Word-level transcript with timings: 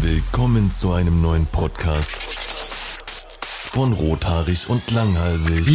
Willkommen 0.00 0.70
zu 0.70 0.92
einem 0.92 1.20
neuen 1.20 1.46
Podcast 1.46 2.16
von 3.78 3.92
Rothaarig 3.92 4.68
und 4.68 4.90
Langhalsig. 4.90 5.66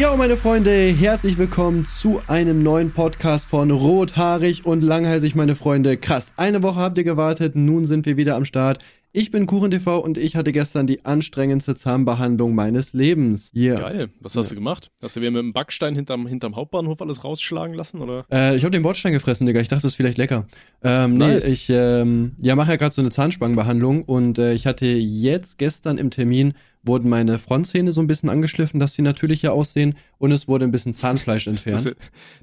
Jo, 0.00 0.16
meine 0.16 0.36
Freunde, 0.36 0.70
herzlich 0.70 1.36
willkommen 1.36 1.86
zu 1.86 2.22
einem 2.28 2.62
neuen 2.62 2.92
Podcast 2.92 3.48
von 3.48 3.70
Rothaarig 3.70 4.64
und 4.64 4.82
Langhalsig, 4.82 5.34
meine 5.34 5.56
Freunde. 5.56 5.96
Krass, 5.96 6.32
eine 6.36 6.62
Woche 6.62 6.80
habt 6.80 6.98
ihr 6.98 7.04
gewartet, 7.04 7.56
nun 7.56 7.86
sind 7.86 8.06
wir 8.06 8.16
wieder 8.16 8.36
am 8.36 8.44
Start. 8.44 8.78
Ich 9.16 9.30
bin 9.30 9.46
KuchenTV 9.46 10.00
und 10.00 10.18
ich 10.18 10.34
hatte 10.34 10.50
gestern 10.50 10.88
die 10.88 11.04
anstrengendste 11.04 11.76
Zahnbehandlung 11.76 12.52
meines 12.52 12.94
Lebens. 12.94 13.52
Yeah. 13.54 13.78
Geil. 13.78 14.08
Was 14.18 14.34
hast 14.34 14.48
ja. 14.48 14.54
du 14.54 14.54
gemacht? 14.56 14.90
Hast 15.00 15.14
du 15.14 15.20
wieder 15.20 15.30
mit 15.30 15.38
dem 15.38 15.52
Backstein 15.52 15.94
hinterm, 15.94 16.26
hinterm 16.26 16.56
Hauptbahnhof 16.56 17.00
alles 17.00 17.22
rausschlagen 17.22 17.76
lassen, 17.76 18.00
oder? 18.00 18.26
Äh, 18.32 18.56
ich 18.56 18.64
habe 18.64 18.72
den 18.72 18.82
Bordstein 18.82 19.12
gefressen, 19.12 19.46
Digga. 19.46 19.60
Ich 19.60 19.68
dachte, 19.68 19.82
das 19.82 19.92
ist 19.92 19.94
vielleicht 19.94 20.18
lecker. 20.18 20.48
Ähm, 20.82 21.16
nice. 21.16 21.46
Nee, 21.46 21.52
ich 21.52 21.70
ähm, 21.70 22.32
ja, 22.40 22.56
mache 22.56 22.72
ja 22.72 22.76
gerade 22.76 22.92
so 22.92 23.02
eine 23.02 23.12
Zahnspangenbehandlung 23.12 24.02
und 24.02 24.38
äh, 24.38 24.52
ich 24.52 24.66
hatte 24.66 24.86
jetzt 24.86 25.58
gestern 25.58 25.96
im 25.96 26.10
Termin 26.10 26.54
wurden 26.84 27.08
meine 27.08 27.38
Frontzähne 27.38 27.92
so 27.92 28.00
ein 28.00 28.06
bisschen 28.06 28.28
angeschliffen, 28.28 28.78
dass 28.78 28.94
sie 28.94 29.02
natürlicher 29.02 29.52
aussehen 29.52 29.96
und 30.18 30.32
es 30.32 30.46
wurde 30.46 30.64
ein 30.64 30.70
bisschen 30.70 30.94
Zahnfleisch 30.94 31.46
entfernt. 31.48 31.84
Das, 31.84 31.94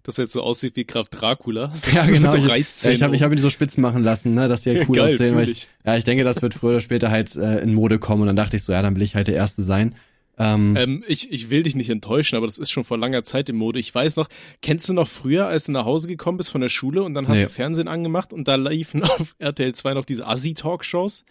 das 0.03 0.17
jetzt 0.17 0.33
so 0.33 0.41
aussieht 0.41 0.75
wie 0.75 0.85
Graf 0.85 1.09
Dracula. 1.09 1.71
So 1.75 1.91
ja, 1.95 2.03
genau. 2.03 2.31
So 2.31 2.37
ich, 2.37 2.85
ich 2.85 3.03
habe 3.03 3.15
ich 3.15 3.23
hab 3.23 3.31
ihn 3.31 3.37
so 3.37 3.49
spitzen 3.49 3.81
machen 3.81 4.03
lassen, 4.03 4.33
ne, 4.33 4.47
dass 4.47 4.63
sie 4.63 4.71
halt 4.71 4.89
cool 4.89 4.95
Geil, 4.95 5.13
aussehen. 5.13 5.35
Weil 5.35 5.49
ich, 5.49 5.69
ja, 5.85 5.95
ich 5.95 6.03
denke, 6.03 6.23
das 6.23 6.41
wird 6.41 6.53
früher 6.53 6.71
oder 6.71 6.81
später 6.81 7.11
halt 7.11 7.35
äh, 7.35 7.59
in 7.59 7.73
Mode 7.73 7.99
kommen 7.99 8.21
und 8.21 8.27
dann 8.27 8.35
dachte 8.35 8.57
ich 8.57 8.63
so, 8.63 8.71
ja, 8.73 8.81
dann 8.81 8.95
will 8.95 9.03
ich 9.03 9.15
halt 9.15 9.27
der 9.27 9.35
Erste 9.35 9.63
sein. 9.63 9.95
Ähm, 10.37 10.75
ähm, 10.75 11.03
ich, 11.07 11.31
ich 11.31 11.49
will 11.49 11.61
dich 11.61 11.75
nicht 11.75 11.89
enttäuschen, 11.89 12.35
aber 12.35 12.47
das 12.47 12.57
ist 12.57 12.71
schon 12.71 12.83
vor 12.83 12.97
langer 12.97 13.23
Zeit 13.23 13.49
im 13.49 13.57
Mode. 13.57 13.79
Ich 13.79 13.93
weiß 13.93 14.15
noch, 14.15 14.27
kennst 14.61 14.89
du 14.89 14.93
noch 14.93 15.07
früher, 15.07 15.45
als 15.47 15.65
du 15.65 15.71
nach 15.71 15.85
Hause 15.85 16.07
gekommen 16.07 16.37
bist 16.37 16.49
von 16.49 16.61
der 16.61 16.69
Schule 16.69 17.03
und 17.03 17.13
dann 17.13 17.27
hast 17.27 17.37
nee. 17.37 17.43
du 17.43 17.49
Fernsehen 17.49 17.87
angemacht 17.87 18.33
und 18.33 18.47
da 18.47 18.55
liefen 18.55 19.03
auf 19.03 19.35
RTL 19.37 19.73
2 19.75 19.93
noch 19.93 20.05
diese 20.05 20.25
Assi-Talkshows? 20.25 21.25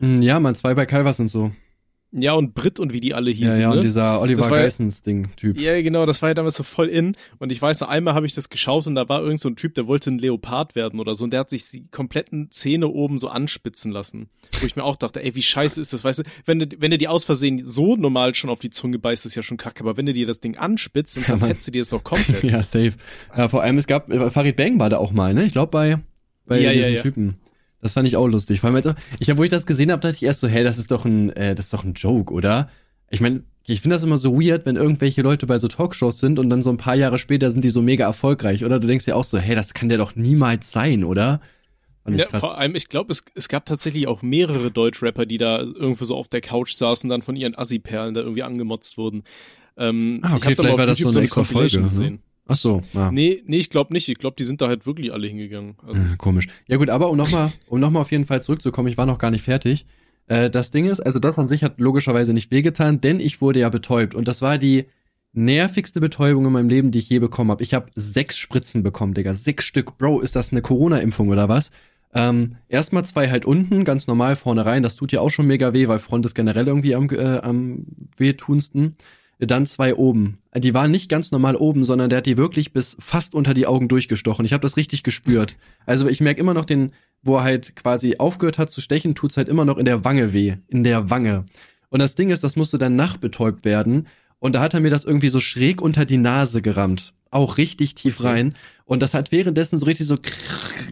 Hm, 0.00 0.22
ja, 0.22 0.40
man, 0.40 0.54
zwei 0.54 0.74
bei 0.74 0.86
Calvas 0.86 1.20
und 1.20 1.28
so. 1.28 1.52
Ja, 2.16 2.34
und 2.34 2.54
Brit 2.54 2.78
und 2.78 2.92
wie 2.92 3.00
die 3.00 3.12
alle 3.12 3.32
hießen. 3.32 3.60
Ja, 3.60 3.62
ja, 3.62 3.70
ne? 3.70 3.76
und 3.76 3.84
dieser 3.84 4.20
Oliver 4.20 4.48
Geissens-Ding-Typ. 4.48 5.60
Ja, 5.60 5.82
genau, 5.82 6.06
das 6.06 6.22
war 6.22 6.28
ja 6.28 6.34
damals 6.34 6.54
so 6.54 6.62
voll 6.62 6.86
in. 6.86 7.16
Und 7.38 7.50
ich 7.50 7.60
weiß 7.60 7.80
noch, 7.80 7.88
einmal 7.88 8.14
habe 8.14 8.24
ich 8.24 8.34
das 8.34 8.50
geschaut 8.50 8.86
und 8.86 8.94
da 8.94 9.08
war 9.08 9.20
irgend 9.20 9.40
so 9.40 9.48
ein 9.48 9.56
Typ, 9.56 9.74
der 9.74 9.88
wollte 9.88 10.12
ein 10.12 10.20
Leopard 10.20 10.76
werden 10.76 11.00
oder 11.00 11.16
so. 11.16 11.24
Und 11.24 11.32
der 11.32 11.40
hat 11.40 11.50
sich 11.50 11.68
die 11.70 11.88
kompletten 11.88 12.52
Zähne 12.52 12.86
oben 12.86 13.18
so 13.18 13.28
anspitzen 13.28 13.90
lassen. 13.90 14.28
Wo 14.60 14.66
ich 14.66 14.76
mir 14.76 14.84
auch 14.84 14.94
dachte, 14.94 15.24
ey, 15.24 15.34
wie 15.34 15.42
scheiße 15.42 15.80
ist 15.80 15.92
das, 15.92 16.04
weißt 16.04 16.20
du? 16.20 16.22
Wenn 16.44 16.60
du, 16.60 16.66
wenn 16.78 16.92
du 16.92 16.98
die 16.98 17.08
aus 17.08 17.24
Versehen 17.24 17.64
so 17.64 17.96
normal 17.96 18.36
schon 18.36 18.48
auf 18.48 18.60
die 18.60 18.70
Zunge 18.70 19.00
beißt, 19.00 19.26
ist 19.26 19.34
ja 19.34 19.42
schon 19.42 19.56
kacke. 19.56 19.82
Aber 19.82 19.96
wenn 19.96 20.06
du 20.06 20.12
dir 20.12 20.26
das 20.26 20.38
Ding 20.38 20.56
anspitzt, 20.56 21.16
dann 21.16 21.24
zerfetzt 21.24 21.66
du 21.66 21.72
dir 21.72 21.82
das 21.82 21.88
doch 21.88 22.04
komplett. 22.04 22.44
ja, 22.44 22.62
safe. 22.62 22.92
Ja, 23.36 23.48
vor 23.48 23.62
allem, 23.62 23.76
es 23.78 23.88
gab, 23.88 24.12
Farid 24.32 24.54
Bang 24.54 24.78
war 24.78 24.88
da 24.88 24.98
auch 24.98 25.10
mal, 25.10 25.34
ne? 25.34 25.44
Ich 25.44 25.52
glaube 25.52 25.72
bei, 25.72 25.98
bei 26.46 26.60
ja, 26.60 26.70
diesem 26.70 26.90
ja, 26.90 26.96
ja. 26.96 27.02
Typen. 27.02 27.34
Das 27.84 27.92
fand 27.92 28.08
ich 28.08 28.16
auch 28.16 28.26
lustig. 28.26 28.60
Vor 28.60 28.68
allem, 28.68 28.76
also, 28.76 28.94
ich 29.18 29.28
habe, 29.28 29.38
wo 29.38 29.44
ich 29.44 29.50
das 29.50 29.66
gesehen 29.66 29.92
habe, 29.92 30.00
dachte 30.00 30.16
ich 30.16 30.22
erst 30.22 30.40
so, 30.40 30.48
hey, 30.48 30.64
das 30.64 30.78
ist 30.78 30.90
doch 30.90 31.04
ein, 31.04 31.28
äh, 31.36 31.54
das 31.54 31.66
ist 31.66 31.74
doch 31.74 31.84
ein 31.84 31.92
Joke, 31.92 32.32
oder? 32.32 32.70
Ich 33.10 33.20
meine, 33.20 33.44
ich 33.66 33.82
finde 33.82 33.96
das 33.96 34.02
immer 34.02 34.16
so 34.16 34.40
weird, 34.40 34.64
wenn 34.64 34.76
irgendwelche 34.76 35.20
Leute 35.20 35.46
bei 35.46 35.58
so 35.58 35.68
Talkshows 35.68 36.18
sind 36.18 36.38
und 36.38 36.48
dann 36.48 36.62
so 36.62 36.70
ein 36.70 36.78
paar 36.78 36.94
Jahre 36.94 37.18
später 37.18 37.50
sind 37.50 37.62
die 37.62 37.68
so 37.68 37.82
mega 37.82 38.06
erfolgreich, 38.06 38.64
oder? 38.64 38.80
Du 38.80 38.86
denkst 38.86 39.06
ja 39.06 39.16
auch 39.16 39.24
so, 39.24 39.36
hey, 39.36 39.54
das 39.54 39.74
kann 39.74 39.90
der 39.90 39.98
doch 39.98 40.16
niemals 40.16 40.72
sein, 40.72 41.04
oder? 41.04 41.42
Ja, 42.08 42.26
vor 42.28 42.56
allem, 42.56 42.74
ich 42.74 42.88
glaube, 42.88 43.12
es, 43.12 43.22
es 43.34 43.48
gab 43.48 43.66
tatsächlich 43.66 44.06
auch 44.06 44.22
mehrere 44.22 44.70
Deutschrapper, 44.70 45.26
die 45.26 45.36
da 45.36 45.60
irgendwo 45.60 46.06
so 46.06 46.16
auf 46.16 46.28
der 46.28 46.40
Couch 46.40 46.72
saßen, 46.72 47.10
dann 47.10 47.20
von 47.20 47.36
ihren 47.36 47.54
Assi-Perlen 47.54 48.14
da 48.14 48.22
irgendwie 48.22 48.44
angemotzt 48.44 48.96
wurden. 48.96 49.24
Ähm, 49.76 50.20
ah, 50.22 50.36
okay, 50.36 50.56
vielleicht 50.56 50.78
war 50.78 50.86
das 50.86 50.96
so 50.96 51.08
eine, 51.08 51.18
eine 51.18 51.24
extra 51.24 51.44
Folge. 51.44 51.80
Ne? 51.80 52.18
Ach 52.46 52.56
so. 52.56 52.82
Ja. 52.92 53.10
Nee, 53.10 53.42
nee, 53.46 53.58
ich 53.58 53.70
glaube 53.70 53.92
nicht. 53.92 54.08
Ich 54.08 54.18
glaube, 54.18 54.36
die 54.38 54.44
sind 54.44 54.60
da 54.60 54.68
halt 54.68 54.86
wirklich 54.86 55.12
alle 55.12 55.26
hingegangen. 55.26 55.76
Also. 55.86 56.00
Ja, 56.00 56.16
komisch. 56.16 56.46
Ja 56.66 56.76
gut, 56.76 56.90
aber 56.90 57.10
um 57.10 57.16
nochmal 57.16 57.52
um 57.68 57.80
noch 57.80 57.90
mal 57.90 58.00
auf 58.00 58.12
jeden 58.12 58.26
Fall 58.26 58.42
zurückzukommen, 58.42 58.88
ich 58.88 58.98
war 58.98 59.06
noch 59.06 59.18
gar 59.18 59.30
nicht 59.30 59.42
fertig. 59.42 59.86
Äh, 60.26 60.50
das 60.50 60.70
Ding 60.70 60.86
ist, 60.86 61.00
also 61.00 61.18
das 61.18 61.38
an 61.38 61.48
sich 61.48 61.64
hat 61.64 61.80
logischerweise 61.80 62.32
nicht 62.32 62.50
wehgetan, 62.50 63.00
denn 63.00 63.20
ich 63.20 63.40
wurde 63.40 63.60
ja 63.60 63.68
betäubt. 63.70 64.14
Und 64.14 64.28
das 64.28 64.42
war 64.42 64.58
die 64.58 64.84
nervigste 65.32 66.00
Betäubung 66.00 66.46
in 66.46 66.52
meinem 66.52 66.68
Leben, 66.68 66.90
die 66.90 66.98
ich 66.98 67.08
je 67.08 67.18
bekommen 67.18 67.50
habe. 67.50 67.62
Ich 67.62 67.74
habe 67.74 67.90
sechs 67.94 68.38
Spritzen 68.38 68.82
bekommen, 68.82 69.14
Digga. 69.14 69.34
Sechs 69.34 69.64
Stück. 69.64 69.98
Bro, 69.98 70.20
ist 70.20 70.36
das 70.36 70.52
eine 70.52 70.62
Corona-Impfung 70.62 71.28
oder 71.28 71.48
was? 71.48 71.70
Ähm, 72.14 72.56
erstmal 72.68 73.04
zwei 73.04 73.28
halt 73.28 73.44
unten, 73.44 73.84
ganz 73.84 74.06
normal 74.06 74.36
vorne 74.36 74.64
rein. 74.64 74.84
Das 74.84 74.94
tut 74.94 75.10
ja 75.10 75.20
auch 75.20 75.30
schon 75.30 75.48
mega 75.48 75.72
weh, 75.72 75.88
weil 75.88 75.98
Front 75.98 76.24
ist 76.24 76.34
generell 76.34 76.68
irgendwie 76.68 76.94
am, 76.94 77.08
äh, 77.10 77.38
am 77.38 77.86
wehtunsten. 78.16 78.96
Dann 79.38 79.66
zwei 79.66 79.94
oben. 79.94 80.38
Die 80.56 80.74
waren 80.74 80.90
nicht 80.90 81.08
ganz 81.08 81.32
normal 81.32 81.56
oben, 81.56 81.84
sondern 81.84 82.08
der 82.08 82.18
hat 82.18 82.26
die 82.26 82.36
wirklich 82.36 82.72
bis 82.72 82.96
fast 83.00 83.34
unter 83.34 83.54
die 83.54 83.66
Augen 83.66 83.88
durchgestochen. 83.88 84.44
Ich 84.44 84.52
habe 84.52 84.62
das 84.62 84.76
richtig 84.76 85.02
gespürt. 85.02 85.56
Also 85.86 86.08
ich 86.08 86.20
merke 86.20 86.40
immer 86.40 86.54
noch 86.54 86.64
den, 86.64 86.92
wo 87.22 87.36
er 87.36 87.42
halt 87.42 87.74
quasi 87.76 88.16
aufgehört 88.18 88.58
hat 88.58 88.70
zu 88.70 88.80
stechen, 88.80 89.14
tut's 89.14 89.36
halt 89.36 89.48
immer 89.48 89.64
noch 89.64 89.78
in 89.78 89.84
der 89.84 90.04
Wange 90.04 90.32
weh. 90.32 90.56
In 90.68 90.84
der 90.84 91.10
Wange. 91.10 91.46
Und 91.88 92.00
das 92.00 92.14
Ding 92.14 92.30
ist, 92.30 92.44
das 92.44 92.56
musste 92.56 92.78
dann 92.78 92.96
nachbetäubt 92.96 93.64
werden. 93.64 94.06
Und 94.38 94.54
da 94.54 94.60
hat 94.60 94.74
er 94.74 94.80
mir 94.80 94.90
das 94.90 95.04
irgendwie 95.04 95.28
so 95.28 95.40
schräg 95.40 95.80
unter 95.80 96.04
die 96.04 96.16
Nase 96.16 96.60
gerammt. 96.62 97.14
Auch 97.30 97.58
richtig 97.58 97.94
tief 97.94 98.22
rein. 98.22 98.54
Und 98.84 99.02
das 99.02 99.14
hat 99.14 99.32
währenddessen 99.32 99.78
so 99.78 99.86
richtig 99.86 100.06
so 100.06 100.16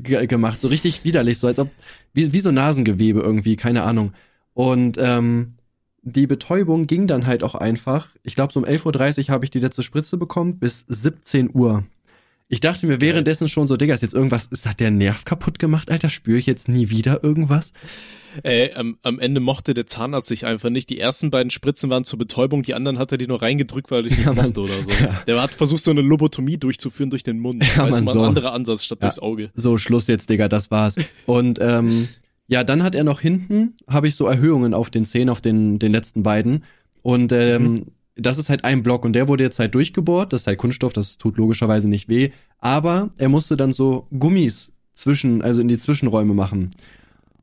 gemacht, 0.02 0.60
so 0.60 0.68
richtig 0.68 1.04
widerlich, 1.04 1.38
so 1.38 1.46
als 1.46 1.58
ob, 1.58 1.70
wie, 2.14 2.32
wie 2.32 2.40
so 2.40 2.50
Nasengewebe 2.50 3.20
irgendwie, 3.20 3.56
keine 3.56 3.82
Ahnung. 3.82 4.12
Und 4.54 4.98
ähm, 4.98 5.54
die 6.02 6.26
Betäubung 6.26 6.86
ging 6.86 7.06
dann 7.06 7.26
halt 7.26 7.42
auch 7.42 7.54
einfach. 7.54 8.08
Ich 8.22 8.34
glaube, 8.34 8.52
so 8.52 8.60
um 8.60 8.66
11.30 8.66 9.28
Uhr 9.28 9.28
habe 9.28 9.44
ich 9.44 9.50
die 9.50 9.60
letzte 9.60 9.82
Spritze 9.82 10.16
bekommen, 10.16 10.58
bis 10.58 10.84
17 10.88 11.50
Uhr. 11.54 11.84
Ich 12.48 12.60
dachte 12.60 12.86
mir 12.86 13.00
währenddessen 13.00 13.48
schon 13.48 13.66
so, 13.66 13.78
Digga, 13.78 13.94
ist 13.94 14.02
jetzt 14.02 14.12
irgendwas, 14.12 14.46
ist 14.48 14.66
da 14.66 14.74
der 14.74 14.90
Nerv 14.90 15.24
kaputt 15.24 15.58
gemacht, 15.58 15.90
Alter? 15.90 16.10
Spüre 16.10 16.36
ich 16.36 16.44
jetzt 16.44 16.68
nie 16.68 16.90
wieder 16.90 17.24
irgendwas? 17.24 17.72
Ey, 18.42 18.74
am, 18.74 18.98
am 19.02 19.20
Ende 19.20 19.40
mochte 19.40 19.72
der 19.72 19.86
Zahnarzt 19.86 20.28
sich 20.28 20.44
einfach 20.44 20.68
nicht. 20.68 20.90
Die 20.90 20.98
ersten 20.98 21.30
beiden 21.30 21.48
Spritzen 21.48 21.88
waren 21.88 22.04
zur 22.04 22.18
Betäubung, 22.18 22.62
die 22.62 22.74
anderen 22.74 22.98
hat 22.98 23.10
er 23.10 23.16
die 23.16 23.26
nur 23.26 23.40
reingedrückt, 23.40 23.90
weil 23.90 24.00
er 24.00 24.02
dich 24.02 24.18
nicht 24.18 24.26
ja, 24.26 24.34
mochte 24.34 24.60
oder 24.60 24.74
so. 24.74 24.90
Ja. 24.90 25.22
Der 25.26 25.40
hat 25.40 25.54
versucht, 25.54 25.82
so 25.82 25.92
eine 25.92 26.02
Lobotomie 26.02 26.58
durchzuführen 26.58 27.08
durch 27.08 27.22
den 27.22 27.38
Mund. 27.38 27.64
Ja, 27.64 27.84
weißt 27.84 27.98
Mann, 27.98 28.04
mal, 28.04 28.12
so. 28.12 28.20
ein 28.20 28.28
anderer 28.28 28.52
Ansatz 28.52 28.84
statt 28.84 28.98
ja. 29.00 29.08
durchs 29.08 29.18
Auge. 29.18 29.50
So, 29.54 29.78
Schluss 29.78 30.06
jetzt, 30.06 30.28
Digga, 30.28 30.48
das 30.48 30.70
war's. 30.70 30.96
Und 31.24 31.58
ähm, 31.62 32.08
ja, 32.48 32.64
dann 32.64 32.82
hat 32.82 32.94
er 32.94 33.04
noch 33.04 33.20
hinten, 33.20 33.76
habe 33.88 34.08
ich 34.08 34.14
so 34.14 34.26
Erhöhungen 34.26 34.74
auf 34.74 34.90
den 34.90 35.06
Zähnen, 35.06 35.30
auf 35.30 35.40
den, 35.40 35.78
den 35.78 35.92
letzten 35.92 36.22
beiden. 36.22 36.64
Und 37.02 37.32
ähm, 37.32 37.62
mhm 37.62 37.86
das 38.16 38.38
ist 38.38 38.50
halt 38.50 38.64
ein 38.64 38.82
Block 38.82 39.04
und 39.04 39.14
der 39.14 39.28
wurde 39.28 39.44
jetzt 39.44 39.58
halt 39.58 39.74
durchgebohrt. 39.74 40.32
Das 40.32 40.42
ist 40.42 40.46
halt 40.46 40.58
Kunststoff, 40.58 40.92
das 40.92 41.18
tut 41.18 41.36
logischerweise 41.36 41.88
nicht 41.88 42.08
weh. 42.08 42.30
Aber 42.58 43.10
er 43.18 43.28
musste 43.28 43.56
dann 43.56 43.72
so 43.72 44.06
Gummis 44.16 44.72
zwischen, 44.94 45.42
also 45.42 45.60
in 45.60 45.68
die 45.68 45.78
Zwischenräume 45.78 46.34
machen. 46.34 46.70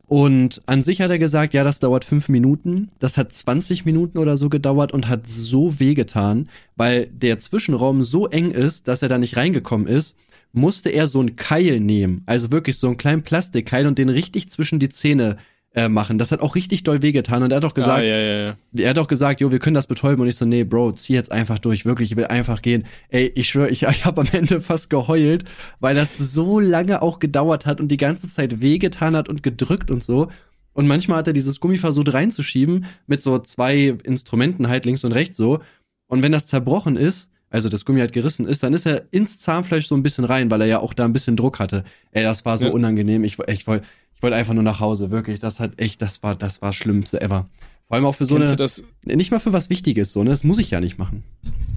Und 0.10 0.60
an 0.66 0.82
sich 0.82 1.02
hat 1.02 1.12
er 1.12 1.20
gesagt, 1.20 1.54
ja, 1.54 1.64
das 1.64 1.80
dauert 1.80 2.04
fünf 2.04 2.30
Minuten. 2.30 2.90
Das 2.98 3.16
hat 3.16 3.32
20 3.32 3.86
Minuten 3.86 4.18
oder 4.18 4.38
so 4.38 4.50
gedauert 4.50 4.92
und 4.92 5.08
hat 5.08 5.28
so 5.28 5.80
wehgetan, 5.80 6.50
weil 6.76 7.06
der 7.06 7.40
Zwischenraum 7.40 8.04
so 8.04 8.26
eng 8.28 8.50
ist, 8.50 8.88
dass 8.88 9.04
er 9.04 9.10
da 9.10 9.20
nicht 9.20 9.38
reingekommen 9.38 9.86
ist, 9.86 10.18
musste 10.52 10.90
er 10.90 11.06
so 11.06 11.20
einen 11.20 11.36
Keil 11.36 11.80
nehmen. 11.80 12.24
Also 12.26 12.52
wirklich 12.52 12.80
so 12.80 12.88
einen 12.88 12.98
kleinen 12.98 13.22
Plastikkeil 13.22 13.86
und 13.86 14.00
den 14.00 14.10
richtig 14.10 14.50
zwischen 14.50 14.80
die 14.80 14.90
Zähne 14.90 15.38
äh, 15.76 15.88
machen. 15.88 16.18
Das 16.18 16.32
hat 16.32 16.40
auch 16.40 16.56
richtig 16.56 16.84
doll 16.84 17.02
wehgetan 17.02 17.44
und 17.44 17.52
er 17.52 17.58
hat 17.58 17.66
auch 17.66 17.74
gesagt, 17.74 18.00
ah, 18.00 18.04
ja, 18.04 18.18
ja, 18.18 18.48
ja. 18.48 18.56
er 18.78 18.90
hat 18.90 18.98
auch 18.98 19.08
gesagt, 19.08 19.40
jo, 19.40 19.52
wir 19.52 19.60
können 19.60 19.76
das 19.76 19.88
betäuben 19.88 20.22
und 20.22 20.28
ich 20.28 20.36
so, 20.36 20.46
nee, 20.46 20.64
Bro, 20.64 20.94
zieh 20.94 21.14
jetzt 21.14 21.32
einfach 21.32 21.60
durch, 21.60 21.86
wirklich, 21.86 22.12
ich 22.12 22.18
will 22.18 22.26
einfach 22.26 22.62
gehen. 22.62 22.86
Ey, 23.10 23.32
ich 23.36 23.50
schwöre, 23.50 23.70
ich, 23.70 23.84
ich 23.90 24.06
habe 24.06 24.22
am 24.22 24.28
Ende 24.32 24.62
fast 24.62 24.90
geheult, 24.90 25.44
weil 25.80 25.96
das 25.96 26.18
so 26.18 26.60
lange 26.60 27.02
auch 27.02 27.20
gedauert 27.20 27.66
hat 27.66 27.80
und 27.80 27.90
die 27.90 27.98
ganze 27.98 28.30
Zeit 28.30 28.62
wehgetan 28.62 29.16
hat 29.16 29.30
und 29.30 29.44
gedrückt 29.44 29.92
und 29.92 30.04
so. 30.04 30.30
Und 30.74 30.88
manchmal 30.88 31.20
hat 31.20 31.28
er 31.28 31.34
dieses 31.34 31.60
Gummi 31.60 31.78
versucht 31.78 32.14
reinzuschieben 32.14 32.86
mit 33.06 33.22
so 33.22 33.38
zwei 33.40 33.98
Instrumenten 34.04 34.70
halt 34.70 34.86
links 34.86 35.04
und 35.04 35.12
rechts 35.12 35.38
so. 35.38 35.60
Und 36.08 36.24
wenn 36.24 36.32
das 36.32 36.48
zerbrochen 36.48 36.96
ist, 36.96 37.30
also 37.52 37.68
das 37.70 37.84
Gummi 37.86 38.00
halt 38.00 38.14
gerissen 38.14 38.48
ist, 38.48 38.64
dann 38.64 38.74
ist 38.74 38.86
er 38.86 39.04
ins 39.12 39.40
Zahnfleisch 39.40 39.88
so 39.88 39.96
ein 39.96 40.04
bisschen 40.04 40.24
rein, 40.24 40.52
weil 40.52 40.62
er 40.62 40.68
ja 40.68 40.80
auch 40.80 40.94
da 40.94 41.06
ein 41.06 41.14
bisschen 41.14 41.36
Druck 41.36 41.60
hatte. 41.60 41.84
Ey, 42.12 42.24
das 42.24 42.46
war 42.46 42.58
so 42.58 42.66
ja. 42.66 42.72
unangenehm. 42.72 43.24
Ich, 43.24 43.38
ich 43.48 43.68
wollte 43.68 43.86
ich 44.20 44.24
wollte 44.24 44.36
einfach 44.36 44.54
nur 44.54 44.64
nach 44.64 44.82
Hause, 44.82 45.12
wirklich. 45.12 45.40
Das 45.40 45.62
hat 45.62 45.80
echt, 45.80 46.02
das 46.02 46.22
war, 46.22 46.36
das 46.36 46.62
war 46.62 46.74
Schlimmste 46.74 47.22
ever. 47.22 47.48
Vor 47.88 47.96
allem 47.96 48.06
auch 48.06 48.16
für 48.16 48.26
so 48.26 48.36
kennst 48.36 48.50
eine. 48.50 48.58
Das? 48.58 48.84
Nicht 49.06 49.32
mal 49.32 49.40
für 49.40 49.54
was 49.54 49.70
Wichtiges, 49.70 50.12
so, 50.12 50.26
ne? 50.26 50.32
Das 50.32 50.44
muss 50.44 50.58
ich 50.58 50.72
ja 50.72 50.82
nicht 50.82 50.98
machen. 50.98 51.24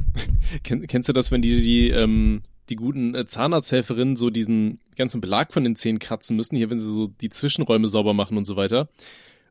Kenn, 0.64 0.84
kennst 0.88 1.08
du 1.08 1.12
das, 1.12 1.30
wenn 1.30 1.40
die, 1.40 1.60
die, 1.62 1.90
ähm, 1.90 2.42
die 2.68 2.74
guten 2.74 3.14
äh, 3.14 3.26
Zahnarzthelferinnen 3.26 4.16
so 4.16 4.28
diesen 4.28 4.80
ganzen 4.96 5.20
Belag 5.20 5.52
von 5.52 5.62
den 5.62 5.76
Zähnen 5.76 6.00
kratzen 6.00 6.36
müssen, 6.36 6.56
hier, 6.56 6.68
wenn 6.68 6.80
sie 6.80 6.92
so 6.92 7.06
die 7.06 7.30
Zwischenräume 7.30 7.86
sauber 7.86 8.12
machen 8.12 8.36
und 8.36 8.44
so 8.44 8.56
weiter. 8.56 8.88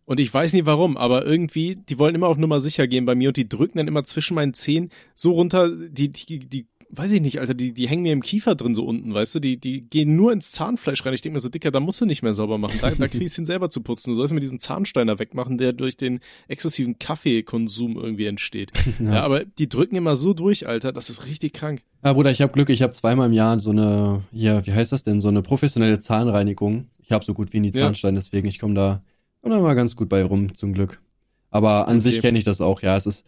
Und 0.04 0.20
ich 0.20 0.34
weiß 0.34 0.52
nie 0.52 0.66
warum, 0.66 0.98
aber 0.98 1.26
irgendwie, 1.26 1.78
die 1.78 1.98
wollen 1.98 2.14
immer 2.14 2.28
auf 2.28 2.38
Nummer 2.38 2.60
sicher 2.60 2.88
gehen 2.88 3.06
bei 3.06 3.16
mir 3.16 3.30
und 3.30 3.38
die 3.38 3.48
drücken 3.48 3.78
dann 3.78 3.88
immer 3.88 4.04
zwischen 4.04 4.36
meinen 4.36 4.54
Zähnen 4.54 4.90
so 5.16 5.32
runter, 5.32 5.72
die, 5.72 6.10
die, 6.10 6.40
die 6.40 6.68
weiß 6.94 7.12
ich 7.14 7.22
nicht, 7.22 7.40
Alter, 7.40 7.54
die, 7.54 7.74
die 7.74 7.88
hängen 7.88 8.04
mir 8.04 8.14
im 8.14 8.22
Kiefer 8.22 8.56
drin 8.56 8.76
so 8.76 8.86
unten, 8.86 9.14
weißt 9.14 9.36
du, 9.36 9.40
die, 9.40 9.58
die 9.58 9.82
gehen 9.82 10.16
nur 10.16 10.34
ins 10.34 10.52
Zahnfleisch 10.52 11.06
rein. 11.06 11.14
Ich 11.14 11.22
denke 11.22 11.36
mir 11.36 11.40
so, 11.40 11.50
Dicker, 11.50 11.72
da 11.72 11.80
musst 11.80 12.02
du 12.02 12.06
nicht 12.06 12.22
mehr 12.22 12.34
sauber 12.34 12.58
machen. 12.58 12.80
Da, 12.82 12.92
da 12.92 13.08
kriegst 13.08 13.38
du 13.38 13.42
ihn 13.44 13.46
selber 13.46 13.70
zu 13.70 13.82
putzen. 13.82 14.12
Du 14.12 14.16
sollst 14.16 14.34
mir 14.34 14.40
diesen 14.40 14.60
Zahnsteiner 14.60 15.20
wegmachen, 15.20 15.58
der 15.58 15.74
durch 15.74 15.98
den 15.98 16.20
exzessiven 16.48 17.00
Kaffeekonsum 17.00 17.98
irgendwie 17.98 18.26
entsteht. 18.26 18.72
Ja. 19.00 19.14
ja. 19.16 19.24
aber 19.24 19.46
die 19.46 19.70
drücken 19.70 19.96
immer 19.96 20.16
so 20.16 20.34
durch, 20.34 20.68
Alter, 20.68 20.92
das 20.92 21.10
ist 21.10 21.26
richtig 21.26 21.54
krank. 21.54 21.82
Ja, 22.04 22.14
Bruder, 22.14 22.30
ich 22.30 22.42
habe 22.42 22.52
Glück, 22.52 22.70
ich 22.70 22.82
habe 22.82 22.94
zweimal 22.94 23.28
im 23.28 23.34
Jahr 23.34 23.60
so 23.60 23.72
eine, 23.72 24.24
ja, 24.32 24.66
wie 24.66 24.74
heißt 24.74 24.92
das 24.92 25.04
denn, 25.04 25.22
so 25.22 25.28
eine 25.30 25.42
professionelle 25.42 26.00
Zahnreinigung. 26.00 26.88
Ich 27.00 27.12
habe 27.12 27.24
so 27.26 27.34
gut 27.34 27.54
wie 27.54 27.60
nie 27.60 27.72
Zahnstein, 27.72 28.14
ja. 28.14 28.20
deswegen 28.20 28.48
ich 28.48 28.60
komme 28.60 28.76
da 28.76 29.02
Und 29.42 29.52
dann 29.52 29.64
war 29.64 29.76
ganz 29.76 29.96
gut 29.96 30.10
bei 30.10 30.24
rum, 30.24 30.54
zum 30.56 30.74
Glück. 30.74 31.02
Aber 31.50 31.88
an 31.88 31.98
Okay. 31.98 32.10
sich 32.12 32.22
kenne 32.22 32.38
ich 32.38 32.44
das 32.44 32.62
auch, 32.62 32.82
ja. 32.82 32.96
Es 32.96 33.06
ist 33.06 33.26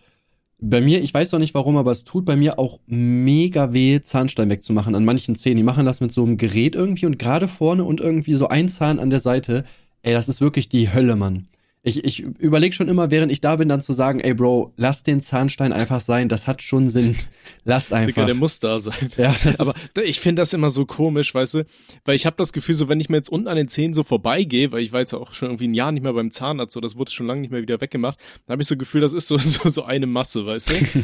bei 0.66 0.80
mir, 0.80 1.04
ich 1.04 1.14
weiß 1.14 1.34
noch 1.34 1.40
nicht 1.40 1.54
warum, 1.54 1.76
aber 1.76 1.92
es 1.92 2.06
tut 2.06 2.24
bei 2.24 2.38
mir 2.38 2.58
auch 2.58 2.80
mega 2.88 3.74
weh, 3.74 4.00
Zahnstein 4.00 4.50
wegzumachen 4.50 4.96
an 4.96 5.04
manchen 5.04 5.36
Zähnen. 5.36 5.58
Die 5.58 5.64
machen 5.64 5.86
das 5.86 6.00
mit 6.00 6.14
so 6.14 6.24
einem 6.24 6.38
Gerät 6.38 6.76
irgendwie 6.76 7.06
und 7.06 7.20
gerade 7.20 7.50
vorne 7.50 7.84
und 7.84 8.00
irgendwie 8.00 8.36
so 8.36 8.48
ein 8.48 8.70
Zahn 8.70 9.00
an 9.00 9.10
der 9.10 9.20
Seite. 9.20 9.66
Ey, 10.04 10.14
das 10.14 10.30
ist 10.30 10.40
wirklich 10.40 10.70
die 10.70 10.94
Hölle, 10.94 11.18
Mann. 11.18 11.48
Ich, 11.86 12.06
ich 12.06 12.22
überlege 12.22 12.74
schon 12.74 12.88
immer, 12.88 13.12
während 13.12 13.30
ich 13.30 13.42
da 13.42 13.58
bin, 13.58 13.68
dann 13.68 13.82
zu 13.82 13.92
sagen, 13.92 14.22
ey 14.22 14.34
Bro, 14.34 14.72
lass 14.78 15.04
den 15.04 15.22
Zahnstein 15.22 15.74
einfach 15.74 16.00
sein, 16.00 16.30
das 16.30 16.48
hat 16.48 16.62
schon 16.62 16.90
Sinn. 16.90 17.18
Lass 17.66 17.88
Digga, 17.90 17.98
einfach. 18.00 18.26
der 18.26 18.36
muss 18.36 18.60
da 18.62 18.80
sein. 18.80 19.10
Ja, 19.18 19.36
das 19.44 19.60
aber 19.60 19.74
ich 20.04 20.22
finde 20.22 20.42
das 20.42 20.54
immer 20.54 20.70
so 20.70 20.86
komisch, 20.86 21.34
weißt 21.36 21.56
du, 21.56 21.66
weil 22.06 22.16
ich 22.16 22.26
habe 22.26 22.38
das 22.38 22.54
Gefühl, 22.54 22.76
so 22.76 22.88
wenn 22.88 23.02
ich 23.02 23.10
mir 23.10 23.18
jetzt 23.18 23.30
unten 23.30 23.50
an 23.50 23.58
den 23.58 23.68
Zähnen 23.68 23.94
so 23.94 24.04
vorbeigehe, 24.04 24.72
weil 24.72 24.82
ich 24.82 24.94
war 24.94 25.02
jetzt 25.02 25.14
auch 25.14 25.34
schon 25.34 25.50
irgendwie 25.50 25.68
ein 25.68 25.74
Jahr 25.74 25.92
nicht 25.92 26.04
mehr 26.04 26.14
beim 26.14 26.32
Zahnarzt, 26.32 26.74
so 26.74 26.80
das 26.80 26.96
wurde 26.96 27.12
schon 27.12 27.28
lange 27.28 27.42
nicht 27.42 27.52
mehr 27.52 27.62
wieder 27.62 27.82
weggemacht, 27.82 28.18
dann 28.46 28.54
habe 28.54 28.62
ich 28.62 28.68
so 28.70 28.78
Gefühl, 28.78 29.02
das 29.02 29.12
ist 29.12 29.28
so, 29.28 29.38
so, 29.38 29.68
so 29.68 29.84
eine 29.84 30.08
Masse, 30.08 30.46
weißt 30.46 30.72
du? 30.72 31.04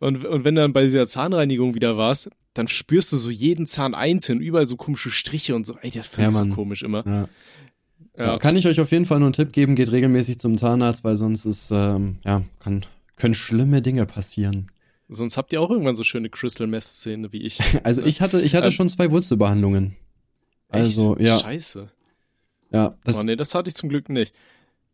und, 0.00 0.24
und 0.26 0.44
wenn 0.44 0.56
du 0.56 0.62
dann 0.62 0.72
bei 0.72 0.82
dieser 0.82 1.06
Zahnreinigung 1.06 1.74
wieder 1.76 1.96
warst, 1.96 2.28
dann 2.54 2.66
spürst 2.66 3.12
du 3.12 3.16
so 3.16 3.30
jeden 3.30 3.66
Zahn 3.66 3.94
einzeln, 3.94 4.40
überall 4.40 4.66
so 4.66 4.74
komische 4.76 5.10
Striche 5.12 5.54
und 5.54 5.64
so, 5.64 5.76
ey, 5.80 5.90
das 5.92 6.08
finde 6.08 6.22
Ja, 6.22 6.28
ich 6.30 6.34
so 6.34 6.40
Mann. 6.40 6.54
komisch 6.54 6.82
immer. 6.82 7.06
ja. 7.06 7.28
Ja. 8.20 8.38
Kann 8.38 8.54
ich 8.56 8.66
euch 8.66 8.80
auf 8.80 8.90
jeden 8.92 9.06
Fall 9.06 9.18
nur 9.18 9.28
einen 9.28 9.32
Tipp 9.32 9.52
geben, 9.52 9.74
geht 9.76 9.90
regelmäßig 9.90 10.38
zum 10.38 10.58
Zahnarzt, 10.58 11.04
weil 11.04 11.16
sonst 11.16 11.46
ist, 11.46 11.70
ähm, 11.70 12.18
ja, 12.24 12.42
kann, 12.58 12.82
können 13.16 13.34
schlimme 13.34 13.80
Dinge 13.82 14.04
passieren. 14.06 14.70
Sonst 15.08 15.36
habt 15.36 15.52
ihr 15.52 15.60
auch 15.60 15.70
irgendwann 15.70 15.96
so 15.96 16.04
schöne 16.04 16.28
Crystal 16.28 16.66
Meth 16.66 16.84
Szene 16.84 17.32
wie 17.32 17.38
ich. 17.42 17.58
Also 17.82 18.04
ich 18.04 18.20
hatte, 18.20 18.40
ich 18.40 18.54
hatte 18.54 18.66
Ähm, 18.66 18.72
schon 18.72 18.88
zwei 18.88 19.10
Wurzelbehandlungen. 19.10 19.96
Also, 20.68 21.16
Echt? 21.16 21.28
ja, 21.28 21.38
Scheiße. 21.38 21.88
ja. 22.70 22.94
Das, 23.04 23.16
oh 23.18 23.22
nee, 23.22 23.36
das 23.36 23.54
hatte 23.54 23.68
ich 23.68 23.74
zum 23.74 23.88
Glück 23.88 24.08
nicht. 24.08 24.34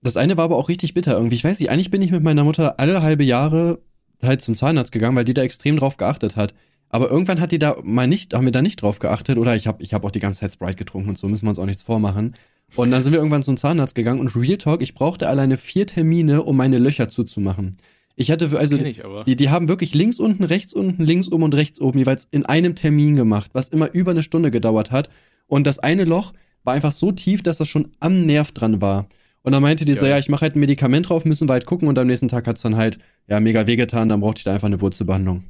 das 0.03 0.17
eine 0.17 0.37
war 0.37 0.45
aber 0.45 0.57
auch 0.57 0.69
richtig 0.69 0.95
bitter 0.95 1.13
irgendwie. 1.15 1.35
Ich 1.35 1.45
weiß 1.45 1.59
nicht, 1.61 1.69
eigentlich 1.71 1.91
bin 1.91 2.03
ich 2.03 2.13
mit 2.13 2.23
meiner 2.23 2.45
Mutter 2.45 2.79
alle 2.79 3.03
halbe 3.03 3.25
Jahre 3.25 3.81
halt 4.23 4.41
zum 4.41 4.55
Zahnarzt 4.55 4.93
gegangen, 4.93 5.17
weil 5.17 5.25
die 5.25 5.35
da 5.35 5.43
extrem 5.43 5.77
drauf 5.77 5.97
geachtet 5.97 6.37
hat. 6.37 6.55
Aber 6.89 7.11
irgendwann 7.11 7.41
hat 7.41 7.51
die 7.53 7.59
da 7.59 7.77
mal 7.83 8.07
nicht, 8.07 8.33
haben 8.33 8.45
wir 8.45 8.53
da 8.53 8.63
nicht 8.63 8.81
drauf 8.81 9.01
geachtet 9.01 9.37
oder 9.37 9.57
ich 9.57 9.67
habe 9.67 9.83
ich 9.83 9.93
hab 9.93 10.05
auch 10.05 10.13
die 10.13 10.21
ganze 10.21 10.41
Zeit 10.41 10.53
Sprite 10.53 10.77
getrunken 10.77 11.11
und 11.11 11.19
so, 11.19 11.27
müssen 11.29 11.45
wir 11.45 11.51
uns 11.51 11.59
auch 11.59 11.67
nichts 11.67 11.83
vormachen. 11.83 12.35
Und 12.75 12.91
dann 12.91 13.03
sind 13.03 13.13
wir 13.13 13.19
irgendwann 13.21 13.43
zum 13.43 13.57
Zahnarzt 13.57 13.95
gegangen 13.95 14.21
und 14.21 14.35
Real 14.35 14.59
Talk, 14.59 14.83
ich 14.83 14.95
brauchte 14.95 15.29
alleine 15.29 15.57
vier 15.57 15.87
Termine, 15.87 16.43
um 16.43 16.57
meine 16.57 16.79
Löcher 16.79 17.09
zuzumachen. 17.09 17.77
Ich 18.17 18.31
hatte, 18.31 18.51
also, 18.57 18.77
ich 18.79 19.03
die, 19.27 19.37
die 19.37 19.51
haben 19.51 19.69
wirklich 19.69 19.95
links 19.95 20.19
unten, 20.19 20.43
rechts 20.43 20.73
unten, 20.73 21.05
links 21.05 21.31
oben 21.31 21.45
und 21.45 21.55
rechts 21.55 21.81
oben 21.81 21.99
jeweils 21.99 22.27
in 22.31 22.47
einem 22.47 22.75
Termin 22.75 23.15
gemacht, 23.15 23.51
was 23.53 23.69
immer 23.69 23.93
über 23.93 24.11
eine 24.11 24.23
Stunde 24.23 24.51
gedauert 24.51 24.91
hat. 24.91 25.11
Und 25.47 25.67
das 25.67 25.79
eine 25.79 26.05
Loch 26.05 26.33
war 26.65 26.75
einfach 26.75 26.93
so 26.93 27.13
tief, 27.13 27.43
dass 27.43 27.59
das 27.59 27.69
schon 27.69 27.93
am 28.01 28.25
Nerv 28.25 28.53
dran 28.53 28.81
war. 28.81 29.07
Und 29.43 29.53
dann 29.53 29.63
meinte 29.63 29.85
die 29.85 29.95
so, 29.95 30.01
Geil. 30.01 30.11
ja, 30.11 30.19
ich 30.19 30.29
mache 30.29 30.41
halt 30.41 30.57
ein 30.57 30.61
Medikament 30.61 31.09
drauf, 31.09 31.25
müssen 31.25 31.49
wir 31.49 31.53
halt 31.53 31.67
gucken. 31.67 31.89
Und 31.89 31.99
am 31.99 32.07
nächsten 32.07 32.29
Tag 32.29 32.47
hat's 32.47 32.63
dann 32.63 32.77
halt, 32.77 32.99
ja, 33.29 33.39
mega 33.39 33.67
wehgetan, 33.67 34.09
dann 34.09 34.21
brauchte 34.21 34.39
ich 34.39 34.45
da 34.45 34.55
einfach 34.55 34.67
eine 34.67 34.81
Wurzelbehandlung. 34.81 35.45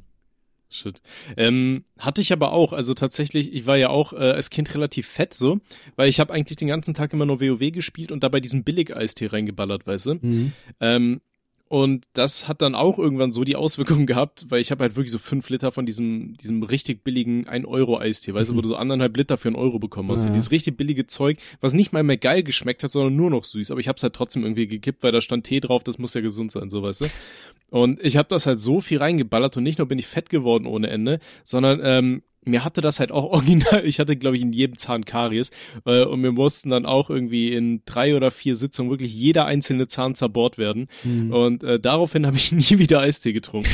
Shit. 0.69 1.01
Ähm, 1.37 1.85
hatte 1.97 2.21
ich 2.21 2.33
aber 2.33 2.51
auch, 2.51 2.73
also 2.73 2.93
tatsächlich, 2.93 3.53
ich 3.53 3.65
war 3.65 3.77
ja 3.77 3.89
auch 3.89 4.11
äh, 4.11 4.17
als 4.17 4.49
Kind 4.49 4.73
relativ 4.73 5.07
fett 5.07 5.33
so, 5.33 5.59
weil 5.95 6.09
ich 6.09 6.19
habe 6.19 6.33
eigentlich 6.33 6.57
den 6.57 6.67
ganzen 6.67 6.93
Tag 6.93 7.13
immer 7.13 7.25
nur 7.25 7.39
WoW 7.39 7.71
gespielt 7.71 8.11
und 8.11 8.23
dabei 8.23 8.41
diesen 8.41 8.63
Billig-Eistee 8.63 9.27
reingeballert, 9.27 9.87
weißt 9.87 10.05
du? 10.07 10.13
Mhm. 10.15 10.53
Ähm, 10.81 11.21
und 11.69 12.05
das 12.13 12.47
hat 12.47 12.61
dann 12.61 12.75
auch 12.75 12.97
irgendwann 12.97 13.31
so 13.31 13.43
die 13.43 13.55
Auswirkungen 13.55 14.05
gehabt, 14.07 14.45
weil 14.49 14.61
ich 14.61 14.71
habe 14.71 14.83
halt 14.83 14.95
wirklich 14.95 15.11
so 15.11 15.17
fünf 15.17 15.49
Liter 15.49 15.71
von 15.71 15.85
diesem, 15.85 16.35
diesem 16.37 16.63
richtig 16.63 17.03
billigen 17.03 17.45
1-Euro-Eistee, 17.47 18.33
weißt 18.33 18.51
du, 18.51 18.55
wo 18.55 18.61
du 18.61 18.69
so 18.69 18.75
anderthalb 18.75 19.17
Liter 19.17 19.37
für 19.37 19.49
einen 19.49 19.55
Euro 19.57 19.79
bekommen 19.79 20.11
hast. 20.11 20.25
Ja. 20.25 20.31
Dieses 20.31 20.51
richtig 20.51 20.77
billige 20.77 21.07
Zeug, 21.07 21.37
was 21.59 21.73
nicht 21.73 21.91
mal 21.91 22.03
mehr 22.03 22.17
geil 22.17 22.43
geschmeckt 22.43 22.83
hat, 22.83 22.91
sondern 22.91 23.15
nur 23.15 23.29
noch 23.29 23.43
süß. 23.43 23.71
Aber 23.71 23.79
ich 23.79 23.87
habe 23.87 23.97
es 23.97 24.03
halt 24.03 24.13
trotzdem 24.13 24.43
irgendwie 24.43 24.67
gekippt, 24.67 25.03
weil 25.03 25.11
da 25.11 25.19
stand 25.19 25.45
Tee 25.45 25.59
drauf, 25.59 25.83
das 25.83 25.97
muss 25.97 26.13
ja 26.13 26.21
gesund 26.21 26.51
sein, 26.51 26.69
so 26.69 26.83
weißt 26.83 27.01
du. 27.01 27.05
Und 27.69 28.01
ich 28.01 28.15
habe 28.15 28.29
das 28.29 28.45
halt 28.45 28.61
so 28.61 28.79
viel 28.79 28.99
reingeballert 28.99 29.57
und 29.57 29.63
nicht 29.63 29.77
nur 29.77 29.87
bin 29.87 29.99
ich 29.99 30.07
fett 30.07 30.29
geworden 30.29 30.65
ohne 30.65 30.89
Ende, 30.89 31.19
sondern 31.43 31.81
ähm, 31.83 32.23
mir 32.47 32.63
hatte 32.65 32.81
das 32.81 32.99
halt 32.99 33.11
auch 33.11 33.23
original, 33.31 33.85
ich 33.85 33.99
hatte 33.99 34.15
glaube 34.15 34.35
ich 34.37 34.41
in 34.41 34.53
jedem 34.53 34.77
Zahn 34.77 35.05
Karies 35.05 35.51
äh, 35.85 36.03
und 36.03 36.21
mir 36.21 36.31
mussten 36.31 36.69
dann 36.69 36.85
auch 36.85 37.09
irgendwie 37.09 37.51
in 37.53 37.81
drei 37.85 38.15
oder 38.15 38.31
vier 38.31 38.55
Sitzungen 38.55 38.89
wirklich 38.91 39.13
jeder 39.13 39.45
einzelne 39.45 39.87
Zahn 39.87 40.15
zerbohrt 40.15 40.57
werden 40.57 40.87
Mhm. 41.03 41.31
und 41.33 41.63
äh, 41.63 41.79
daraufhin 41.79 42.25
habe 42.25 42.37
ich 42.37 42.51
nie 42.51 42.79
wieder 42.79 42.99
Eistee 43.01 43.33
getrunken. 43.33 43.69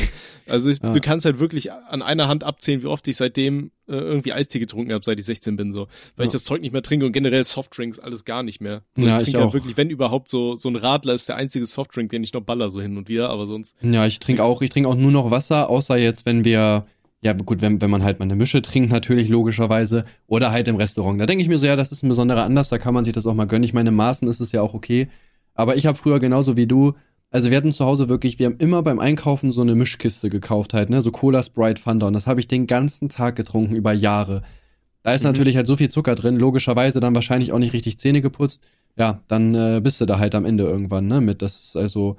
Also 0.48 0.70
ich, 0.70 0.78
Ja. 0.82 0.92
du 0.92 1.00
kannst 1.00 1.24
halt 1.26 1.38
wirklich 1.38 1.72
an 1.72 2.02
einer 2.02 2.28
Hand 2.28 2.44
abzählen, 2.44 2.82
wie 2.82 2.86
oft 2.86 3.06
ich 3.08 3.16
seitdem 3.16 3.70
äh, 3.86 3.92
irgendwie 3.96 4.32
Eistee 4.32 4.58
getrunken 4.58 4.92
habe, 4.92 5.04
seit 5.04 5.18
ich 5.18 5.26
16 5.26 5.56
bin 5.56 5.70
so, 5.70 5.88
weil 6.16 6.26
ich 6.26 6.32
Ja. 6.32 6.32
das 6.34 6.44
Zeug 6.44 6.60
nicht 6.62 6.72
mehr 6.72 6.80
trinke 6.82 7.04
und 7.06 7.12
generell 7.12 7.44
Softdrinks 7.44 7.98
alles 7.98 8.24
gar 8.24 8.42
nicht 8.42 8.60
mehr. 8.60 8.82
So, 8.96 9.04
Ja, 9.04 9.10
ich 9.10 9.16
ich 9.18 9.24
trinke 9.24 9.40
halt 9.40 9.48
auch. 9.50 9.54
wirklich, 9.54 9.76
wenn 9.76 9.90
überhaupt 9.90 10.28
so 10.30 10.54
so 10.56 10.68
ein 10.70 10.76
Radler 10.76 11.12
ist 11.14 11.28
der 11.28 11.36
einzige 11.36 11.66
Softdrink, 11.66 12.10
den 12.10 12.22
ich 12.24 12.32
noch 12.32 12.40
baller 12.42 12.70
so 12.70 12.80
hin 12.80 12.96
und 12.96 13.08
wieder, 13.08 13.28
aber 13.30 13.46
sonst 13.46 13.74
Ja, 13.82 14.06
ich 14.06 14.18
trinke 14.20 14.42
auch, 14.42 14.62
ich 14.62 14.70
trinke 14.70 14.88
auch 14.88 14.94
nur 14.94 15.10
noch 15.10 15.30
Wasser, 15.30 15.68
außer 15.68 15.98
jetzt, 15.98 16.24
wenn 16.26 16.44
wir, 16.44 16.86
ja 17.24 17.32
gut, 17.32 17.62
wenn, 17.62 17.80
wenn 17.80 17.90
man 17.90 18.04
halt 18.04 18.18
mal 18.18 18.24
eine 18.24 18.36
Mische 18.36 18.60
trinkt, 18.62 18.90
natürlich 18.90 19.28
logischerweise, 19.28 20.04
oder 20.26 20.52
halt 20.52 20.68
im 20.68 20.76
Restaurant. 20.76 21.20
Da 21.20 21.26
denke 21.26 21.42
ich 21.42 21.48
mir 21.48 21.58
so, 21.58 21.66
ja, 21.66 21.74
das 21.76 21.90
ist 21.90 22.02
ein 22.02 22.08
besonderer 22.08 22.44
Anlass, 22.44 22.68
da 22.68 22.78
kann 22.78 22.94
man 22.94 23.04
sich 23.04 23.14
das 23.14 23.26
auch 23.26 23.34
mal 23.34 23.46
gönnen. 23.46 23.64
Ich 23.64 23.72
meine, 23.72 23.88
in 23.88 23.96
Maßen 23.96 24.28
ist 24.28 24.40
es 24.40 24.52
ja 24.52 24.60
auch 24.60 24.74
okay. 24.74 25.08
Aber 25.54 25.76
ich 25.76 25.86
habe 25.86 25.96
früher 25.96 26.20
genauso 26.20 26.56
wie 26.56 26.66
du, 26.66 26.94
also 27.30 27.50
wir 27.50 27.56
hatten 27.56 27.72
zu 27.72 27.84
Hause 27.84 28.08
wirklich, 28.08 28.38
wir 28.38 28.46
haben 28.46 28.56
immer 28.58 28.82
beim 28.82 28.98
Einkaufen 29.00 29.50
so 29.50 29.62
eine 29.62 29.74
Mischkiste 29.74 30.28
gekauft 30.30 30.74
halt, 30.74 30.90
ne, 30.90 31.00
so 31.02 31.10
Cola, 31.10 31.42
Sprite, 31.42 31.80
Fanta 31.80 32.06
und 32.06 32.12
das 32.12 32.26
habe 32.26 32.40
ich 32.40 32.46
den 32.46 32.66
ganzen 32.66 33.08
Tag 33.08 33.36
getrunken, 33.36 33.74
über 33.74 33.92
Jahre. 33.92 34.42
Da 35.02 35.14
ist 35.14 35.22
Mhm. 35.24 35.30
natürlich 35.30 35.56
halt 35.56 35.66
so 35.66 35.76
viel 35.76 35.88
Zucker 35.90 36.14
drin, 36.14 36.36
logischerweise 36.36 37.00
dann 37.00 37.14
wahrscheinlich 37.14 37.52
auch 37.52 37.58
nicht 37.58 37.72
richtig 37.72 37.98
Zähne 37.98 38.20
geputzt. 38.20 38.62
Ja, 38.96 39.20
dann 39.28 39.54
äh, 39.54 39.80
bist 39.82 40.00
du 40.00 40.06
da 40.06 40.18
halt 40.18 40.34
am 40.34 40.44
Ende 40.44 40.64
irgendwann, 40.64 41.08
ne, 41.08 41.20
mit. 41.20 41.42
Das 41.42 41.62
ist 41.62 41.76
also 41.76 42.16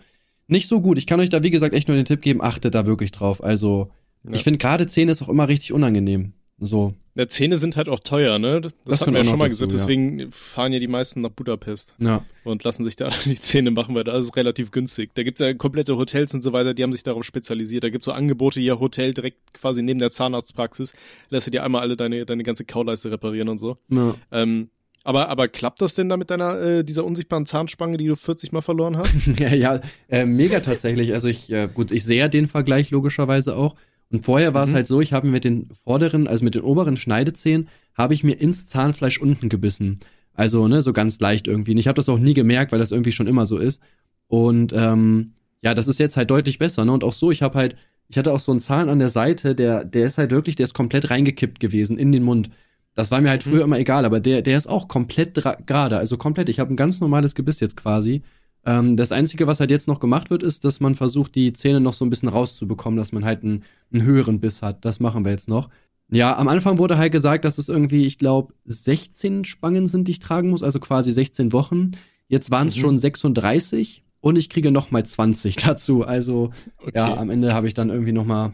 nicht 0.47 0.67
so 0.67 0.81
gut. 0.81 0.97
Ich 0.97 1.07
kann 1.07 1.19
euch 1.19 1.29
da, 1.29 1.41
wie 1.43 1.51
gesagt, 1.51 1.73
echt 1.73 1.87
nur 1.87 1.95
den 1.95 2.05
Tipp 2.05 2.21
geben, 2.21 2.41
achtet 2.41 2.75
da 2.75 2.85
wirklich 2.85 3.11
drauf. 3.11 3.43
Also, 3.43 3.91
Ja. 4.25 4.33
ich 4.33 4.43
finde 4.43 4.57
gerade 4.57 4.87
Zähne 4.87 5.11
ist 5.11 5.21
auch 5.21 5.29
immer 5.29 5.47
richtig 5.47 5.73
unangenehm. 5.73 6.33
So. 6.57 6.93
Ja, 7.15 7.27
Zähne 7.27 7.57
sind 7.57 7.75
halt 7.75 7.89
auch 7.89 7.99
teuer, 7.99 8.39
ne? 8.39 8.61
Das, 8.61 8.71
Das 8.85 9.01
hatten 9.01 9.11
wir 9.13 9.19
ja 9.19 9.23
schon 9.25 9.37
mal 9.39 9.49
dazu, 9.49 9.65
gesagt, 9.65 9.71
ja. 9.73 9.77
deswegen 9.77 10.31
fahren 10.31 10.71
ja 10.73 10.79
die 10.79 10.87
meisten 10.87 11.19
nach 11.21 11.29
Budapest 11.29 11.95
Ja. 11.97 12.23
und 12.45 12.63
lassen 12.63 12.83
sich 12.85 12.95
da 12.95 13.09
die 13.25 13.39
Zähne 13.39 13.71
machen, 13.71 13.93
weil 13.95 14.03
da 14.05 14.17
ist 14.17 14.25
es 14.25 14.35
relativ 14.37 14.71
günstig. 14.71 15.11
Da 15.15 15.23
gibt's 15.23 15.41
ja 15.41 15.53
komplette 15.53 15.97
Hotels 15.97 16.33
und 16.33 16.41
so 16.43 16.53
weiter, 16.53 16.73
die 16.73 16.83
haben 16.83 16.91
sich 16.93 17.03
darauf 17.03 17.23
spezialisiert. 17.25 17.83
Da 17.83 17.89
gibt's 17.89 18.05
so 18.05 18.11
Angebote 18.13 18.59
hier, 18.61 18.79
Hotel 18.79 19.13
direkt 19.13 19.53
quasi 19.53 19.81
neben 19.81 19.99
der 19.99 20.11
Zahnarztpraxis. 20.11 20.93
Lässt 21.29 21.47
du 21.47 21.51
dir 21.51 21.63
einmal 21.63 21.81
alle 21.81 21.97
deine, 21.97 22.25
deine 22.25 22.43
ganze 22.43 22.63
Kauleiste 22.65 23.11
reparieren 23.11 23.49
und 23.49 23.57
so. 23.59 23.75
ja. 23.89 24.15
Ähm, 24.31 24.69
aber, 25.03 25.29
aber 25.29 25.47
klappt 25.47 25.81
das 25.81 25.93
denn 25.93 26.09
da 26.09 26.17
mit 26.17 26.31
deiner, 26.31 26.59
äh, 26.59 26.83
dieser 26.83 27.05
unsichtbaren 27.05 27.45
Zahnspange, 27.45 27.97
die 27.97 28.07
du 28.07 28.15
40 28.15 28.51
Mal 28.53 28.61
verloren 28.61 28.97
hast? 28.97 29.13
ja, 29.39 29.53
ja, 29.53 29.79
äh, 30.09 30.25
mega 30.25 30.61
tatsächlich. 30.61 31.13
Also 31.13 31.27
ich, 31.27 31.51
äh, 31.51 31.69
gut, 31.71 31.91
ich 31.91 32.03
sehe 32.03 32.17
ja 32.17 32.27
den 32.27 32.47
Vergleich 32.47 32.89
logischerweise 32.89 33.55
auch. 33.55 33.75
Und 34.15 34.23
vorher 34.25 34.53
war 34.53 34.63
es 34.63 34.71
Mhm. 34.71 34.75
halt 34.75 34.87
so, 34.87 35.01
ich 35.01 35.13
habe 35.13 35.27
mir 35.27 35.33
mit 35.33 35.43
den 35.43 35.69
vorderen, 35.83 36.27
also 36.27 36.43
mit 36.45 36.55
den 36.55 36.61
oberen 36.63 36.97
Schneidezähnen, 36.97 37.67
habe 37.95 38.13
ich 38.13 38.23
mir 38.23 38.33
ins 38.39 38.65
Zahnfleisch 38.67 39.19
unten 39.19 39.49
gebissen. 39.49 39.99
Also, 40.33 40.67
ne, 40.67 40.81
so 40.81 40.91
ganz 40.93 41.19
leicht 41.19 41.47
irgendwie. 41.47 41.71
Und 41.71 41.77
ich 41.77 41.87
habe 41.87 41.95
das 41.95 42.09
auch 42.09 42.19
nie 42.19 42.33
gemerkt, 42.33 42.71
weil 42.71 42.79
das 42.79 42.91
irgendwie 42.91 43.11
schon 43.11 43.27
immer 43.27 43.45
so 43.45 43.57
ist. 43.57 43.81
Und 44.27 44.73
ähm, 44.73 45.33
ja, 45.61 45.73
das 45.73 45.87
ist 45.87 45.99
jetzt 45.99 46.17
halt 46.17 46.29
deutlich 46.29 46.59
besser, 46.59 46.83
ne? 46.85 46.91
Und 46.91 47.03
auch 47.03 47.13
so, 47.13 47.31
ich 47.31 47.41
habe 47.41 47.57
halt, 47.57 47.75
ich 48.09 48.17
hatte 48.17 48.33
auch 48.33 48.39
so 48.39 48.51
einen 48.51 48.61
Zahn 48.61 48.89
an 48.89 48.99
der 48.99 49.09
Seite, 49.09 49.55
der, 49.55 49.83
der 49.85 50.05
ist 50.05 50.17
halt 50.17 50.31
wirklich, 50.31 50.55
der 50.55 50.65
ist 50.65 50.73
komplett 50.73 51.09
reingekippt 51.09 51.59
gewesen 51.59 51.97
in 51.97 52.11
den 52.11 52.23
Mund. 52.23 52.49
Das 52.95 53.11
war 53.11 53.19
mir 53.21 53.29
halt 53.29 53.45
Mhm. 53.45 53.49
früher 53.51 53.63
immer 53.63 53.79
egal, 53.79 54.05
aber 54.05 54.19
der, 54.19 54.41
der 54.41 54.57
ist 54.57 54.67
auch 54.67 54.87
komplett 54.87 55.33
gerade, 55.65 55.97
also 55.97 56.17
komplett. 56.17 56.49
Ich 56.49 56.59
habe 56.59 56.73
ein 56.73 56.77
ganz 56.77 56.99
normales 57.01 57.33
Gebiss 57.35 57.59
jetzt 57.59 57.75
quasi. 57.77 58.21
Ähm, 58.65 58.97
das 58.97 59.11
Einzige, 59.11 59.47
was 59.47 59.59
halt 59.59 59.69
jetzt 59.71 59.87
noch 59.87 59.99
gemacht 59.99 60.29
wird, 60.29 60.41
ist, 60.43 60.65
dass 60.65 60.79
man 60.79 60.95
versucht, 60.95 61.35
die 61.35 61.53
Zähne 61.53 61.79
noch 61.79 61.93
so 61.93 62.03
ein 62.05 62.09
bisschen 62.09 62.29
rauszubekommen, 62.29 62.97
dass 62.97 63.11
man 63.11 63.23
halt 63.25 63.43
einen, 63.43 63.63
einen 63.93 64.03
höheren 64.03 64.39
Biss 64.39 64.61
hat. 64.61 64.83
Das 64.85 64.99
machen 64.99 65.23
wir 65.25 65.31
jetzt 65.31 65.47
noch. 65.47 65.69
Ja, 66.11 66.35
am 66.37 66.47
Anfang 66.47 66.77
wurde 66.77 66.97
halt 66.97 67.11
gesagt, 67.11 67.45
dass 67.45 67.57
es 67.57 67.67
irgendwie, 67.69 68.05
ich 68.05 68.17
glaube, 68.17 68.53
16 68.65 69.45
Spangen 69.45 69.87
sind, 69.87 70.07
die 70.07 70.11
ich 70.11 70.19
tragen 70.19 70.49
muss, 70.49 70.63
also 70.63 70.79
quasi 70.79 71.11
16 71.11 71.51
Wochen. 71.53 71.91
Jetzt 72.27 72.51
waren 72.51 72.67
es 72.67 72.75
Mhm. 72.75 72.81
schon 72.81 72.97
36 72.97 74.03
und 74.21 74.37
ich 74.37 74.49
kriege 74.49 74.71
noch 74.71 74.91
mal 74.91 75.05
20 75.05 75.55
dazu. 75.57 76.03
Also 76.03 76.51
Okay. 76.79 76.91
ja, 76.95 77.15
am 77.17 77.29
Ende 77.29 77.53
habe 77.53 77.67
ich 77.67 77.73
dann 77.73 77.89
irgendwie 77.89 78.11
noch 78.13 78.25
mal 78.25 78.53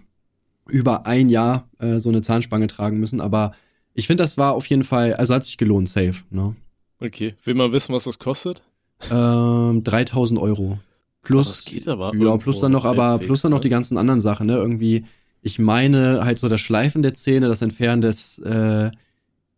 über 0.69 1.05
ein 1.05 1.29
Jahr 1.29 1.69
äh, 1.79 1.99
so 1.99 2.09
eine 2.09 2.21
Zahnspange 2.21 2.67
tragen 2.67 2.99
müssen. 2.99 3.19
Aber 3.21 3.53
ich 3.93 4.07
finde, 4.07 4.23
das 4.23 4.37
war 4.37 4.53
auf 4.53 4.65
jeden 4.67 4.83
Fall, 4.83 5.13
also 5.15 5.33
hat 5.33 5.43
sich 5.43 5.57
gelohnt, 5.57 5.89
safe. 5.89 6.23
Ne? 6.29 6.55
okay. 7.01 7.33
Will 7.43 7.55
man 7.55 7.71
wissen, 7.73 7.93
was 7.93 8.03
das 8.05 8.19
kostet? 8.19 8.61
Ähm, 9.09 9.83
3000 9.83 10.39
Euro. 10.39 10.79
Plus, 11.23 11.47
das 11.47 11.65
geht 11.65 11.87
aber 11.87 12.15
ja, 12.15 12.37
plus 12.37 12.59
dann 12.59 12.71
noch, 12.71 12.85
aber 12.85 13.09
halbwegs, 13.09 13.27
plus 13.27 13.41
dann 13.43 13.51
noch 13.51 13.59
ne? 13.59 13.63
die 13.63 13.69
ganzen 13.69 13.97
anderen 13.97 14.21
Sachen, 14.21 14.47
ne? 14.47 14.55
Irgendwie, 14.55 15.05
ich 15.41 15.59
meine 15.59 16.25
halt 16.25 16.39
so 16.39 16.49
das 16.49 16.61
Schleifen 16.61 17.01
der 17.01 17.13
Zähne, 17.13 17.47
das 17.47 17.61
Entfernen 17.61 18.01
des, 18.01 18.39
äh, 18.39 18.91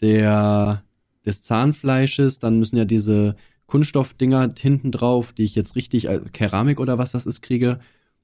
der, 0.01 0.83
des 1.25 1.41
Zahnfleisches, 1.41 2.39
dann 2.39 2.59
müssen 2.59 2.77
ja 2.77 2.85
diese 2.85 3.35
Kunststoffdinger 3.67 4.53
hinten 4.57 4.91
drauf, 4.91 5.31
die 5.31 5.43
ich 5.43 5.55
jetzt 5.55 5.75
richtig, 5.75 6.09
äh, 6.09 6.19
Keramik 6.31 6.79
oder 6.79 6.97
was 6.97 7.13
das 7.13 7.25
ist, 7.25 7.41
kriege. 7.41 7.79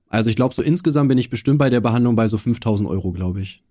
Also 0.09 0.29
ich 0.29 0.35
glaube, 0.35 0.53
so 0.53 0.61
insgesamt 0.61 1.09
bin 1.09 1.17
ich 1.17 1.29
bestimmt 1.29 1.59
bei 1.59 1.69
der 1.69 1.81
Behandlung 1.81 2.15
bei 2.15 2.27
so 2.27 2.37
5000 2.37 2.89
Euro, 2.89 3.11
glaube 3.11 3.41
ich. 3.41 3.63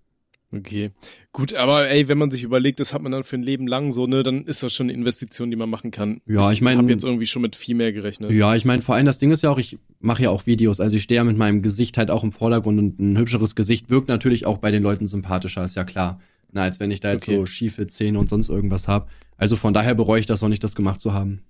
Okay. 0.51 0.91
Gut, 1.31 1.53
aber 1.53 1.89
ey, 1.89 2.07
wenn 2.07 2.17
man 2.17 2.31
sich 2.31 2.41
überlegt, 2.41 2.79
das 2.79 2.91
hat 2.91 3.03
man 3.03 3.11
dann 3.11 3.23
für 3.23 3.35
ein 3.35 3.43
Leben 3.43 3.67
lang 3.67 3.91
so, 3.91 4.07
ne, 4.07 4.23
dann 4.23 4.45
ist 4.45 4.63
das 4.63 4.73
schon 4.73 4.85
eine 4.87 4.93
Investition, 4.93 5.51
die 5.51 5.55
man 5.55 5.69
machen 5.69 5.91
kann. 5.91 6.21
Ja, 6.25 6.51
ich 6.51 6.61
meine- 6.61 6.79
habe 6.79 6.89
jetzt 6.89 7.03
irgendwie 7.03 7.27
schon 7.27 7.43
mit 7.43 7.55
viel 7.55 7.75
mehr 7.75 7.91
gerechnet. 7.93 8.31
Ja, 8.31 8.55
ich 8.55 8.65
meine, 8.65 8.81
vor 8.81 8.95
allem 8.95 9.05
das 9.05 9.19
Ding 9.19 9.29
ist 9.29 9.43
ja 9.43 9.51
auch, 9.51 9.59
ich 9.59 9.77
mache 9.99 10.23
ja 10.23 10.31
auch 10.31 10.47
Videos, 10.47 10.79
also 10.79 10.95
ich 10.95 11.03
stehe 11.03 11.17
ja 11.17 11.23
mit 11.23 11.37
meinem 11.37 11.61
Gesicht 11.61 11.97
halt 11.99 12.09
auch 12.09 12.23
im 12.23 12.31
Vordergrund 12.31 12.79
und 12.79 12.99
ein 12.99 13.17
hübscheres 13.17 13.53
Gesicht 13.55 13.91
wirkt 13.91 14.07
natürlich 14.07 14.47
auch 14.47 14.57
bei 14.57 14.71
den 14.71 14.81
Leuten 14.81 15.05
sympathischer, 15.07 15.63
ist 15.63 15.75
ja 15.75 15.83
klar. 15.83 16.19
Na, 16.51 16.63
als 16.63 16.79
wenn 16.79 16.89
ich 16.89 16.99
da 16.99 17.11
jetzt 17.11 17.27
Okay. 17.27 17.35
so 17.37 17.45
schiefe 17.45 17.85
Zähne 17.85 18.17
und 18.17 18.27
sonst 18.27 18.49
irgendwas 18.49 18.87
hab. 18.87 19.11
Also 19.37 19.55
von 19.55 19.71
daher 19.75 19.93
bereue 19.93 20.19
ich 20.19 20.25
das 20.25 20.41
auch 20.41 20.47
nicht, 20.49 20.63
das 20.63 20.73
gemacht 20.73 20.99
zu 20.99 21.13
haben. 21.13 21.43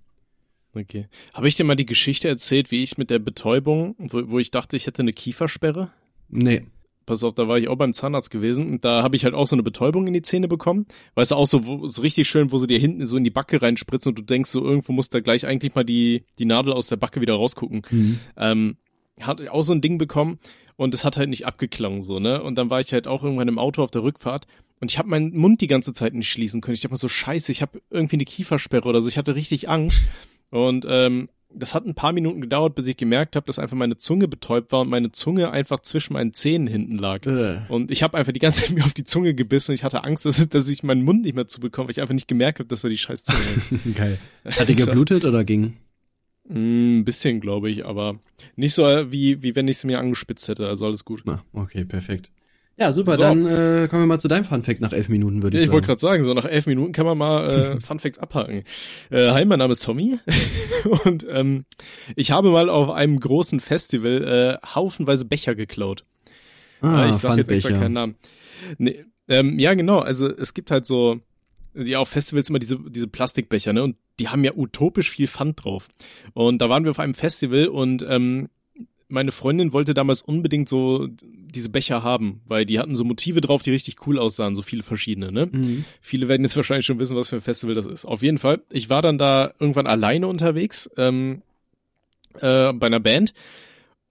Okay. 0.76 1.08
Habe 1.34 1.48
ich 1.48 1.56
dir 1.56 1.64
mal 1.64 1.76
die 1.76 1.86
Geschichte 1.86 2.28
erzählt, 2.28 2.70
wie 2.70 2.84
ich 2.84 2.98
mit 2.98 3.10
der 3.10 3.20
Betäubung, 3.20 3.96
wo, 3.98 4.30
wo 4.30 4.40
ich 4.40 4.52
dachte, 4.52 4.76
ich 4.76 4.88
hätte 4.88 5.02
eine 5.02 5.14
Kiefersperre? 5.14 5.90
Nee. 6.28 6.64
Pass 7.10 7.24
auf, 7.24 7.34
da 7.34 7.48
war 7.48 7.58
ich 7.58 7.68
auch 7.68 7.76
beim 7.76 7.92
Zahnarzt 7.92 8.30
gewesen 8.30 8.72
und 8.72 8.86
da 8.86 9.02
habe 9.02 9.16
ich 9.16 9.26
halt 9.26 9.34
auch 9.34 9.48
so 9.48 9.56
eine 9.56 9.64
Betäubung 9.64 10.06
in 10.06 10.14
die 10.14 10.22
Zähne 10.22 10.48
bekommen. 10.48 10.86
Weißt 11.16 11.32
du, 11.32 11.36
auch 11.38 11.48
so, 11.48 11.66
wo, 11.66 11.88
so 11.88 12.04
richtig 12.04 12.30
schön, 12.30 12.52
wo 12.52 12.60
sie 12.60 12.68
dir 12.68 12.78
hinten 12.78 13.08
so 13.08 13.18
in 13.18 13.24
die 13.24 13.32
Backe 13.32 13.60
reinspritzen 13.60 14.12
und 14.12 14.20
du 14.20 14.22
denkst 14.22 14.52
so, 14.52 14.64
irgendwo 14.64 14.92
muss 14.94 15.10
da 15.10 15.20
gleich 15.20 15.48
eigentlich 15.48 15.74
mal 15.74 15.84
die, 15.84 16.24
die 16.38 16.46
Nadel 16.46 16.72
aus 16.72 16.86
der 16.86 16.98
Backe 16.98 17.20
wieder 17.20 17.34
rausgucken. 17.34 17.82
Mhm. 17.90 18.20
Ähm, 18.38 18.78
hat 19.22 19.46
auch 19.48 19.64
so 19.64 19.74
ein 19.74 19.82
Ding 19.82 19.98
bekommen 19.98 20.38
und 20.76 20.94
es 20.94 21.04
hat 21.04 21.18
halt 21.18 21.30
nicht 21.30 21.48
abgeklungen 21.48 22.04
so, 22.04 22.20
ne? 22.20 22.44
Und 22.44 22.60
dann 22.60 22.70
war 22.70 22.80
ich 22.80 22.94
halt 22.94 23.08
auch 23.08 23.24
irgendwann 23.24 23.48
im 23.48 23.58
Auto 23.58 23.82
auf 23.82 23.90
der 23.90 24.04
Rückfahrt 24.04 24.46
und 24.80 24.92
ich 24.92 25.00
habe 25.00 25.10
meinen 25.10 25.36
Mund 25.36 25.62
die 25.62 25.68
ganze 25.68 25.94
Zeit 25.94 26.14
nicht 26.14 26.30
schließen 26.30 26.62
können. 26.62 26.76
Ich 26.76 26.82
dachte 26.82 26.94
mal 26.94 26.98
so, 26.98 27.08
scheiße, 27.08 27.52
ich 27.52 27.64
habe 27.64 27.82
irgendwie 27.90 28.18
eine 28.18 28.26
Kiefersperre 28.26 28.88
oder 28.88 29.02
so. 29.02 29.10
Ich 29.10 29.18
hatte 29.18 29.34
richtig 29.34 29.68
Angst. 29.68 30.04
Und 30.52 30.86
ähm, 30.88 31.30
das 31.52 31.74
hat 31.74 31.86
ein 31.86 31.96
paar 31.96 32.14
Minuten 32.14 32.42
gedauert, 32.42 32.76
bis 32.76 32.88
ich 32.88 32.96
gemerkt 32.98 33.36
habe, 33.36 33.46
dass 33.48 33.58
einfach 33.60 33.76
meine 33.76 33.98
Zunge 33.98 34.28
betäubt 34.28 34.72
war 34.72 34.82
und 34.82 34.90
meine 34.90 35.12
Zunge 35.12 35.50
einfach 35.52 35.80
zwischen 35.80 36.14
meinen 36.14 36.34
Zähnen 36.34 36.68
hinten 36.68 36.98
lag. 36.98 37.26
Äh. 37.26 37.62
Und 37.70 37.90
ich 37.92 38.04
habe 38.04 38.18
einfach 38.18 38.34
die 38.34 38.40
ganze 38.40 38.62
Zeit 38.62 38.72
mir 38.76 38.86
auf 38.86 38.94
die 38.94 39.04
Zunge 39.04 39.34
gebissen. 39.34 39.74
Ich 39.74 39.84
hatte 39.84 40.04
Angst, 40.04 40.26
dass, 40.26 40.48
dass 40.50 40.70
ich 40.70 40.84
meinen 40.84 41.04
Mund 41.04 41.24
nicht 41.24 41.36
mehr 41.36 41.48
zu 41.48 41.60
bekomme, 41.60 41.88
weil 41.88 41.92
ich 41.92 42.02
einfach 42.02 42.14
nicht 42.14 42.28
gemerkt 42.28 42.60
habe, 42.60 42.70
dass 42.70 42.84
er 42.84 42.90
die 42.90 42.98
scheiß 42.98 43.24
Zunge 43.24 43.40
hat. 43.40 43.80
Geil. 43.96 44.20
Hat 44.46 44.70
die 44.70 44.76
geblutet 44.76 45.26
oder 45.26 45.44
ging? 45.44 45.74
Mm, 46.48 47.00
Ein 47.00 47.06
bisschen, 47.06 47.40
glaube 47.42 47.70
ich, 47.70 47.86
aber 47.86 48.20
nicht 48.56 48.74
so, 48.74 48.86
äh, 48.88 49.12
wie, 49.12 49.42
wie 49.42 49.56
wenn 49.56 49.68
ich 49.68 49.78
es 49.78 49.84
mir 49.86 50.00
angespitzt 50.00 50.48
hätte. 50.48 50.68
Also 50.68 50.86
alles 50.86 51.04
gut. 51.04 51.24
Na, 51.26 51.44
okay, 51.54 51.84
perfekt. 51.84 52.32
Ja, 52.80 52.92
super, 52.94 53.14
So. 53.18 53.22
dann 53.24 53.46
äh, 53.46 53.88
kommen 53.90 54.04
wir 54.04 54.08
mal 54.08 54.20
zu 54.20 54.28
deinem 54.30 54.46
Funfact 54.46 54.80
nach 54.80 54.94
elf 54.94 55.10
Minuten, 55.10 55.44
würde 55.44 55.58
Ja, 55.58 55.64
ich, 55.64 55.68
ich 55.68 55.72
wollte 55.74 55.88
sagen. 55.88 56.00
gerade 56.00 56.24
sagen, 56.24 56.24
so 56.24 56.34
nach 56.34 56.46
elf 56.46 56.66
Minuten 56.66 56.94
kann 56.94 57.06
man 57.06 57.18
mal 57.18 57.50
äh, 57.78 57.80
Funfacts 57.86 58.20
abhaken. 58.20 58.64
Äh, 59.10 59.32
hi, 59.32 59.44
mein 59.46 59.60
Name 59.60 59.74
ist 59.74 59.84
Tommy 59.84 60.20
und 61.06 61.28
ähm, 61.34 61.66
ich 62.16 62.32
habe 62.32 62.52
mal 62.52 62.70
auf 62.70 62.90
einem 62.90 63.20
großen 63.20 63.60
Festival 63.60 64.58
äh, 64.64 64.66
haufenweise 64.76 65.26
Becher 65.26 65.56
geklaut. 65.56 66.06
Ah, 66.82 67.06
Äh, 67.06 67.10
ich 67.10 67.16
sag 67.16 67.38
jetzt 67.38 67.50
extra 67.50 67.72
keinen 67.72 67.94
Namen. 67.94 68.16
Nee, 68.78 69.04
ähm, 69.28 69.60
ja, 69.60 69.74
genau. 69.74 70.00
Also 70.00 70.28
es 70.28 70.54
gibt 70.54 70.72
halt 70.72 70.86
so, 70.86 71.20
ja, 71.76 72.00
auf 72.00 72.08
Festivals 72.10 72.50
immer 72.50 72.60
diese, 72.60 72.80
diese 72.90 73.08
Plastikbecher, 73.10 73.74
ne? 73.74 73.84
Und 73.84 73.98
die 74.20 74.30
haben 74.30 74.44
ja 74.44 74.54
utopisch 74.56 75.10
viel 75.12 75.28
Pfand 75.28 75.64
drauf. 75.64 75.88
Und 76.34 76.62
da 76.62 76.70
waren 76.70 76.84
wir 76.86 76.92
auf 76.92 77.00
einem 77.00 77.14
Festival 77.14 77.68
und 77.68 78.06
ähm, 78.08 78.48
meine 79.10 79.32
Freundin 79.32 79.74
wollte 79.74 79.94
damals 79.94 80.22
unbedingt 80.22 80.70
so 80.70 81.08
diese 81.22 81.70
Becher 81.70 82.04
haben, 82.04 82.42
weil 82.46 82.66
die 82.66 82.80
hatten 82.80 82.96
so 82.96 83.04
Motive 83.04 83.42
drauf, 83.42 83.64
die 83.64 83.72
richtig 83.72 84.08
cool 84.08 84.20
aussahen, 84.20 84.56
so 84.56 84.62
viele 84.62 84.84
verschiedene, 84.84 85.32
ne? 85.32 85.48
Mhm. 85.48 85.84
Viele 86.00 86.28
werden 86.28 86.44
jetzt 86.44 86.56
wahrscheinlich 86.56 86.86
schon 86.86 87.00
wissen, 87.00 87.18
was 87.18 87.30
für 87.30 87.38
ein 87.38 87.42
Festival 87.42 87.76
das 87.76 87.88
ist. 87.88 88.06
Auf 88.06 88.22
jeden 88.22 88.38
Fall. 88.38 88.62
Ich 88.72 88.90
war 88.90 89.02
dann 89.02 89.18
da 89.18 89.52
irgendwann 89.60 89.88
alleine 89.88 90.28
unterwegs 90.28 90.90
ähm, 90.96 91.42
äh, 92.36 92.72
bei 92.72 92.88
einer 92.88 93.00
Band 93.00 93.34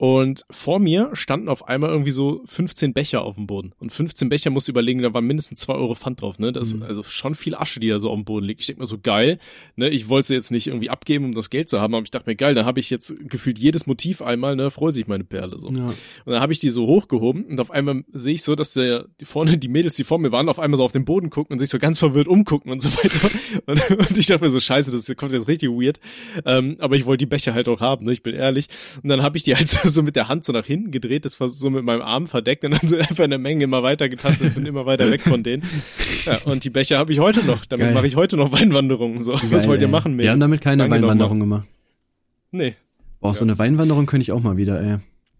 und 0.01 0.45
vor 0.49 0.79
mir 0.79 1.09
standen 1.11 1.49
auf 1.49 1.67
einmal 1.67 1.89
irgendwie 1.89 2.11
so 2.11 2.41
15 2.45 2.93
Becher 2.93 3.21
auf 3.21 3.35
dem 3.35 3.47
Boden. 3.47 3.73
Und 3.79 3.91
15 3.91 4.29
Becher 4.29 4.49
musst 4.49 4.69
du 4.69 4.71
überlegen, 4.71 5.01
da 5.01 5.13
waren 5.13 5.25
mindestens 5.25 5.59
2 5.59 5.73
Euro 5.73 5.93
Pfand 5.93 6.21
drauf, 6.21 6.39
ne? 6.39 6.53
Das 6.53 6.73
Mhm. 6.73 6.83
ist 6.83 6.87
also 6.87 7.03
schon 7.03 7.35
viel 7.35 7.53
Asche, 7.53 7.81
die 7.81 7.89
da 7.89 7.99
so 7.99 8.09
auf 8.09 8.15
dem 8.15 8.23
Boden 8.23 8.45
liegt. 8.45 8.61
Ich 8.61 8.67
denk 8.67 8.79
mir 8.79 8.85
so, 8.85 8.97
geil, 8.97 9.39
ne? 9.75 9.89
Ich 9.89 10.07
wollte 10.07 10.29
sie 10.29 10.35
jetzt 10.35 10.51
nicht 10.51 10.67
irgendwie 10.67 10.89
abgeben, 10.89 11.25
um 11.25 11.35
das 11.35 11.49
Geld 11.49 11.67
zu 11.67 11.81
haben, 11.81 11.93
aber 11.93 12.03
ich 12.03 12.11
dachte 12.11 12.29
mir, 12.29 12.37
geil, 12.37 12.55
dann 12.55 12.65
habe 12.65 12.79
ich 12.79 12.89
jetzt 12.89 13.13
gefühlt 13.27 13.59
jedes 13.59 13.87
Motiv 13.87 14.21
einmal, 14.21 14.55
ne? 14.55 14.71
Freut 14.71 14.93
sich 14.93 15.05
meine 15.07 15.25
Perle 15.25 15.59
so. 15.59 15.69
Ja. 15.69 15.83
Und 15.87 15.95
dann 16.25 16.39
habe 16.39 16.53
ich 16.53 16.59
die 16.59 16.69
so 16.69 16.87
hochgehoben 16.87 17.43
und 17.43 17.59
auf 17.59 17.69
einmal 17.69 18.05
sehe 18.13 18.35
ich 18.35 18.43
so, 18.43 18.55
dass 18.55 18.71
der 18.73 19.05
die 19.19 19.25
vorne 19.25 19.57
die 19.57 19.67
Mädels, 19.67 19.95
die 19.95 20.05
vor 20.05 20.17
mir 20.17 20.31
waren, 20.31 20.47
auf 20.47 20.59
einmal 20.59 20.77
so 20.77 20.85
auf 20.85 20.93
den 20.93 21.03
Boden 21.03 21.29
gucken 21.29 21.51
und 21.55 21.59
sich 21.59 21.67
so 21.67 21.77
ganz 21.77 21.99
verwirrt 21.99 22.29
umgucken 22.29 22.71
und 22.71 22.81
so 22.81 22.89
weiter. 22.93 23.29
Und, 23.65 23.89
und 23.91 24.17
ich 24.17 24.27
dachte 24.27 24.45
mir 24.45 24.49
so, 24.49 24.59
scheiße, 24.61 24.91
das 24.91 25.13
kommt 25.17 25.31
jetzt 25.33 25.47
richtig 25.49 25.69
weird. 25.69 25.99
Ähm, 26.45 26.77
aber 26.79 26.95
ich 26.95 27.05
wollte 27.05 27.19
die 27.25 27.29
Becher 27.29 27.53
halt 27.53 27.67
auch 27.67 27.81
haben, 27.81 28.05
ne? 28.05 28.13
Ich 28.13 28.23
bin 28.23 28.33
ehrlich. 28.35 28.67
Und 29.03 29.09
dann 29.09 29.21
habe 29.21 29.37
ich 29.37 29.43
die 29.43 29.55
halt 29.55 29.67
so, 29.67 29.88
so 29.95 30.03
mit 30.03 30.15
der 30.15 30.27
Hand 30.27 30.43
so 30.43 30.53
nach 30.53 30.65
hinten 30.65 30.91
gedreht, 30.91 31.25
das 31.25 31.39
war 31.39 31.49
so 31.49 31.69
mit 31.69 31.83
meinem 31.83 32.01
Arm 32.01 32.27
verdeckt 32.27 32.63
und 32.65 32.71
dann 32.71 32.87
so 32.87 32.97
einfach 32.99 33.23
eine 33.23 33.37
Menge 33.37 33.63
immer 33.65 33.83
weiter 33.83 34.09
getanzt 34.09 34.41
und 34.41 34.55
bin 34.55 34.65
immer 34.65 34.85
weiter 34.85 35.09
weg 35.11 35.21
von 35.21 35.43
denen. 35.43 35.63
Ja, 36.25 36.39
und 36.45 36.63
die 36.63 36.69
Becher 36.69 36.97
habe 36.97 37.11
ich 37.11 37.19
heute 37.19 37.45
noch. 37.45 37.65
Damit 37.65 37.93
mache 37.93 38.07
ich 38.07 38.15
heute 38.15 38.37
noch 38.37 38.51
Weinwanderungen. 38.51 39.19
So, 39.19 39.33
was 39.33 39.67
wollt 39.67 39.81
ihr 39.81 39.87
ey. 39.87 39.91
machen, 39.91 40.11
Wir 40.13 40.15
Mädels? 40.17 40.31
haben 40.31 40.39
damit 40.39 40.61
keine 40.61 40.83
Danke 40.83 40.95
Weinwanderung 40.95 41.39
gemacht. 41.39 41.67
Nee. 42.51 42.75
Boah, 43.19 43.33
so 43.33 43.39
Ja. 43.41 43.51
eine 43.51 43.59
Weinwanderung 43.59 44.05
könnte 44.05 44.21
ich 44.23 44.31
auch 44.31 44.41
mal 44.41 44.57
wieder, 44.57 44.81
ey. 44.81 44.97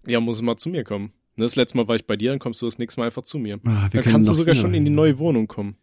Ja, 0.08 0.20
muss 0.20 0.42
mal 0.42 0.58
zu 0.58 0.70
mir 0.70 0.84
kommen. 0.84 1.12
Ne, 1.36 1.46
Das 1.46 1.56
letzte 1.56 1.78
Mal 1.78 1.88
war 1.88 1.96
ich 1.96 2.06
bei 2.06 2.16
dir, 2.18 2.32
dann 2.32 2.40
kommst 2.40 2.62
du 2.62 2.66
das 2.66 2.78
nächste 2.80 3.00
Mal 3.00 3.06
einfach 3.08 3.24
zu 3.24 3.38
mir. 3.40 3.60
Ah, 3.66 3.88
wir 3.92 4.02
Dann 4.02 4.12
kannst 4.12 4.30
du 4.30 4.34
sogar 4.34 4.56
schon 4.56 4.74
in 4.74 4.84
die 4.86 4.92
neue 4.92 5.18
Wohnung 5.20 5.48
kommen. 5.48 5.76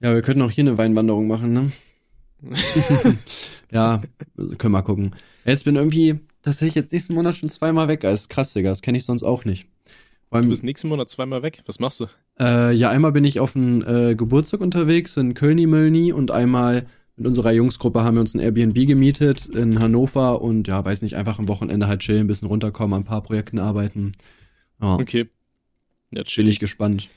Ja, 0.00 0.14
wir 0.14 0.22
könnten 0.22 0.42
auch 0.42 0.50
hier 0.50 0.62
eine 0.64 0.78
Weinwanderung 0.78 1.26
machen, 1.26 1.52
ne? 1.52 1.72
ja, 3.72 4.02
können 4.58 4.72
wir 4.72 4.82
gucken. 4.82 5.14
Jetzt 5.44 5.64
bin 5.64 5.76
irgendwie 5.76 6.20
tatsächlich 6.42 6.74
jetzt 6.74 6.92
nächsten 6.92 7.14
Monat 7.14 7.36
schon 7.36 7.48
zweimal 7.48 7.88
weg. 7.88 8.00
Das 8.00 8.22
ist 8.22 8.30
krass, 8.30 8.52
Digga. 8.52 8.70
Das 8.70 8.82
kenne 8.82 8.98
ich 8.98 9.04
sonst 9.04 9.22
auch 9.22 9.44
nicht. 9.44 9.66
Vor 10.28 10.42
Du 10.42 10.48
bist 10.48 10.62
nächsten 10.62 10.88
Monat 10.88 11.08
zweimal 11.08 11.42
weg. 11.42 11.62
Was 11.66 11.80
machst 11.80 12.00
du? 12.00 12.06
äh, 12.38 12.72
ja, 12.72 12.88
einmal 12.90 13.12
bin 13.12 13.24
ich 13.24 13.40
auf 13.40 13.56
einen 13.56 13.82
äh, 13.82 14.14
Geburtstag 14.14 14.60
unterwegs 14.60 15.16
in 15.16 15.34
Kölni-Mölni 15.34 16.12
und 16.12 16.30
einmal 16.30 16.86
mit 17.16 17.26
unserer 17.26 17.52
Jungsgruppe 17.52 18.02
haben 18.02 18.16
wir 18.16 18.20
uns 18.20 18.34
ein 18.34 18.40
Airbnb 18.40 18.86
gemietet 18.86 19.46
in 19.46 19.80
Hannover 19.80 20.40
und 20.40 20.68
ja, 20.68 20.82
weiß 20.82 21.02
nicht, 21.02 21.16
einfach 21.16 21.38
am 21.38 21.48
Wochenende 21.48 21.86
halt 21.86 22.00
chillen, 22.00 22.22
ein 22.22 22.26
bisschen 22.28 22.48
runterkommen, 22.48 22.94
an 22.94 23.02
ein 23.02 23.04
paar 23.04 23.22
Projekten 23.22 23.58
arbeiten. 23.58 24.12
Ja. 24.80 24.94
Okay. 24.94 25.28
Ja, 26.12 26.22
bin 26.22 26.24
chill. 26.24 26.48
ich 26.48 26.60
gespannt. 26.60 27.10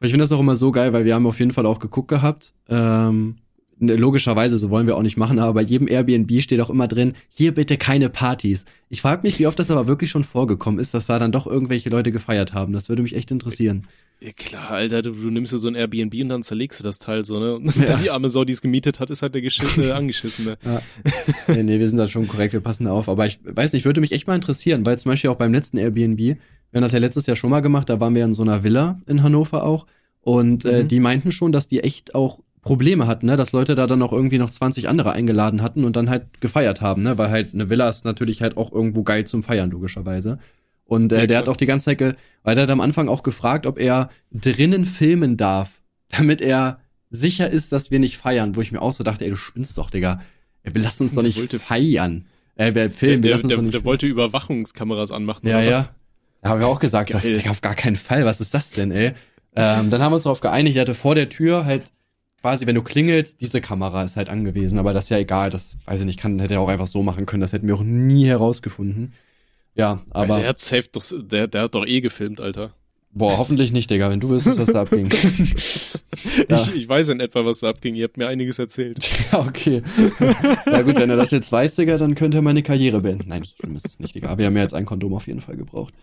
Ich 0.00 0.10
finde 0.10 0.24
das 0.24 0.32
auch 0.32 0.40
immer 0.40 0.54
so 0.56 0.70
geil, 0.70 0.92
weil 0.92 1.04
wir 1.04 1.14
haben 1.14 1.26
auf 1.26 1.38
jeden 1.38 1.52
Fall 1.52 1.64
auch 1.66 1.78
geguckt 1.78 2.08
gehabt. 2.08 2.52
Ähm, 2.68 3.36
logischerweise, 3.80 4.58
so 4.58 4.70
wollen 4.70 4.86
wir 4.86 4.96
auch 4.96 5.02
nicht 5.02 5.16
machen, 5.16 5.38
aber 5.38 5.54
bei 5.54 5.62
jedem 5.62 5.88
Airbnb 5.88 6.40
steht 6.42 6.60
auch 6.60 6.70
immer 6.70 6.88
drin, 6.88 7.14
hier 7.28 7.54
bitte 7.54 7.76
keine 7.76 8.08
Partys. 8.08 8.64
Ich 8.88 9.00
frage 9.02 9.22
mich, 9.22 9.38
wie 9.38 9.46
oft 9.46 9.58
das 9.58 9.70
aber 9.70 9.86
wirklich 9.86 10.10
schon 10.10 10.24
vorgekommen 10.24 10.80
ist, 10.80 10.94
dass 10.94 11.06
da 11.06 11.18
dann 11.18 11.32
doch 11.32 11.46
irgendwelche 11.46 11.90
Leute 11.90 12.10
gefeiert 12.12 12.54
haben. 12.54 12.72
Das 12.72 12.88
würde 12.88 13.02
mich 13.02 13.14
echt 13.14 13.30
interessieren. 13.30 13.86
Ja, 14.20 14.32
klar, 14.32 14.70
Alter, 14.70 15.02
du, 15.02 15.12
du 15.12 15.30
nimmst 15.30 15.52
dir 15.52 15.58
so 15.58 15.68
ein 15.68 15.76
Airbnb 15.76 16.12
und 16.22 16.28
dann 16.28 16.42
zerlegst 16.42 16.80
du 16.80 16.84
das 16.84 16.98
Teil 16.98 17.24
so, 17.24 17.38
ne? 17.38 17.54
Und 17.56 17.76
Ja. 17.76 17.84
dann 17.84 18.00
die 18.02 18.10
arme 18.10 18.28
Sau, 18.30 18.44
die 18.44 18.52
es 18.52 18.60
gemietet 18.60 18.98
hat, 18.98 19.10
ist 19.10 19.22
halt 19.22 19.32
der 19.34 19.42
Geschissene, 19.42 19.94
Angeschissene. 19.94 20.58
nee, 21.46 21.62
nee, 21.62 21.78
wir 21.78 21.88
sind 21.88 21.98
da 21.98 22.08
schon 22.08 22.26
korrekt, 22.26 22.52
wir 22.52 22.60
passen 22.60 22.84
da 22.86 22.90
auf. 22.92 23.08
Aber 23.08 23.26
ich 23.26 23.38
weiß 23.44 23.72
nicht, 23.72 23.84
würde 23.84 24.00
mich 24.00 24.10
echt 24.12 24.26
mal 24.26 24.34
interessieren, 24.34 24.84
weil 24.84 24.98
zum 24.98 25.10
Beispiel 25.12 25.30
auch 25.30 25.36
beim 25.36 25.52
letzten 25.52 25.78
Airbnb, 25.78 26.18
wir 26.18 26.36
haben 26.74 26.82
das 26.82 26.92
ja 26.92 26.98
letztes 26.98 27.26
Jahr 27.26 27.36
schon 27.36 27.50
mal 27.50 27.60
gemacht, 27.60 27.88
da 27.88 28.00
waren 28.00 28.14
wir 28.16 28.24
in 28.24 28.34
so 28.34 28.42
einer 28.42 28.64
Villa 28.64 29.00
in 29.06 29.22
Hannover 29.22 29.62
auch. 29.64 29.86
Und 30.20 30.64
äh, 30.64 30.82
Mhm. 30.82 30.88
die 30.88 31.00
meinten 31.00 31.30
schon, 31.32 31.52
dass 31.52 31.68
die 31.68 31.80
echt 31.80 32.14
auch 32.16 32.40
Probleme 32.62 33.06
hatten, 33.06 33.26
ne? 33.26 33.36
dass 33.36 33.52
Leute 33.52 33.74
da 33.74 33.86
dann 33.86 34.02
auch 34.02 34.12
irgendwie 34.12 34.38
noch 34.38 34.50
20 34.50 34.88
andere 34.88 35.12
eingeladen 35.12 35.62
hatten 35.62 35.84
und 35.84 35.96
dann 35.96 36.10
halt 36.10 36.40
gefeiert 36.40 36.80
haben, 36.80 37.02
ne? 37.02 37.16
weil 37.18 37.30
halt 37.30 37.54
eine 37.54 37.70
Villa 37.70 37.88
ist 37.88 38.04
natürlich 38.04 38.42
halt 38.42 38.56
auch 38.56 38.72
irgendwo 38.72 39.02
geil 39.04 39.24
zum 39.26 39.42
Feiern, 39.42 39.70
logischerweise. 39.70 40.38
Und 40.84 41.12
äh, 41.12 41.20
Ja, 41.20 41.26
der 41.26 41.38
hat 41.38 41.48
auch 41.48 41.56
die 41.56 41.66
ganze 41.66 41.84
Zeit, 41.96 42.16
weil 42.42 42.54
der 42.54 42.62
hat 42.64 42.70
am 42.70 42.80
Anfang 42.80 43.08
auch 43.08 43.22
gefragt, 43.22 43.66
ob 43.66 43.78
er 43.78 44.10
drinnen 44.32 44.84
filmen 44.86 45.36
darf, 45.36 45.70
damit 46.10 46.40
er 46.40 46.80
sicher 47.10 47.48
ist, 47.50 47.72
dass 47.72 47.90
wir 47.90 47.98
nicht 48.00 48.16
feiern, 48.16 48.56
wo 48.56 48.60
ich 48.60 48.72
mir 48.72 48.82
auch 48.82 48.92
so 48.92 49.04
dachte, 49.04 49.24
ey, 49.24 49.30
du 49.30 49.36
spinnst 49.36 49.78
doch, 49.78 49.90
Digga. 49.90 50.20
Wir 50.64 50.82
lassen 50.82 51.04
uns 51.04 51.14
doch 51.14 51.22
Der 51.22 51.28
nicht 51.28 51.38
wollte- 51.38 51.58
feiern. 51.58 52.26
Äh, 52.56 52.66
wir 52.66 52.72
Der, 52.72 52.92
filmen, 52.92 53.22
wir 53.22 53.30
der, 53.30 53.30
lassen 53.32 53.44
uns 53.46 53.48
der, 53.50 53.56
doch 53.58 53.62
nicht 53.62 53.74
der 53.74 53.84
wollte 53.84 54.06
Überwachungskameras 54.06 55.10
anmachen. 55.10 55.46
ja, 55.48 55.58
oder 55.58 55.64
ja. 55.70 55.78
was? 55.78 55.88
Da 56.42 56.48
haben 56.50 56.60
wir 56.60 56.66
auch 56.68 56.80
gesagt, 56.80 57.10
so. 57.10 57.18
Digga, 57.18 57.50
auf 57.50 57.60
gar 57.60 57.74
keinen 57.74 57.96
Fall, 57.96 58.24
was 58.24 58.40
ist 58.40 58.52
das 58.54 58.70
denn, 58.70 58.90
ey? 58.90 59.12
ähm, 59.56 59.90
dann 59.90 60.02
haben 60.02 60.12
wir 60.12 60.16
uns 60.16 60.24
darauf 60.24 60.40
geeinigt, 60.40 60.76
er 60.76 60.82
hatte 60.82 60.94
vor 60.94 61.14
der 61.14 61.28
Tür 61.28 61.64
halt 61.64 61.82
quasi, 62.40 62.66
wenn 62.66 62.74
du 62.74 62.82
klingelst, 62.82 63.40
diese 63.40 63.60
Kamera 63.60 64.02
ist 64.04 64.16
halt 64.16 64.28
angewiesen, 64.28 64.78
aber 64.78 64.92
das 64.92 65.04
ist 65.04 65.10
ja 65.10 65.18
egal, 65.18 65.50
das 65.50 65.76
weiß 65.86 66.00
ich 66.00 66.06
nicht, 66.06 66.18
kann, 66.20 66.38
hätte 66.38 66.54
er 66.54 66.60
auch 66.60 66.68
einfach 66.68 66.86
so 66.86 67.02
machen 67.02 67.26
können, 67.26 67.40
das 67.40 67.52
hätten 67.52 67.68
wir 67.68 67.74
auch 67.74 67.82
nie 67.82 68.26
herausgefunden. 68.26 69.12
Ja, 69.74 70.02
Aber 70.10 70.34
aber, 70.34 70.38
der 70.40 70.48
hat 70.50 70.58
safe 70.58 70.88
doch, 70.90 71.02
der, 71.12 71.46
der 71.46 71.62
hat 71.62 71.74
doch 71.74 71.86
eh 71.86 72.00
gefilmt, 72.00 72.40
Alter. 72.40 72.74
boah, 73.12 73.38
hoffentlich 73.38 73.72
nicht, 73.72 73.90
Digga, 73.90 74.10
wenn 74.10 74.20
du 74.20 74.28
wüsstest, 74.30 74.58
was 74.58 74.72
da 74.72 74.82
abging. 74.82 75.08
Ja. 76.48 76.56
Ich, 76.56 76.74
ich 76.74 76.88
weiß 76.88 77.10
in 77.10 77.20
etwa, 77.20 77.44
was 77.44 77.60
da 77.60 77.68
abging. 77.68 77.94
Ihr 77.94 78.04
habt 78.04 78.16
mir 78.16 78.26
einiges 78.26 78.58
erzählt. 78.58 79.08
ja, 79.32 79.38
okay. 79.40 79.82
ja 80.66 80.82
gut, 80.82 80.96
wenn 80.98 81.10
er 81.10 81.16
das 81.16 81.30
jetzt 81.30 81.52
weiß, 81.52 81.76
Digga, 81.76 81.96
dann 81.96 82.16
könnte 82.16 82.38
er 82.38 82.42
meine 82.42 82.62
Karriere 82.64 83.00
beenden. 83.02 83.28
Nein, 83.28 83.44
so 83.44 83.54
schlimm 83.56 83.76
ist 83.76 83.86
es 83.86 84.00
nicht, 84.00 84.14
Digga. 84.16 84.36
Wir 84.36 84.46
haben 84.46 84.56
ja 84.56 84.62
jetzt 84.62 84.74
ein 84.74 84.84
Kondom 84.84 85.14
auf 85.14 85.28
jeden 85.28 85.40
Fall 85.40 85.56
gebraucht. 85.56 85.94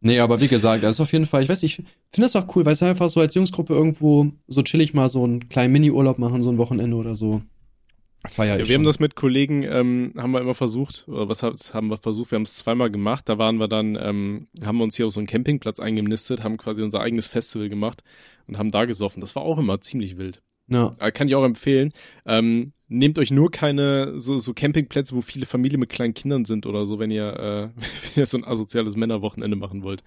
Nee, 0.00 0.20
aber 0.20 0.40
wie 0.40 0.48
gesagt, 0.48 0.82
das 0.82 0.96
ist 0.96 1.00
auf 1.00 1.12
jeden 1.12 1.26
Fall, 1.26 1.42
ich 1.42 1.48
weiß 1.48 1.62
nicht, 1.62 1.78
ich 1.78 1.84
finde 2.12 2.30
das 2.30 2.36
auch 2.36 2.54
cool, 2.54 2.64
weil 2.64 2.74
es 2.74 2.82
einfach 2.82 3.08
so 3.08 3.20
als 3.20 3.34
Jungsgruppe 3.34 3.74
irgendwo 3.74 4.30
so 4.46 4.62
chillig 4.62 4.94
mal 4.94 5.08
so 5.08 5.24
einen 5.24 5.48
kleinen 5.48 5.72
Mini-Urlaub 5.72 6.18
machen, 6.18 6.42
so 6.42 6.50
ein 6.50 6.58
Wochenende 6.58 6.96
oder 6.96 7.14
so. 7.14 7.42
Feier 8.28 8.56
Ja, 8.56 8.62
ich 8.62 8.68
wir 8.68 8.74
haben 8.74 8.82
schon. 8.82 8.86
das 8.86 8.98
mit 8.98 9.14
Kollegen, 9.14 9.62
ähm, 9.62 10.12
haben 10.16 10.32
wir 10.32 10.40
immer 10.40 10.54
versucht, 10.54 11.06
oder 11.08 11.28
was 11.28 11.42
haben 11.42 11.88
wir 11.88 11.96
versucht? 11.96 12.30
Wir 12.32 12.36
haben 12.36 12.42
es 12.42 12.56
zweimal 12.56 12.90
gemacht. 12.90 13.28
Da 13.28 13.38
waren 13.38 13.58
wir 13.58 13.68
dann, 13.68 13.96
ähm, 14.00 14.48
haben 14.64 14.78
wir 14.78 14.84
uns 14.84 14.96
hier 14.96 15.06
auf 15.06 15.12
so 15.12 15.20
einen 15.20 15.26
Campingplatz 15.28 15.78
eingenistet, 15.80 16.42
haben 16.42 16.56
quasi 16.56 16.82
unser 16.82 17.00
eigenes 17.00 17.28
Festival 17.28 17.68
gemacht. 17.68 18.02
und 18.48 18.58
haben 18.58 18.70
da 18.70 18.84
gesoffen. 18.84 19.20
Das 19.20 19.34
war 19.34 19.42
auch 19.42 19.58
immer 19.58 19.80
ziemlich 19.80 20.18
wild. 20.18 20.42
Ja. 20.68 20.94
Äh, 20.98 21.12
Kann 21.12 21.28
ich 21.28 21.34
auch 21.34 21.44
empfehlen. 21.44 21.92
Ähm, 22.24 22.72
nehmt 22.88 23.18
euch 23.18 23.30
nur 23.30 23.50
keine 23.50 24.18
so, 24.18 24.38
so 24.38 24.52
Campingplätze, 24.54 25.14
wo 25.14 25.20
viele 25.20 25.46
Familien 25.46 25.80
mit 25.80 25.88
kleinen 25.90 26.14
Kindern 26.14 26.44
sind 26.44 26.66
oder 26.66 26.86
so, 26.86 26.98
wenn 26.98 27.10
ihr, 27.10 27.32
äh, 27.34 27.80
wenn 28.14 28.22
ihr 28.22 28.26
so 28.26 28.38
ein 28.38 28.44
asoziales 28.44 28.96
Männerwochenende 28.96 29.56
machen 29.56 29.82
wollt. 29.82 30.02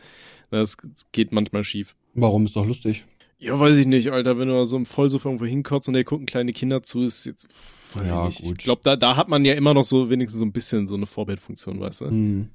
Das 0.52 0.78
geht 1.12 1.32
manchmal 1.32 1.64
schief. 1.64 1.96
Warum 2.14 2.46
ist 2.46 2.56
doch 2.56 2.66
lustig? 2.66 3.06
Ja, 3.38 3.58
weiß 3.58 3.78
ich 3.78 3.86
nicht, 3.86 4.12
Alter, 4.12 4.38
wenn 4.38 4.50
du 4.50 4.66
so 4.66 4.76
im 4.76 4.86
Vollsuff 4.86 5.24
irgendwo 5.26 5.46
hinkotzt 5.46 5.88
und 5.88 5.94
da 5.94 6.04
gucken 6.04 6.26
kleine 6.26 6.52
Kinder 6.52 6.84
zu, 6.84 7.04
ist 7.04 7.26
jetzt, 7.26 7.48
weiß 7.94 8.08
Ja, 8.10 8.28
ich 8.28 8.40
nicht. 8.40 8.44
gut. 8.50 8.58
Ich 8.60 8.64
glaube, 8.66 8.82
da, 8.84 8.96
da 8.98 9.16
hat 9.16 9.30
man 9.30 9.46
ja 9.46 9.54
immer 9.54 9.74
noch 9.74 9.86
so 9.86 10.10
wenigstens 10.10 10.40
so 10.40 10.46
ein 10.46 10.52
bisschen 10.52 10.88
so 10.88 10.96
eine 10.96 11.06
Vorbildfunktion, 11.06 11.80
weißt 11.80 12.02
du? 12.02 12.06
Hm. 12.08 12.50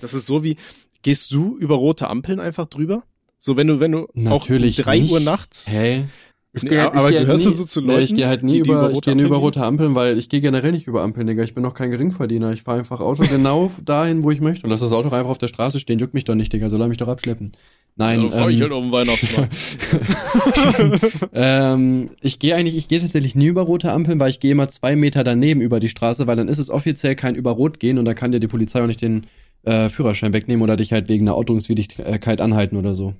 Das 0.00 0.14
ist 0.14 0.26
so 0.26 0.44
wie, 0.44 0.56
gehst 1.02 1.32
du 1.32 1.56
über 1.58 1.74
rote 1.74 2.08
Ampeln 2.08 2.38
einfach 2.38 2.66
drüber? 2.66 3.02
So, 3.38 3.56
wenn 3.56 3.66
du, 3.66 3.80
wenn 3.80 3.90
du 3.92 4.06
Natürlich 4.12 4.76
auch 4.76 4.78
um 4.80 4.84
drei 4.84 4.98
nicht. 5.00 5.10
Uhr 5.10 5.20
nachts, 5.20 5.66
Hä? 5.68 6.04
Ich 6.52 6.64
Nee, 6.64 6.70
geh- 6.70 6.78
aber 6.78 6.88
ich 6.88 6.94
geh 6.94 7.02
halt 7.18 7.26
gehörst 7.26 7.46
du 7.46 7.50
so 7.50 7.64
zu 7.64 7.80
Nee, 7.80 7.86
Leuten, 7.92 8.02
ich 8.02 8.14
gehe 8.14 8.26
halt 8.26 8.42
nie 8.42 8.54
die- 8.54 8.62
die 8.62 8.70
über, 8.70 8.90
über 8.90 8.90
ich 8.90 9.06
nie 9.06 9.12
über 9.22 9.36
Ampeln 9.36 9.40
rote 9.40 9.62
Ampeln, 9.62 9.94
weil 9.94 10.18
ich 10.18 10.28
gehe 10.28 10.40
generell 10.40 10.72
nicht 10.72 10.88
über 10.88 11.02
Ampeln, 11.02 11.28
Digga. 11.28 11.44
Ich 11.44 11.54
bin 11.54 11.62
noch 11.62 11.74
kein 11.74 11.92
Geringverdiener. 11.92 12.52
Ich 12.52 12.62
fahre 12.62 12.78
einfach 12.80 12.98
Auto 13.00 13.22
genau 13.22 13.70
dahin, 13.84 14.24
wo 14.24 14.32
ich 14.32 14.40
möchte. 14.40 14.64
Und 14.64 14.70
lass 14.70 14.80
das 14.80 14.90
Auto 14.90 15.10
einfach 15.10 15.30
auf 15.30 15.38
der 15.38 15.46
Straße 15.46 15.78
stehen, 15.78 16.00
juckt 16.00 16.12
mich 16.12 16.24
doch 16.24 16.34
nicht, 16.34 16.52
Digga. 16.52 16.68
Soll 16.68 16.80
er 16.80 16.88
mich 16.88 16.98
doch 16.98 17.06
abschleppen. 17.06 17.52
Nein, 17.94 18.20
ja, 18.22 18.28
dann 18.28 18.32
fahr 18.38 18.50
ich 18.50 18.56
ähm, 18.56 18.62
halt 18.62 18.72
auf 18.72 18.82
den 18.82 18.92
Weihnachtsmarkt. 18.92 19.56
ähm, 21.32 22.10
ich 22.20 22.38
gehe 22.38 22.54
eigentlich, 22.54 22.76
ich 22.76 22.88
gehe 22.88 23.00
tatsächlich 23.00 23.34
nie 23.34 23.46
über 23.46 23.62
rote 23.62 23.92
Ampeln, 23.92 24.18
weil 24.20 24.30
ich 24.30 24.40
gehe 24.40 24.52
immer 24.52 24.68
zwei 24.68 24.96
Meter 24.96 25.24
daneben 25.24 25.60
über 25.60 25.80
die 25.80 25.88
Straße, 25.88 26.26
weil 26.26 26.36
dann 26.36 26.48
ist 26.48 26.58
es 26.58 26.70
offiziell 26.70 27.14
kein 27.14 27.34
über 27.34 27.50
Rot 27.52 27.80
gehen 27.80 27.98
und 27.98 28.04
dann 28.04 28.14
kann 28.14 28.32
dir 28.32 28.40
die 28.40 28.48
Polizei 28.48 28.82
auch 28.82 28.86
nicht 28.86 29.02
den 29.02 29.26
äh, 29.64 29.88
Führerschein 29.88 30.32
wegnehmen 30.32 30.62
oder 30.62 30.76
dich 30.76 30.92
halt 30.92 31.08
wegen 31.08 31.26
einer 31.28 31.36
Ordnungswidrigkeit 31.36 32.40
anhalten 32.40 32.76
oder 32.76 32.94
so. 32.94 33.14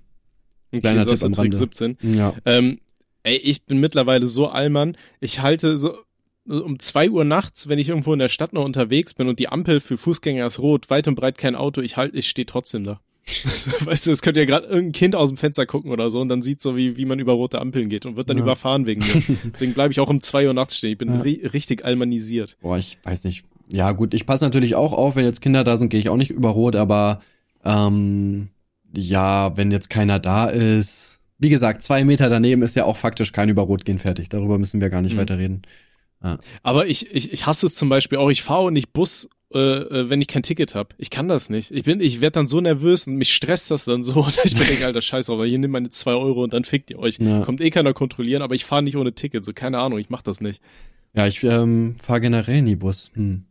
Okay, 0.72 0.80
Kleiner 0.80 1.04
Tipp 1.06 1.22
am 1.24 1.32
Trick 1.32 1.38
Rande. 1.44 1.56
17. 1.56 1.96
Ja. 2.14 2.32
Ähm, 2.44 2.78
ey, 3.22 3.36
ich 3.36 3.64
bin 3.64 3.78
mittlerweile 3.80 4.26
so 4.26 4.48
allmann. 4.48 4.96
Ich 5.20 5.40
halte 5.40 5.76
so 5.76 5.98
um 6.46 6.78
zwei 6.78 7.10
Uhr 7.10 7.24
nachts, 7.24 7.68
wenn 7.68 7.78
ich 7.78 7.88
irgendwo 7.90 8.12
in 8.12 8.18
der 8.18 8.28
Stadt 8.28 8.52
noch 8.52 8.64
unterwegs 8.64 9.14
bin 9.14 9.28
und 9.28 9.38
die 9.38 9.48
Ampel 9.48 9.80
für 9.80 9.96
Fußgänger 9.96 10.46
ist 10.46 10.58
rot, 10.58 10.90
weit 10.90 11.06
und 11.06 11.14
breit 11.14 11.38
kein 11.38 11.54
Auto, 11.54 11.80
ich 11.80 11.96
halt, 11.96 12.14
ich 12.14 12.28
stehe 12.28 12.46
trotzdem 12.46 12.84
da. 12.84 13.00
weißt 13.84 14.06
du, 14.06 14.10
es 14.10 14.22
könnte 14.22 14.40
ja 14.40 14.46
gerade 14.46 14.66
irgendein 14.66 14.92
Kind 14.92 15.14
aus 15.14 15.28
dem 15.28 15.36
Fenster 15.36 15.66
gucken 15.66 15.92
oder 15.92 16.10
so 16.10 16.20
und 16.20 16.28
dann 16.28 16.42
sieht 16.42 16.60
so, 16.62 16.76
wie, 16.76 16.96
wie 16.96 17.04
man 17.04 17.18
über 17.20 17.34
rote 17.34 17.60
Ampeln 17.60 17.88
geht 17.88 18.06
und 18.06 18.16
wird 18.16 18.28
dann 18.30 18.38
Ja. 18.38 18.42
überfahren 18.42 18.86
wegen 18.86 19.02
mir. 19.06 19.22
Deswegen 19.52 19.74
bleibe 19.74 19.92
ich 19.92 20.00
auch 20.00 20.08
um 20.10 20.20
zwei 20.20 20.46
Uhr 20.48 20.54
nachts 20.54 20.76
stehen. 20.78 20.92
Ich 20.92 20.98
bin 20.98 21.14
Ja. 21.14 21.20
ri 21.20 21.46
richtig 21.52 21.84
almanisiert. 21.84 22.56
Boah, 22.60 22.78
ich 22.78 22.98
weiß 23.04 23.24
nicht. 23.24 23.44
Ja, 23.72 23.92
gut, 23.92 24.14
ich 24.14 24.26
passe 24.26 24.44
natürlich 24.44 24.74
auch 24.74 24.92
auf, 24.92 25.14
wenn 25.14 25.24
jetzt 25.26 25.42
Kinder 25.42 25.62
da 25.62 25.76
sind, 25.76 25.90
gehe 25.90 26.00
ich 26.00 26.08
auch 26.08 26.16
nicht 26.16 26.30
über 26.32 26.48
Rot, 26.48 26.74
aber 26.74 27.20
ähm, 27.64 28.48
ja, 28.96 29.56
wenn 29.56 29.70
jetzt 29.70 29.90
keiner 29.90 30.18
da 30.18 30.46
ist. 30.46 31.09
Wie 31.40 31.48
gesagt, 31.48 31.82
zwei 31.82 32.04
Meter 32.04 32.28
daneben 32.28 32.62
ist 32.62 32.76
ja 32.76 32.84
auch 32.84 32.96
faktisch 32.98 33.32
kein 33.32 33.48
über 33.48 33.62
Rot 33.62 33.84
gehen 33.84 33.98
fertig. 33.98 34.28
Darüber 34.28 34.58
müssen 34.58 34.80
wir 34.80 34.90
gar 34.90 35.02
nicht 35.02 35.14
Mhm. 35.14 35.18
weiter 35.18 35.38
reden. 35.38 35.62
Aber 36.62 36.86
ich, 36.86 37.10
ich, 37.14 37.32
ich 37.32 37.46
hasse 37.46 37.64
es 37.66 37.74
zum 37.76 37.88
Beispiel 37.88 38.18
auch, 38.18 38.28
ich 38.28 38.42
fahre 38.42 38.70
nicht 38.70 38.92
Bus, 38.92 39.30
äh, 39.54 39.58
äh, 39.58 40.10
wenn 40.10 40.20
ich 40.20 40.28
kein 40.28 40.42
Ticket 40.42 40.74
habe. 40.74 40.90
Ich 40.98 41.08
kann 41.08 41.28
das 41.28 41.48
nicht. 41.48 41.70
Ich 41.70 41.84
bin, 41.84 41.98
ich 42.00 42.20
werde 42.20 42.34
dann 42.34 42.46
so 42.46 42.60
nervös 42.60 43.06
und 43.06 43.16
mich 43.16 43.32
stresst 43.34 43.70
das 43.70 43.86
dann 43.86 44.02
so, 44.02 44.26
ich 44.44 44.54
mir 44.56 44.66
denke, 44.66 44.84
alter 44.84 45.00
Scheiß, 45.00 45.30
aber 45.30 45.46
hier 45.46 45.58
nimm 45.58 45.70
meine 45.70 45.88
zwei 45.88 46.12
Euro 46.12 46.44
und 46.44 46.52
dann 46.52 46.64
fickt 46.64 46.90
ihr 46.90 46.98
euch. 46.98 47.18
Ja. 47.18 47.40
Kommt 47.40 47.62
eh 47.62 47.70
keiner 47.70 47.94
kontrollieren, 47.94 48.42
aber 48.42 48.54
ich 48.54 48.66
fahre 48.66 48.82
nicht 48.82 48.96
ohne 48.96 49.14
Ticket. 49.14 49.46
So, 49.46 49.54
keine 49.54 49.78
Ahnung, 49.78 49.98
ich 49.98 50.10
mach 50.10 50.20
das 50.22 50.42
nicht. 50.42 50.60
Ja, 51.14 51.26
ich 51.26 51.42
ähm, 51.42 51.96
fahre 52.02 52.20
generell 52.20 52.60
nie 52.60 52.76
Bus. 52.76 53.10
Hm. 53.14 53.44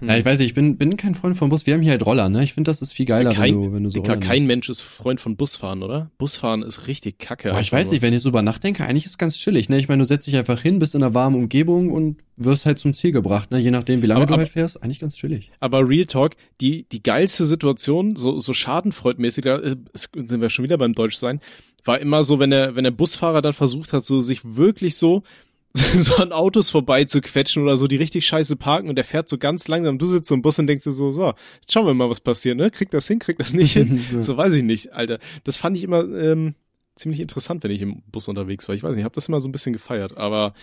Hm. 0.00 0.08
Ja, 0.08 0.16
ich 0.16 0.24
weiß 0.24 0.38
nicht, 0.38 0.48
ich 0.48 0.54
bin, 0.54 0.76
bin 0.76 0.96
kein 0.96 1.14
Freund 1.14 1.36
von 1.36 1.48
Bus. 1.48 1.66
Wir 1.66 1.74
haben 1.74 1.80
hier 1.80 1.90
halt 1.92 2.04
Roller, 2.04 2.28
ne? 2.28 2.44
Ich 2.44 2.54
finde, 2.54 2.68
das 2.68 2.82
ist 2.82 2.92
viel 2.92 3.06
geiler, 3.06 3.32
kein, 3.32 3.54
wenn 3.54 3.62
du, 3.62 3.72
wenn 3.72 3.84
du 3.84 3.90
so 3.90 3.94
Dicker, 4.00 4.16
kein 4.18 4.46
Mensch 4.46 4.68
ist 4.68 4.82
Freund 4.82 5.20
von 5.20 5.36
Busfahren, 5.36 5.82
oder? 5.82 6.10
Busfahren 6.18 6.62
ist 6.62 6.86
richtig 6.86 7.18
kacke. 7.18 7.50
Boah, 7.50 7.60
ich 7.60 7.72
weiß 7.72 7.86
nur. 7.86 7.94
nicht, 7.94 8.02
wenn 8.02 8.12
ich 8.12 8.20
so 8.22 8.28
über 8.28 8.42
nachdenke, 8.42 8.84
eigentlich 8.84 9.04
ist 9.06 9.12
es 9.12 9.18
ganz 9.18 9.36
chillig, 9.38 9.68
ne? 9.68 9.78
Ich 9.78 9.88
meine, 9.88 10.02
du 10.02 10.06
setzt 10.06 10.26
dich 10.26 10.36
einfach 10.36 10.60
hin, 10.60 10.78
bist 10.78 10.94
in 10.94 11.02
einer 11.02 11.14
warmen 11.14 11.36
Umgebung 11.36 11.90
und 11.90 12.18
wirst 12.36 12.66
halt 12.66 12.78
zum 12.78 12.92
Ziel 12.94 13.12
gebracht, 13.12 13.50
ne? 13.50 13.58
Je 13.58 13.70
nachdem, 13.70 14.02
wie 14.02 14.06
lange 14.06 14.18
Aber- 14.20 14.26
du 14.26 14.34
aber- 14.34 14.42
halt 14.42 14.50
fährst, 14.52 14.82
eigentlich 14.82 15.00
ganz 15.00 15.16
chillig. 15.16 15.50
Aber 15.60 15.88
Real 15.88 16.06
Talk, 16.06 16.34
die, 16.60 16.84
die 16.92 17.02
geilste 17.02 17.46
Situation, 17.46 18.14
so, 18.16 18.38
so 18.38 18.52
schadenfreudmäßig, 18.52 19.44
da 19.44 19.58
äh, 19.58 19.76
sind 19.94 20.40
wir 20.40 20.50
schon 20.50 20.64
wieder 20.64 20.78
beim 20.78 20.92
Deutschsein, 20.94 21.40
war 21.84 21.98
immer 21.98 22.22
so, 22.22 22.38
wenn 22.38 22.50
der, 22.50 22.76
wenn 22.76 22.84
der 22.84 22.90
Busfahrer 22.90 23.40
dann 23.42 23.54
versucht 23.54 23.92
hat, 23.94 24.04
so 24.04 24.20
sich 24.20 24.40
wirklich 24.44 24.96
so, 24.96 25.22
so 25.74 26.16
an 26.16 26.32
Autos 26.32 26.70
vorbei 26.70 27.04
zu 27.04 27.20
quetschen 27.20 27.62
oder 27.62 27.76
so, 27.76 27.86
die 27.86 27.96
richtig 27.96 28.26
scheiße 28.26 28.56
parken 28.56 28.88
und 28.88 28.96
der 28.96 29.04
fährt 29.04 29.28
so 29.28 29.38
ganz 29.38 29.68
langsam. 29.68 29.98
Du 29.98 30.06
sitzt 30.06 30.28
so 30.28 30.34
im 30.34 30.42
Bus 30.42 30.58
und 30.58 30.66
denkst 30.66 30.84
dir 30.84 30.92
so, 30.92 31.10
so, 31.10 31.34
schauen 31.70 31.86
wir 31.86 31.94
mal, 31.94 32.10
was 32.10 32.20
passiert, 32.20 32.56
ne? 32.56 32.70
Kriegt 32.70 32.94
das 32.94 33.06
hin, 33.06 33.18
kriegt 33.18 33.40
das 33.40 33.52
nicht 33.52 33.72
hin? 33.72 34.04
So 34.20 34.36
weiß 34.36 34.54
ich 34.54 34.62
nicht, 34.62 34.92
Alter. 34.92 35.18
Das 35.44 35.58
fand 35.58 35.76
ich 35.76 35.84
immer 35.84 36.00
ähm, 36.00 36.54
ziemlich 36.96 37.20
interessant, 37.20 37.62
wenn 37.62 37.70
ich 37.70 37.82
im 37.82 38.02
Bus 38.10 38.28
unterwegs 38.28 38.68
war. 38.68 38.74
Ich 38.74 38.82
weiß 38.82 38.90
nicht, 38.90 39.00
ich 39.00 39.04
habe 39.04 39.14
das 39.14 39.28
immer 39.28 39.40
so 39.40 39.48
ein 39.48 39.52
bisschen 39.52 39.72
gefeiert, 39.72 40.16
aber 40.16 40.54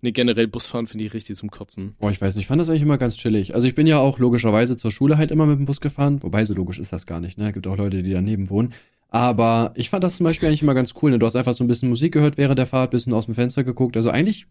nee, 0.00 0.12
generell 0.12 0.46
Busfahren 0.46 0.86
finde 0.86 1.04
ich 1.04 1.14
richtig 1.14 1.36
zum 1.36 1.50
Kotzen. 1.50 1.94
Boah, 1.98 2.10
ich 2.10 2.20
weiß 2.20 2.34
nicht, 2.36 2.44
ich 2.44 2.48
fand 2.48 2.60
das 2.60 2.70
eigentlich 2.70 2.82
immer 2.82 2.98
ganz 2.98 3.16
chillig. 3.16 3.54
Also 3.54 3.66
ich 3.66 3.74
bin 3.74 3.86
ja 3.86 3.98
auch 3.98 4.18
logischerweise 4.18 4.76
zur 4.76 4.92
Schule 4.92 5.18
halt 5.18 5.30
immer 5.30 5.46
mit 5.46 5.58
dem 5.58 5.64
Bus 5.64 5.80
gefahren, 5.80 6.22
wobei 6.22 6.44
so 6.44 6.54
logisch 6.54 6.78
ist 6.78 6.92
das 6.92 7.06
gar 7.06 7.20
nicht, 7.20 7.38
ne? 7.38 7.52
Gibt 7.52 7.66
auch 7.66 7.76
Leute, 7.76 8.02
die 8.02 8.12
daneben 8.12 8.50
wohnen. 8.50 8.72
Aber 9.14 9.70
ich 9.76 9.90
fand 9.90 10.02
das 10.02 10.16
zum 10.16 10.24
Beispiel 10.24 10.48
eigentlich 10.48 10.62
immer 10.62 10.74
ganz 10.74 10.92
cool, 11.00 11.12
ne? 11.12 11.20
Du 11.20 11.26
hast 11.26 11.36
einfach 11.36 11.54
so 11.54 11.62
ein 11.62 11.68
bisschen 11.68 11.88
Musik 11.88 12.12
gehört 12.12 12.36
während 12.36 12.58
der 12.58 12.66
Fahrt, 12.66 12.90
bisschen 12.90 13.12
aus 13.12 13.26
dem 13.26 13.36
Fenster 13.36 13.62
geguckt. 13.62 13.96
Also 13.96 14.10
eigentlich 14.10 14.46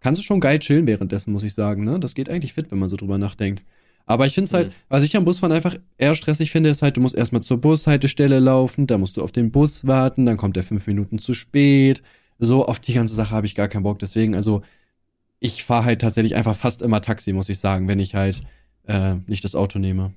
kannst 0.00 0.18
du 0.18 0.24
schon 0.24 0.40
geil 0.40 0.58
chillen 0.58 0.86
währenddessen, 0.86 1.34
muss 1.34 1.42
ich 1.44 1.52
sagen, 1.52 1.84
ne? 1.84 2.00
Das 2.00 2.14
geht 2.14 2.30
eigentlich 2.30 2.54
fit, 2.54 2.70
wenn 2.70 2.78
man 2.78 2.88
so 2.88 2.96
drüber 2.96 3.18
nachdenkt. 3.18 3.62
Aber 4.06 4.24
ich 4.24 4.32
finde 4.32 4.46
es 4.46 4.54
halt, 4.54 4.68
Mhm. 4.68 4.72
was 4.88 5.02
ich 5.02 5.14
am 5.18 5.26
Busfahren 5.26 5.52
einfach 5.52 5.76
eher 5.98 6.14
stressig 6.14 6.50
finde, 6.50 6.70
ist 6.70 6.80
halt, 6.80 6.96
du 6.96 7.02
musst 7.02 7.14
erstmal 7.14 7.42
zur 7.42 7.60
Bushaltestelle 7.60 8.38
laufen, 8.38 8.86
da 8.86 8.96
musst 8.96 9.18
du 9.18 9.22
auf 9.22 9.32
den 9.32 9.50
Bus 9.50 9.86
warten, 9.86 10.24
dann 10.24 10.38
kommt 10.38 10.56
der 10.56 10.62
fünf 10.64 10.86
Minuten 10.86 11.18
zu 11.18 11.34
spät. 11.34 12.00
So, 12.38 12.64
auf 12.64 12.80
die 12.80 12.94
ganze 12.94 13.14
Sache 13.14 13.32
habe 13.32 13.46
ich 13.46 13.54
gar 13.54 13.68
keinen 13.68 13.82
Bock. 13.82 13.98
Deswegen, 13.98 14.34
also, 14.34 14.62
ich 15.40 15.62
fahre 15.62 15.84
halt 15.84 16.00
tatsächlich 16.00 16.36
einfach 16.36 16.56
fast 16.56 16.80
immer 16.80 17.02
Taxi, 17.02 17.34
muss 17.34 17.50
ich 17.50 17.58
sagen, 17.58 17.86
wenn 17.86 17.98
ich 17.98 18.14
halt 18.14 18.40
äh, 18.86 19.16
nicht 19.26 19.44
das 19.44 19.54
Auto 19.54 19.78
nehme. 19.78 20.12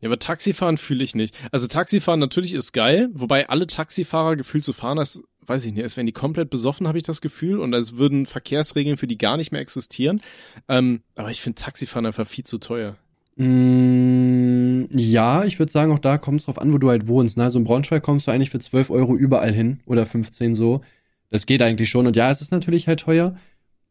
Ja, 0.00 0.08
aber 0.08 0.18
Taxifahren 0.18 0.76
fühle 0.76 1.02
ich 1.02 1.14
nicht. 1.14 1.38
Also 1.52 1.66
Taxifahren 1.66 2.20
natürlich 2.20 2.52
ist 2.52 2.72
geil, 2.72 3.08
wobei 3.12 3.48
alle 3.48 3.66
Taxifahrer 3.66 4.36
gefühlt 4.36 4.64
zu 4.64 4.72
fahren, 4.72 4.98
als, 4.98 5.22
weiß 5.46 5.64
ich 5.64 5.72
nicht, 5.72 5.82
als 5.82 5.96
wären 5.96 6.06
die 6.06 6.12
komplett 6.12 6.50
besoffen, 6.50 6.86
habe 6.86 6.98
ich 6.98 7.04
das 7.04 7.20
Gefühl, 7.20 7.60
und 7.60 7.72
als 7.72 7.96
würden 7.96 8.26
Verkehrsregeln 8.26 8.98
für 8.98 9.06
die 9.06 9.16
gar 9.16 9.36
nicht 9.36 9.52
mehr 9.52 9.60
existieren. 9.62 10.20
Ähm, 10.68 11.00
aber 11.14 11.30
ich 11.30 11.40
finde 11.40 11.60
Taxifahren 11.62 12.04
einfach 12.04 12.26
viel 12.26 12.44
zu 12.44 12.58
teuer. 12.58 12.96
Mm, 13.36 14.84
ja, 14.92 15.44
ich 15.44 15.58
würde 15.58 15.72
sagen, 15.72 15.92
auch 15.92 15.98
da 15.98 16.18
kommt 16.18 16.40
es 16.40 16.46
drauf 16.46 16.58
an, 16.58 16.72
wo 16.72 16.78
du 16.78 16.90
halt 16.90 17.06
wohnst. 17.06 17.36
Ne? 17.36 17.44
Also 17.44 17.58
in 17.58 17.64
Braunschweig 17.64 18.02
kommst 18.02 18.26
du 18.26 18.30
eigentlich 18.30 18.50
für 18.50 18.60
12 18.60 18.90
Euro 18.90 19.16
überall 19.16 19.52
hin 19.52 19.80
oder 19.86 20.04
15 20.04 20.54
so. 20.54 20.82
Das 21.30 21.46
geht 21.46 21.62
eigentlich 21.62 21.90
schon. 21.90 22.06
Und 22.06 22.16
ja, 22.16 22.30
es 22.30 22.40
ist 22.40 22.52
natürlich 22.52 22.88
halt 22.88 23.00
teuer. 23.00 23.36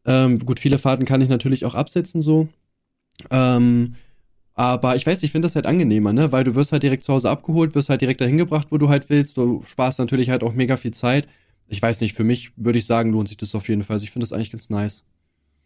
Ähm, 0.04 0.38
gut, 0.38 0.60
viele 0.60 0.78
Fahrten 0.78 1.04
kann 1.04 1.20
ich 1.20 1.28
natürlich 1.28 1.64
auch 1.64 1.74
absetzen 1.74 2.22
so. 2.22 2.48
Ähm, 3.30 3.94
aber 4.56 4.96
ich 4.96 5.06
weiß, 5.06 5.22
ich 5.22 5.30
finde 5.30 5.46
das 5.46 5.54
halt 5.54 5.66
angenehmer, 5.66 6.12
ne? 6.12 6.32
Weil 6.32 6.42
du 6.42 6.54
wirst 6.54 6.72
halt 6.72 6.82
direkt 6.82 7.04
zu 7.04 7.12
Hause 7.12 7.30
abgeholt, 7.30 7.74
wirst 7.74 7.90
halt 7.90 8.00
direkt 8.00 8.20
dahin 8.20 8.38
gebracht, 8.38 8.68
wo 8.70 8.78
du 8.78 8.88
halt 8.88 9.08
willst. 9.10 9.36
Du 9.36 9.62
sparst 9.66 9.98
natürlich 9.98 10.30
halt 10.30 10.42
auch 10.42 10.54
mega 10.54 10.76
viel 10.76 10.92
Zeit. 10.92 11.28
Ich 11.68 11.80
weiß 11.82 12.00
nicht, 12.00 12.14
für 12.14 12.24
mich 12.24 12.50
würde 12.56 12.78
ich 12.78 12.86
sagen, 12.86 13.12
lohnt 13.12 13.28
sich 13.28 13.36
das 13.36 13.54
auf 13.54 13.68
jeden 13.68 13.82
Fall. 13.84 13.94
Also 13.94 14.04
ich 14.04 14.10
finde 14.10 14.24
das 14.24 14.32
eigentlich 14.32 14.50
ganz 14.50 14.70
nice. 14.70 15.04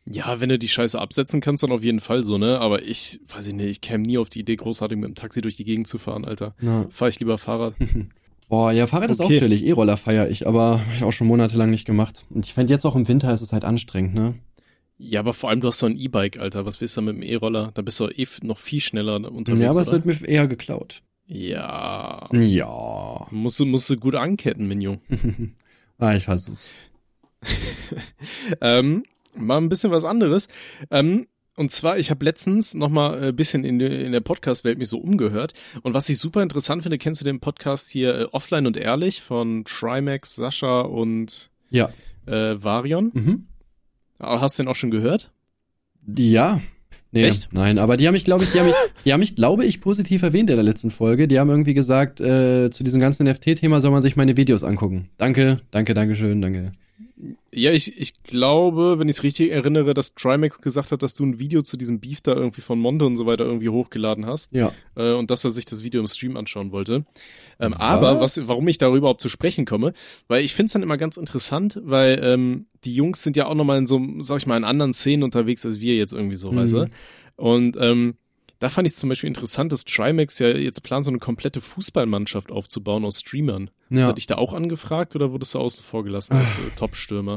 Ja, 0.07 0.40
wenn 0.40 0.48
du 0.48 0.59
die 0.59 0.68
Scheiße 0.68 0.98
absetzen 0.98 1.40
kannst, 1.40 1.62
dann 1.62 1.72
auf 1.72 1.85
jeden 1.85 2.00
Fall 2.00 2.24
so, 2.24 2.37
ne? 2.38 2.59
Aber 2.59 2.83
ich, 2.83 3.20
weiß 3.29 3.46
ich 3.48 3.55
nicht, 3.55 3.68
ich 3.70 3.81
käme 3.81 4.05
nie 4.05 4.18
auf 4.18 4.29
die 4.31 4.40
Idee, 4.40 4.57
großartig 4.57 4.98
mit 4.98 5.09
dem 5.09 5.14
Taxi 5.14 5.40
durch 5.40 5.57
die 5.57 5.64
Gegend 5.64 5.87
zu 5.87 5.98
fahren, 5.98 6.24
Alter. 6.24 6.55
Ja. 6.61 6.87
Fahr 6.90 7.09
ich 7.09 7.20
lieber 7.20 7.38
Fahrrad. 7.38 7.74
Boah, 8.48 8.72
ja, 8.72 8.88
Fahrrad 8.88 9.11
ist 9.11 9.20
auch 9.20 9.26
Okay. 9.26 9.38
chillig. 9.38 9.64
E-Roller 9.64 9.96
feiere 9.96 10.29
ich, 10.31 10.48
aber 10.48 10.81
hab 10.85 10.94
ich 10.96 11.05
auch 11.05 11.12
schon 11.12 11.29
monatelang 11.29 11.70
nicht 11.70 11.85
gemacht. 11.85 12.24
Und 12.31 12.44
ich 12.46 12.55
fände 12.55 12.72
jetzt 12.72 12.85
auch 12.85 12.96
im 12.96 13.07
Winter 13.07 13.33
ist 13.33 13.42
es 13.42 13.53
halt 13.53 13.64
anstrengend, 13.64 14.14
ne? 14.14 14.35
Ja, 15.03 15.21
aber 15.21 15.33
vor 15.33 15.49
allem, 15.49 15.61
du 15.63 15.69
hast 15.69 15.79
so 15.79 15.87
ein 15.87 15.97
E-Bike, 15.97 16.39
Alter. 16.39 16.67
Was 16.67 16.81
willst 16.83 16.95
du 16.97 17.01
mit 17.01 17.17
dem 17.17 17.23
E-Roller? 17.23 17.71
Da 17.73 17.81
bist 17.81 17.99
du 18.01 18.09
eh 18.09 18.27
noch 18.43 18.59
viel 18.59 18.81
schneller 18.81 19.15
unterwegs, 19.33 19.63
ja, 19.63 19.71
aber 19.71 19.81
es 19.81 19.91
wird 19.91 20.05
mir 20.05 20.29
eher 20.29 20.47
geklaut. 20.47 21.03
Ja. 21.27 22.29
Ja. 22.33 23.27
Musst 23.31 23.59
du, 23.61 23.65
musst 23.65 23.89
du 23.89 23.97
gut 23.97 24.15
anketten, 24.15 24.69
Mignon. 24.69 25.01
ah, 25.99 26.15
ich 26.15 26.25
versuch's. 26.25 26.75
Ähm, 28.61 29.05
mal 29.35 29.59
ein 29.59 29.69
bisschen 29.69 29.91
was 29.91 30.05
anderes. 30.05 30.49
Ähm, 30.91 31.27
und 31.57 31.71
zwar, 31.71 31.99
ich 31.99 32.11
habe 32.11 32.25
letztens 32.25 32.75
noch 32.75 32.89
mal 32.89 33.23
ein 33.29 33.37
bisschen 33.37 33.65
in, 33.65 33.79
der- 33.79 34.01
in 34.05 34.13
der 34.13 34.21
Podcast-Welt 34.21 34.79
mich 34.79 34.89
so 34.89 34.99
umgehört. 34.99 35.53
Und 35.83 35.95
was 35.95 36.09
ich 36.09 36.19
super 36.19 36.43
interessant 36.43 36.83
finde, 36.83 36.99
kennst 36.99 37.21
du 37.21 37.25
den 37.25 37.41
Podcast 37.41 37.91
hier 37.91 38.15
äh, 38.19 38.25
Offline 38.33 38.67
und 38.67 38.77
Ehrlich 38.77 39.21
von 39.21 39.65
Trimax, 39.65 40.35
Sascha 40.37 40.81
und 40.83 41.51
Ja. 41.71 41.91
äh, 42.27 42.63
Varion? 42.63 43.11
Mhm. 43.15 43.47
Aber 44.21 44.41
Hast 44.41 44.59
du 44.59 44.63
den 44.63 44.69
auch 44.69 44.77
schon 44.77 44.91
gehört? 44.91 45.33
Ja. 46.17 46.61
Nee, 47.13 47.25
Echt? 47.25 47.49
nein, 47.51 47.79
aber 47.79 47.97
die 47.97 48.07
haben 48.07 48.13
mich, 48.13 48.25
glaube 48.25 48.45
ich, 48.45 48.51
die 48.53 48.61
haben 48.61 48.67
mich, 48.67 48.77
die 49.05 49.13
haben 49.13 49.21
mich, 49.21 49.35
glaube 49.35 49.65
ich, 49.65 49.81
positiv 49.81 50.23
erwähnt 50.23 50.49
in 50.49 50.57
der 50.57 50.63
letzten 50.63 50.93
Folge. 50.93 51.27
Die 51.27 51.41
haben 51.41 51.51
irgendwie 51.51 51.75
gesagt, 51.75 52.21
äh, 52.21 52.71
zu 52.71 52.85
diesem 52.85 53.01
ganzen 53.01 53.27
NFT-Thema 53.27 53.81
soll 53.81 53.91
man 53.91 54.03
sich 54.03 54.15
meine 54.15 54.37
Videos 54.37 54.63
angucken. 54.63 55.11
Danke, 55.17 55.61
danke, 55.73 55.95
danke 55.95 56.15
schön, 56.15 56.41
danke. 56.41 56.73
Ja, 57.53 57.73
ich, 57.73 57.99
ich 58.01 58.23
glaube, 58.23 58.99
wenn 58.99 59.09
ich 59.09 59.17
es 59.17 59.23
richtig 59.23 59.51
erinnere, 59.51 59.93
dass 59.93 60.15
Trimax 60.15 60.61
gesagt 60.61 60.93
hat, 60.93 61.03
dass 61.03 61.15
du 61.15 61.25
ein 61.27 61.39
Video 61.39 61.63
zu 61.63 61.77
diesem 61.77 62.01
Beef 62.01 62.21
da 62.21 62.33
irgendwie 62.33 62.61
von 62.61 62.79
Monte 62.79 63.05
und 63.05 63.17
so 63.17 63.27
weiter 63.27 63.45
irgendwie 63.45 63.69
hochgeladen 63.69 64.25
hast. 64.25 64.53
Ja. 64.53 64.73
Äh, 64.97 65.13
und 65.13 65.31
dass 65.31 65.45
er 65.45 65.51
sich 65.51 65.65
das 65.65 65.83
Video 65.83 66.01
im 66.01 66.07
Stream 66.07 66.37
anschauen 66.37 66.73
wollte. 66.73 67.05
Ähm, 67.59 67.75
aber 67.75 68.21
was, 68.21 68.49
warum 68.49 68.67
ich 68.69 68.79
darüber 68.79 68.99
überhaupt 68.99 69.21
zu 69.21 69.29
sprechen 69.29 69.67
komme, 69.67 69.93
weil 70.29 70.45
ich 70.45 70.55
finde 70.55 70.67
es 70.69 70.73
dann 70.73 70.83
immer 70.83 70.97
ganz 70.97 71.17
interessant, 71.17 71.79
weil 71.85 72.21
ähm, 72.23 72.67
die 72.85 72.95
Jungs 72.95 73.23
sind 73.23 73.37
ja 73.37 73.47
auch 73.47 73.55
nochmal 73.55 73.79
in 73.79 73.87
so, 73.87 74.01
sag 74.21 74.39
ich 74.39 74.47
mal, 74.47 74.57
in 74.57 74.65
anderen 74.65 74.95
Szenen 74.95 75.23
unterwegs 75.23 75.67
als 75.67 75.81
wir 75.81 75.97
jetzt 75.97 76.13
irgendwie 76.15 76.37
so, 76.37 76.53
Mhm. 76.53 76.57
weißt 76.57 76.73
du? 76.73 76.91
Und 77.37 77.77
ähm, 77.81 78.15
da 78.61 78.70
fand 78.70 78.87
ich 78.87 78.94
es 78.94 79.01
zum 79.01 79.09
Beispiel 79.09 79.27
interessant, 79.29 79.73
dass 79.73 79.85
Trimax 79.85 80.38
ja 80.38 80.49
jetzt 80.49 80.83
plant, 80.85 81.05
so 81.07 81.11
eine 81.11 81.18
komplette 81.18 81.61
Fußballmannschaft 81.61 82.53
aufzubauen 82.53 83.05
aus 83.05 83.18
Streamern. 83.20 83.70
Ja. 83.90 84.07
Hat 84.07 84.18
dich 84.18 84.27
da 84.29 84.37
auch 84.37 84.53
angefragt 84.53 85.16
oder 85.16 85.33
wurdest 85.33 85.55
du 85.55 85.59
außen 85.59 85.83
vor 85.83 86.05
gelassen 86.05 86.35
als 86.37 86.59
äh, 86.59 86.70
Top-Stürmer? 86.77 87.35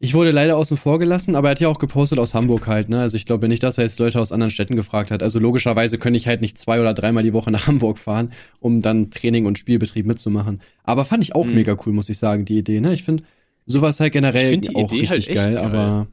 Ich 0.00 0.12
wurde 0.12 0.32
leider 0.32 0.56
außen 0.58 0.76
vor 0.76 0.98
gelassen, 0.98 1.34
aber 1.34 1.48
er 1.48 1.50
hat 1.52 1.60
ja 1.60 1.68
auch 1.68 1.78
gepostet 1.78 2.18
aus 2.18 2.34
Hamburg 2.34 2.66
halt, 2.66 2.90
ne? 2.90 3.00
Also 3.00 3.16
ich 3.16 3.24
glaube 3.24 3.48
nicht, 3.48 3.62
dass 3.62 3.78
er 3.78 3.84
jetzt 3.84 3.98
Leute 3.98 4.20
aus 4.20 4.32
anderen 4.32 4.50
Städten 4.50 4.76
gefragt 4.76 5.10
hat. 5.10 5.22
Also 5.22 5.38
logischerweise 5.38 5.96
könnte 5.98 6.18
ich 6.18 6.26
halt 6.26 6.42
nicht 6.42 6.58
zwei 6.58 6.78
oder 6.80 6.92
dreimal 6.92 7.22
die 7.22 7.32
Woche 7.32 7.50
nach 7.50 7.66
Hamburg 7.68 7.98
fahren, 7.98 8.32
um 8.60 8.82
dann 8.82 9.10
Training 9.10 9.46
und 9.46 9.56
Spielbetrieb 9.58 10.04
mitzumachen. 10.04 10.60
Aber 10.82 11.04
fand 11.06 11.22
ich 11.22 11.34
auch 11.34 11.46
Mhm. 11.46 11.54
mega 11.54 11.76
cool, 11.86 11.92
muss 11.94 12.08
ich 12.10 12.18
sagen, 12.18 12.44
die 12.44 12.58
Idee, 12.58 12.80
ne? 12.80 12.92
Ich 12.92 13.04
finde 13.04 13.22
sowas 13.64 13.98
halt 14.00 14.12
generell 14.12 14.44
Ich 14.46 14.50
find 14.50 14.68
die 14.70 14.76
auch 14.76 14.92
Idee 14.92 15.06
halt 15.06 15.18
richtig 15.18 15.36
echt 15.36 15.44
geil, 15.46 15.54
geil. 15.54 15.64
aber 15.64 16.06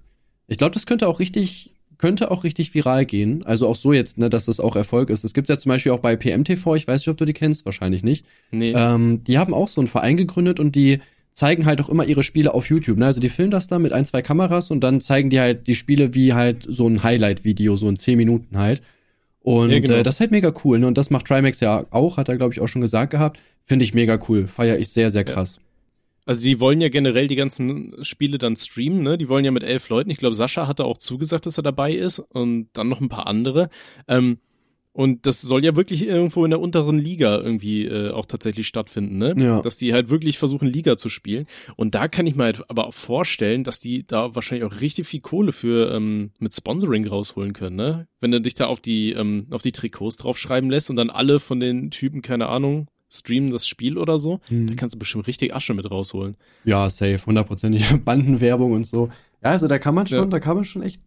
ich 0.47 0.57
glaube, 0.57 0.73
das 0.73 0.85
könnte 0.85 1.07
auch 1.07 1.19
richtig, 1.19 1.73
könnte 2.01 2.31
auch 2.31 2.43
richtig 2.43 2.73
viral 2.73 3.05
gehen. 3.05 3.43
Also 3.45 3.67
auch 3.67 3.75
so 3.75 3.93
jetzt, 3.93 4.17
ne, 4.17 4.29
dass 4.29 4.45
das 4.45 4.59
auch 4.59 4.75
Erfolg 4.75 5.09
ist. 5.09 5.23
Es 5.23 5.33
gibt 5.33 5.47
ja 5.47 5.57
zum 5.57 5.69
Beispiel 5.69 5.91
auch 5.91 5.99
bei 5.99 6.15
PMTV, 6.15 6.75
ich 6.75 6.87
weiß 6.87 7.01
nicht, 7.01 7.07
ob 7.07 7.17
du 7.17 7.25
die 7.25 7.33
kennst, 7.33 7.63
wahrscheinlich 7.65 8.03
nicht. 8.03 8.25
Nee. 8.51 8.73
Ähm, 8.75 9.23
die 9.23 9.37
haben 9.37 9.53
auch 9.53 9.67
so 9.67 9.79
einen 9.79 9.87
Verein 9.87 10.17
gegründet 10.17 10.59
und 10.59 10.75
die 10.75 10.99
zeigen 11.31 11.65
halt 11.65 11.79
auch 11.79 11.89
immer 11.89 12.03
ihre 12.03 12.23
Spiele 12.23 12.53
auf 12.53 12.69
YouTube. 12.69 12.97
Ne? 12.97 13.05
Also 13.05 13.21
die 13.21 13.29
filmen 13.29 13.51
das 13.51 13.67
da 13.67 13.79
mit 13.79 13.93
ein, 13.93 14.05
zwei 14.05 14.21
Kameras 14.21 14.71
und 14.71 14.81
dann 14.81 14.99
zeigen 14.99 15.29
die 15.29 15.39
halt 15.39 15.67
die 15.67 15.75
Spiele 15.75 16.13
wie 16.13 16.33
halt 16.33 16.65
so 16.67 16.87
ein 16.87 17.03
Highlight-Video, 17.03 17.75
so 17.75 17.87
in 17.87 17.95
zehn 17.95 18.17
Minuten 18.17 18.57
halt. 18.57 18.81
Und 19.41 19.69
Ja, 19.69 19.79
genau. 19.79 19.95
äh, 19.95 20.03
das 20.03 20.15
ist 20.15 20.19
halt 20.19 20.31
mega 20.31 20.51
cool. 20.65 20.79
Ne? 20.79 20.87
Und 20.87 20.97
das 20.97 21.11
macht 21.11 21.27
Trimax 21.27 21.59
ja 21.59 21.85
auch, 21.91 22.17
hat 22.17 22.29
er, 22.29 22.37
glaube 22.37 22.53
ich, 22.53 22.59
auch 22.59 22.67
schon 22.67 22.81
gesagt 22.81 23.11
gehabt. 23.11 23.39
Finde 23.65 23.85
ich 23.85 23.93
mega 23.93 24.19
cool. 24.27 24.47
Feier 24.47 24.77
ich 24.77 24.89
sehr, 24.89 25.11
sehr 25.11 25.23
krass. 25.23 25.59
Also 26.25 26.45
die 26.45 26.59
wollen 26.59 26.81
ja 26.81 26.89
generell 26.89 27.27
die 27.27 27.35
ganzen 27.35 27.95
Spiele 28.03 28.37
dann 28.37 28.55
streamen, 28.55 29.01
ne? 29.01 29.17
Die 29.17 29.29
wollen 29.29 29.45
ja 29.45 29.51
mit 29.51 29.63
elf 29.63 29.89
Leuten. 29.89 30.09
Ich 30.09 30.17
glaube, 30.17 30.35
Sascha 30.35 30.67
hatte 30.67 30.85
auch 30.85 30.97
zugesagt, 30.97 31.45
dass 31.45 31.57
er 31.57 31.63
dabei 31.63 31.93
ist 31.93 32.19
und 32.19 32.69
dann 32.73 32.89
noch 32.89 33.01
ein 33.01 33.09
paar 33.09 33.27
andere. 33.27 33.69
Ähm, 34.07 34.37
und 34.93 35.25
das 35.25 35.41
soll 35.41 35.63
ja 35.63 35.75
wirklich 35.75 36.05
irgendwo 36.05 36.43
in 36.43 36.51
der 36.51 36.59
unteren 36.59 36.99
Liga 36.99 37.37
irgendwie 37.37 37.85
äh, 37.85 38.11
auch 38.11 38.25
tatsächlich 38.25 38.67
stattfinden, 38.67 39.17
ne? 39.17 39.33
Ja. 39.37 39.61
Dass 39.61 39.77
die 39.77 39.93
halt 39.93 40.09
wirklich 40.09 40.37
versuchen, 40.37 40.67
Liga 40.67 40.97
zu 40.97 41.07
spielen. 41.07 41.45
Und 41.77 41.95
da 41.95 42.09
kann 42.09 42.27
ich 42.27 42.35
mir 42.35 42.43
halt 42.43 42.69
aber 42.69 42.87
auch 42.87 42.93
vorstellen, 42.93 43.63
dass 43.63 43.79
die 43.79 44.05
da 44.05 44.35
wahrscheinlich 44.35 44.65
auch 44.65 44.81
richtig 44.81 45.07
viel 45.07 45.21
Kohle 45.21 45.53
für 45.53 45.93
ähm, 45.93 46.31
mit 46.39 46.53
Sponsoring 46.53 47.07
rausholen 47.07 47.53
können, 47.53 47.77
ne? 47.77 48.07
Wenn 48.19 48.31
du 48.31 48.41
dich 48.41 48.55
da 48.55 48.65
auf 48.67 48.81
die, 48.81 49.13
ähm, 49.13 49.47
auf 49.49 49.61
die 49.61 49.71
Trikots 49.71 50.17
draufschreiben 50.17 50.69
lässt 50.69 50.89
und 50.89 50.97
dann 50.97 51.09
alle 51.09 51.39
von 51.39 51.61
den 51.61 51.89
Typen, 51.89 52.21
keine 52.21 52.47
Ahnung, 52.47 52.87
streamen 53.11 53.51
das 53.51 53.67
Spiel 53.67 53.97
oder 53.97 54.17
so, 54.17 54.39
Mhm. 54.49 54.67
da 54.67 54.75
kannst 54.75 54.95
du 54.95 54.99
bestimmt 54.99 55.27
richtig 55.27 55.53
Asche 55.53 55.73
mit 55.73 55.89
rausholen. 55.91 56.35
Ja, 56.63 56.89
safe, 56.89 57.19
hundertprozentig. 57.25 57.83
Bandenwerbung 58.05 58.71
und 58.71 58.85
so. 58.85 59.09
Ja, 59.43 59.51
also 59.51 59.67
da 59.67 59.79
kann 59.79 59.93
man 59.95 60.07
schon, 60.07 60.19
Ja. 60.19 60.25
da 60.25 60.39
kann 60.39 60.55
man 60.55 60.63
schon 60.63 60.81
echt 60.83 61.01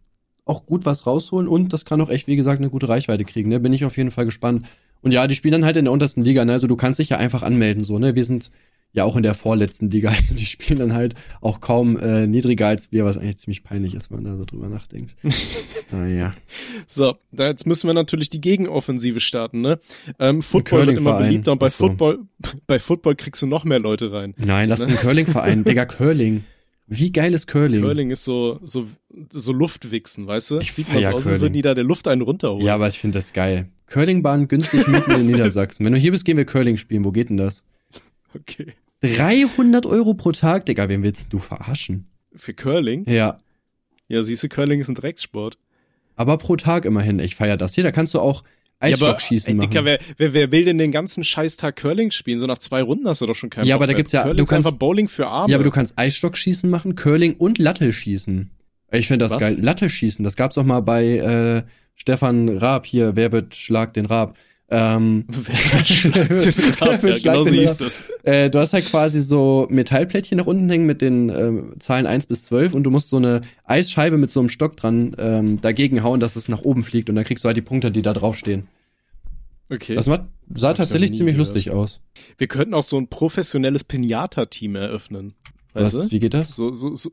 auch 0.45 0.65
gut 0.67 0.85
was 0.85 1.07
rausholen 1.07 1.47
und 1.47 1.73
das 1.73 1.85
kann 1.85 1.99
auch 2.01 2.09
echt, 2.09 2.27
wie 2.27 2.35
gesagt, 2.35 2.59
eine 2.61 2.69
gute 2.69 2.87
Reichweite 2.87 3.25
kriegen. 3.25 3.49
Ne? 3.49 3.59
Bin 3.59 3.73
ich 3.73 3.83
auf 3.85 3.97
jeden 3.97 4.11
Fall 4.11 4.25
gespannt. 4.25 4.67
Und 5.01 5.11
ja, 5.13 5.25
die 5.27 5.35
spielen 5.35 5.53
dann 5.53 5.65
halt 5.65 5.77
in 5.77 5.85
der 5.85 5.91
untersten 5.91 6.23
Liga, 6.23 6.45
ne? 6.45 6.51
Also 6.53 6.67
du 6.67 6.75
kannst 6.75 6.99
dich 6.99 7.09
ja 7.09 7.17
einfach 7.17 7.41
anmelden, 7.43 7.83
so, 7.83 7.97
ne? 7.99 8.15
Wir 8.15 8.23
sind 8.23 8.49
ja 8.95 9.03
auch 9.03 9.15
in 9.15 9.23
der 9.23 9.33
vorletzten 9.33 9.89
Liga. 9.89 10.09
Also 10.09 10.33
die 10.35 10.45
spielen 10.45 10.79
dann 10.79 10.93
halt 10.93 11.15
auch 11.41 11.59
kaum 11.61 11.97
äh, 11.97 12.25
niedriger 12.27 12.67
als 12.67 12.91
wir, 12.91 13.05
was 13.05 13.17
eigentlich 13.17 13.37
ziemlich 13.37 13.63
peinlich 13.63 13.93
ist, 13.93 14.09
wenn 14.09 14.23
man 14.23 14.31
da 14.31 14.37
so 14.37 14.45
drüber 14.45 14.69
nachdenkt. 14.69 15.15
naja. 15.91 16.33
So, 16.87 17.15
da 17.31 17.47
jetzt 17.47 17.67
müssen 17.67 17.87
wir 17.87 17.93
natürlich 17.93 18.29
die 18.29 18.41
Gegenoffensive 18.41 19.19
starten, 19.19 19.61
ne? 19.61 19.79
Ähm, 20.19 20.41
Football 20.41 20.87
wird 20.87 20.97
immer 20.97 21.17
beliebter 21.19 21.51
und 21.51 21.59
bei 21.59 21.67
Ach 21.67 21.71
so. 21.71 21.87
Football, 21.87 22.19
bei 22.67 22.79
Football 22.79 23.15
kriegst 23.15 23.41
du 23.41 23.47
noch 23.47 23.65
mehr 23.65 23.79
Leute 23.79 24.11
rein. 24.11 24.33
Nein, 24.37 24.69
lass 24.69 24.79
Ne? 24.79 24.87
einen 24.87 24.97
Curling-Verein. 24.97 25.63
Digga, 25.63 25.85
Curling. 25.85 26.43
Wie 26.87 27.11
geil 27.11 27.33
ist 27.33 27.47
Curling? 27.47 27.81
Curling 27.81 28.11
ist 28.11 28.23
so, 28.25 28.59
so, 28.63 28.87
so 29.31 29.51
Luftwichsen, 29.51 30.27
weißt 30.27 30.51
du? 30.51 30.57
Ich 30.59 30.71
Sieht 30.73 30.87
mal 30.93 31.01
so 31.01 31.07
aus, 31.07 31.25
als 31.27 31.41
würden 31.41 31.53
die 31.53 31.63
da 31.63 31.73
der 31.73 31.83
Luft 31.83 32.07
einen 32.07 32.21
runterholen. 32.21 32.63
Ja, 32.63 32.75
aber 32.75 32.87
ich 32.87 32.99
finde 32.99 33.17
das 33.17 33.33
geil. 33.33 33.69
Curlingbahn 33.87 34.47
günstig 34.47 34.87
mitten 34.87 35.11
in 35.11 35.27
Niedersachsen. 35.27 35.83
Wenn 35.85 35.93
du 35.93 35.99
hier 35.99 36.11
bist, 36.11 36.25
gehen 36.25 36.37
wir 36.37 36.45
Curling 36.45 36.77
spielen. 36.77 37.03
Wo 37.03 37.11
geht 37.11 37.29
denn 37.29 37.37
das? 37.37 37.63
Okay. 38.35 38.73
300 39.13 39.85
Euro 39.85 40.13
pro 40.13 40.31
Tag, 40.31 40.65
Digga, 40.65 40.89
wen 40.89 41.03
willst 41.03 41.27
du 41.29 41.39
verarschen? 41.39 42.07
Für 42.35 42.53
Curling? 42.53 43.05
Ja, 43.09 43.39
Ja, 44.07 44.21
siehst 44.21 44.43
du, 44.43 44.49
Curling 44.49 44.81
ist 44.81 44.87
ein 44.89 44.95
Dreckssport. 44.95 45.57
aber 46.15 46.37
pro 46.37 46.55
Tag 46.55 46.85
immerhin. 46.85 47.19
Ich 47.19 47.35
feier 47.35 47.57
das. 47.57 47.73
Hier, 47.75 47.83
da 47.83 47.91
kannst 47.91 48.13
du 48.13 48.19
auch 48.19 48.43
Eisstockschießen 48.79 49.49
ey, 49.49 49.55
machen. 49.55 49.69
Dicker, 49.69 49.85
wer, 49.85 49.99
wer, 50.17 50.33
wer 50.33 50.51
will 50.51 50.65
denn 50.65 50.77
den 50.77 50.91
ganzen 50.91 51.23
Scheißtag 51.23 51.77
Curling 51.77 52.11
spielen? 52.11 52.39
So 52.39 52.45
nach 52.45 52.57
zwei 52.57 52.81
Runden 52.81 53.07
hast 53.07 53.21
du 53.21 53.25
doch 53.25 53.33
schon 53.35 53.49
keinen 53.49 53.65
Ja, 53.65 53.75
Bock 53.75 53.83
aber 53.83 53.87
da 53.87 53.93
gibt's 53.97 54.11
ja- 54.11 54.21
Curling 54.23 54.37
du 54.37 54.43
ist 54.43 54.53
einfach 54.53 54.69
kannst- 54.71 54.79
Bowling 54.79 55.07
für 55.07 55.27
Arme. 55.27 55.49
ja, 55.51 55.57
aber 55.57 55.63
du 55.63 55.71
kannst 55.71 55.97
Eisstockschießen 55.97 56.69
machen, 56.69 56.95
Curling 56.95 57.35
und 57.35 57.57
Lattelschießen. 57.57 58.51
Ich 58.91 59.07
finde 59.07 59.23
das 59.25 59.31
Was? 59.33 59.39
geil. 59.39 59.57
Lattelschießen, 59.59 60.23
das 60.23 60.35
gab's 60.35 60.57
auch 60.57 60.63
mal 60.65 60.81
bei 60.81 61.05
äh, 61.17 61.63
Stefan 61.95 62.49
Raab 62.57 62.85
hier. 62.85 63.15
Wer 63.15 63.31
wird 63.31 63.55
Schlag 63.55 63.93
den 63.93 64.05
Raab? 64.05 64.37
Ähm, 64.67 65.25
Wer 65.27 65.85
schlagt 65.85 66.31
den 66.31 66.73
Raab? 66.79 67.03
Wer 67.03 67.17
ja, 67.17 67.33
genau 67.33 67.43
so 67.43 67.51
hieß 67.51 67.77
das. 67.77 68.03
Äh, 68.23 68.49
du 68.49 68.59
hast 68.59 68.73
halt 68.73 68.85
quasi 68.85 69.21
so 69.21 69.67
Metallplättchen 69.69 70.37
nach 70.39 70.47
unten 70.47 70.67
hängen 70.69 70.87
mit 70.87 71.01
den 71.01 71.29
ähm, 71.29 71.73
Zahlen 71.79 72.07
1 72.07 72.25
bis 72.25 72.45
12 72.45 72.73
und 72.73 72.83
du 72.83 72.89
musst 72.89 73.09
so 73.09 73.17
eine 73.17 73.41
Eisscheibe 73.63 74.17
mit 74.17 74.31
so 74.31 74.39
einem 74.39 74.49
Stock 74.49 74.75
dran 74.75 75.15
ähm, 75.19 75.61
dagegen 75.61 76.01
hauen, 76.03 76.19
dass 76.19 76.35
es 76.35 76.47
nach 76.47 76.61
oben 76.63 76.81
fliegt 76.81 77.09
und 77.09 77.15
dann 77.15 77.25
kriegst 77.25 77.43
du 77.43 77.47
halt 77.47 77.57
die 77.57 77.61
Punkte, 77.61 77.91
die 77.91 78.01
da 78.01 78.13
draufstehen. 78.13 78.67
Okay. 79.69 79.95
Das 79.95 80.05
sah 80.05 80.13
Hab 80.13 80.27
ich 80.55 80.61
tatsächlich 80.61 81.13
ziemlich 81.13 81.35
gehört. 81.35 81.47
lustig 81.49 81.71
aus. 81.71 82.01
Wir 82.37 82.47
könnten 82.47 82.73
auch 82.73 82.83
so 82.83 82.97
ein 82.97 83.07
professionelles 83.07 83.83
Pinata-Team 83.83 84.75
eröffnen. 84.75 85.33
Weißt 85.73 85.93
Was, 85.93 86.07
du? 86.07 86.11
wie 86.11 86.19
geht 86.19 86.33
das? 86.33 86.55
So, 86.55 86.73
so, 86.73 86.95
so. 86.95 87.11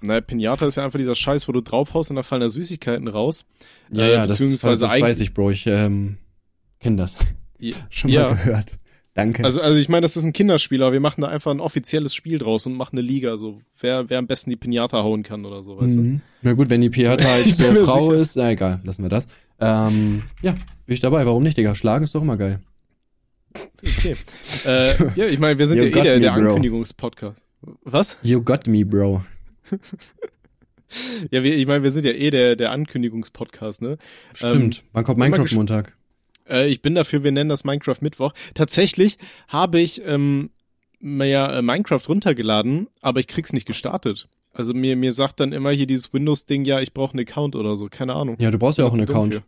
Na, 0.00 0.20
Pinata 0.20 0.66
ist 0.66 0.76
ja 0.76 0.84
einfach 0.84 0.98
dieser 0.98 1.14
Scheiß, 1.14 1.48
wo 1.48 1.52
du 1.52 1.60
draufhaust 1.60 2.10
und 2.10 2.16
da 2.16 2.22
fallen 2.22 2.40
da 2.40 2.48
Süßigkeiten 2.48 3.08
raus. 3.08 3.44
Ja, 3.92 4.04
Äh, 4.04 4.12
ja, 4.12 4.26
das, 4.26 4.38
das 4.38 4.62
weiß 4.64 5.20
ich, 5.20 5.34
Bro. 5.34 5.50
Ich 5.50 5.66
ähm, 5.66 6.18
kenne 6.80 6.96
das. 6.96 7.16
Ja, 7.58 7.76
Schon 7.90 8.10
ja. 8.10 8.28
mal 8.28 8.36
gehört. 8.36 8.78
Danke. 9.14 9.42
Also, 9.42 9.60
also 9.60 9.76
ich 9.80 9.88
meine, 9.88 10.02
das 10.02 10.16
ist 10.16 10.22
ein 10.22 10.32
Kinderspiel, 10.32 10.80
aber 10.80 10.92
wir 10.92 11.00
machen 11.00 11.22
da 11.22 11.28
einfach 11.28 11.50
ein 11.50 11.58
offizielles 11.58 12.14
Spiel 12.14 12.38
draus 12.38 12.66
und 12.66 12.74
machen 12.74 12.96
eine 12.96 13.04
Liga, 13.04 13.36
so 13.36 13.60
wer, 13.80 14.08
wer 14.08 14.18
am 14.18 14.28
besten 14.28 14.50
die 14.50 14.56
Pinata 14.56 15.02
hauen 15.02 15.24
kann 15.24 15.44
oder 15.44 15.64
so, 15.64 15.76
weißt 15.76 15.96
du? 15.96 16.00
mhm. 16.00 16.20
Na 16.42 16.52
gut, 16.52 16.70
wenn 16.70 16.80
die 16.80 16.90
Piata 16.90 17.24
halt 17.28 17.52
zur 17.52 17.74
Frau 17.84 18.10
sicher. 18.10 18.14
ist, 18.14 18.36
na 18.36 18.52
egal, 18.52 18.80
lassen 18.84 19.02
wir 19.02 19.08
das. 19.08 19.26
Ähm, 19.58 20.22
ja, 20.40 20.52
bin 20.52 20.94
ich 20.94 21.00
dabei. 21.00 21.26
Warum 21.26 21.42
nicht, 21.42 21.56
Digga? 21.56 21.74
Schlagen 21.74 22.04
ist 22.04 22.14
doch 22.14 22.22
immer 22.22 22.36
geil. 22.36 22.60
Okay. 23.82 24.14
äh, 24.66 24.94
ja, 25.16 25.26
ich 25.26 25.40
meine, 25.40 25.58
wir 25.58 25.66
sind 25.66 25.78
You 25.78 25.84
ja 25.86 25.88
eh 25.88 26.02
der, 26.02 26.18
der. 26.20 26.32
Ankündigungspodcast. 26.34 27.40
Was? 27.82 28.18
You 28.22 28.40
got 28.40 28.68
me, 28.68 28.84
Bro. 28.84 29.24
Ja, 31.30 31.42
wir, 31.42 31.54
ich 31.54 31.66
meine, 31.66 31.82
wir 31.82 31.90
sind 31.90 32.06
ja 32.06 32.12
eh 32.12 32.30
der, 32.30 32.56
der 32.56 32.72
Ankündigungspodcast, 32.72 33.82
ne? 33.82 33.98
Stimmt. 34.32 34.84
Wann 34.92 35.04
kommt 35.04 35.18
Minecraft 35.18 35.54
Montag? 35.54 35.94
Äh, 36.48 36.68
ich 36.68 36.82
bin 36.82 36.94
dafür, 36.94 37.24
wir 37.24 37.32
nennen 37.32 37.50
das 37.50 37.64
Minecraft 37.64 37.96
Mittwoch. 38.00 38.32
Tatsächlich 38.54 39.18
habe 39.48 39.80
ich 39.80 40.02
ähm, 40.04 40.50
mir 41.00 41.26
ja 41.26 41.58
äh, 41.58 41.62
Minecraft 41.62 42.02
runtergeladen, 42.08 42.88
aber 43.00 43.20
ich 43.20 43.26
krieg's 43.26 43.52
nicht 43.52 43.66
gestartet. 43.66 44.28
Also 44.52 44.74
mir, 44.74 44.96
mir 44.96 45.12
sagt 45.12 45.40
dann 45.40 45.52
immer 45.52 45.70
hier 45.70 45.86
dieses 45.86 46.12
Windows-Ding, 46.12 46.64
ja, 46.64 46.80
ich 46.80 46.92
brauche 46.92 47.12
einen 47.12 47.26
Account 47.26 47.54
oder 47.54 47.76
so, 47.76 47.88
keine 47.88 48.14
Ahnung. 48.14 48.36
Ja, 48.40 48.50
du 48.50 48.58
brauchst 48.58 48.78
ja 48.78 48.84
auch 48.84 48.92
einen 48.92 49.08
Account. 49.08 49.34
für. 49.34 49.42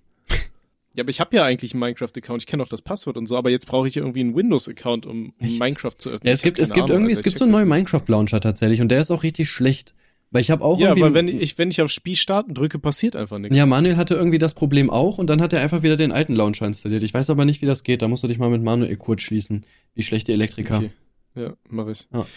Ja, 0.94 1.04
aber 1.04 1.10
ich 1.10 1.20
habe 1.20 1.36
ja 1.36 1.44
eigentlich 1.44 1.72
einen 1.72 1.80
Minecraft-Account, 1.80 2.42
ich 2.42 2.46
kenne 2.46 2.62
auch 2.64 2.68
das 2.68 2.82
Passwort 2.82 3.16
und 3.16 3.26
so, 3.26 3.36
aber 3.36 3.50
jetzt 3.50 3.66
brauche 3.66 3.86
ich 3.86 3.96
irgendwie 3.96 4.20
einen 4.20 4.34
Windows-Account, 4.34 5.06
um, 5.06 5.32
um 5.38 5.46
Echt? 5.46 5.60
Minecraft 5.60 5.94
zu 5.96 6.10
öffnen. 6.10 6.26
Ja, 6.26 6.32
es 6.32 6.42
gibt, 6.42 6.58
es 6.58 6.70
gibt 6.70 6.84
Ahnung, 6.84 6.96
irgendwie, 6.96 7.12
es 7.12 7.22
gibt 7.22 7.38
so 7.38 7.44
einen 7.44 7.52
neuen 7.52 7.68
Minecraft-Launcher 7.68 8.40
tatsächlich 8.40 8.80
und 8.80 8.88
der 8.88 9.00
ist 9.00 9.10
auch 9.12 9.22
richtig 9.22 9.50
schlecht. 9.50 9.94
Weil 10.32 10.42
ich 10.42 10.50
habe 10.50 10.64
auch. 10.64 10.78
Ja, 10.78 10.92
aber 10.92 11.12
wenn 11.14 11.26
ich, 11.28 11.58
wenn 11.58 11.70
ich 11.70 11.82
aufs 11.82 11.92
Spiel 11.94 12.14
starten 12.16 12.54
drücke, 12.54 12.78
passiert 12.78 13.16
einfach 13.16 13.38
nichts. 13.38 13.56
ja, 13.56 13.66
Manuel 13.66 13.96
hatte 13.96 14.14
irgendwie 14.14 14.38
das 14.38 14.54
Problem 14.54 14.88
auch 14.88 15.18
und 15.18 15.28
dann 15.28 15.40
hat 15.40 15.52
er 15.52 15.60
einfach 15.60 15.82
wieder 15.82 15.96
den 15.96 16.12
alten 16.12 16.34
Launcher 16.34 16.66
installiert. 16.66 17.02
Ich 17.02 17.12
weiß 17.12 17.30
aber 17.30 17.44
nicht, 17.44 17.62
wie 17.62 17.66
das 17.66 17.82
geht. 17.82 18.00
Da 18.02 18.08
musst 18.08 18.22
du 18.22 18.28
dich 18.28 18.38
mal 18.38 18.48
mit 18.50 18.62
Manuel 18.62 18.96
kurz 18.96 19.22
schließen. 19.22 19.64
Wie 19.94 20.02
schlechte 20.04 20.32
Elektriker. 20.32 20.76
Okay. 20.78 20.90
Ja, 21.34 21.52
mache 21.68 21.92
ich. 21.92 22.08
Ja. 22.12 22.26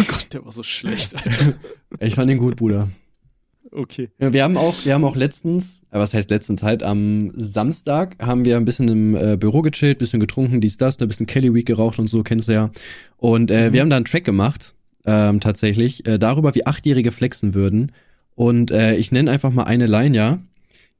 Oh 0.00 0.02
Gott, 0.08 0.26
der 0.32 0.44
war 0.44 0.50
so 0.50 0.64
schlecht, 0.64 1.14
Alter. 1.14 1.54
Ich 2.00 2.16
fand 2.16 2.28
den 2.28 2.38
gut, 2.38 2.56
Bruder. 2.56 2.88
Okay. 3.70 4.10
Ja, 4.18 4.32
wir 4.32 4.42
haben 4.42 4.56
auch, 4.56 4.74
wir 4.84 4.92
haben 4.92 5.04
auch 5.04 5.14
letztens, 5.14 5.82
äh, 5.92 5.98
was 6.00 6.12
heißt 6.14 6.30
letztens 6.30 6.64
halt, 6.64 6.82
am 6.82 7.32
Samstag 7.36 8.16
haben 8.20 8.44
wir 8.44 8.56
ein 8.56 8.64
bisschen 8.64 8.88
im 8.88 9.14
äh, 9.14 9.36
Büro 9.36 9.62
gechillt, 9.62 9.98
bisschen 9.98 10.18
getrunken, 10.18 10.60
dies, 10.60 10.76
das, 10.76 10.98
ein 10.98 11.06
bisschen 11.06 11.26
Kelly 11.26 11.54
Week 11.54 11.64
geraucht 11.66 12.00
und 12.00 12.08
so, 12.08 12.24
kennst 12.24 12.48
du 12.48 12.52
ja. 12.54 12.70
Und 13.18 13.52
äh, 13.52 13.68
Mhm. 13.68 13.72
wir 13.72 13.80
haben 13.82 13.90
da 13.90 13.96
einen 13.96 14.04
Track 14.04 14.24
gemacht, 14.24 14.73
ähm, 15.06 15.40
tatsächlich, 15.40 16.06
äh, 16.06 16.18
darüber, 16.18 16.54
wie 16.54 16.66
Achtjährige 16.66 17.12
flexen 17.12 17.54
würden. 17.54 17.92
Und 18.34 18.70
äh, 18.70 18.96
ich 18.96 19.12
nenne 19.12 19.30
einfach 19.30 19.50
mal 19.52 19.64
eine 19.64 19.86
Line, 19.86 20.16
ja. 20.16 20.38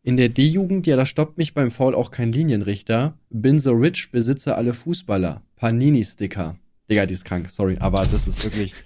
In 0.03 0.17
der 0.19 0.29
D-Jugend, 0.29 0.87
ja, 0.87 0.97
da 0.97 1.07
stoppt 1.07 1.39
mich 1.39 1.55
beim 1.55 1.71
Foul 1.71 1.95
auch 1.95 2.11
kein 2.11 2.31
Linienrichter. 2.31 3.15
Bin 3.31 3.59
so 3.59 3.73
rich, 3.73 4.11
besitze 4.11 4.55
alle 4.57 4.75
Fußballer. 4.75 5.41
Panini-Sticker. 5.57 6.57
Digga, 6.91 7.07
die 7.07 7.15
ist 7.15 7.25
krank, 7.25 7.51
sorry, 7.51 7.77
aber 7.81 8.07
das 8.11 8.27
ist 8.27 8.45
wirklich. 8.45 8.75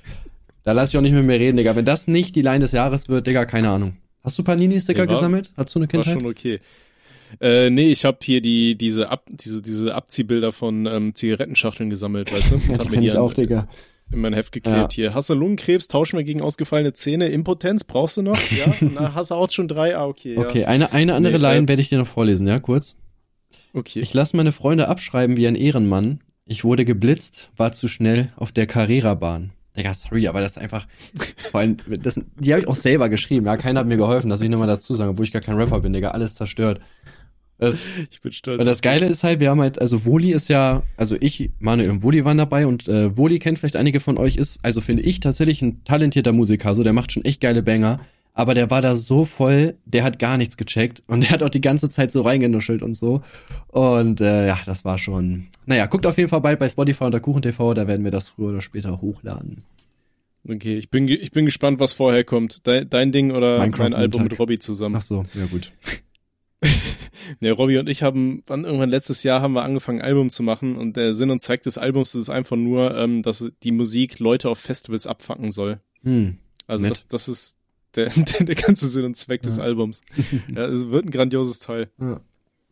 Da 0.65 0.73
lass 0.73 0.91
ich 0.91 0.99
auch 0.99 1.03
nicht 1.03 1.15
mit 1.15 1.25
mir 1.25 1.41
reden, 1.41 1.57
Digga. 1.57 1.75
Wenn 1.77 1.87
das 1.87 2.09
nicht 2.09 2.37
die 2.37 2.43
Line 2.43 2.59
des 2.59 2.73
Jahres 2.73 3.09
wird, 3.09 3.27
Digga, 3.27 3.47
keine 3.47 3.71
Ahnung. 3.71 3.97
Hast 4.23 4.39
du 4.39 4.43
Panini-Sticker 4.43 5.01
war- 5.01 5.07
gesammelt? 5.07 5.51
Hast 5.57 5.75
du 5.75 5.79
eine 5.79 5.85
War 5.87 5.89
Kindheit? 5.89 6.13
schon 6.21 6.27
okay. 6.27 6.59
Äh, 7.41 7.71
nee, 7.71 7.91
ich 7.91 8.05
habe 8.05 8.19
hier 8.23 8.43
die 8.43 8.77
diese 8.77 9.09
Ab, 9.09 9.25
diese 9.31 9.63
diese 9.63 9.95
Abziehbilder 9.95 10.53
von 10.53 10.85
ähm, 10.85 11.15
Zigarettenschachteln 11.15 11.89
gesammelt, 11.89 12.31
weißt 12.31 12.51
du? 12.51 12.57
Ja, 12.71 12.77
die 12.77 12.89
kenn 12.89 13.03
ich 13.03 13.17
auch, 13.17 13.33
Digga. 13.33 13.67
In 14.13 14.21
mein 14.21 14.33
Heft 14.33 14.53
geklebt 14.53 14.93
hier. 14.93 15.15
Hast 15.15 15.31
du 15.31 15.35
Lungenkrebs? 15.35 15.89
Tauschen 15.89 16.19
wir 16.19 16.25
gegen 16.25 16.41
ausgefallene 16.41 16.93
Zähne. 16.93 17.29
Impotenz 17.29 17.85
brauchst 17.85 18.17
du 18.17 18.23
noch? 18.23 18.39
Ja. 18.51 18.73
Na, 18.95 19.15
hast 19.15 19.31
du 19.31 19.35
auch 19.35 19.51
schon 19.51 19.69
drei? 19.69 19.97
Ah, 19.97 20.07
okay. 20.07 20.35
Ja. 20.35 20.41
Okay, 20.41 20.65
eine, 20.65 20.93
eine 20.93 21.15
andere 21.15 21.35
Nee, 21.35 21.39
Line 21.39 21.65
äh, 21.65 21.69
werde 21.69 21.83
ich 21.83 21.89
dir 21.89 21.99
noch 21.99 22.07
vorlesen, 22.07 22.47
ja, 22.47 22.59
kurz. 22.59 22.95
Okay. 23.75 24.01
Ich 24.01 24.15
lasse 24.15 24.37
meine 24.37 24.53
Freunde 24.53 24.89
abschreiben 24.89 25.37
wie 25.37 25.47
ein 25.47 25.55
Ehrenmann. 25.55 26.21
Ich 26.47 26.65
wurde 26.65 26.85
geblitzt, 26.85 27.51
war 27.57 27.73
zu 27.73 27.89
schnell 27.89 28.33
auf 28.37 28.53
der 28.53 28.67
Carrera-Bahn. 28.67 29.51
Digga, 29.77 29.95
sorry, 29.95 30.27
aber 30.27 30.41
das 30.41 30.53
ist 30.53 30.59
einfach, 30.59 30.89
vor 31.37 31.61
allem, 31.61 31.77
das, 32.01 32.21
die 32.37 32.53
habe 32.53 32.63
ich 32.63 32.69
auch 32.69 32.75
selber 32.75 33.09
geschrieben, 33.09 33.47
ja, 33.47 33.57
keiner 33.57 33.81
hat 33.81 33.87
mir 33.87 33.97
geholfen, 33.97 34.29
das 34.29 34.41
will 34.41 34.47
ich 34.47 34.51
nochmal 34.51 34.67
dazu 34.67 34.95
sagen, 34.95 35.11
obwohl 35.11 35.25
ich 35.25 35.33
gar 35.33 35.43
kein 35.43 35.57
Rapper 35.57 35.81
bin, 35.81 35.93
Digga, 35.93 36.11
alles 36.11 36.35
zerstört. 36.35 36.81
Das, 37.59 37.83
Ich 38.11 38.21
bin 38.21 38.33
stolz. 38.33 38.61
und 38.61 38.67
das. 38.67 38.81
Geile 38.81 39.07
ist 39.07 39.25
halt, 39.25 39.41
wir 39.41 39.51
haben 39.51 39.61
halt, 39.61 39.81
also 39.81 40.05
Woli 40.05 40.33
ist 40.33 40.49
ja, 40.49 40.83
also 40.97 41.17
ich, 41.21 41.51
Manuel 41.59 41.91
und 41.91 42.03
Woli 42.03 42.25
waren 42.25 42.39
dabei 42.39 42.67
und 42.67 42.89
äh, 42.89 43.17
Woli 43.17 43.39
kennt 43.39 43.59
vielleicht 43.59 43.77
einige 43.77 44.01
von 44.01 44.17
euch, 44.17 44.37
ist, 44.37 44.61
also 44.63 44.81
finde 44.81 45.03
ich 45.03 45.21
tatsächlich 45.21 45.61
ein 45.63 45.83
talentierter 45.85 46.33
Musiker, 46.33 46.75
so 46.75 46.83
der 46.83 46.93
macht 46.93 47.13
schon 47.13 47.25
echt 47.25 47.41
geile 47.41 47.63
Banger, 47.63 48.01
aber 48.33 48.55
der 48.55 48.71
war 48.71 48.81
da 48.81 48.95
so 48.95 49.25
voll, 49.25 49.75
der 49.85 50.05
hat 50.05 50.21
gar 50.21 50.37
nichts 50.37 50.57
gecheckt 50.57 51.03
und 51.09 51.25
der 51.25 51.31
hat 51.31 51.43
auch 51.43 51.49
die 51.49 51.61
ganze 51.61 51.91
Zeit 51.91 52.13
so 52.13 52.23
reingenuschelt 52.23 52.83
und 52.83 52.95
so 52.95 53.23
und 53.67 54.21
äh, 54.21 54.47
ja, 54.47 54.59
das 54.65 54.85
war 54.85 54.97
schon, 54.99 55.49
naja, 55.67 55.87
guckt 55.87 56.07
auf 56.07 56.17
jeden 56.17 56.31
Fall 56.31 56.41
bald 56.41 56.61
bei 56.61 56.69
Spotify 56.69 57.05
unter 57.05 57.21
KuchenTV, 57.21 57.75
da 57.75 57.89
werden 57.89 58.05
wir 58.05 58.13
das 58.13 58.29
früher 58.29 58.51
oder 58.51 58.63
später 58.63 59.01
hochladen. 59.01 59.65
Okay, 60.49 60.79
ich 60.79 60.89
bin, 60.89 61.09
ich 61.09 61.33
bin 61.33 61.45
gespannt, 61.45 61.79
was 61.79 61.93
vorher 61.93 62.25
kommt. 62.25 62.67
Dein, 62.67 62.89
dein 62.89 63.13
Ding 63.13 63.33
oder 63.33 63.59
Minecraft 63.59 63.83
mein 63.83 63.95
Album 63.95 64.23
mit 64.23 64.39
Robbie 64.39 64.59
zusammen. 64.59 64.95
Ach 64.97 65.03
so, 65.03 65.25
ja 65.35 65.45
gut. 65.47 65.73
Ja, 67.41 67.53
Robbie 67.53 67.79
und 67.79 67.89
ich 67.89 68.03
haben, 68.03 68.43
wann 68.47 68.65
irgendwann 68.65 68.91
letztes 68.91 69.23
Jahr 69.23 69.41
haben 69.43 69.53
wir 69.55 69.63
angefangen, 69.63 70.01
ein 70.01 70.07
Album 70.07 70.31
zu 70.31 70.43
machen 70.43 70.77
und 70.77 70.97
der 70.97 71.15
Sinn 71.15 71.31
und 71.31 71.41
Zweck 71.43 71.63
des 71.63 71.79
Albums 71.79 72.15
ist 72.15 72.31
einfach 72.31 72.57
nur, 72.57 72.97
ähm, 72.97 73.23
dass 73.23 73.45
die 73.63 73.73
Musik 73.73 74.19
Leute 74.19 74.49
auf 74.49 74.59
Festivals 74.59 75.07
abfacken 75.07 75.51
soll. 75.51 75.81
Hm. 76.03 76.39
Also 76.67 76.83
Nett. 76.85 76.93
das, 76.93 77.09
das 77.09 77.29
ist 77.29 77.57
der, 77.97 78.09
der, 78.17 78.45
der 78.47 78.55
ganze 78.55 78.89
Sinn 78.89 79.05
und 79.05 79.17
Zweck 79.17 79.43
des 79.43 79.57
Ja. 79.57 79.63
Albums. 79.65 80.01
Ja, 80.55 80.67
es 80.67 80.89
wird 80.91 81.07
ein 81.07 81.11
grandioses 81.11 81.59
Teil. 81.59 81.89
Ja. 82.01 82.21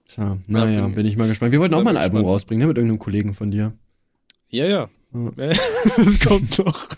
Tja, 0.07 0.39
naja, 0.47 0.85
bin- 0.87 0.95
bin 0.95 1.07
ich 1.07 1.17
mal 1.17 1.27
gespannt. 1.29 1.51
Wir 1.53 1.59
wollten 1.61 1.75
auch 1.75 1.83
mal 1.83 1.91
ein 1.91 1.97
Album 1.97 2.19
gespannt. 2.19 2.35
rausbringen, 2.35 2.61
ne, 2.63 2.67
mit 2.69 2.77
irgendeinem 2.79 2.99
Kollegen 3.01 3.35
von 3.35 3.51
dir. 3.51 3.73
Ja, 4.51 4.65
ja. 4.67 4.89
Ja. 5.15 5.53
das 5.97 6.21
kommt 6.21 6.59
noch. 6.59 6.89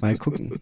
Mal 0.00 0.16
gucken. 0.16 0.58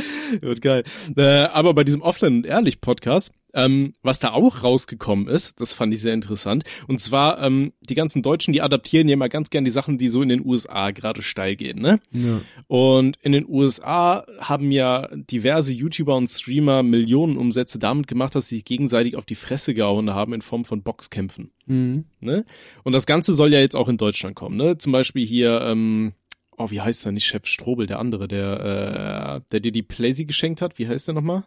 Wird 0.40 0.60
geil. 0.60 0.84
Äh, 1.16 1.22
aber 1.22 1.74
bei 1.74 1.84
diesem 1.84 2.02
Offline 2.02 2.38
und 2.38 2.46
Ehrlich 2.46 2.80
Podcast, 2.80 3.32
ähm, 3.54 3.92
was 4.02 4.18
da 4.18 4.32
auch 4.32 4.62
rausgekommen 4.62 5.26
ist, 5.26 5.60
das 5.60 5.72
fand 5.72 5.94
ich 5.94 6.00
sehr 6.00 6.14
interessant. 6.14 6.64
Und 6.86 7.00
zwar, 7.00 7.42
ähm, 7.42 7.72
die 7.80 7.94
ganzen 7.94 8.22
Deutschen, 8.22 8.52
die 8.52 8.62
adaptieren 8.62 9.08
ja 9.08 9.14
immer 9.14 9.28
ganz 9.28 9.50
gern 9.50 9.64
die 9.64 9.70
Sachen, 9.70 9.98
die 9.98 10.08
so 10.08 10.22
in 10.22 10.28
den 10.28 10.44
USA 10.44 10.90
gerade 10.90 11.22
steil 11.22 11.56
gehen, 11.56 11.80
ne? 11.80 12.00
Ja. 12.12 12.40
Und 12.66 13.16
in 13.22 13.32
den 13.32 13.46
USA 13.48 14.24
haben 14.38 14.70
ja 14.70 15.08
diverse 15.12 15.72
YouTuber 15.72 16.16
und 16.16 16.28
Streamer 16.28 16.82
Millionenumsätze 16.82 17.78
damit 17.78 18.06
gemacht, 18.06 18.34
dass 18.34 18.48
sie 18.48 18.56
sich 18.56 18.64
gegenseitig 18.64 19.16
auf 19.16 19.24
die 19.24 19.34
Fresse 19.34 19.74
gehauen 19.74 20.10
haben 20.10 20.34
in 20.34 20.42
Form 20.42 20.64
von 20.64 20.82
Boxkämpfen. 20.82 21.50
Mhm. 21.66 22.04
Ne? 22.20 22.44
Und 22.84 22.92
das 22.92 23.06
Ganze 23.06 23.32
soll 23.32 23.52
ja 23.52 23.60
jetzt 23.60 23.76
auch 23.76 23.88
in 23.88 23.96
Deutschland 23.96 24.36
kommen. 24.36 24.56
Ne? 24.56 24.78
Zum 24.78 24.92
Beispiel 24.92 25.24
hier, 25.24 25.60
ähm, 25.62 26.12
oh, 26.58 26.70
wie 26.70 26.80
heißt 26.80 27.04
der 27.04 27.12
nicht 27.12 27.26
Chef 27.26 27.46
Strobel, 27.46 27.86
der 27.86 27.98
andere, 27.98 28.28
der, 28.28 29.40
äh, 29.44 29.50
der 29.52 29.60
dir 29.60 29.72
die 29.72 29.82
Playsee 29.82 30.24
geschenkt 30.24 30.60
hat. 30.62 30.78
Wie 30.78 30.88
heißt 30.88 31.08
der 31.08 31.14
nochmal? 31.14 31.44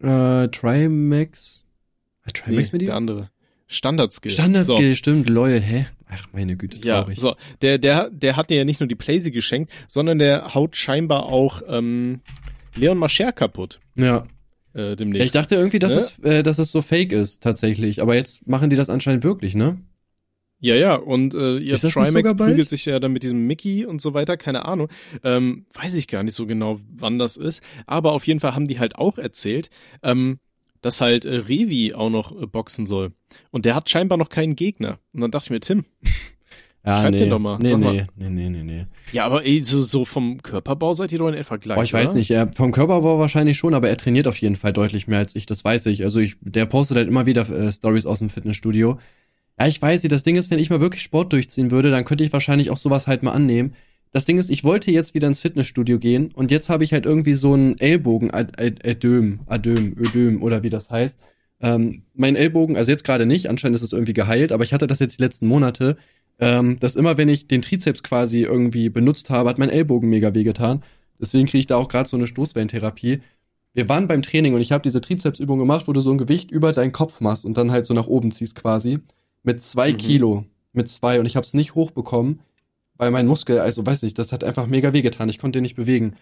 Äh, 0.00 0.48
Trimax. 0.48 1.64
Hat 2.24 2.34
Trimax 2.34 2.72
mit 2.72 2.82
der 2.82 2.88
dir? 2.88 2.94
andere. 2.94 3.30
Standardskill. 3.68 4.30
Standardskill, 4.30 4.94
stimmt, 4.94 5.28
lol, 5.28 5.60
hä? 5.60 5.86
Ach, 6.08 6.28
meine 6.32 6.56
Güte, 6.56 6.78
Ja, 6.86 7.00
traurig. 7.02 7.18
so. 7.18 7.34
Der, 7.62 7.78
der, 7.78 8.10
der 8.10 8.36
hat 8.36 8.50
dir 8.50 8.58
ja 8.58 8.64
nicht 8.64 8.78
nur 8.78 8.86
die 8.86 8.94
Playsee 8.94 9.32
geschenkt, 9.32 9.72
sondern 9.88 10.18
der 10.20 10.54
haut 10.54 10.76
scheinbar 10.76 11.24
auch 11.26 11.62
ähm, 11.68 12.20
Leon 12.76 12.96
Mascher 12.98 13.32
kaputt. 13.32 13.80
Ja. 13.98 14.24
Äh, 14.74 14.90
ja. 14.90 14.94
demnächst. 14.96 15.26
Ich 15.26 15.32
dachte 15.32 15.56
irgendwie, 15.56 15.80
dass, 15.80 15.94
Ne? 15.94 15.98
es, 15.98 16.18
äh, 16.38 16.42
dass 16.44 16.58
es 16.58 16.70
so 16.70 16.80
fake 16.80 17.10
ist, 17.12 17.42
tatsächlich. 17.42 18.00
Aber 18.02 18.14
jetzt 18.14 18.46
machen 18.46 18.70
die 18.70 18.76
das 18.76 18.88
anscheinend 18.88 19.24
wirklich, 19.24 19.56
ne? 19.56 19.78
Ja, 20.58 20.74
ja, 20.74 20.94
und 20.94 21.34
äh, 21.34 21.58
ihr 21.58 21.76
Trimax 21.76 22.34
prügelt 22.34 22.68
sich 22.68 22.86
ja 22.86 22.98
dann 22.98 23.12
mit 23.12 23.22
diesem 23.22 23.46
Mickey 23.46 23.84
und 23.84 24.00
so 24.00 24.14
weiter, 24.14 24.36
keine 24.36 24.64
Ahnung. 24.64 24.88
Ähm, 25.22 25.66
weiß 25.74 25.94
ich 25.96 26.08
gar 26.08 26.22
nicht 26.22 26.34
so 26.34 26.46
genau, 26.46 26.80
wann 26.96 27.18
das 27.18 27.36
ist. 27.36 27.62
Aber 27.86 28.12
auf 28.12 28.26
jeden 28.26 28.40
Fall 28.40 28.54
haben 28.54 28.66
die 28.66 28.78
halt 28.78 28.96
auch 28.96 29.18
erzählt, 29.18 29.68
ähm, 30.02 30.38
dass 30.80 31.00
halt 31.00 31.24
äh, 31.24 31.36
Revi 31.36 31.92
auch 31.94 32.10
noch 32.10 32.40
äh, 32.40 32.46
boxen 32.46 32.86
soll. 32.86 33.12
Und 33.50 33.64
der 33.66 33.74
hat 33.74 33.90
scheinbar 33.90 34.16
noch 34.16 34.30
keinen 34.30 34.56
Gegner. 34.56 34.98
Und 35.12 35.20
dann 35.20 35.30
dachte 35.30 35.46
ich 35.46 35.50
mir, 35.50 35.60
Tim, 35.60 35.84
Ja, 36.84 37.00
Schreib 37.02 37.12
nee. 37.12 37.18
den 37.18 37.30
doch 37.30 37.38
mal, 37.38 37.58
Nee, 37.58 37.76
nee, 37.76 38.06
nee, 38.16 38.28
nee, 38.30 38.48
nee, 38.48 38.62
nee. 38.62 38.86
ja, 39.12 39.26
aber 39.26 39.44
ey, 39.44 39.62
so, 39.62 39.82
so 39.82 40.06
vom 40.06 40.42
Körperbau 40.42 40.94
seid 40.94 41.12
ihr 41.12 41.18
doch 41.18 41.28
in 41.28 41.34
etwa 41.34 41.56
gleich. 41.56 41.76
Boah, 41.76 41.84
ich 41.84 41.92
weiß 41.92 42.10
oder? 42.10 42.18
nicht, 42.18 42.30
er, 42.30 42.50
vom 42.52 42.72
Körperbau 42.72 43.18
wahrscheinlich 43.18 43.58
schon, 43.58 43.74
aber 43.74 43.88
er 43.90 43.96
trainiert 43.98 44.26
auf 44.26 44.38
jeden 44.38 44.56
Fall 44.56 44.72
deutlich 44.72 45.06
mehr 45.06 45.18
als 45.18 45.34
ich, 45.34 45.44
das 45.44 45.64
weiß 45.64 45.86
ich. 45.86 46.02
Also 46.02 46.20
ich, 46.20 46.36
der 46.40 46.64
postet 46.64 46.96
halt 46.96 47.08
immer 47.08 47.26
wieder 47.26 47.48
äh, 47.50 47.70
Stories 47.70 48.06
aus 48.06 48.20
dem 48.20 48.30
Fitnessstudio. 48.30 48.98
Ja, 49.58 49.66
ich 49.66 49.80
weiß 49.80 50.02
nicht, 50.02 50.12
das 50.12 50.22
Ding 50.22 50.36
ist, 50.36 50.50
wenn 50.50 50.58
ich 50.58 50.70
mal 50.70 50.80
wirklich 50.80 51.02
Sport 51.02 51.32
durchziehen 51.32 51.70
würde, 51.70 51.90
dann 51.90 52.04
könnte 52.04 52.24
ich 52.24 52.32
wahrscheinlich 52.32 52.70
auch 52.70 52.76
sowas 52.76 53.06
halt 53.06 53.22
mal 53.22 53.32
annehmen. 53.32 53.74
Das 54.12 54.24
Ding 54.24 54.38
ist, 54.38 54.50
ich 54.50 54.64
wollte 54.64 54.90
jetzt 54.90 55.14
wieder 55.14 55.26
ins 55.28 55.40
Fitnessstudio 55.40 55.98
gehen 55.98 56.30
und 56.32 56.50
jetzt 56.50 56.68
habe 56.68 56.84
ich 56.84 56.92
halt 56.92 57.06
irgendwie 57.06 57.34
so 57.34 57.54
einen 57.54 57.78
Ellbogen, 57.78 58.32
Ad- 58.32 58.62
Ad- 58.62 58.88
Ödem, 58.88 59.40
Adöm, 59.46 59.96
Ödem 59.98 60.42
oder 60.42 60.62
wie 60.62 60.70
das 60.70 60.90
heißt. 60.90 61.18
Ähm, 61.60 62.02
mein 62.14 62.36
Ellbogen, 62.36 62.76
also 62.76 62.90
jetzt 62.90 63.04
gerade 63.04 63.24
nicht, 63.26 63.48
anscheinend 63.48 63.76
ist 63.76 63.82
es 63.82 63.92
irgendwie 63.92 64.12
geheilt, 64.12 64.52
aber 64.52 64.64
ich 64.64 64.72
hatte 64.74 64.86
das 64.86 64.98
jetzt 64.98 65.18
die 65.18 65.22
letzten 65.22 65.46
Monate, 65.46 65.96
ähm, 66.38 66.78
dass 66.78 66.96
immer, 66.96 67.16
wenn 67.16 67.28
ich 67.30 67.48
den 67.48 67.62
Trizeps 67.62 68.02
quasi 68.02 68.42
irgendwie 68.42 68.90
benutzt 68.90 69.30
habe, 69.30 69.48
hat 69.48 69.58
mein 69.58 69.70
Ellbogen 69.70 70.10
mega 70.10 70.34
wehgetan. 70.34 70.82
Deswegen 71.18 71.46
kriege 71.46 71.60
ich 71.60 71.66
da 71.66 71.76
auch 71.76 71.88
gerade 71.88 72.08
so 72.08 72.16
eine 72.18 72.26
Stoßwellentherapie. 72.26 73.20
Wir 73.72 73.88
waren 73.88 74.06
beim 74.06 74.22
Training 74.22 74.54
und 74.54 74.60
ich 74.60 74.72
habe 74.72 74.82
diese 74.82 75.00
Trizepsübung 75.00 75.58
gemacht, 75.58 75.88
wo 75.88 75.92
du 75.94 76.00
so 76.02 76.10
ein 76.10 76.18
Gewicht 76.18 76.50
über 76.50 76.72
deinen 76.72 76.92
Kopf 76.92 77.20
machst 77.20 77.46
und 77.46 77.56
dann 77.56 77.70
halt 77.70 77.86
so 77.86 77.94
nach 77.94 78.06
oben 78.06 78.30
ziehst 78.32 78.54
quasi. 78.54 78.98
Mit 79.46 79.62
zwei 79.62 79.92
Mhm. 79.92 79.96
Kilo. 79.96 80.44
Mit 80.74 80.90
zwei. 80.90 81.18
Und 81.20 81.24
ich 81.24 81.36
habe 81.36 81.44
es 81.46 81.54
nicht 81.54 81.74
hochbekommen, 81.74 82.40
weil 82.98 83.10
mein 83.10 83.26
Muskel, 83.26 83.58
also 83.60 83.86
weiß 83.86 84.02
ich, 84.02 84.12
das 84.12 84.32
hat 84.32 84.44
einfach 84.44 84.66
mega 84.66 84.92
wehgetan. 84.92 85.30
Ich 85.30 85.38
konnte 85.38 85.56
den 85.58 85.62
nicht 85.62 85.76
bewegen. 85.76 86.16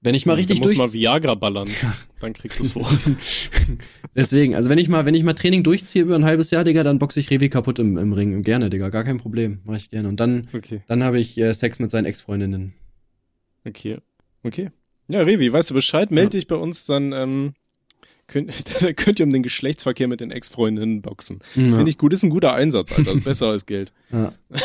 Wenn 0.00 0.14
ich 0.14 0.26
mal 0.26 0.34
richtig 0.34 0.58
Hm, 0.58 0.62
da 0.62 0.68
muss 0.68 0.76
durch... 0.76 0.78
mal 0.78 0.92
Viagra 0.92 1.34
ballern. 1.34 1.68
Dann 2.20 2.32
kriegst 2.32 2.60
du 2.60 2.62
es 2.64 2.74
hoch. 2.76 2.88
Deswegen, 4.14 4.54
also 4.54 4.70
wenn 4.70 4.78
ich 4.78 4.88
mal, 4.88 5.06
wenn 5.06 5.14
ich 5.14 5.24
mal 5.24 5.34
Training 5.34 5.64
durchziehe 5.64 6.02
über 6.04 6.14
ein 6.14 6.24
halbes 6.24 6.50
Jahr, 6.52 6.62
Digga, 6.62 6.84
dann 6.84 7.00
boxe 7.00 7.18
ich 7.18 7.30
Revi 7.30 7.48
kaputt 7.48 7.80
im, 7.80 7.96
im 7.98 8.12
Ring. 8.12 8.42
Gerne, 8.42 8.70
Digga, 8.70 8.90
gar 8.90 9.02
kein 9.02 9.16
Problem. 9.18 9.58
Mach 9.64 9.76
ich 9.76 9.90
gerne. 9.90 10.08
Und 10.08 10.20
dann, 10.20 10.46
Okay, 10.52 10.82
dann 10.86 11.02
habe 11.02 11.18
ich 11.18 11.36
äh, 11.38 11.52
Sex 11.52 11.80
mit 11.80 11.90
seinen 11.90 12.04
Ex-Freundinnen. 12.04 12.74
okay, 13.66 13.98
okay. 14.44 14.70
Ja, 15.08 15.20
Revi, 15.22 15.52
weißt 15.52 15.70
du 15.70 15.74
Bescheid? 15.74 16.10
Meld 16.10 16.34
Ja. 16.34 16.38
dich 16.38 16.46
bei 16.48 16.56
uns, 16.56 16.86
dann 16.86 17.12
ähm, 17.12 17.54
könnt, 18.28 18.52
dann 18.82 18.94
könnt 18.94 19.18
ihr 19.18 19.26
um 19.26 19.32
den 19.32 19.42
Geschlechtsverkehr 19.42 20.06
mit 20.06 20.20
den 20.20 20.30
Ex-Freundinnen 20.30 21.02
boxen. 21.02 21.40
Ja. 21.56 21.62
Finde 21.64 21.88
ich 21.88 21.98
gut, 21.98 22.12
ist 22.12 22.22
ein 22.22 22.30
guter 22.30 22.52
Einsatz, 22.52 22.92
Alter. 22.92 23.12
Ist 23.12 23.24
besser 23.24 23.48
als 23.48 23.66
Geld. 23.66 23.92
Ja. 24.12 24.32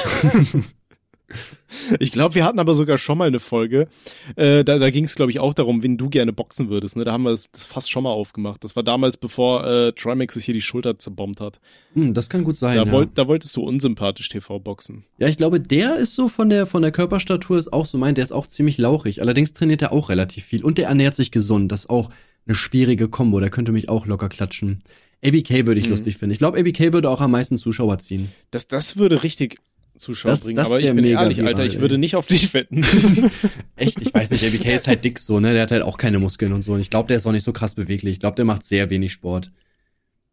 Ich 1.99 2.11
glaube, 2.11 2.35
wir 2.35 2.45
hatten 2.45 2.59
aber 2.59 2.73
sogar 2.75 2.97
schon 2.97 3.17
mal 3.17 3.27
eine 3.27 3.39
Folge. 3.39 3.87
Äh, 4.35 4.63
da 4.63 4.77
da 4.77 4.89
ging 4.89 5.05
es, 5.05 5.15
glaube 5.15 5.31
ich, 5.31 5.39
auch 5.39 5.53
darum, 5.53 5.81
wen 5.81 5.97
du 5.97 6.09
gerne 6.09 6.31
boxen 6.31 6.69
würdest. 6.69 6.95
Ne? 6.95 7.03
Da 7.03 7.11
haben 7.11 7.23
wir 7.23 7.31
das, 7.31 7.49
das 7.51 7.65
fast 7.65 7.89
schon 7.89 8.03
mal 8.03 8.11
aufgemacht. 8.11 8.63
Das 8.63 8.75
war 8.75 8.83
damals, 8.83 9.17
bevor 9.17 9.65
äh, 9.65 9.91
Trimax 9.93 10.35
sich 10.35 10.45
hier 10.45 10.53
die 10.53 10.61
Schulter 10.61 10.99
zerbombt 10.99 11.41
hat. 11.41 11.59
Hm, 11.93 12.13
das 12.13 12.29
kann 12.29 12.43
gut 12.43 12.57
sein. 12.57 12.77
Da, 12.77 12.83
ja. 12.85 12.91
wollt, 12.91 13.11
da 13.15 13.27
wolltest 13.27 13.55
du 13.55 13.63
unsympathisch 13.63 14.29
TV 14.29 14.59
boxen. 14.59 15.05
Ja, 15.17 15.27
ich 15.27 15.37
glaube, 15.37 15.59
der 15.59 15.95
ist 15.95 16.13
so 16.15 16.27
von 16.27 16.49
der, 16.49 16.65
von 16.65 16.81
der 16.81 16.91
Körperstatur 16.91 17.57
ist 17.57 17.73
auch 17.73 17.85
so 17.85 17.97
mein, 17.97 18.15
der 18.15 18.23
ist 18.23 18.31
auch 18.31 18.47
ziemlich 18.47 18.77
lauchig. 18.77 19.21
Allerdings 19.21 19.53
trainiert 19.53 19.81
er 19.81 19.91
auch 19.91 20.09
relativ 20.09 20.45
viel 20.45 20.63
und 20.63 20.77
der 20.77 20.87
ernährt 20.87 21.15
sich 21.15 21.31
gesund. 21.31 21.71
Das 21.71 21.89
auch 21.89 22.09
eine 22.45 22.55
schwierige 22.55 23.07
Kombo. 23.09 23.39
Der 23.39 23.49
könnte 23.49 23.71
mich 23.71 23.89
auch 23.89 24.05
locker 24.05 24.29
klatschen. 24.29 24.83
ABK 25.25 25.65
würde 25.65 25.79
ich 25.79 25.85
Mhm. 25.85 25.91
lustig 25.91 26.17
finden. 26.17 26.33
Ich 26.33 26.39
glaube, 26.39 26.59
ABK 26.59 26.91
würde 26.93 27.09
auch 27.09 27.21
am 27.21 27.31
meisten 27.31 27.57
Zuschauer 27.57 27.97
ziehen. 27.99 28.29
Das, 28.51 28.67
das 28.67 28.97
würde 28.97 29.23
richtig 29.23 29.57
Zuschauer 29.97 30.31
Das- 30.31 30.41
bringen. 30.41 30.57
das 30.57 30.65
Aber 30.65 30.79
ich 30.79 30.87
bin 30.87 31.05
ehrlich, 31.05 31.37
viral, 31.37 31.49
Alter, 31.53 31.65
ich 31.65 31.75
ey. 31.75 31.81
würde 31.81 31.97
nicht 31.97 32.15
auf 32.15 32.27
dich 32.27 32.53
wetten. 32.53 32.83
Echt, 33.75 34.01
ich 34.01 34.13
weiß 34.13 34.31
nicht, 34.31 34.43
ABK 34.45 34.73
ist 34.75 34.87
halt 34.87 35.03
dick 35.03 35.19
so, 35.19 35.39
ne? 35.39 35.53
Der 35.53 35.61
hat 35.61 35.71
halt 35.71 35.83
auch 35.83 35.97
keine 35.97 36.19
Muskeln 36.19 36.51
und 36.51 36.61
so. 36.63 36.73
Und 36.73 36.79
ich 36.81 36.89
glaube, 36.89 37.07
der 37.07 37.17
ist 37.17 37.25
auch 37.25 37.31
nicht 37.31 37.43
so 37.43 37.53
krass 37.53 37.75
beweglich. 37.75 38.13
Ich 38.13 38.19
glaube, 38.19 38.35
der 38.35 38.45
macht 38.45 38.65
sehr 38.65 38.89
wenig 38.89 39.13
Sport. 39.13 39.51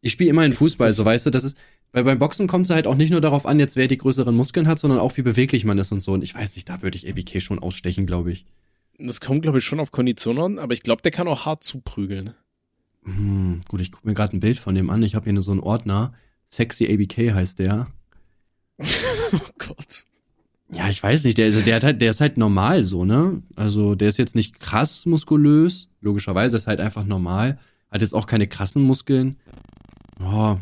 Ich 0.01 0.13
spiele 0.13 0.31
immerhin 0.31 0.53
Fußball, 0.55 0.89
Das- 0.89 0.97
so 0.97 1.05
weißt 1.05 1.27
du, 1.27 1.31
das 1.31 1.45
ist, 1.45 1.57
weil 1.93 2.05
beim 2.05 2.19
Boxen 2.19 2.47
kommt 2.47 2.67
es 2.69 2.75
halt 2.75 2.87
auch 2.87 2.95
nicht 2.97 3.11
nur 3.11 3.21
darauf 3.21 3.47
an, 3.47 3.61
jetzt 3.61 3.77
wer 3.77 3.87
die 3.87 3.99
größeren 3.99 4.35
Muskeln 4.35 4.67
hat, 4.67 4.79
sondern 4.79 4.99
auch 4.99 5.17
wie 5.19 5.23
beweglich 5.23 5.65
man 5.65 5.77
ist 5.79 5.93
und 5.93 6.03
so. 6.03 6.13
Und 6.13 6.25
ich 6.25 6.35
weiß 6.35 6.57
nicht, 6.57 6.69
da 6.69 6.83
würde 6.83 6.97
ich 6.97 7.09
ABK 7.09 7.41
schon 7.41 7.59
ausstechen, 7.59 8.07
glaube 8.07 8.33
ich. 8.33 8.47
Das 9.01 9.21
kommt, 9.21 9.43
glaube 9.43 9.59
ich, 9.59 9.65
schon 9.65 9.81
auf 9.81 9.93
Kondition 9.93 10.39
an, 10.39 10.59
aber 10.59 10.75
ich 10.75 10.83
glaube, 10.83 11.03
der 11.03 11.11
kann 11.11 11.29
auch 11.29 11.47
hart 11.47 11.65
zuprügeln. 11.65 12.35
Hm, 13.05 13.61
gut, 13.69 13.81
ich 13.81 13.93
gucke 13.93 14.07
mir 14.07 14.15
gerade 14.15 14.37
ein 14.37 14.41
Bild 14.41 14.59
von 14.59 14.75
dem 14.75 14.91
an. 14.91 15.03
Ich 15.03 15.15
habe 15.15 15.25
hier 15.25 15.33
nur 15.33 15.43
so 15.43 15.53
einen 15.53 15.61
Ordner. 15.61 16.13
Sexy 16.49 16.87
ABK 16.93 17.35
heißt 17.35 17.59
der. 17.59 17.89
Oh 19.33 19.39
Gott. 19.59 20.07
Ja, 20.73 20.89
ich 20.89 21.01
weiß 21.01 21.23
nicht, 21.23 21.39
der, 21.39 21.51
der, 21.51 21.77
hat 21.77 21.85
halt, 21.85 22.01
der 22.01 22.11
ist 22.11 22.21
halt 22.21 22.37
normal 22.37 22.83
so, 22.83 23.05
ne? 23.05 23.45
Also 23.55 23.95
der 23.95 24.09
ist 24.09 24.19
jetzt 24.19 24.35
nicht 24.35 24.59
krass 24.59 25.07
muskulös, 25.07 25.89
logischerweise 26.01 26.57
ist 26.57 26.67
halt 26.67 26.81
einfach 26.81 27.05
normal, 27.05 27.61
hat 27.93 28.03
jetzt 28.03 28.13
auch 28.15 28.27
keine 28.27 28.49
krassen 28.49 28.83
Muskeln. 28.83 29.37
Oh, 30.21 30.57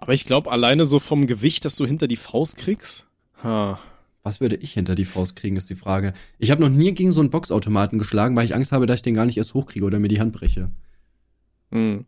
Aber 0.00 0.14
ich 0.14 0.24
glaube, 0.24 0.50
alleine 0.50 0.86
so 0.86 0.98
vom 1.00 1.26
Gewicht, 1.26 1.66
das 1.66 1.76
du 1.76 1.84
hinter 1.84 2.08
die 2.08 2.16
Faust 2.16 2.56
kriegst. 2.56 3.06
Ha. 3.42 3.78
Was 4.24 4.40
würde 4.40 4.56
ich 4.56 4.72
hinter 4.72 4.94
die 4.94 5.04
Faust 5.04 5.36
kriegen, 5.36 5.56
ist 5.56 5.70
die 5.70 5.76
Frage. 5.76 6.14
Ich 6.38 6.50
habe 6.50 6.62
noch 6.62 6.70
nie 6.70 6.92
gegen 6.92 7.12
so 7.12 7.20
einen 7.20 7.30
Boxautomaten 7.30 7.98
geschlagen, 7.98 8.34
weil 8.34 8.46
ich 8.46 8.54
Angst 8.54 8.72
habe, 8.72 8.86
dass 8.86 8.96
ich 8.96 9.02
den 9.02 9.14
gar 9.14 9.26
nicht 9.26 9.36
erst 9.36 9.54
hochkriege 9.54 9.84
oder 9.84 10.00
mir 10.00 10.08
die 10.08 10.18
Hand 10.18 10.32
breche. 10.32 10.70
Hm. 11.70 12.06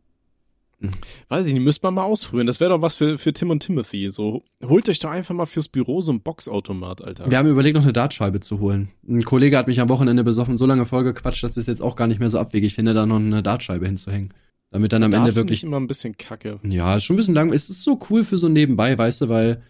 Hm. 0.80 0.90
Weiß 1.28 1.46
ich 1.46 1.54
nicht, 1.54 1.62
müsste 1.62 1.86
man 1.86 1.94
mal 1.94 2.04
ausprobieren. 2.04 2.46
Das 2.46 2.58
wäre 2.58 2.70
doch 2.70 2.82
was 2.82 2.96
für, 2.96 3.18
für 3.18 3.32
Tim 3.32 3.50
und 3.50 3.60
Timothy. 3.60 4.10
So, 4.10 4.44
holt 4.64 4.88
euch 4.88 4.98
doch 4.98 5.10
einfach 5.10 5.34
mal 5.34 5.46
fürs 5.46 5.68
Büro 5.68 6.00
so 6.00 6.10
einen 6.10 6.20
Boxautomat, 6.20 7.02
Alter. 7.02 7.30
Wir 7.30 7.38
haben 7.38 7.48
überlegt, 7.48 7.76
noch 7.76 7.82
eine 7.82 7.92
Dartscheibe 7.92 8.40
zu 8.40 8.60
holen. 8.60 8.88
Ein 9.08 9.22
Kollege 9.22 9.56
hat 9.56 9.66
mich 9.66 9.80
am 9.80 9.88
Wochenende 9.88 10.24
besoffen 10.24 10.56
so 10.56 10.66
lange 10.66 10.84
vollgequatscht, 10.84 11.44
dass 11.44 11.56
es 11.56 11.66
jetzt 11.66 11.82
auch 11.82 11.96
gar 11.96 12.06
nicht 12.06 12.20
mehr 12.20 12.30
so 12.30 12.38
abwegig 12.38 12.74
finde, 12.74 12.94
da 12.94 13.06
noch 13.06 13.16
eine 13.16 13.42
Dartscheibe 13.42 13.86
hinzuhängen. 13.86 14.32
Damit 14.70 14.92
dann 14.92 15.02
am 15.02 15.10
Dart 15.10 15.28
Ende 15.28 15.36
wirklich 15.36 15.60
Ich 15.60 15.64
immer 15.64 15.78
ein 15.78 15.86
bisschen 15.86 16.16
kacke. 16.16 16.60
Ja, 16.62 16.96
ist 16.96 17.04
schon 17.04 17.14
ein 17.14 17.18
bisschen 17.18 17.34
lang. 17.34 17.52
Es 17.52 17.70
ist 17.70 17.82
so 17.82 17.98
cool 18.10 18.24
für 18.24 18.36
so 18.38 18.48
nebenbei, 18.48 18.96
weißt 18.96 19.22
du, 19.22 19.28
weil. 19.28 19.62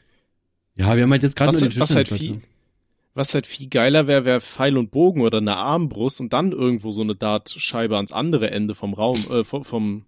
Ja, 0.77 0.95
wir 0.97 1.03
haben 1.05 1.11
halt 1.13 1.23
jetzt 1.23 1.37
gerade 1.37 1.53
Was, 1.55 1.61
nur 1.61 1.71
den 1.71 1.81
was, 1.81 1.95
halt 1.95 2.09
viel, 2.09 2.41
was 3.15 3.33
halt 3.35 3.47
viel 3.47 3.69
geiler 3.69 4.07
wäre, 4.07 4.25
wäre 4.25 4.41
Pfeil 4.41 4.77
und 4.77 4.91
Bogen 4.91 5.23
oder 5.23 5.39
eine 5.39 5.57
Armbrust 5.57 6.21
und 6.21 6.33
dann 6.33 6.53
irgendwo 6.53 6.93
so 6.93 7.01
eine 7.03 7.15
Dartscheibe 7.15 7.97
ans 7.97 8.13
andere 8.13 8.51
Ende 8.51 8.75
vom 8.75 8.93
Raum, 8.95 9.17
äh, 9.31 9.43
vom, 9.45 9.65
vom 9.65 10.05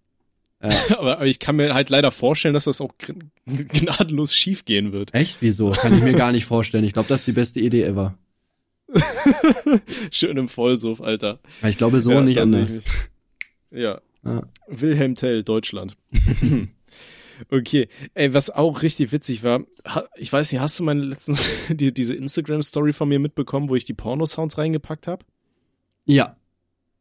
Ja. 0.62 0.68
aber, 0.98 1.16
aber 1.16 1.26
ich 1.26 1.38
kann 1.38 1.56
mir 1.56 1.72
halt 1.72 1.88
leider 1.88 2.10
vorstellen, 2.10 2.52
dass 2.54 2.64
das 2.64 2.80
auch 2.82 2.92
gn- 3.00 3.30
gnadenlos 3.46 4.34
schief 4.34 4.64
gehen 4.66 4.92
wird. 4.92 5.14
Echt? 5.14 5.38
Wieso? 5.40 5.70
Kann 5.70 5.96
ich 5.96 6.02
mir 6.02 6.12
gar 6.12 6.32
nicht 6.32 6.44
vorstellen. 6.44 6.84
Ich 6.84 6.92
glaube, 6.92 7.08
das 7.08 7.20
ist 7.20 7.26
die 7.26 7.32
beste 7.32 7.60
Idee 7.60 7.84
ever. 7.84 8.18
Schön 10.10 10.36
im 10.36 10.48
Vollsuff, 10.48 11.00
Alter. 11.00 11.40
Ich 11.66 11.78
glaube 11.78 12.00
so 12.00 12.12
Ja, 12.12 12.20
nicht 12.22 12.40
anders. 12.40 12.70
Ja. 13.70 14.00
Ja. 14.24 14.42
Wilhelm 14.66 15.14
Tell, 15.14 15.42
Deutschland. 15.44 15.96
Okay. 17.50 17.88
Ey, 18.14 18.34
was 18.34 18.50
auch 18.50 18.82
richtig 18.82 19.12
witzig 19.12 19.42
war, 19.42 19.60
ich 20.16 20.32
weiß 20.32 20.52
nicht, 20.52 20.60
hast 20.60 20.78
du 20.78 20.84
meine 20.84 21.02
letztens 21.02 21.42
die, 21.70 21.92
diese 21.92 22.14
Instagram-Story 22.14 22.92
von 22.92 23.08
mir 23.08 23.18
mitbekommen, 23.18 23.68
wo 23.68 23.74
ich 23.74 23.84
die 23.84 23.94
Porno-Sounds 23.94 24.58
reingepackt 24.58 25.06
habe? 25.06 25.24
Ja. 26.04 26.36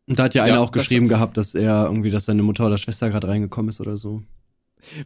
Und 0.07 0.19
da 0.19 0.23
hat 0.23 0.35
ja 0.35 0.43
einer 0.43 0.55
Ja, 0.55 0.59
auch 0.61 0.69
das- 0.69 0.83
geschrieben 0.83 1.07
gehabt, 1.07 1.37
dass 1.37 1.53
er 1.55 1.85
irgendwie, 1.85 2.09
dass 2.09 2.25
seine 2.25 2.43
Mutter 2.43 2.65
oder 2.65 2.77
Schwester 2.77 3.09
gerade 3.09 3.27
reingekommen 3.27 3.69
ist 3.69 3.79
oder 3.81 3.97
so. 3.97 4.23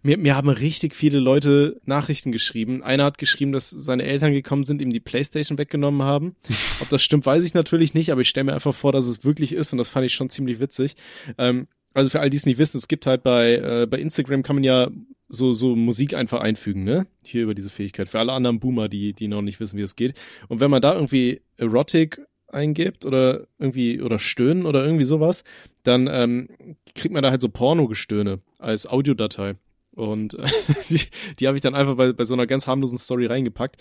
Mir, 0.04 0.18
mir 0.18 0.36
haben 0.36 0.50
richtig 0.50 0.96
viele 0.98 1.20
Leute 1.20 1.80
Nachrichten 1.86 2.34
geschrieben. 2.34 2.84
Einer 2.84 3.06
hat 3.06 3.18
geschrieben, 3.18 3.54
dass 3.54 3.70
seine 3.70 4.04
Eltern 4.04 4.34
gekommen 4.34 4.66
sind, 4.66 4.82
ihm 4.82 4.90
die 4.90 5.00
Playstation 5.00 5.58
weggenommen 5.58 6.04
haben. 6.04 6.36
Ob 6.82 6.90
das 6.90 7.02
stimmt, 7.04 7.26
weiß 7.26 7.46
ich 7.46 7.54
natürlich 7.54 7.94
nicht, 7.94 8.12
aber 8.12 8.20
ich 8.22 8.30
stelle 8.30 8.44
mir 8.44 8.54
einfach 8.54 8.76
vor, 8.76 8.92
dass 8.92 9.06
es 9.06 9.24
wirklich 9.24 9.54
ist 9.54 9.72
und 9.72 9.78
das 9.78 9.88
fand 9.90 10.06
ich 10.06 10.14
schon 10.14 10.30
ziemlich 10.30 10.60
witzig. 10.60 10.96
Ähm, 11.38 11.68
also 11.94 12.10
für 12.10 12.20
all 12.20 12.30
die 12.30 12.38
es 12.38 12.46
nicht 12.46 12.58
wissen, 12.60 12.78
es 12.78 12.90
gibt 12.90 13.06
halt 13.08 13.24
bei, 13.24 13.54
äh, 13.56 13.88
bei 13.90 13.98
Instagram 14.00 14.44
kann 14.44 14.58
man 14.58 14.64
ja 14.66 14.90
so, 15.32 15.54
so 15.54 15.76
Musik 15.76 16.14
einfach 16.14 16.42
einfügen, 16.42 16.84
ne? 16.84 17.08
Hier 17.24 17.44
über 17.44 17.56
diese 17.56 17.70
Fähigkeit. 17.70 18.10
Für 18.10 18.20
alle 18.20 18.34
anderen 18.34 18.60
Boomer, 18.60 18.90
die, 18.90 19.14
die 19.14 19.28
noch 19.28 19.42
nicht 19.42 19.60
wissen, 19.60 19.78
wie 19.78 19.82
es 19.82 19.96
geht. 19.96 20.20
Und 20.50 20.60
wenn 20.60 20.70
man 20.70 20.82
da 20.82 20.94
irgendwie 20.94 21.42
Erotic 21.58 22.22
eingibt 22.48 23.06
oder 23.06 23.48
irgendwie, 23.58 24.02
oder 24.02 24.20
Stöhnen 24.20 24.66
oder 24.66 24.84
irgendwie 24.84 25.06
sowas, 25.06 25.44
dann 25.84 26.08
ähm, 26.12 26.50
kriegt 26.96 27.14
man 27.14 27.24
da 27.24 27.32
halt 27.32 27.42
so 27.42 27.50
Pornogestöhne 27.50 28.40
als 28.60 28.88
Audiodatei. 28.88 29.56
Und 29.96 30.34
äh, 30.34 30.46
die, 30.90 31.02
die 31.40 31.48
habe 31.48 31.58
ich 31.58 31.62
dann 31.62 31.76
einfach 31.76 31.96
bei, 31.96 32.12
bei 32.14 32.24
so 32.26 32.34
einer 32.34 32.48
ganz 32.48 32.68
harmlosen 32.68 32.98
Story 32.98 33.26
reingepackt. 33.26 33.78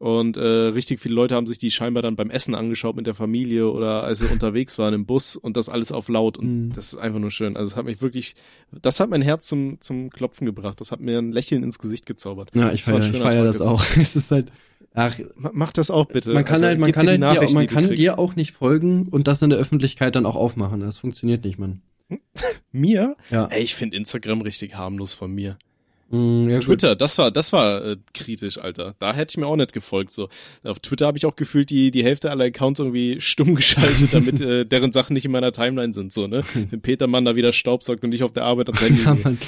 Und 0.00 0.38
äh, 0.38 0.40
richtig 0.40 0.98
viele 0.98 1.14
Leute 1.14 1.34
haben 1.34 1.46
sich 1.46 1.58
die 1.58 1.70
scheinbar 1.70 2.02
dann 2.02 2.16
beim 2.16 2.30
Essen 2.30 2.54
angeschaut 2.54 2.96
mit 2.96 3.06
der 3.06 3.14
Familie 3.14 3.68
oder 3.70 4.02
als 4.02 4.20
sie 4.20 4.26
unterwegs 4.28 4.78
waren 4.78 4.94
im 4.94 5.04
Bus 5.04 5.36
und 5.36 5.58
das 5.58 5.68
alles 5.68 5.92
auf 5.92 6.08
laut. 6.08 6.38
Und 6.38 6.46
Mhm. 6.68 6.72
das 6.72 6.94
ist 6.94 6.98
einfach 6.98 7.18
nur 7.20 7.30
schön. 7.30 7.54
Also 7.54 7.72
es 7.72 7.76
hat 7.76 7.84
mich 7.84 8.00
wirklich, 8.00 8.34
das 8.80 8.98
hat 8.98 9.10
mein 9.10 9.20
Herz 9.20 9.46
zum, 9.46 9.78
zum 9.82 10.08
Klopfen 10.08 10.46
gebracht. 10.46 10.80
Das 10.80 10.90
hat 10.90 11.00
mir 11.00 11.18
ein 11.18 11.32
Lächeln 11.32 11.62
ins 11.62 11.78
Gesicht 11.78 12.06
gezaubert. 12.06 12.50
Ja, 12.54 12.72
ich 12.72 12.82
feiere 12.84 13.00
ich 13.00 13.04
schöner 13.08 13.18
feier 13.18 13.44
Tag 13.44 13.52
das 13.52 13.60
auch. 13.60 13.84
es 14.00 14.16
ist 14.16 14.30
halt. 14.30 14.50
Ach, 14.94 15.18
Ma- 15.36 15.50
Mach 15.52 15.72
das 15.72 15.90
auch 15.90 16.06
bitte. 16.06 16.32
man 16.32 16.46
kann 16.46 16.56
Alter. 16.64 16.68
halt, 16.68 16.78
man 16.80 16.92
kann 16.92 17.04
dir 17.06 17.10
halt 17.28 17.50
dir, 17.50 17.54
man 17.54 17.66
kann 17.66 17.94
dir 17.94 18.18
auch 18.18 18.36
nicht 18.36 18.52
folgen 18.52 19.06
und 19.08 19.28
das 19.28 19.42
in 19.42 19.50
der 19.50 19.58
Öffentlichkeit 19.58 20.16
dann 20.16 20.24
auch 20.24 20.34
aufmachen. 20.34 20.80
Das 20.80 20.96
funktioniert 20.96 21.44
nicht, 21.44 21.58
Mann. 21.58 21.82
Mir? 22.72 23.16
Ja. 23.30 23.46
Ey, 23.48 23.62
ich 23.62 23.74
finde 23.74 23.98
Instagram 23.98 24.40
richtig 24.40 24.76
harmlos 24.76 25.12
von 25.14 25.30
mir. 25.30 25.58
Mm, 26.10 26.48
ja 26.48 26.56
gut. 26.58 26.64
Twitter, 26.66 26.96
das 26.96 27.16
war, 27.18 27.30
das 27.30 27.52
war 27.52 27.84
äh, 27.84 27.96
kritisch, 28.12 28.58
Alter. 28.58 28.94
Da 28.98 29.12
hätte 29.14 29.32
ich 29.32 29.36
mir 29.36 29.46
auch 29.46 29.56
nicht 29.56 29.72
gefolgt. 29.72 30.12
So 30.12 30.28
auf 30.64 30.80
Twitter 30.80 31.06
habe 31.06 31.16
ich 31.18 31.24
auch 31.26 31.36
gefühlt 31.36 31.70
die 31.70 31.90
die 31.90 32.02
Hälfte 32.04 32.30
aller 32.30 32.46
Accounts 32.46 32.80
irgendwie 32.80 33.20
stumm 33.20 33.54
geschaltet, 33.54 34.12
damit 34.12 34.40
äh, 34.40 34.64
deren 34.66 34.90
Sachen 34.92 35.14
nicht 35.14 35.24
in 35.24 35.30
meiner 35.30 35.52
Timeline 35.52 35.92
sind. 35.92 36.12
So 36.12 36.26
ne, 36.26 36.42
wenn 36.70 36.80
Peter 36.80 37.06
Mann 37.06 37.24
da 37.24 37.36
wieder 37.36 37.52
staubsaugt 37.52 38.02
und 38.02 38.12
ich 38.12 38.22
auf 38.24 38.32
der 38.32 38.44
Arbeit 38.44 38.68
ans 38.68 38.80
Handy. 38.82 39.02
Ja. 39.02 39.14
Mann. 39.14 39.38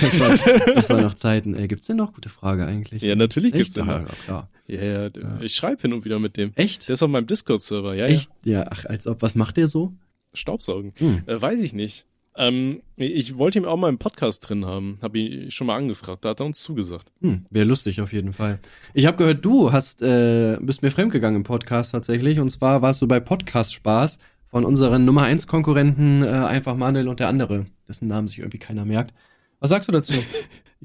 Das 0.00 0.20
war, 0.20 0.74
das 0.74 0.90
war 0.90 1.02
noch 1.02 1.14
Zeiten. 1.14 1.54
Ey, 1.54 1.66
gibt's 1.68 1.86
denn 1.86 1.96
noch 1.96 2.12
gute 2.14 2.28
Frage 2.28 2.64
eigentlich? 2.64 3.02
Ja, 3.02 3.16
natürlich 3.16 3.52
Echt? 3.52 3.64
gibt's 3.64 3.74
den. 3.74 3.86
Ja, 3.86 3.98
noch. 4.00 4.08
ja. 4.28 4.48
Ja, 4.66 4.82
ja, 4.82 5.02
Ja. 5.08 5.40
ich 5.42 5.54
schreibe 5.54 5.82
hin 5.82 5.92
und 5.92 6.04
wieder 6.06 6.18
mit 6.18 6.36
dem. 6.36 6.52
Echt? 6.54 6.88
Der 6.88 6.94
ist 6.94 7.02
auf 7.02 7.10
meinem 7.10 7.26
Discord-Server. 7.26 7.94
Ja, 7.94 8.06
Echt? 8.06 8.30
Ja, 8.44 8.66
ach, 8.70 8.86
als 8.86 9.06
ob. 9.06 9.20
Was 9.20 9.34
macht 9.34 9.56
der 9.58 9.68
so? 9.68 9.92
ja. 9.92 9.98
Staubsaugen. 10.36 10.92
Hm. 10.96 11.22
Äh, 11.26 11.40
weiß 11.40 11.62
ich 11.62 11.72
nicht. 11.74 12.06
Ähm, 12.36 12.82
ich 12.96 13.36
wollte 13.38 13.58
ihn 13.58 13.64
auch 13.64 13.76
mal 13.76 13.88
im 13.88 13.98
Podcast 13.98 14.48
drin 14.48 14.64
haben. 14.66 14.98
Habe 15.02 15.18
ihn 15.18 15.50
schon 15.50 15.66
mal 15.68 15.76
angefragt. 15.76 16.24
Da 16.24 16.30
hat 16.30 16.40
er 16.40 16.46
uns 16.46 16.60
zugesagt. 16.60 17.12
Hm, 17.20 17.46
Wäre 17.50 17.64
lustig 17.66 18.00
auf 18.00 18.12
jeden 18.12 18.32
Fall. 18.32 18.58
Ich 18.92 19.06
habe 19.06 19.16
gehört, 19.16 19.44
du 19.44 19.72
hast 19.72 20.02
äh, 20.02 20.58
bist 20.60 20.82
mir 20.82 20.90
fremdgegangen 20.90 21.36
im 21.36 21.44
Podcast 21.44 21.92
tatsächlich. 21.92 22.40
Und 22.40 22.48
zwar 22.50 22.82
warst 22.82 23.00
du 23.02 23.06
bei 23.06 23.20
Podcast 23.20 23.74
Spaß 23.74 24.18
von 24.48 24.64
unseren 24.64 25.04
Nummer 25.04 25.22
1 25.22 25.46
Konkurrenten 25.46 26.22
äh, 26.22 26.28
einfach 26.28 26.76
Manuel 26.76 27.08
und 27.08 27.20
der 27.20 27.28
andere, 27.28 27.66
dessen 27.88 28.08
Namen 28.08 28.28
sich 28.28 28.38
irgendwie 28.38 28.58
keiner 28.58 28.84
merkt. 28.84 29.14
Was 29.60 29.70
sagst 29.70 29.88
du 29.88 29.92
dazu? 29.92 30.12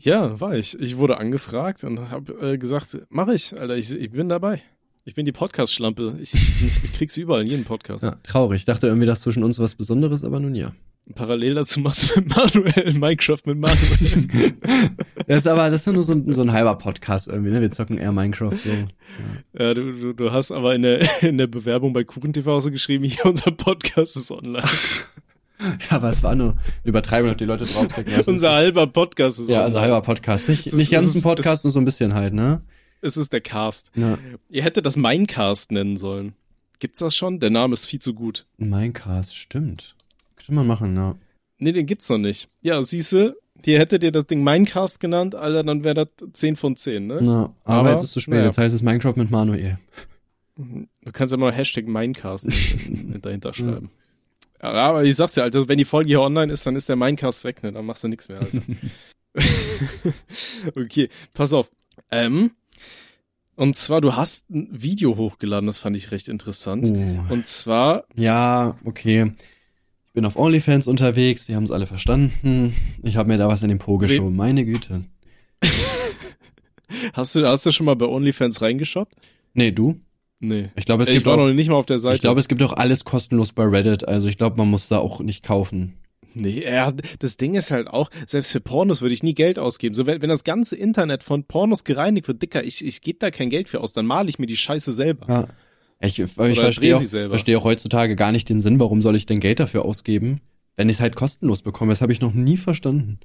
Ja, 0.02 0.40
war 0.40 0.54
ich. 0.56 0.80
Ich 0.80 0.96
wurde 0.96 1.18
angefragt 1.18 1.84
und 1.84 2.10
habe 2.10 2.54
äh, 2.54 2.58
gesagt, 2.58 3.00
mach 3.10 3.28
ich, 3.28 3.60
Alter, 3.60 3.76
ich, 3.76 3.92
ich 3.92 4.12
bin 4.12 4.30
dabei. 4.30 4.62
Ich 5.04 5.14
bin 5.14 5.26
die 5.26 5.34
Podcast-Schlampe. 5.34 6.18
Ich, 6.22 6.34
ich, 6.34 6.84
ich 6.84 6.94
krieg 6.94 7.12
sie 7.12 7.20
überall 7.22 7.42
in 7.42 7.48
jedem 7.48 7.66
Podcast. 7.66 8.06
ja, 8.06 8.12
traurig. 8.24 8.60
Ich 8.60 8.66
dachte 8.66 8.88
irgendwie, 8.88 9.08
dass 9.08 9.20
zwischen 9.20 9.44
uns 9.44 9.60
was 9.60 9.76
Besonderes, 9.76 10.24
aber 10.24 10.40
nun 10.40 10.56
ja. 10.56 10.72
Parallel 11.16 11.56
dazu 11.56 11.80
machst 11.80 12.16
du 12.16 12.20
mit 12.22 12.30
Manuel 12.36 12.94
Minecraft 13.00 13.40
mit 13.46 13.58
Manuel. 13.58 14.54
Das 15.28 15.40
ist 15.40 15.48
aber 15.48 15.70
das 15.70 15.82
ist 15.82 15.86
ja 15.86 15.94
nur 15.94 16.04
so 16.04 16.14
ein, 16.14 16.32
so 16.34 16.42
ein 16.42 16.52
halber 16.52 16.76
Podcast 16.76 17.28
irgendwie, 17.28 17.52
ne? 17.52 17.62
Wir 17.62 17.70
zocken 17.70 18.00
eher 18.00 18.12
Minecraft 18.12 18.52
so. 18.58 18.70
ja, 19.64 19.74
du, 19.76 19.92
du, 19.94 20.14
du 20.14 20.32
hast 20.32 20.52
aber 20.52 20.74
in 20.74 20.82
der, 20.82 21.08
in 21.24 21.38
der 21.38 21.46
Bewerbung 21.46 21.94
bei 21.94 22.04
KuchenTV 22.04 22.60
so 22.62 22.72
geschrieben, 22.72 23.04
hier 23.04 23.26
unser 23.26 23.52
Podcast 23.52 24.18
ist 24.18 24.32
online. 24.32 24.64
Ja, 25.90 25.98
aber 25.98 26.10
es 26.10 26.24
war 26.24 26.34
nur 26.36 26.54
eine 26.54 26.60
Übertreibung, 26.84 27.30
ob 27.32 27.38
die 27.38 27.46
Leute 27.46 27.66
draufklicken. 27.66 28.14
unser 28.26 28.52
halber 28.54 28.88
Podcast 28.88 29.40
ist 29.40 29.50
ja, 29.50 29.62
also 29.62 29.80
halber 29.80 30.02
Podcast. 30.02 30.50
Nicht, 30.50 30.66
ist- 30.66 30.74
nicht 30.74 30.90
ganz 30.92 31.14
ein 31.14 31.22
Podcast, 31.22 31.64
nur 31.64 31.72
so 31.72 31.80
ein 31.80 31.86
bisschen 31.86 32.14
halt, 32.16 32.34
ne? 32.34 32.62
Es 33.02 33.16
ist 33.16 33.32
der 33.32 33.42
Cast. 33.42 33.92
Ja. 33.96 34.18
Ihr 34.50 34.64
hättet 34.64 34.86
das 34.86 34.98
Minecast 34.98 35.72
nennen 35.72 35.96
sollen. 35.98 36.34
Gibt's 36.80 37.00
das 37.00 37.16
schon? 37.16 37.40
Der 37.40 37.50
Name 37.50 37.74
ist 37.74 37.86
viel 37.86 38.00
zu 38.00 38.14
gut. 38.14 38.48
Minecast, 38.58 39.36
stimmt. 39.38 39.96
Könnte 40.40 40.54
man 40.54 40.66
machen, 40.68 40.96
ja. 40.96 41.16
Nee, 41.60 41.74
den 41.74 41.86
gibt's 41.86 42.10
noch 42.10 42.18
nicht. 42.18 42.48
Ja, 42.62 42.82
siehste, 42.82 43.36
hier 43.64 43.78
hättet 43.80 44.04
ihr 44.04 44.12
das 44.12 44.26
Ding 44.26 44.44
Minecast 44.44 45.00
genannt, 45.00 45.36
Alter, 45.36 45.64
dann 45.64 45.84
wäre 45.84 45.94
das 45.94 46.08
10 46.34 46.56
von 46.56 46.76
10, 46.76 47.08
ne? 47.08 47.20
Na, 47.22 47.54
aber, 47.66 47.80
Aber, 47.80 47.92
jetzt 47.92 48.00
ist 48.02 48.06
es 48.08 48.12
zu 48.14 48.20
spät. 48.22 48.36
naja. 48.36 48.46
Jetzt 48.46 48.58
heißt 48.58 48.74
es 48.74 48.82
Minecraft 48.82 49.16
mit 49.18 49.30
Manuel. 49.30 49.78
Du 50.56 51.12
kannst 51.12 51.32
ja 51.32 51.38
mal 51.38 51.52
Hashtag 51.54 51.88
Minecast 51.88 52.48
dahinter 53.22 53.54
schreiben. 53.54 53.92
Ja, 54.62 54.72
aber 54.72 55.04
ich 55.06 55.16
sag's 55.16 55.36
ja, 55.36 55.44
Alter, 55.44 55.68
wenn 55.70 55.78
die 55.78 55.86
Folge 55.86 56.10
hier 56.10 56.22
online 56.22 56.52
ist, 56.52 56.66
dann 56.66 56.76
ist 56.76 56.90
der 56.90 56.96
Minecast 56.96 57.44
weg, 57.44 57.64
ne? 57.64 57.72
Dann 57.72 57.86
machst 57.86 58.04
du 58.04 58.08
nichts 58.08 58.28
mehr, 58.30 58.40
Alter. 58.40 58.62
okay, 60.76 61.10
pass 61.34 61.54
auf. 61.54 61.70
Ähm, 62.12 62.52
und 63.56 63.76
zwar, 63.76 64.02
du 64.02 64.16
hast 64.16 64.50
ein 64.50 64.70
Video 64.72 65.18
hochgeladen, 65.18 65.68
das 65.68 65.80
fand 65.80 65.96
ich 65.98 66.12
recht 66.12 66.30
interessant. 66.30 66.90
Oh. 66.90 67.34
Und 67.34 67.48
zwar, 67.48 68.06
Ja, 68.16 68.78
okay. 68.86 69.34
Ich 70.10 70.14
bin 70.14 70.26
auf 70.26 70.38
OnlyFans 70.38 70.88
unterwegs, 70.88 71.48
wir 71.48 71.56
haben 71.56 71.66
es 71.66 71.70
alle 71.70 71.86
verstanden. 71.86 72.74
Ich 73.04 73.16
habe 73.16 73.30
mir 73.30 73.38
da 73.38 73.48
was 73.48 73.62
in 73.62 73.70
den 73.70 73.78
Po 73.78 74.00
geschoben, 74.00 74.36
meine 74.36 74.66
Güte. 74.66 75.06
hast 77.14 77.36
du, 77.36 77.48
hast 77.48 77.68
du 77.68 77.72
schon 77.72 77.86
mal 77.86 77.96
bei 77.96 78.08
OnlyFans 78.08 78.60
reingeschaut? 78.64 79.08
Nee, 79.54 79.70
du? 79.70 80.00
Nee. 80.40 80.72
Ich 80.76 80.86
glaube, 80.86 81.04
es 81.04 81.10
ich 81.10 81.16
gibt 81.16 81.28
war 81.28 81.36
auch, 81.36 81.38
noch 81.38 81.54
nicht 81.54 81.70
mal 81.70 81.76
auf 81.76 81.86
der 81.86 82.00
Seite. 82.00 82.16
ich 82.16 82.22
glaube, 82.22 82.40
es 82.40 82.48
gibt 82.48 82.64
auch 82.64 82.74
alles 82.74 83.06
kostenlos 83.06 83.54
bei 83.54 83.66
Reddit. 83.66 84.08
Also 84.08 84.28
ich 84.28 84.40
glaube, 84.40 84.58
man 84.58 84.68
muss 84.72 84.88
da 84.88 84.98
auch 84.98 85.20
nicht 85.20 85.44
kaufen. 85.44 85.94
Nee, 86.34 86.64
ja, 86.64 86.92
das 87.20 87.38
Ding 87.38 87.54
ist 87.54 87.70
halt 87.70 87.88
auch, 87.88 88.10
selbst 88.26 88.52
für 88.52 88.62
Pornos 88.62 89.02
würde 89.02 89.14
ich 89.14 89.22
nie 89.22 89.36
Geld 89.36 89.60
ausgeben. 89.60 89.94
So, 89.94 90.08
wenn, 90.08 90.24
wenn 90.24 90.30
das 90.30 90.44
ganze 90.44 90.76
Internet 90.76 91.22
von 91.22 91.44
Pornos 91.44 91.84
gereinigt 91.84 92.28
wird, 92.28 92.42
Dicker, 92.42 92.64
ich, 92.64 92.84
ich 92.84 93.02
gebe 93.02 93.20
da 93.20 93.30
kein 93.30 93.52
Geld 93.52 93.70
für 93.70 93.82
aus, 93.82 93.94
dann 93.94 94.08
male 94.08 94.28
ich 94.28 94.40
mir 94.40 94.48
die 94.48 94.58
Scheiße 94.58 94.92
selber. 94.92 95.28
Ja. 95.28 95.48
Ich, 96.02 96.20
ich 96.20 96.32
verstehe 96.32 96.96
auch, 96.96 97.02
verstehe 97.02 97.58
auch 97.58 97.64
heutzutage 97.66 98.16
gar 98.16 98.32
nicht 98.32 98.48
den 98.50 98.62
Sinn, 98.62 98.80
warum 98.80 99.02
soll 99.02 99.16
ich 99.16 99.26
denn 99.26 99.40
Geld 99.40 99.60
dafür 99.60 99.84
ausgeben, 99.84 100.40
wenn 100.78 100.88
ich 100.88 100.98
es 100.98 101.02
halt 101.02 101.16
kostenlos 101.16 101.62
bekomme. 101.62 101.92
Das 101.92 102.02
habe 102.02 102.14
ich 102.14 102.22
noch 102.22 102.34
nie 102.34 102.58
verstanden. 102.58 103.20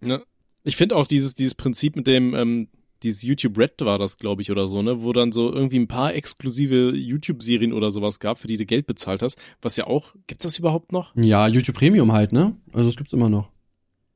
Ne? 0.00 0.22
Ich 0.62 0.76
finde 0.76 0.96
auch 0.96 1.06
dieses, 1.06 1.34
dieses 1.34 1.54
Prinzip 1.54 1.96
mit 1.96 2.06
dem, 2.06 2.34
ähm, 2.34 2.68
dieses 3.02 3.22
YouTube 3.22 3.58
Red 3.58 3.80
war 3.80 3.98
das, 3.98 4.18
glaube 4.18 4.42
ich, 4.42 4.50
oder 4.50 4.68
so, 4.68 4.82
ne, 4.82 5.02
wo 5.02 5.12
dann 5.12 5.32
so 5.32 5.52
irgendwie 5.52 5.78
ein 5.78 5.88
paar 5.88 6.14
exklusive 6.14 6.94
YouTube-Serien 6.94 7.72
oder 7.72 7.90
sowas 7.90 8.20
gab, 8.20 8.38
für 8.38 8.46
die 8.46 8.56
du 8.56 8.66
Geld 8.66 8.86
bezahlt 8.86 9.22
hast, 9.22 9.38
was 9.62 9.76
ja 9.76 9.86
auch, 9.86 10.14
gibt's 10.26 10.44
das 10.44 10.58
überhaupt 10.58 10.92
noch? 10.92 11.14
Ja, 11.16 11.48
YouTube 11.48 11.76
Premium 11.76 12.12
halt, 12.12 12.32
ne? 12.32 12.54
Also 12.72 12.90
es 12.90 12.96
gibt's 12.96 13.12
immer 13.12 13.30
noch. 13.30 13.50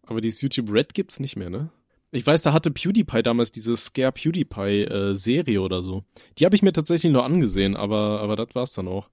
Aber 0.06 0.20
dieses 0.20 0.42
YouTube 0.42 0.70
Red 0.70 0.92
gibt's 0.92 1.18
nicht 1.18 1.36
mehr, 1.36 1.50
ne? 1.50 1.70
Ich 2.14 2.24
weiß, 2.24 2.42
da 2.42 2.52
hatte 2.52 2.70
PewDiePie 2.70 3.22
damals 3.24 3.50
diese 3.50 3.76
Scare 3.76 4.12
PewDiePie 4.12 4.84
äh, 4.84 5.14
Serie 5.14 5.60
oder 5.60 5.82
so. 5.82 6.04
Die 6.38 6.44
habe 6.44 6.54
ich 6.54 6.62
mir 6.62 6.72
tatsächlich 6.72 7.12
nur 7.12 7.24
angesehen, 7.24 7.74
aber 7.74 8.20
aber 8.20 8.36
das 8.36 8.54
war's 8.54 8.72
dann 8.72 8.86
auch. 8.86 9.08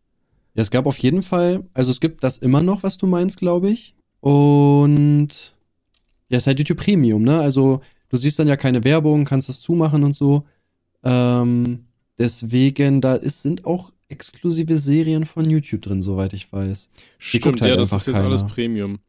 Ja, 0.53 0.61
es 0.61 0.69
gab 0.69 0.85
auf 0.85 0.99
jeden 0.99 1.23
Fall, 1.23 1.63
also 1.73 1.89
es 1.89 1.99
gibt 1.99 2.23
das 2.23 2.37
immer 2.37 2.61
noch, 2.61 2.83
was 2.83 2.97
du 2.97 3.07
meinst, 3.07 3.37
glaube 3.37 3.69
ich. 3.71 3.95
Und 4.19 5.29
ja, 6.29 6.37
es 6.37 6.43
ist 6.43 6.47
halt 6.47 6.59
YouTube 6.59 6.77
Premium, 6.77 7.23
ne? 7.23 7.39
Also 7.39 7.81
du 8.09 8.17
siehst 8.17 8.37
dann 8.37 8.47
ja 8.47 8.55
keine 8.55 8.83
Werbung, 8.83 9.25
kannst 9.25 9.49
das 9.49 9.61
zumachen 9.61 10.03
und 10.03 10.15
so. 10.15 10.45
Ähm, 11.03 11.85
deswegen, 12.19 13.01
da 13.01 13.15
ist, 13.15 13.41
sind 13.41 13.65
auch 13.65 13.91
exklusive 14.09 14.77
Serien 14.77 15.25
von 15.25 15.49
YouTube 15.49 15.81
drin, 15.81 16.03
soweit 16.03 16.33
ich 16.33 16.51
weiß. 16.53 16.89
Die 16.93 17.37
Stimmt, 17.37 17.61
halt 17.61 17.71
ja, 17.71 17.77
das 17.77 17.91
ist 17.93 18.05
jetzt 18.05 18.15
keiner. 18.15 18.27
alles 18.27 18.45
Premium. 18.45 18.99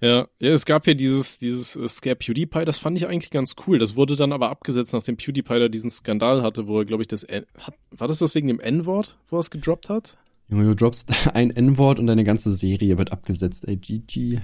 Ja, 0.00 0.28
ja, 0.40 0.50
es 0.50 0.66
gab 0.66 0.86
ja 0.86 0.94
dieses, 0.94 1.38
dieses 1.38 1.74
äh, 1.74 1.88
Scare 1.88 2.16
PewDiePie, 2.16 2.64
das 2.64 2.78
fand 2.78 2.98
ich 2.98 3.06
eigentlich 3.06 3.30
ganz 3.30 3.56
cool. 3.66 3.78
Das 3.78 3.96
wurde 3.96 4.16
dann 4.16 4.32
aber 4.32 4.50
abgesetzt, 4.50 4.92
nachdem 4.92 5.16
PewDiePie 5.16 5.58
da 5.58 5.68
diesen 5.68 5.90
Skandal 5.90 6.42
hatte, 6.42 6.66
wo 6.66 6.78
er, 6.80 6.84
glaube 6.84 7.02
ich, 7.02 7.08
das 7.08 7.24
N 7.24 7.46
hat, 7.58 7.74
war 7.90 8.08
das 8.08 8.18
das 8.18 8.34
wegen 8.34 8.48
dem 8.48 8.60
N-Wort, 8.60 9.16
wo 9.28 9.36
er 9.36 9.40
es 9.40 9.50
gedroppt 9.50 9.88
hat? 9.88 10.18
Junge, 10.48 10.64
du 10.64 10.76
droppst 10.76 11.08
ein 11.34 11.50
N-Wort 11.50 11.98
und 11.98 12.06
deine 12.06 12.24
ganze 12.24 12.52
Serie 12.52 12.98
wird 12.98 13.12
abgesetzt, 13.12 13.66
ey, 13.66 13.76
GG. 13.76 14.40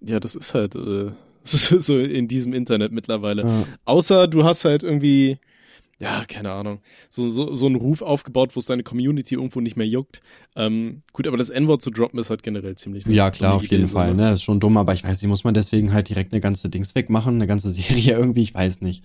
Ja, 0.00 0.20
das 0.20 0.34
ist 0.34 0.54
halt 0.54 0.74
äh, 0.74 1.12
so 1.42 1.78
so 1.80 1.98
in 1.98 2.28
diesem 2.28 2.52
Internet 2.52 2.92
mittlerweile. 2.92 3.42
Ja. 3.42 3.64
Außer 3.84 4.28
du 4.28 4.44
hast 4.44 4.64
halt 4.64 4.82
irgendwie, 4.82 5.38
ja, 6.00 6.24
keine 6.28 6.52
Ahnung, 6.52 6.80
so, 7.10 7.28
so, 7.28 7.54
so 7.54 7.66
einen 7.66 7.74
Ruf 7.76 8.02
aufgebaut, 8.02 8.54
wo 8.54 8.60
es 8.60 8.66
deine 8.66 8.82
Community 8.84 9.34
irgendwo 9.34 9.60
nicht 9.60 9.76
mehr 9.76 9.86
juckt. 9.86 10.20
Ähm, 10.54 11.02
gut, 11.12 11.26
aber 11.26 11.36
das 11.36 11.50
N-Wort 11.50 11.82
zu 11.82 11.90
droppen 11.90 12.20
ist 12.20 12.30
halt 12.30 12.42
generell 12.42 12.76
ziemlich 12.76 13.04
Ja, 13.06 13.30
klar, 13.30 13.56
auf 13.56 13.62
jeden 13.66 13.84
Idee, 13.84 13.92
Fall, 13.92 14.14
ne? 14.14 14.32
Ist 14.32 14.42
schon 14.42 14.60
dumm, 14.60 14.76
aber 14.76 14.92
ich 14.94 15.02
weiß 15.02 15.20
nicht, 15.20 15.28
muss 15.28 15.42
man 15.44 15.54
deswegen 15.54 15.92
halt 15.92 16.08
direkt 16.08 16.32
eine 16.32 16.40
ganze 16.40 16.68
Dings 16.68 16.94
wegmachen, 16.94 17.34
eine 17.34 17.46
ganze 17.48 17.70
Serie 17.72 18.12
irgendwie, 18.16 18.42
ich 18.42 18.54
weiß 18.54 18.80
nicht. 18.80 19.02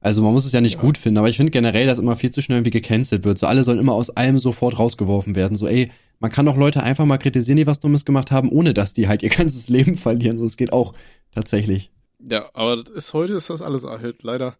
Also 0.00 0.22
man 0.22 0.32
muss 0.32 0.46
es 0.46 0.52
ja 0.52 0.60
nicht 0.60 0.76
Ja. 0.76 0.80
gut 0.80 0.96
finden, 0.96 1.18
aber 1.18 1.28
ich 1.28 1.36
finde 1.36 1.50
generell, 1.52 1.86
dass 1.86 1.98
immer 1.98 2.16
viel 2.16 2.30
zu 2.30 2.40
schnell 2.40 2.58
irgendwie 2.58 2.70
gecancelt 2.70 3.24
wird. 3.24 3.38
So 3.38 3.46
alle 3.46 3.64
sollen 3.64 3.78
immer 3.78 3.92
aus 3.92 4.08
allem 4.10 4.38
sofort 4.38 4.78
rausgeworfen 4.78 5.34
werden. 5.34 5.56
So, 5.56 5.66
ey, 5.66 5.90
man 6.20 6.30
kann 6.30 6.46
doch 6.46 6.56
Leute 6.56 6.82
einfach 6.82 7.04
mal 7.04 7.18
kritisieren, 7.18 7.56
die 7.56 7.66
was 7.66 7.80
Dummes 7.80 8.04
gemacht 8.06 8.30
haben, 8.30 8.50
ohne 8.50 8.72
dass 8.72 8.94
die 8.94 9.08
halt 9.08 9.22
ihr 9.22 9.28
ganzes 9.36 9.68
Leben 9.68 9.96
verlieren. 9.96 10.38
So, 10.38 10.46
es 10.46 10.56
geht 10.56 10.72
auch 10.72 10.94
tatsächlich. 11.34 11.90
Ja, 12.28 12.50
aber 12.52 12.76
das 12.76 12.90
ist, 12.90 13.14
heute 13.14 13.34
ist 13.34 13.50
das 13.50 13.62
alles 13.62 13.84
halt 13.84 14.22
leider 14.22 14.56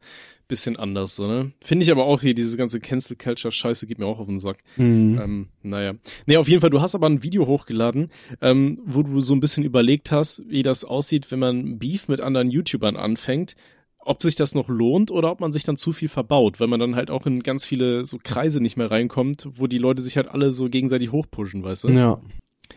bisschen 0.51 0.77
anders, 0.77 1.17
so, 1.17 1.27
ne? 1.27 1.53
Finde 1.65 1.85
ich 1.85 1.93
aber 1.93 2.05
auch 2.05 2.21
hier, 2.21 2.35
diese 2.35 2.57
ganze 2.59 2.81
Cancel 2.81 3.17
Culture 3.17 3.53
Scheiße 3.53 3.87
geht 3.87 3.99
mir 3.99 4.07
auch 4.07 4.19
auf 4.19 4.27
den 4.27 4.41
Sack. 4.41 4.59
Mhm. 4.77 5.19
Ähm, 5.23 5.49
naja. 5.63 5.95
Nee, 6.27 6.37
auf 6.37 6.49
jeden 6.49 6.61
Fall, 6.61 6.71
du 6.71 6.83
hast 6.83 6.95
aber 6.95 7.09
ein 7.09 7.23
Video 7.23 7.47
hochgeladen, 7.47 8.09
ähm, 8.43 8.81
wo 8.85 9.03
du 9.03 9.21
so 9.21 9.33
ein 9.33 9.41
bisschen 9.41 9.65
überlegt 9.65 10.11
hast, 10.11 10.43
wie 10.49 10.63
das 10.63 10.85
aussieht, 10.85 11.31
wenn 11.31 11.39
man 11.39 11.79
Beef 11.79 12.09
mit 12.09 12.21
anderen 12.21 12.51
YouTubern 12.51 12.97
anfängt, 12.97 13.55
ob 14.01 14.23
sich 14.23 14.35
das 14.35 14.55
noch 14.55 14.69
lohnt 14.69 15.11
oder 15.11 15.31
ob 15.31 15.41
man 15.41 15.53
sich 15.53 15.63
dann 15.63 15.77
zu 15.77 15.93
viel 15.93 16.09
verbaut, 16.09 16.59
weil 16.59 16.67
man 16.69 16.81
dann 16.81 16.97
halt 16.97 17.11
auch 17.11 17.27
in 17.27 17.43
ganz 17.43 17.65
viele 17.65 18.05
so 18.05 18.19
Kreise 18.23 18.61
nicht 18.61 18.77
mehr 18.77 18.91
reinkommt, 18.91 19.47
wo 19.53 19.69
die 19.69 19.79
Leute 19.79 20.03
sich 20.03 20.17
halt 20.17 20.29
alle 20.29 20.53
so 20.53 20.69
gegenseitig 20.69 21.13
hochpushen, 21.13 21.63
weißt 21.63 21.85
du? 21.85 21.93
Ja. 21.93 22.21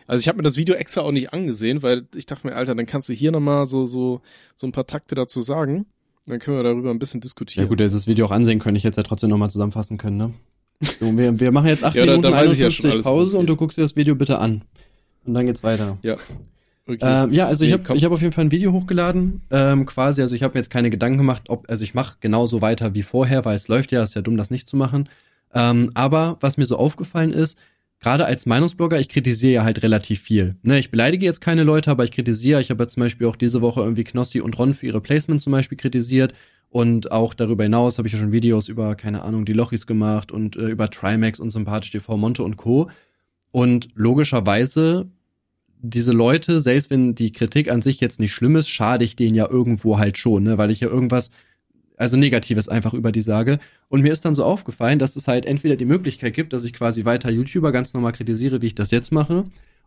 Also 0.06 0.20
ich 0.20 0.28
habe 0.28 0.36
mir 0.36 0.42
das 0.42 0.56
Video 0.56 0.74
extra 0.74 1.00
auch 1.02 1.12
nicht 1.12 1.32
angesehen, 1.32 1.82
weil 1.82 2.06
ich 2.14 2.26
dachte 2.26 2.46
mir, 2.46 2.54
Alter, 2.56 2.74
dann 2.74 2.86
kannst 2.86 3.08
du 3.08 3.12
hier 3.12 3.32
nochmal 3.32 3.66
so, 3.66 3.84
so, 3.86 4.20
so 4.54 4.66
ein 4.66 4.72
paar 4.72 4.86
Takte 4.86 5.14
dazu 5.14 5.40
sagen. 5.40 5.86
Dann 6.26 6.38
können 6.38 6.56
wir 6.56 6.62
darüber 6.64 6.90
ein 6.90 6.98
bisschen 6.98 7.20
Ja 7.20 7.22
diskutieren. 7.24 7.68
gut, 7.68 7.80
jetzt 7.80 7.94
das 7.94 8.06
Video 8.06 8.26
auch 8.26 8.30
ansehen 8.30 8.58
können, 8.58 8.76
ich 8.76 8.82
jetzt 8.82 8.96
ja 8.96 9.02
trotzdem 9.02 9.30
nochmal 9.30 9.50
zusammenfassen 9.50 9.98
können, 9.98 10.16
ne? 10.16 10.32
So, 11.00 11.16
wir, 11.16 11.38
wir 11.38 11.52
machen 11.52 11.66
jetzt 11.68 11.84
8 11.84 11.94
Ja, 11.96 12.06
da- 12.06 12.12
Minuten 12.16 12.32
da 12.32 12.44
ich 12.44 12.58
ja 12.58 12.66
51 12.66 12.76
schon 12.76 12.90
alles, 12.90 13.04
worum 13.06 13.18
es 13.22 13.30
Pause 13.30 13.38
und 13.38 13.46
du 13.48 13.56
guckst 13.56 13.76
dir 13.78 13.82
das 13.82 13.94
Video 13.96 14.14
bitte 14.14 14.38
an. 14.38 14.62
Und 15.26 15.34
dann 15.34 15.46
geht's 15.46 15.62
weiter. 15.62 15.98
Ja. 16.02 16.16
Okay. 16.86 16.98
Ähm, 17.00 17.32
ja, 17.32 17.46
also 17.46 17.64
ich 17.64 17.70
Nee, 17.70 17.74
habe 17.74 17.84
komm. 17.84 17.96
ich 17.96 18.04
hab 18.04 18.12
auf 18.12 18.20
jeden 18.20 18.32
Fall 18.32 18.44
ein 18.44 18.50
Video 18.50 18.72
hochgeladen, 18.72 19.40
ähm, 19.50 19.86
quasi, 19.86 20.20
also 20.20 20.34
ich 20.34 20.42
habe 20.42 20.52
mir 20.54 20.60
jetzt 20.60 20.68
keine 20.70 20.90
Gedanken 20.90 21.16
gemacht, 21.18 21.44
ob, 21.48 21.68
also 21.70 21.82
ich 21.84 21.94
mache 21.94 22.16
genauso 22.20 22.60
weiter 22.60 22.94
wie 22.94 23.02
vorher, 23.02 23.44
weil 23.46 23.56
es 23.56 23.68
läuft 23.68 23.90
ja, 23.92 24.02
ist 24.02 24.14
ja 24.14 24.20
dumm, 24.22 24.36
das 24.36 24.50
nicht 24.50 24.68
zu 24.68 24.76
machen. 24.76 25.08
Ähm, 25.54 25.90
aber 25.94 26.36
was 26.40 26.56
mir 26.58 26.66
so 26.66 26.76
aufgefallen 26.76 27.32
ist, 27.32 27.56
gerade 28.04 28.26
als 28.26 28.44
Meinungsblogger, 28.44 29.00
ich 29.00 29.08
kritisiere 29.08 29.52
ja 29.54 29.64
halt 29.64 29.82
relativ 29.82 30.20
viel. 30.20 30.56
Ne, 30.62 30.78
ich 30.78 30.90
beleidige 30.90 31.24
jetzt 31.24 31.40
keine 31.40 31.62
Leute, 31.62 31.90
aber 31.90 32.04
ich 32.04 32.10
kritisiere. 32.10 32.60
Ich 32.60 32.68
habe 32.68 32.84
jetzt 32.84 32.92
zum 32.92 33.00
Beispiel 33.00 33.26
auch 33.26 33.34
diese 33.34 33.62
Woche 33.62 33.80
irgendwie 33.80 34.04
Knossi 34.04 34.42
und 34.42 34.58
Ron 34.58 34.74
für 34.74 34.84
ihre 34.84 35.00
Placement 35.00 35.40
zum 35.40 35.52
Beispiel 35.52 35.78
kritisiert. 35.78 36.34
Und 36.68 37.12
auch 37.12 37.32
darüber 37.32 37.62
hinaus 37.62 37.96
habe 37.96 38.06
ich 38.06 38.12
ja 38.12 38.20
schon 38.20 38.30
Videos 38.30 38.68
über, 38.68 38.94
keine 38.94 39.22
Ahnung, 39.22 39.46
die 39.46 39.54
Lochis 39.54 39.86
gemacht 39.86 40.32
und 40.32 40.54
äh, 40.56 40.68
über 40.68 40.90
Trimax 40.90 41.40
und 41.40 41.48
Sympathisch 41.48 41.92
TV, 41.92 42.18
Monte 42.18 42.42
und 42.42 42.58
Co. 42.58 42.90
Und 43.52 43.88
logischerweise, 43.94 45.08
diese 45.80 46.12
Leute, 46.12 46.60
selbst 46.60 46.90
wenn 46.90 47.14
die 47.14 47.32
Kritik 47.32 47.70
an 47.70 47.80
sich 47.80 48.00
jetzt 48.00 48.20
nicht 48.20 48.32
schlimm 48.32 48.56
ist, 48.56 48.68
schade 48.68 49.06
ich 49.06 49.16
denen 49.16 49.34
ja 49.34 49.48
irgendwo 49.48 49.96
halt 49.98 50.18
schon, 50.18 50.42
ne? 50.42 50.58
Weil 50.58 50.70
ich 50.70 50.80
ja 50.80 50.88
irgendwas, 50.88 51.30
also 51.96 52.16
Negatives 52.16 52.68
einfach 52.68 52.94
über 52.94 53.12
die 53.12 53.20
sage. 53.20 53.58
Und 53.88 54.02
mir 54.02 54.12
ist 54.12 54.24
dann 54.24 54.34
so 54.34 54.44
aufgefallen, 54.44 54.98
dass 54.98 55.16
es 55.16 55.28
halt 55.28 55.46
entweder 55.46 55.76
die 55.76 55.84
Möglichkeit 55.84 56.34
gibt, 56.34 56.52
dass 56.52 56.64
ich 56.64 56.72
quasi 56.72 57.04
weiter 57.04 57.30
YouTuber 57.30 57.72
ganz 57.72 57.94
normal 57.94 58.12
kritisiere, 58.12 58.62
wie 58.62 58.66
ich 58.66 58.74
das 58.74 58.90
jetzt 58.90 59.12
mache, 59.12 59.44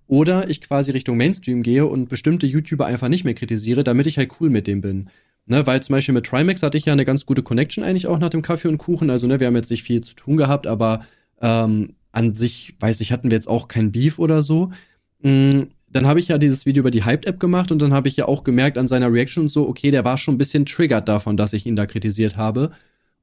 oder 0.08 0.50
ich 0.50 0.62
quasi 0.62 0.92
Richtung 0.92 1.18
Mainstream 1.18 1.64
gehe 1.64 1.86
und 1.86 2.08
bestimmte 2.08 2.48
YouTuber 2.48 2.86
einfach 2.86 3.10
nicht 3.10 3.26
mehr 3.26 3.34
kritisiere, 3.34 3.84
damit 3.84 4.08
ich 4.08 4.18
halt 4.18 4.32
cool 4.40 4.50
mit 4.50 4.68
dem 4.68 4.82
bin. 4.82 5.10
Ne, 5.50 5.66
weil 5.66 5.82
zum 5.82 5.94
Beispiel 5.94 6.14
mit 6.14 6.26
Trimax 6.26 6.62
hatte 6.62 6.78
ich 6.78 6.86
ja 6.86 6.94
eine 6.94 7.06
ganz 7.06 7.26
gute 7.26 7.42
Connection 7.42 7.82
eigentlich 7.82 8.08
auch 8.08 8.20
nach 8.20 8.30
dem 8.30 8.42
Kaffee 8.42 8.68
und 8.68 8.78
Kuchen. 8.78 9.10
Also, 9.10 9.28
ne, 9.28 9.40
wir 9.40 9.48
haben 9.48 9.56
jetzt 9.56 9.72
nicht 9.72 9.84
viel 9.84 10.04
zu 10.04 10.14
tun 10.14 10.36
gehabt, 10.36 10.68
aber 10.68 11.06
ähm, 11.42 11.96
an 12.12 12.34
sich, 12.34 12.76
weiß 12.80 13.00
ich, 13.00 13.14
hatten 13.14 13.32
wir 13.32 13.38
jetzt 13.38 13.48
auch 13.48 13.70
kein 13.70 13.94
Beef 13.94 14.20
oder 14.20 14.42
so. 14.42 14.72
Mm, 15.22 15.64
dann 15.90 16.06
habe 16.08 16.20
ich 16.20 16.28
ja 16.28 16.38
dieses 16.38 16.66
Video 16.66 16.82
über 16.82 16.92
die 16.92 17.06
Hyped-App 17.06 17.40
gemacht 17.40 17.72
und 17.72 17.82
dann 17.82 17.94
habe 17.94 18.08
ich 18.08 18.18
ja 18.18 18.26
auch 18.28 18.44
gemerkt 18.44 18.78
an 18.78 18.88
seiner 18.88 19.12
Reaction 19.12 19.44
und 19.44 19.50
so, 19.50 19.68
okay, 19.68 19.92
der 19.92 20.04
war 20.06 20.18
schon 20.18 20.36
ein 20.36 20.38
bisschen 20.38 20.66
triggert 20.66 21.08
davon, 21.08 21.38
dass 21.38 21.54
ich 21.54 21.66
ihn 21.66 21.76
da 21.76 21.86
kritisiert 21.86 22.36
habe. 22.38 22.72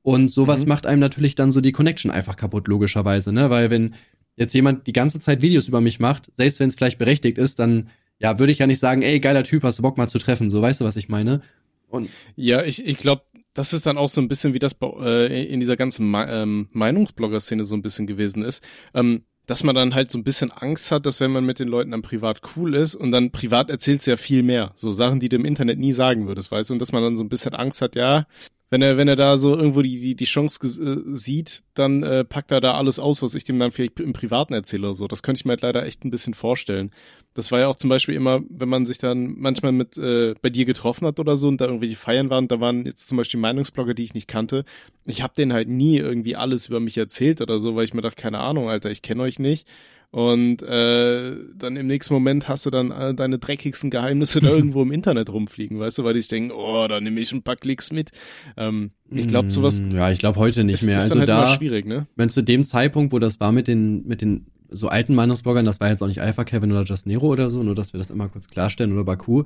Und 0.03 0.31
sowas 0.31 0.63
Mhm. 0.63 0.69
macht 0.69 0.87
einem 0.87 1.01
natürlich 1.01 1.35
dann 1.35 1.53
so 1.53 1.61
die 1.61 1.73
Connection 1.73 2.11
einfach 2.11 2.37
kaputt, 2.37 2.69
logischerweise, 2.69 3.33
ne? 3.33 3.49
Weil 3.51 3.71
wenn 3.71 3.95
jetzt 4.37 4.53
jemand 4.55 4.87
die 4.87 4.93
ganze 4.93 5.21
Zeit 5.21 5.43
Videos 5.43 5.69
über 5.69 5.81
mich 5.81 6.01
macht, 6.01 6.29
selbst 6.35 6.61
wenn 6.61 6.69
es 6.69 6.75
vielleicht 6.75 6.99
berechtigt 6.99 7.39
ist, 7.39 7.59
dann 7.59 7.89
ja, 8.19 8.39
würde 8.39 8.53
ich 8.53 8.59
ja 8.59 8.67
nicht 8.67 8.79
sagen, 8.81 9.03
ey, 9.03 9.19
geiler 9.21 9.45
Typ, 9.45 9.63
hast 9.63 9.79
du 9.79 9.83
Bock 9.83 9.97
mal 9.99 10.09
zu 10.09 10.19
treffen, 10.19 10.51
so, 10.51 10.61
weißt 10.63 10.81
du, 10.81 10.85
was 10.85 10.97
ich 10.97 11.09
meine? 11.09 11.41
Und 11.89 12.09
Ja, 12.37 12.63
ich, 12.65 12.85
ich 12.85 12.97
glaube, 12.97 13.23
das 13.55 13.73
ist 13.73 13.87
dann 13.87 13.99
auch 13.99 14.09
so 14.09 14.21
ein 14.21 14.29
bisschen, 14.29 14.53
wie 14.55 14.59
das 14.59 14.77
äh, 14.83 15.45
in 15.47 15.61
dieser 15.61 15.77
ganzen 15.77 16.11
Me 16.11 16.27
ähm, 16.29 16.69
Meinungsblogger-Szene 16.73 17.65
so 17.65 17.75
ein 17.75 17.83
bisschen 17.83 18.07
gewesen 18.07 18.43
ist. 18.43 18.65
Ähm, 18.95 19.23
dass 19.47 19.65
man 19.65 19.75
dann 19.75 19.95
halt 19.95 20.11
so 20.11 20.19
ein 20.19 20.25
bisschen 20.25 20.51
Angst 20.51 20.91
hat, 20.91 21.07
dass 21.07 21.21
wenn 21.21 21.31
man 21.31 21.45
mit 21.45 21.59
den 21.59 21.69
Leuten 21.69 21.91
dann 21.91 22.03
privat 22.03 22.41
cool 22.57 22.75
ist 22.75 22.95
und 22.95 23.11
dann 23.11 23.31
privat 23.31 23.71
erzählst 23.71 24.07
du 24.07 24.13
ja 24.13 24.17
viel 24.17 24.43
mehr. 24.43 24.73
So 24.75 24.93
Sachen, 24.93 25.21
die 25.21 25.29
du 25.29 25.37
im 25.37 25.45
Internet 25.45 25.79
nie 25.79 25.93
sagen 25.93 26.27
würdest, 26.27 26.51
weißt 26.51 26.71
du? 26.71 26.75
Und 26.75 26.79
dass 26.81 26.93
man 26.93 27.03
dann 27.03 27.17
so 27.17 27.25
ein 27.25 27.29
bisschen 27.29 27.55
Angst 27.55 27.83
hat, 27.83 27.97
ja, 27.97 28.27
wenn 28.75 28.83
er, 28.83 28.97
wenn 28.97 29.07
er 29.07 29.15
da 29.15 29.37
so 29.37 29.57
irgendwo 29.57 29.83
die, 29.83 30.01
die, 30.01 30.17
die 30.17 30.25
Chance 30.25 30.59
äh, 30.67 31.17
sieht, 31.17 31.63
dann 31.75 32.03
äh, 32.03 32.25
packt 32.25 32.51
er 32.51 32.61
da 32.61 32.75
alles 32.75 32.99
aus, 32.99 33.23
was 33.23 33.37
ich 33.37 33.45
dem 33.45 33.57
dann 33.61 33.71
vielleicht 33.71 34.01
im 34.01 34.13
Privaten 34.13 34.53
erzähle 34.53 34.89
oder 34.89 34.95
so. 34.97 35.07
Das 35.07 35.23
könnte 35.23 35.39
ich 35.39 35.45
mir 35.45 35.51
halt 35.51 35.61
leider 35.61 35.87
echt 35.87 36.05
ein 36.05 36.11
bisschen 36.11 36.35
vorstellen. 36.35 36.91
Das 37.35 37.53
war 37.53 37.61
ja 37.61 37.69
auch 37.69 37.77
zum 37.77 37.89
Beispiel 37.89 38.17
immer, 38.17 38.41
wenn 38.49 38.69
man 38.69 38.85
sich 38.85 38.99
dann 38.99 39.37
manchmal 39.39 39.71
mit 39.71 39.97
äh, 39.97 40.35
bei 40.43 40.51
dir 40.51 40.65
getroffen 40.65 41.07
hat 41.07 41.21
oder 41.21 41.37
so 41.37 41.47
und 41.47 41.61
da 41.61 41.67
irgendwelche 41.67 41.95
Feiern 41.95 42.31
waren, 42.31 42.49
da 42.49 42.59
waren 42.59 42.85
jetzt 42.85 43.07
zum 43.07 43.17
Beispiel 43.17 43.39
Meinungsblogger, 43.39 43.95
die 43.95 44.03
ich 44.03 44.15
nicht 44.15 44.27
kannte. 44.27 44.65
Ich 45.05 45.23
habe 45.23 45.35
denen 45.37 45.53
halt 45.53 45.69
nie 45.69 45.99
irgendwie 45.99 46.35
alles 46.35 46.67
über 46.67 46.81
mich 46.81 46.99
erzählt 46.99 47.41
oder 47.41 47.61
so, 47.61 47.77
weil 47.77 47.85
ich 47.85 47.95
mir 47.95 48.03
dachte, 48.03 48.21
keine 48.21 48.41
Ahnung, 48.41 48.69
Alter, 48.69 48.91
ich 48.91 49.03
kenne 49.03 49.23
euch 49.23 49.39
nicht. 49.39 49.69
Und 50.15 50.63
äh, 50.63 51.35
dann 51.57 51.75
im 51.75 51.89
nächsten 51.89 52.15
Moment 52.15 52.49
hast 52.49 52.65
du 52.67 52.71
dann 52.71 52.93
äh, 52.93 53.15
deine 53.15 53.41
dreckigsten 53.41 53.91
Geheimnisse 53.91 54.39
da 54.41 54.49
irgendwo 54.51 54.83
im 54.83 54.93
Internet 54.93 55.29
rumfliegen, 55.33 55.81
weißt 55.81 55.99
du, 55.99 56.05
weil 56.05 56.15
die 56.15 56.21
sich 56.21 56.29
denken, 56.29 56.53
oh, 56.53 56.87
da 56.87 57.01
nehme 57.01 57.19
ich 57.21 57.33
ein 57.33 57.43
paar 57.43 57.57
Klicks 57.57 57.91
mit. 57.91 58.13
Ähm, 58.57 58.93
ich 59.11 59.27
glaube, 59.27 59.51
sowas 59.51 59.81
Mm, 59.81 59.91
Ja, 59.91 60.13
ich 60.13 60.21
glaube 60.21 60.39
heute 60.39 60.63
nicht 60.63 60.75
ist, 60.75 60.83
mehr. 60.87 60.99
ist 60.99 61.11
also 61.11 61.15
dann 61.17 61.29
halt 61.37 61.51
da, 61.51 61.57
schwierig, 61.57 61.85
ne? 61.87 62.07
wenn 62.15 62.29
zu 62.29 62.43
dem 62.43 62.63
Zeitpunkt, 62.63 63.13
wo 63.13 63.19
das 63.19 63.41
war 63.41 63.51
mit 63.51 63.67
den, 63.67 64.07
mit 64.07 64.21
den 64.21 64.47
so 64.71 64.87
alten 64.87 65.17
Meinungsbloggern, 65.17 65.65
das 65.65 65.81
war 65.81 65.89
jetzt 65.91 66.01
auch 66.01 66.07
nicht 66.07 66.21
Alpha 66.23 66.45
Kevin 66.45 66.71
oder 66.71 66.85
Just 66.85 67.09
Nero 67.09 67.27
oder 67.27 67.51
so, 67.51 67.65
nur 67.65 67.75
dass 67.75 67.93
wir 67.93 67.99
das 67.99 68.11
immer 68.11 68.29
kurz 68.29 68.47
klarstellen 68.47 68.93
oder 68.93 69.03
Baku, 69.03 69.43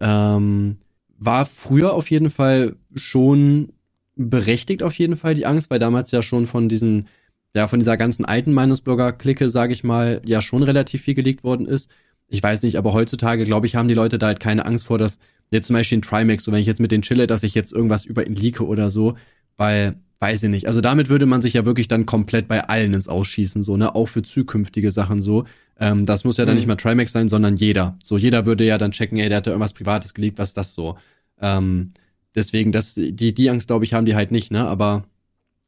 ähm, 0.00 0.78
war 1.16 1.46
früher 1.46 1.92
auf 1.94 2.10
jeden 2.10 2.30
Fall 2.30 2.74
schon 2.96 3.68
berechtigt 4.16 4.82
auf 4.82 4.94
jeden 4.94 5.16
Fall 5.16 5.34
die 5.34 5.46
Angst, 5.46 5.70
weil 5.70 5.78
damals 5.78 6.10
ja 6.10 6.22
schon 6.24 6.46
von 6.46 6.68
diesen, 6.68 7.06
ja, 7.54 7.66
von 7.66 7.78
dieser 7.80 7.96
ganzen 7.96 8.24
alten 8.24 8.52
Meinungsblogger-Clique, 8.52 9.50
sage 9.50 9.72
ich 9.72 9.84
mal, 9.84 10.20
ja 10.24 10.40
schon 10.42 10.62
relativ 10.62 11.02
viel 11.02 11.14
geleakt 11.14 11.44
worden 11.44 11.66
ist. 11.66 11.90
Ich 12.28 12.42
weiß 12.42 12.62
nicht, 12.62 12.76
aber 12.76 12.92
heutzutage, 12.92 13.44
glaube 13.44 13.66
ich, 13.66 13.74
haben 13.74 13.88
die 13.88 13.94
Leute 13.94 14.18
da 14.18 14.26
halt 14.26 14.40
keine 14.40 14.66
Angst 14.66 14.86
vor, 14.86 14.98
dass 14.98 15.18
jetzt 15.50 15.66
zum 15.66 15.74
Beispiel 15.74 15.98
ein 15.98 16.02
Trimax, 16.02 16.44
so 16.44 16.52
wenn 16.52 16.60
ich 16.60 16.66
jetzt 16.66 16.80
mit 16.80 16.92
denen 16.92 17.02
chille, 17.02 17.26
dass 17.26 17.42
ich 17.42 17.54
jetzt 17.54 17.72
irgendwas 17.72 18.04
über 18.04 18.26
ihn 18.26 18.34
leake 18.34 18.66
oder 18.66 18.90
so, 18.90 19.16
weil, 19.56 19.92
weiß 20.20 20.42
ich 20.42 20.50
nicht. 20.50 20.66
Also 20.66 20.82
damit 20.82 21.08
würde 21.08 21.24
man 21.24 21.40
sich 21.40 21.54
ja 21.54 21.64
wirklich 21.64 21.88
dann 21.88 22.04
komplett 22.04 22.46
bei 22.48 22.62
allen 22.68 22.92
ins 22.92 23.08
Ausschießen, 23.08 23.62
so, 23.62 23.78
ne, 23.78 23.94
auch 23.94 24.06
für 24.10 24.20
zukünftige 24.22 24.90
Sachen 24.90 25.22
so. 25.22 25.44
Ähm, 25.80 26.04
das 26.04 26.24
muss 26.24 26.36
ja 26.36 26.44
dann 26.44 26.54
Mhm. 26.54 26.58
nicht 26.58 26.66
mal 26.66 26.76
Trimax 26.76 27.12
sein, 27.12 27.28
sondern 27.28 27.56
jeder. 27.56 27.96
So, 28.02 28.18
jeder 28.18 28.44
würde 28.44 28.64
ja 28.64 28.76
dann 28.76 28.90
checken, 28.90 29.16
ey, 29.18 29.28
der 29.28 29.38
hat 29.38 29.46
da 29.46 29.52
irgendwas 29.52 29.72
Privates 29.72 30.12
geleakt, 30.12 30.36
was 30.38 30.48
ist 30.48 30.56
das 30.58 30.74
so? 30.74 30.98
Ähm, 31.40 31.92
deswegen, 32.34 32.72
das, 32.72 32.94
die, 32.94 33.32
die 33.32 33.48
Angst, 33.48 33.68
glaube 33.68 33.86
ich, 33.86 33.94
haben 33.94 34.04
die 34.04 34.14
halt 34.16 34.32
nicht, 34.32 34.50
ne? 34.50 34.66
Aber 34.66 35.04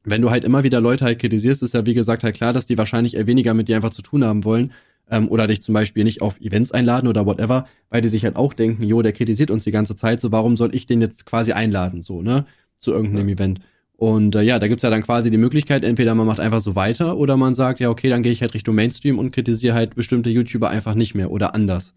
wenn 0.05 0.22
du 0.22 0.30
halt 0.30 0.44
immer 0.44 0.62
wieder 0.62 0.80
Leute 0.80 1.05
halt 1.05 1.18
kritisierst, 1.18 1.62
ist 1.62 1.74
ja 1.74 1.86
wie 1.86 1.94
gesagt 1.94 2.24
halt 2.24 2.34
klar, 2.34 2.53
dass 2.53 2.66
die 2.66 2.78
wahrscheinlich 2.78 3.16
eher 3.16 3.26
weniger 3.26 3.55
mit 3.55 3.68
dir 3.68 3.76
einfach 3.76 3.90
zu 3.90 4.03
tun 4.03 4.24
haben 4.24 4.44
wollen. 4.44 4.72
Ähm, 5.11 5.28
oder 5.28 5.48
dich 5.48 5.61
zum 5.61 5.72
Beispiel 5.72 6.05
nicht 6.05 6.22
auf 6.22 6.40
Events 6.40 6.70
einladen 6.70 7.09
oder 7.09 7.26
whatever, 7.26 7.66
weil 7.88 8.01
die 8.01 8.09
sich 8.09 8.24
halt 8.24 8.36
auch 8.36 8.55
denken, 8.55 8.84
jo, 8.84 9.03
der 9.03 9.12
kritisiert 9.12 9.51
uns 9.51 9.64
die 9.64 9.72
ganze 9.72 9.96
Zeit, 9.96 10.20
so 10.20 10.30
warum 10.30 10.57
soll 10.57 10.72
ich 10.72 10.86
den 10.86 11.01
jetzt 11.01 11.26
quasi 11.26 11.51
einladen, 11.51 12.01
so, 12.01 12.22
ne? 12.22 12.44
Zu 12.78 12.92
irgendeinem 12.92 13.28
ja. 13.28 13.34
Event. 13.34 13.61
Und 14.01 14.34
äh, 14.34 14.42
ja, 14.42 14.59
da 14.59 14.66
gibt's 14.66 14.82
ja 14.82 14.88
dann 14.88 15.03
quasi 15.03 15.30
die 15.30 15.36
Möglichkeit, 15.36 15.84
entweder 15.84 16.14
man 16.14 16.26
macht 16.26 16.40
einfach 16.40 16.61
so 16.61 16.74
weiter 16.74 17.18
oder 17.18 17.36
man 17.36 17.55
sagt, 17.55 17.80
ja, 17.80 17.90
okay, 17.90 18.09
dann 18.09 18.22
gehe 18.22 18.32
ich 18.32 18.40
halt 18.40 18.55
Richtung 18.55 18.74
Mainstream 18.74 19.18
und 19.18 19.30
kritisiere 19.30 19.74
halt 19.74 19.94
bestimmte 19.94 20.30
YouTuber 20.30 20.70
einfach 20.70 20.94
nicht 20.94 21.14
mehr 21.14 21.30
oder 21.30 21.55
anders. 21.55 21.92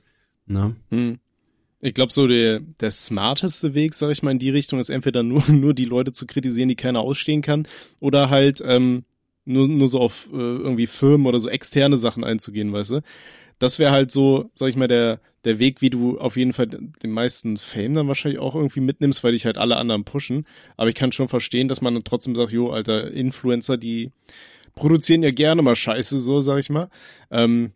Ne? 0.45 0.75
Hm. 0.89 1.19
Ich 1.85 1.93
glaube, 1.93 2.13
so 2.13 2.27
der, 2.27 2.61
der 2.79 2.91
smarteste 2.91 3.73
Weg, 3.73 3.93
sag 3.93 4.09
ich 4.09 4.23
mal, 4.23 4.31
in 4.31 4.39
die 4.39 4.49
Richtung 4.49 4.79
ist 4.79 4.89
entweder 4.89 5.21
nur, 5.21 5.43
nur 5.51 5.73
die 5.73 5.83
Leute 5.83 6.13
zu 6.13 6.25
kritisieren, 6.25 6.69
die 6.69 6.77
keiner 6.77 7.01
ausstehen 7.01 7.41
kann, 7.41 7.67
oder 7.99 8.29
halt 8.29 8.63
ähm, 8.65 9.03
nur, 9.43 9.67
nur 9.67 9.89
so 9.89 9.99
auf 9.99 10.29
äh, 10.31 10.37
irgendwie 10.37 10.87
Firmen 10.87 11.27
oder 11.27 11.41
so 11.41 11.49
externe 11.49 11.97
Sachen 11.97 12.23
einzugehen, 12.23 12.71
weißt 12.71 12.91
du? 12.91 13.01
Das 13.59 13.79
wäre 13.79 13.91
halt 13.91 14.11
so, 14.11 14.49
sag 14.53 14.69
ich 14.69 14.77
mal, 14.77 14.87
der, 14.87 15.19
der 15.43 15.59
Weg, 15.59 15.81
wie 15.81 15.89
du 15.89 16.17
auf 16.19 16.37
jeden 16.37 16.53
Fall 16.53 16.67
den 16.67 17.11
meisten 17.11 17.57
Fame 17.57 17.95
dann 17.95 18.07
wahrscheinlich 18.07 18.39
auch 18.39 18.55
irgendwie 18.55 18.79
mitnimmst, 18.79 19.21
weil 19.21 19.33
dich 19.33 19.45
halt 19.45 19.57
alle 19.57 19.75
anderen 19.75 20.05
pushen. 20.05 20.45
Aber 20.77 20.87
ich 20.87 20.95
kann 20.95 21.11
schon 21.11 21.27
verstehen, 21.27 21.67
dass 21.67 21.81
man 21.81 21.93
dann 21.93 22.05
trotzdem 22.05 22.33
sagt, 22.33 22.53
jo, 22.53 22.71
alter, 22.71 23.11
Influencer, 23.11 23.75
die 23.75 24.11
produzieren 24.73 25.21
ja 25.21 25.31
gerne 25.31 25.61
mal 25.61 25.75
Scheiße, 25.75 26.21
so, 26.21 26.39
sag 26.39 26.59
ich 26.59 26.69
mal. 26.69 26.89
Ähm, 27.29 27.73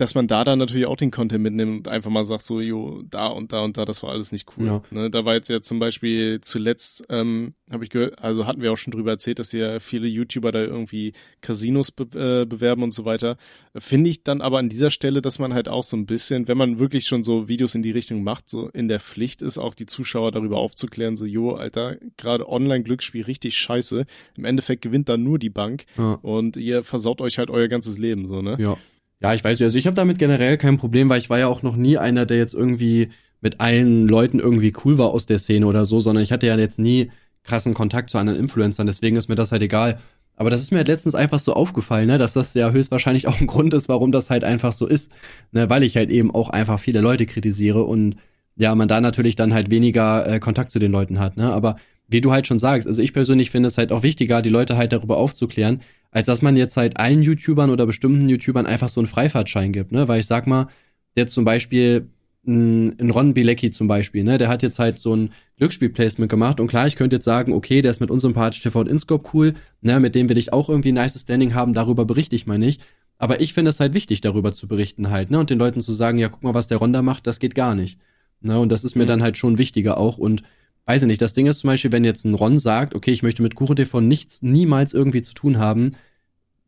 dass 0.00 0.14
man 0.14 0.26
da 0.26 0.44
dann 0.44 0.58
natürlich 0.58 0.86
auch 0.86 0.96
den 0.96 1.10
Content 1.10 1.42
mitnimmt 1.42 1.86
und 1.86 1.88
einfach 1.88 2.10
mal 2.10 2.24
sagt, 2.24 2.46
so, 2.46 2.60
jo, 2.60 3.02
da 3.10 3.26
und 3.26 3.52
da 3.52 3.60
und 3.60 3.76
da, 3.76 3.84
das 3.84 4.02
war 4.02 4.10
alles 4.10 4.32
nicht 4.32 4.48
cool. 4.56 4.66
Ja. 4.66 4.82
Ne, 4.90 5.10
da 5.10 5.26
war 5.26 5.34
jetzt 5.34 5.50
ja 5.50 5.60
zum 5.60 5.78
Beispiel 5.78 6.40
zuletzt, 6.40 7.04
ähm, 7.10 7.52
habe 7.70 7.84
ich 7.84 7.90
gehört, 7.90 8.18
also 8.18 8.46
hatten 8.46 8.62
wir 8.62 8.72
auch 8.72 8.78
schon 8.78 8.92
drüber 8.92 9.10
erzählt, 9.10 9.38
dass 9.38 9.52
ja 9.52 9.78
viele 9.78 10.08
YouTuber 10.08 10.52
da 10.52 10.60
irgendwie 10.60 11.12
Casinos 11.42 11.90
be 11.90 12.04
äh, 12.18 12.46
bewerben 12.46 12.82
und 12.82 12.94
so 12.94 13.04
weiter. 13.04 13.36
Finde 13.76 14.08
ich 14.08 14.24
dann 14.24 14.40
aber 14.40 14.58
an 14.58 14.70
dieser 14.70 14.90
Stelle, 14.90 15.20
dass 15.20 15.38
man 15.38 15.52
halt 15.52 15.68
auch 15.68 15.84
so 15.84 15.98
ein 15.98 16.06
bisschen, 16.06 16.48
wenn 16.48 16.56
man 16.56 16.78
wirklich 16.78 17.06
schon 17.06 17.22
so 17.22 17.48
Videos 17.48 17.74
in 17.74 17.82
die 17.82 17.90
Richtung 17.90 18.22
macht, 18.22 18.48
so 18.48 18.70
in 18.70 18.88
der 18.88 19.00
Pflicht 19.00 19.42
ist, 19.42 19.58
auch 19.58 19.74
die 19.74 19.86
Zuschauer 19.86 20.32
darüber 20.32 20.56
aufzuklären, 20.56 21.16
so, 21.16 21.26
jo, 21.26 21.52
Alter, 21.52 21.96
gerade 22.16 22.48
Online-Glücksspiel 22.48 23.24
richtig 23.24 23.58
scheiße. 23.58 24.06
Im 24.34 24.44
Endeffekt 24.46 24.80
gewinnt 24.80 25.10
dann 25.10 25.22
nur 25.22 25.38
die 25.38 25.50
Bank 25.50 25.84
ja. 25.98 26.14
und 26.22 26.56
ihr 26.56 26.84
versaut 26.84 27.20
euch 27.20 27.36
halt 27.36 27.50
euer 27.50 27.68
ganzes 27.68 27.98
Leben, 27.98 28.28
so, 28.28 28.40
ne? 28.40 28.56
Ja. 28.58 28.78
Ja, 29.22 29.34
ich 29.34 29.44
weiß 29.44 29.60
also 29.60 29.76
ich 29.76 29.86
habe 29.86 29.94
damit 29.94 30.18
generell 30.18 30.56
kein 30.56 30.78
Problem, 30.78 31.08
weil 31.08 31.18
ich 31.18 31.28
war 31.28 31.38
ja 31.38 31.46
auch 31.46 31.62
noch 31.62 31.76
nie 31.76 31.98
einer, 31.98 32.24
der 32.24 32.38
jetzt 32.38 32.54
irgendwie 32.54 33.10
mit 33.40 33.60
allen 33.60 34.08
Leuten 34.08 34.38
irgendwie 34.38 34.72
cool 34.84 34.98
war 34.98 35.10
aus 35.10 35.26
der 35.26 35.38
Szene 35.38 35.66
oder 35.66 35.84
so, 35.86 36.00
sondern 36.00 36.22
ich 36.24 36.32
hatte 36.32 36.46
ja 36.46 36.56
jetzt 36.56 36.78
nie 36.78 37.10
krassen 37.44 37.74
Kontakt 37.74 38.10
zu 38.10 38.18
anderen 38.18 38.38
Influencern, 38.38 38.86
deswegen 38.86 39.16
ist 39.16 39.28
mir 39.28 39.34
das 39.34 39.52
halt 39.52 39.62
egal. 39.62 39.98
Aber 40.36 40.48
das 40.48 40.62
ist 40.62 40.70
mir 40.70 40.78
halt 40.78 40.88
letztens 40.88 41.14
einfach 41.14 41.38
so 41.38 41.52
aufgefallen, 41.52 42.06
ne, 42.06 42.16
dass 42.16 42.32
das 42.32 42.54
ja 42.54 42.70
höchstwahrscheinlich 42.70 43.26
auch 43.28 43.40
ein 43.40 43.46
Grund 43.46 43.74
ist, 43.74 43.88
warum 43.88 44.10
das 44.12 44.30
halt 44.30 44.44
einfach 44.44 44.72
so 44.72 44.86
ist, 44.86 45.10
ne, 45.52 45.68
weil 45.68 45.82
ich 45.82 45.96
halt 45.96 46.10
eben 46.10 46.34
auch 46.34 46.48
einfach 46.48 46.80
viele 46.80 47.00
Leute 47.00 47.26
kritisiere 47.26 47.84
und 47.84 48.16
ja, 48.56 48.74
man 48.74 48.88
da 48.88 49.00
natürlich 49.00 49.36
dann 49.36 49.54
halt 49.54 49.70
weniger 49.70 50.26
äh, 50.26 50.40
Kontakt 50.40 50.72
zu 50.72 50.78
den 50.78 50.92
Leuten 50.92 51.18
hat, 51.18 51.36
ne, 51.36 51.52
aber 51.52 51.76
wie 52.08 52.20
du 52.20 52.32
halt 52.32 52.46
schon 52.46 52.58
sagst, 52.58 52.88
also 52.88 53.00
ich 53.00 53.12
persönlich 53.12 53.50
finde 53.50 53.68
es 53.68 53.78
halt 53.78 53.92
auch 53.92 54.02
wichtiger, 54.02 54.42
die 54.42 54.48
Leute 54.48 54.76
halt 54.76 54.92
darüber 54.92 55.16
aufzuklären, 55.18 55.80
als 56.10 56.26
dass 56.26 56.42
man 56.42 56.56
jetzt 56.56 56.76
halt 56.76 56.98
allen 56.98 57.22
YouTubern 57.22 57.70
oder 57.70 57.86
bestimmten 57.86 58.28
YouTubern 58.28 58.66
einfach 58.66 58.88
so 58.88 59.00
einen 59.00 59.06
Freifahrtschein 59.06 59.72
gibt, 59.72 59.92
ne? 59.92 60.08
Weil 60.08 60.20
ich 60.20 60.26
sag 60.26 60.46
mal, 60.46 60.68
jetzt 61.14 61.32
zum 61.32 61.44
Beispiel 61.44 62.08
ein 62.46 63.10
Ron 63.10 63.34
Bilecki 63.34 63.70
zum 63.70 63.86
Beispiel, 63.86 64.24
ne, 64.24 64.38
der 64.38 64.48
hat 64.48 64.62
jetzt 64.62 64.78
halt 64.78 64.98
so 64.98 65.14
ein 65.14 65.30
Glücksspiel-Placement 65.58 66.30
gemacht 66.30 66.58
und 66.58 66.68
klar, 66.68 66.86
ich 66.86 66.96
könnte 66.96 67.16
jetzt 67.16 67.26
sagen, 67.26 67.52
okay, 67.52 67.82
der 67.82 67.90
ist 67.90 68.00
mit 68.00 68.10
unserem 68.10 68.32
Part 68.32 68.60
TV 68.60 68.80
und 68.80 68.88
Inscope 68.88 69.28
cool, 69.34 69.54
ne, 69.82 70.00
mit 70.00 70.14
dem 70.14 70.28
will 70.28 70.38
ich 70.38 70.52
auch 70.52 70.70
irgendwie 70.70 70.92
ein 70.92 70.94
nice 70.94 71.20
Standing 71.20 71.54
haben, 71.54 71.74
darüber 71.74 72.04
berichte 72.06 72.34
ich 72.36 72.46
mal 72.46 72.58
nicht. 72.58 72.82
Aber 73.18 73.42
ich 73.42 73.52
finde 73.52 73.68
es 73.68 73.80
halt 73.80 73.92
wichtig, 73.92 74.22
darüber 74.22 74.54
zu 74.54 74.66
berichten 74.66 75.10
halt, 75.10 75.30
ne, 75.30 75.38
und 75.38 75.50
den 75.50 75.58
Leuten 75.58 75.82
zu 75.82 75.92
sagen, 75.92 76.16
ja, 76.16 76.30
guck 76.30 76.42
mal, 76.42 76.54
was 76.54 76.68
der 76.68 76.78
Ron 76.78 76.94
da 76.94 77.02
macht, 77.02 77.26
das 77.26 77.40
geht 77.40 77.54
gar 77.54 77.74
nicht. 77.74 77.98
Ne, 78.40 78.58
und 78.58 78.72
das 78.72 78.84
ist 78.84 78.96
mir 78.96 79.02
mhm. 79.02 79.08
dann 79.08 79.22
halt 79.22 79.36
schon 79.36 79.58
wichtiger 79.58 79.98
auch 79.98 80.16
und 80.16 80.42
weiß 80.86 81.02
ich 81.02 81.08
nicht, 81.08 81.22
das 81.22 81.34
Ding 81.34 81.46
ist 81.46 81.60
zum 81.60 81.68
Beispiel, 81.68 81.92
wenn 81.92 82.04
jetzt 82.04 82.24
ein 82.24 82.34
Ron 82.34 82.58
sagt, 82.58 82.94
okay, 82.94 83.12
ich 83.12 83.22
möchte 83.22 83.42
mit 83.42 83.54
KuchenTV 83.54 84.00
nichts, 84.00 84.42
niemals 84.42 84.92
irgendwie 84.92 85.22
zu 85.22 85.34
tun 85.34 85.58
haben, 85.58 85.92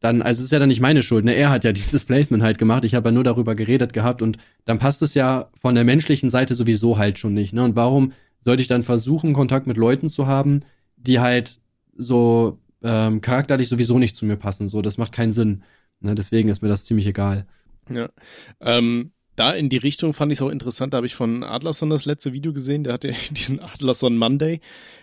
dann, 0.00 0.20
also 0.20 0.40
es 0.40 0.46
ist 0.46 0.50
ja 0.52 0.58
dann 0.58 0.68
nicht 0.68 0.80
meine 0.80 1.02
Schuld, 1.02 1.24
ne? 1.24 1.34
Er 1.34 1.50
hat 1.50 1.64
ja 1.64 1.72
dieses 1.72 2.04
Placement 2.04 2.42
halt 2.42 2.58
gemacht, 2.58 2.84
ich 2.84 2.94
habe 2.94 3.08
ja 3.08 3.12
nur 3.12 3.24
darüber 3.24 3.54
geredet 3.54 3.92
gehabt 3.92 4.22
und 4.22 4.38
dann 4.64 4.78
passt 4.78 5.02
es 5.02 5.14
ja 5.14 5.50
von 5.60 5.74
der 5.74 5.84
menschlichen 5.84 6.30
Seite 6.30 6.54
sowieso 6.54 6.98
halt 6.98 7.18
schon 7.18 7.34
nicht, 7.34 7.52
ne? 7.52 7.64
Und 7.64 7.76
warum 7.76 8.12
sollte 8.40 8.62
ich 8.62 8.68
dann 8.68 8.82
versuchen, 8.82 9.32
Kontakt 9.32 9.66
mit 9.66 9.76
Leuten 9.76 10.08
zu 10.08 10.26
haben, 10.26 10.62
die 10.96 11.20
halt 11.20 11.60
so 11.96 12.58
ähm, 12.82 13.20
charakterlich 13.20 13.68
sowieso 13.68 13.98
nicht 13.98 14.16
zu 14.16 14.26
mir 14.26 14.36
passen? 14.36 14.68
So, 14.68 14.82
das 14.82 14.98
macht 14.98 15.12
keinen 15.12 15.32
Sinn. 15.32 15.62
Ne? 16.00 16.14
Deswegen 16.14 16.48
ist 16.48 16.62
mir 16.62 16.68
das 16.68 16.84
ziemlich 16.84 17.06
egal. 17.06 17.46
Ja. 17.88 18.08
Ähm, 18.60 19.12
da 19.42 19.50
in 19.50 19.68
die 19.68 19.76
Richtung 19.76 20.12
fand 20.12 20.30
ich 20.30 20.38
es 20.38 20.42
auch 20.42 20.50
interessant. 20.50 20.92
Da 20.92 20.98
habe 20.98 21.06
ich 21.06 21.16
von 21.16 21.42
Adlerson 21.42 21.90
das 21.90 22.04
letzte 22.04 22.32
Video 22.32 22.52
gesehen. 22.52 22.84
Der 22.84 22.92
hatte 22.92 23.12
diesen 23.32 23.58
Adlerson 23.58 24.16
Monday. 24.16 24.60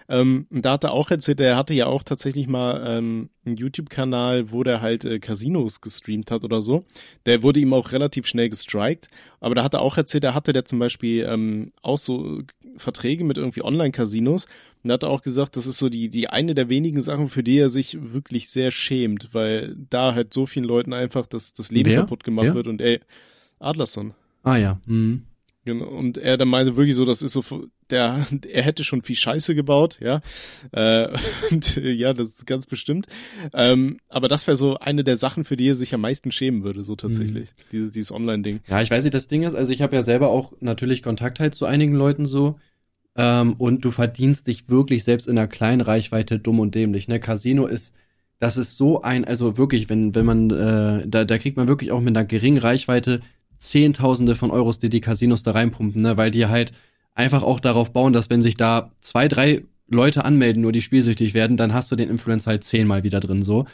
Ähm, 0.07 0.47
da 0.49 0.71
hat 0.73 0.85
er 0.85 0.93
auch 0.93 1.11
erzählt, 1.11 1.41
er 1.41 1.57
hatte 1.57 1.73
ja 1.73 1.87
auch 1.87 2.03
tatsächlich 2.03 2.47
mal 2.47 2.81
ähm, 2.87 3.29
einen 3.43 3.57
YouTube-Kanal, 3.57 4.51
wo 4.51 4.63
der 4.63 4.79
halt 4.79 5.03
äh, 5.03 5.19
Casinos 5.19 5.81
gestreamt 5.81 6.31
hat 6.31 6.45
oder 6.45 6.61
so. 6.61 6.85
Der 7.25 7.43
wurde 7.43 7.59
ihm 7.59 7.73
auch 7.73 7.91
relativ 7.91 8.27
schnell 8.27 8.47
gestrikt. 8.49 9.09
Aber 9.41 9.55
da 9.55 9.63
hat 9.63 9.73
er 9.73 9.81
auch 9.81 9.97
erzählt, 9.97 10.23
er 10.23 10.35
hatte 10.35 10.53
der 10.53 10.63
zum 10.63 10.79
Beispiel 10.79 11.27
ähm, 11.29 11.73
auch 11.81 11.97
so 11.97 12.41
Verträge 12.77 13.25
mit 13.25 13.37
irgendwie 13.37 13.63
Online-Casinos. 13.63 14.47
Und 14.83 14.91
hat 14.93 15.03
er 15.03 15.09
auch 15.09 15.21
gesagt, 15.21 15.57
das 15.57 15.67
ist 15.67 15.79
so 15.79 15.89
die, 15.89 16.07
die 16.07 16.29
eine 16.29 16.55
der 16.55 16.69
wenigen 16.69 17.01
Sachen, 17.01 17.27
für 17.27 17.43
die 17.43 17.57
er 17.57 17.69
sich 17.69 17.97
wirklich 18.13 18.49
sehr 18.49 18.71
schämt, 18.71 19.33
weil 19.33 19.75
da 19.89 20.15
halt 20.15 20.33
so 20.33 20.45
vielen 20.45 20.65
Leuten 20.65 20.93
einfach 20.93 21.27
das, 21.27 21.53
das 21.53 21.71
Leben 21.71 21.89
Wer? 21.89 21.99
kaputt 21.99 22.23
gemacht 22.23 22.45
Wer? 22.45 22.53
wird 22.53 22.67
und 22.67 22.79
ey, 22.79 23.01
Adlerson. 23.59 24.13
Ah 24.43 24.57
ja. 24.57 24.79
Mhm. 24.85 25.23
Genau. 25.65 25.85
Und 25.85 26.17
er 26.17 26.37
dann 26.37 26.47
meinte 26.47 26.77
wirklich 26.77 26.95
so, 26.95 27.05
das 27.05 27.21
ist 27.21 27.33
so, 27.33 27.43
der, 27.89 28.25
er 28.49 28.63
hätte 28.63 28.83
schon 28.83 29.01
viel 29.01 29.15
Scheiße 29.15 29.55
gebaut, 29.55 29.99
ja. 30.01 30.21
Äh, 30.71 31.09
und, 31.51 31.75
ja, 31.75 32.13
das 32.13 32.29
ist 32.29 32.47
ganz 32.47 32.65
bestimmt. 32.65 33.07
Ähm, 33.53 33.99
aber 34.07 34.27
das 34.27 34.47
wäre 34.47 34.55
so 34.55 34.77
eine 34.79 35.03
der 35.03 35.15
Sachen, 35.15 35.43
für 35.43 35.57
die 35.57 35.69
er 35.69 35.75
sich 35.75 35.93
am 35.93 36.01
meisten 36.01 36.31
schämen 36.31 36.63
würde, 36.63 36.83
so 36.83 36.95
tatsächlich. 36.95 37.49
Mhm. 37.49 37.63
Dieses, 37.71 37.91
dieses 37.91 38.11
Online-Ding. 38.11 38.61
Ja, 38.67 38.81
ich 38.81 38.89
weiß 38.89 39.03
nicht, 39.03 39.13
das 39.13 39.27
Ding 39.27 39.43
ist, 39.43 39.53
also 39.53 39.71
ich 39.71 39.81
habe 39.81 39.95
ja 39.95 40.01
selber 40.01 40.29
auch 40.29 40.53
natürlich 40.59 41.03
Kontakt 41.03 41.39
halt 41.39 41.53
zu 41.53 41.65
einigen 41.65 41.93
Leuten 41.93 42.25
so. 42.25 42.57
Ähm, 43.15 43.53
und 43.57 43.83
du 43.83 43.91
verdienst 43.91 44.47
dich 44.47 44.69
wirklich 44.69 45.03
selbst 45.03 45.27
in 45.27 45.37
einer 45.37 45.47
kleinen 45.47 45.81
Reichweite 45.81 46.39
dumm 46.39 46.59
und 46.59 46.73
dämlich. 46.73 47.07
Ne? 47.07 47.19
Casino 47.19 47.67
ist, 47.67 47.93
das 48.39 48.55
ist 48.55 48.77
so 48.77 49.01
ein, 49.01 49.25
also 49.25 49.57
wirklich, 49.57 49.89
wenn, 49.89 50.15
wenn 50.15 50.25
man, 50.25 50.49
äh, 50.51 51.07
da, 51.07 51.25
da 51.25 51.37
kriegt 51.37 51.57
man 51.57 51.67
wirklich 51.67 51.91
auch 51.91 51.99
mit 51.99 52.15
einer 52.15 52.25
geringen 52.25 52.59
Reichweite 52.59 53.19
Zehntausende 53.59 54.35
von 54.35 54.51
Euros, 54.51 54.79
die 54.79 54.89
die 54.89 55.01
Casinos 55.01 55.43
da 55.43 55.51
reinpumpen, 55.51 56.01
ne? 56.01 56.17
weil 56.17 56.31
die 56.31 56.47
halt 56.47 56.71
einfach 57.13 57.43
auch 57.43 57.59
darauf 57.59 57.93
bauen, 57.93 58.13
dass 58.13 58.29
wenn 58.29 58.41
sich 58.41 58.57
da 58.57 58.91
zwei, 59.01 59.27
drei 59.27 59.63
Leute 59.87 60.25
anmelden, 60.25 60.61
nur 60.61 60.71
die 60.71 60.81
spielsüchtig 60.81 61.33
werden, 61.33 61.57
dann 61.57 61.73
hast 61.73 61.91
du 61.91 61.95
den 61.95 62.09
Influencer 62.09 62.51
halt 62.51 62.63
zehnmal 62.63 63.03
wieder 63.03 63.19
drin 63.19 63.43
so. 63.43 63.65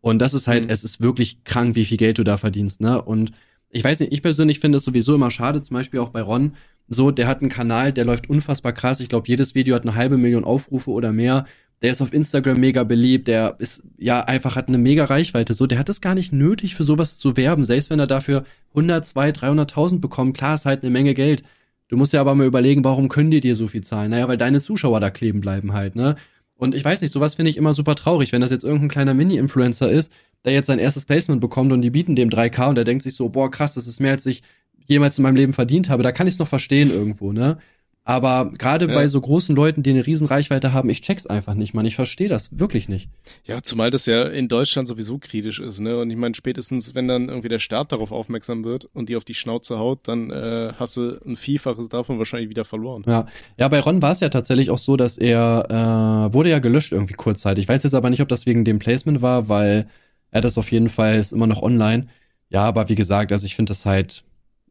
Und 0.00 0.20
das 0.20 0.34
ist 0.34 0.48
halt, 0.48 0.64
mhm. 0.64 0.70
es 0.70 0.84
ist 0.84 1.00
wirklich 1.00 1.44
krank, 1.44 1.74
wie 1.74 1.84
viel 1.84 1.96
Geld 1.96 2.18
du 2.18 2.24
da 2.24 2.36
verdienst, 2.36 2.80
ne? 2.80 3.00
Und 3.00 3.32
ich 3.70 3.82
weiß 3.82 4.00
nicht, 4.00 4.12
ich 4.12 4.20
persönlich 4.20 4.60
finde 4.60 4.78
es 4.78 4.84
sowieso 4.84 5.14
immer 5.14 5.30
schade, 5.30 5.62
zum 5.62 5.74
Beispiel 5.74 6.00
auch 6.00 6.10
bei 6.10 6.20
Ron. 6.20 6.52
So, 6.88 7.10
der 7.10 7.26
hat 7.26 7.40
einen 7.40 7.48
Kanal, 7.48 7.92
der 7.92 8.04
läuft 8.04 8.28
unfassbar 8.28 8.72
krass. 8.72 9.00
Ich 9.00 9.08
glaube, 9.08 9.28
jedes 9.28 9.54
Video 9.54 9.74
hat 9.74 9.82
eine 9.82 9.94
halbe 9.94 10.18
Million 10.18 10.44
Aufrufe 10.44 10.90
oder 10.90 11.12
mehr 11.12 11.46
der 11.82 11.90
ist 11.90 12.00
auf 12.00 12.12
Instagram 12.12 12.58
mega 12.58 12.84
beliebt, 12.84 13.26
der 13.28 13.56
ist 13.58 13.82
ja 13.98 14.20
einfach 14.20 14.54
hat 14.54 14.68
eine 14.68 14.78
mega 14.78 15.04
Reichweite. 15.04 15.52
So, 15.52 15.66
der 15.66 15.78
hat 15.78 15.88
es 15.88 16.00
gar 16.00 16.14
nicht 16.14 16.32
nötig 16.32 16.76
für 16.76 16.84
sowas 16.84 17.18
zu 17.18 17.36
werben, 17.36 17.64
selbst 17.64 17.90
wenn 17.90 17.98
er 17.98 18.06
dafür 18.06 18.44
100, 18.70 19.04
200, 19.06 19.72
300.000 19.72 20.00
bekommt. 20.00 20.36
Klar, 20.36 20.54
ist 20.54 20.64
halt 20.64 20.82
eine 20.82 20.90
Menge 20.90 21.14
Geld. 21.14 21.42
Du 21.88 21.96
musst 21.96 22.12
ja 22.12 22.20
aber 22.20 22.34
mal 22.34 22.46
überlegen, 22.46 22.84
warum 22.84 23.08
können 23.08 23.30
die 23.30 23.40
dir 23.40 23.56
so 23.56 23.66
viel 23.68 23.82
zahlen? 23.82 24.12
Naja, 24.12 24.28
weil 24.28 24.36
deine 24.36 24.60
Zuschauer 24.60 25.00
da 25.00 25.10
kleben 25.10 25.40
bleiben 25.40 25.72
halt, 25.72 25.96
ne? 25.96 26.16
Und 26.56 26.76
ich 26.76 26.84
weiß 26.84 27.02
nicht, 27.02 27.12
sowas 27.12 27.34
finde 27.34 27.50
ich 27.50 27.56
immer 27.56 27.74
super 27.74 27.96
traurig, 27.96 28.30
wenn 28.30 28.40
das 28.40 28.52
jetzt 28.52 28.62
irgendein 28.62 28.88
kleiner 28.88 29.14
Mini-Influencer 29.14 29.90
ist, 29.90 30.12
der 30.44 30.52
jetzt 30.52 30.68
sein 30.68 30.78
erstes 30.78 31.04
Placement 31.04 31.40
bekommt 31.40 31.72
und 31.72 31.82
die 31.82 31.90
bieten 31.90 32.14
dem 32.14 32.30
3K 32.30 32.68
und 32.68 32.76
der 32.76 32.84
denkt 32.84 33.02
sich 33.02 33.14
so, 33.14 33.28
boah, 33.28 33.50
krass, 33.50 33.74
das 33.74 33.88
ist 33.88 34.00
mehr 34.00 34.12
als 34.12 34.24
ich 34.26 34.42
jemals 34.86 35.18
in 35.18 35.22
meinem 35.22 35.36
Leben 35.36 35.52
verdient 35.52 35.88
habe. 35.88 36.04
Da 36.04 36.12
kann 36.12 36.28
ich 36.28 36.34
es 36.34 36.38
noch 36.38 36.48
verstehen 36.48 36.90
irgendwo, 36.90 37.32
ne? 37.32 37.58
Aber 38.04 38.50
gerade 38.58 38.88
ja. 38.88 38.94
bei 38.94 39.06
so 39.06 39.20
großen 39.20 39.54
Leuten, 39.54 39.84
die 39.84 39.90
eine 39.90 40.04
riesen 40.04 40.26
Reichweite 40.26 40.72
haben, 40.72 40.90
ich 40.90 41.02
check's 41.02 41.26
einfach 41.26 41.54
nicht, 41.54 41.72
man. 41.72 41.86
Ich 41.86 41.94
verstehe 41.94 42.28
das 42.28 42.48
wirklich 42.50 42.88
nicht. 42.88 43.08
Ja, 43.44 43.62
zumal 43.62 43.90
das 43.90 44.06
ja 44.06 44.24
in 44.24 44.48
Deutschland 44.48 44.88
sowieso 44.88 45.18
kritisch 45.18 45.60
ist, 45.60 45.78
ne? 45.78 45.96
Und 45.98 46.10
ich 46.10 46.16
meine, 46.16 46.34
spätestens, 46.34 46.96
wenn 46.96 47.06
dann 47.06 47.28
irgendwie 47.28 47.48
der 47.48 47.60
Staat 47.60 47.92
darauf 47.92 48.10
aufmerksam 48.10 48.64
wird 48.64 48.86
und 48.92 49.08
die 49.08 49.14
auf 49.14 49.24
die 49.24 49.34
Schnauze 49.34 49.78
haut, 49.78 50.00
dann 50.08 50.30
äh, 50.30 50.72
hast 50.76 50.96
du 50.96 51.20
ein 51.24 51.36
Vielfaches 51.36 51.88
davon 51.88 52.18
wahrscheinlich 52.18 52.50
wieder 52.50 52.64
verloren. 52.64 53.04
Ja, 53.06 53.26
ja 53.56 53.68
bei 53.68 53.78
Ron 53.78 54.02
war 54.02 54.10
es 54.10 54.20
ja 54.20 54.30
tatsächlich 54.30 54.70
auch 54.70 54.78
so, 54.78 54.96
dass 54.96 55.16
er 55.16 56.28
äh, 56.28 56.34
wurde 56.34 56.50
ja 56.50 56.58
gelöscht 56.58 56.90
irgendwie 56.90 57.14
kurzzeitig. 57.14 57.64
Ich 57.64 57.68
weiß 57.68 57.84
jetzt 57.84 57.94
aber 57.94 58.10
nicht, 58.10 58.22
ob 58.22 58.28
das 58.28 58.46
wegen 58.46 58.64
dem 58.64 58.80
Placement 58.80 59.22
war, 59.22 59.48
weil 59.48 59.86
er 60.32 60.40
das 60.40 60.58
auf 60.58 60.72
jeden 60.72 60.88
Fall 60.88 61.20
ist 61.20 61.32
immer 61.32 61.46
noch 61.46 61.62
online. 61.62 62.08
Ja, 62.48 62.64
aber 62.64 62.88
wie 62.88 62.96
gesagt, 62.96 63.30
also 63.30 63.46
ich 63.46 63.54
finde 63.54 63.70
das 63.70 63.86
halt, 63.86 64.24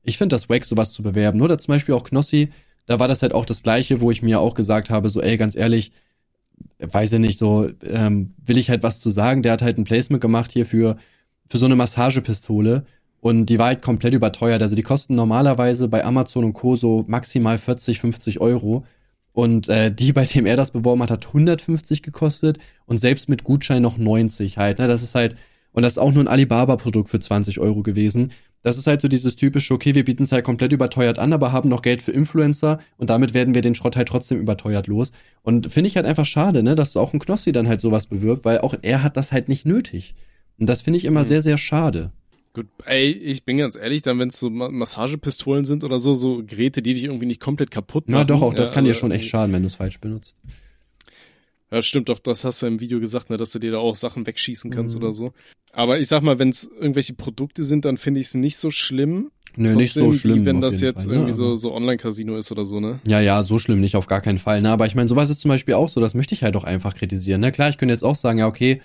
ich 0.04 0.18
finde 0.18 0.36
das 0.36 0.50
wack, 0.50 0.66
sowas 0.66 0.92
zu 0.92 1.02
bewerben. 1.02 1.38
Nur 1.38 1.48
da 1.48 1.58
zum 1.58 1.74
Beispiel 1.74 1.96
auch 1.96 2.04
Knossi, 2.04 2.50
da 2.92 3.00
war 3.00 3.08
das 3.08 3.22
halt 3.22 3.34
auch 3.34 3.46
das 3.46 3.64
Gleiche, 3.64 4.02
wo 4.02 4.12
ich 4.12 4.22
mir 4.22 4.40
auch 4.40 4.54
gesagt 4.54 4.90
habe, 4.90 5.10
so, 5.10 5.22
ey, 5.22 5.38
ganz 5.38 5.56
ehrlich, 5.56 5.92
weiß 6.80 7.14
ich 7.14 7.20
nicht, 7.20 7.40
so, 7.40 7.70
ähm, 7.84 8.34
will 8.46 8.58
ich 8.58 8.70
halt 8.70 8.84
was 8.84 9.00
zu 9.00 9.10
sagen. 9.10 9.44
Der 9.44 9.54
hat 9.54 9.62
halt 9.62 9.78
ein 9.78 9.84
Placement 9.84 10.22
gemacht 10.22 10.52
hier 10.52 10.66
für, 10.66 10.98
für 11.50 11.58
so 11.58 11.66
eine 11.66 11.76
Massagepistole. 11.76 12.86
Und 13.22 13.46
die 13.48 13.60
war 13.60 13.68
halt 13.68 13.82
komplett 13.82 14.14
überteuert. 14.14 14.62
Also 14.62 14.76
die 14.76 14.84
kosten 14.84 15.16
normalerweise 15.16 15.88
bei 15.88 16.04
Amazon 16.04 16.44
und 16.44 16.54
Co. 16.54 16.76
so 16.76 17.06
maximal 17.08 17.58
40, 17.58 18.00
50 18.00 18.42
Euro. 18.42 18.86
Und 19.34 19.70
äh, 19.70 19.94
die, 19.94 20.12
bei 20.12 20.26
dem 20.26 20.46
er 20.46 20.58
das 20.58 20.72
beworben 20.72 21.02
hat, 21.04 21.12
hat 21.12 21.28
150 21.28 22.04
gekostet 22.04 22.58
und 22.86 22.98
selbst 22.98 23.30
mit 23.30 23.44
Gutschein 23.44 23.82
noch 23.82 23.98
90 23.98 24.58
halt. 24.58 24.80
Ne? 24.80 24.88
Das 24.88 25.04
ist 25.04 25.16
halt, 25.16 25.36
und 25.72 25.84
das 25.84 25.94
ist 25.94 26.00
auch 26.00 26.12
nur 26.12 26.24
ein 26.24 26.28
Alibaba-Produkt 26.28 27.10
für 27.10 27.20
20 27.20 27.60
Euro 27.60 27.84
gewesen. 27.84 28.32
Das 28.64 28.78
ist 28.78 28.88
halt 28.88 29.02
so 29.02 29.08
dieses 29.08 29.36
typische, 29.36 29.74
okay, 29.74 29.96
wir 29.96 30.06
bieten 30.06 30.24
es 30.24 30.32
halt 30.32 30.46
komplett 30.46 30.72
überteuert 30.72 31.18
an, 31.18 31.34
aber 31.34 31.52
haben 31.52 31.70
noch 31.70 31.82
Geld 31.82 32.02
für 32.02 32.12
Influencer 32.12 32.80
und 32.98 33.10
damit 33.10 33.34
werden 33.34 33.56
wir 33.56 33.62
den 33.62 33.76
Schrott 33.76 33.96
halt 33.96 34.08
trotzdem 34.08 34.40
überteuert 34.40 34.88
los. 34.88 35.12
Und 35.42 35.72
finde 35.72 35.88
ich 35.88 35.96
halt 35.96 36.06
einfach 36.06 36.26
schade, 36.26 36.62
ne, 36.62 36.76
dass 36.76 36.96
auch 36.96 37.14
ein 37.14 37.20
Knossi 37.20 37.52
dann 37.52 37.68
halt 37.68 37.82
sowas 37.82 38.08
bewirbt, 38.08 38.46
weil 38.46 38.60
auch 38.60 38.76
er 38.82 39.04
hat 39.04 39.18
das 39.18 39.32
halt 39.32 39.50
nicht 39.50 39.66
nötig. 39.66 40.14
Und 40.60 40.68
das 40.70 40.84
finde 40.84 40.98
ich 40.98 41.06
immer 41.06 41.22
mhm. 41.22 41.26
sehr, 41.26 41.42
sehr 41.42 41.58
schade. 41.58 42.12
Gut, 42.54 42.68
ey, 42.86 43.12
ich 43.12 43.46
bin 43.46 43.58
ganz 43.58 43.78
ehrlich, 43.78 44.02
dann 44.02 44.20
wenn 44.20 44.28
es 44.28 44.38
so 44.38 44.50
Massagepistolen 44.50 45.64
sind 45.64 45.84
oder 45.86 46.00
so, 46.00 46.14
so 46.14 46.44
Geräte, 46.46 46.82
die 46.82 46.94
dich 46.94 47.06
irgendwie 47.06 47.26
nicht 47.26 47.40
komplett 47.40 47.72
kaputt 47.72 48.10
machen. 48.10 48.20
Na 48.20 48.24
doch, 48.26 48.42
auch 48.42 48.54
das 48.54 48.70
ja, 48.70 48.76
kann 48.76 48.84
dir 48.84 48.92
also 48.92 49.00
schon 49.00 49.12
echt 49.12 49.28
schaden, 49.28 49.54
wenn 49.54 49.62
du 49.62 49.68
es 49.68 49.76
falsch 49.76 50.00
benutzt. 50.02 50.38
Ja, 51.72 51.82
stimmt 51.82 52.10
doch, 52.10 52.20
das 52.20 52.44
hast 52.44 52.62
du 52.62 52.68
im 52.68 52.80
Video 52.82 53.00
gesagt, 53.00 53.30
ne, 53.30 53.38
dass 53.38 53.52
du 53.52 53.60
dir 53.60 53.72
da 53.72 53.78
auch 53.78 53.96
Sachen 53.96 54.28
wegschießen 54.28 54.72
kannst 54.72 54.98
mhm. 54.98 55.04
oder 55.04 55.14
so. 55.14 55.32
Aber 55.72 56.00
ich 56.00 56.08
sag 56.10 56.22
mal, 56.22 56.38
wenn 56.38 56.50
es 56.50 56.70
irgendwelche 56.80 57.14
Produkte 57.14 57.64
sind, 57.64 57.86
dann 57.86 57.96
finde 57.96 58.20
ich 58.20 58.28
es 58.28 58.34
nicht 58.34 58.58
so 58.58 58.72
schlimm. 58.72 59.32
Nö, 59.56 59.68
Trotzdem, 59.68 59.78
nicht 59.78 59.94
so 59.94 60.12
schlimm. 60.12 60.42
Wie 60.42 60.46
wenn 60.46 60.62
das 60.62 60.82
jetzt 60.82 61.06
Fall, 61.06 61.14
irgendwie 61.14 61.32
ne? 61.32 61.38
so, 61.38 61.56
so 61.56 61.74
Online-Casino 61.74 62.38
ist 62.38 62.52
oder 62.52 62.66
so, 62.66 62.80
ne? 62.80 63.00
Ja, 63.08 63.22
ja, 63.22 63.42
so 63.44 63.58
schlimm 63.58 63.80
nicht, 63.80 63.96
auf 63.96 64.08
gar 64.08 64.22
keinen 64.22 64.38
Fall. 64.38 64.62
Ne? 64.62 64.70
Aber 64.70 64.86
ich 64.86 64.96
meine, 64.96 65.08
sowas 65.08 65.30
ist 65.30 65.40
zum 65.40 65.50
Beispiel 65.50 65.74
auch 65.74 65.90
so, 65.90 66.02
das 66.02 66.14
möchte 66.14 66.36
ich 66.36 66.44
halt 66.44 66.56
auch 66.58 66.64
einfach 66.66 66.94
kritisieren. 66.94 67.42
Ne? 67.42 67.52
Klar, 67.52 67.70
ich 67.70 67.78
könnte 67.78 67.94
jetzt 67.94 68.04
auch 68.04 68.16
sagen, 68.16 68.40
ja, 68.40 68.48
okay, 68.48 68.82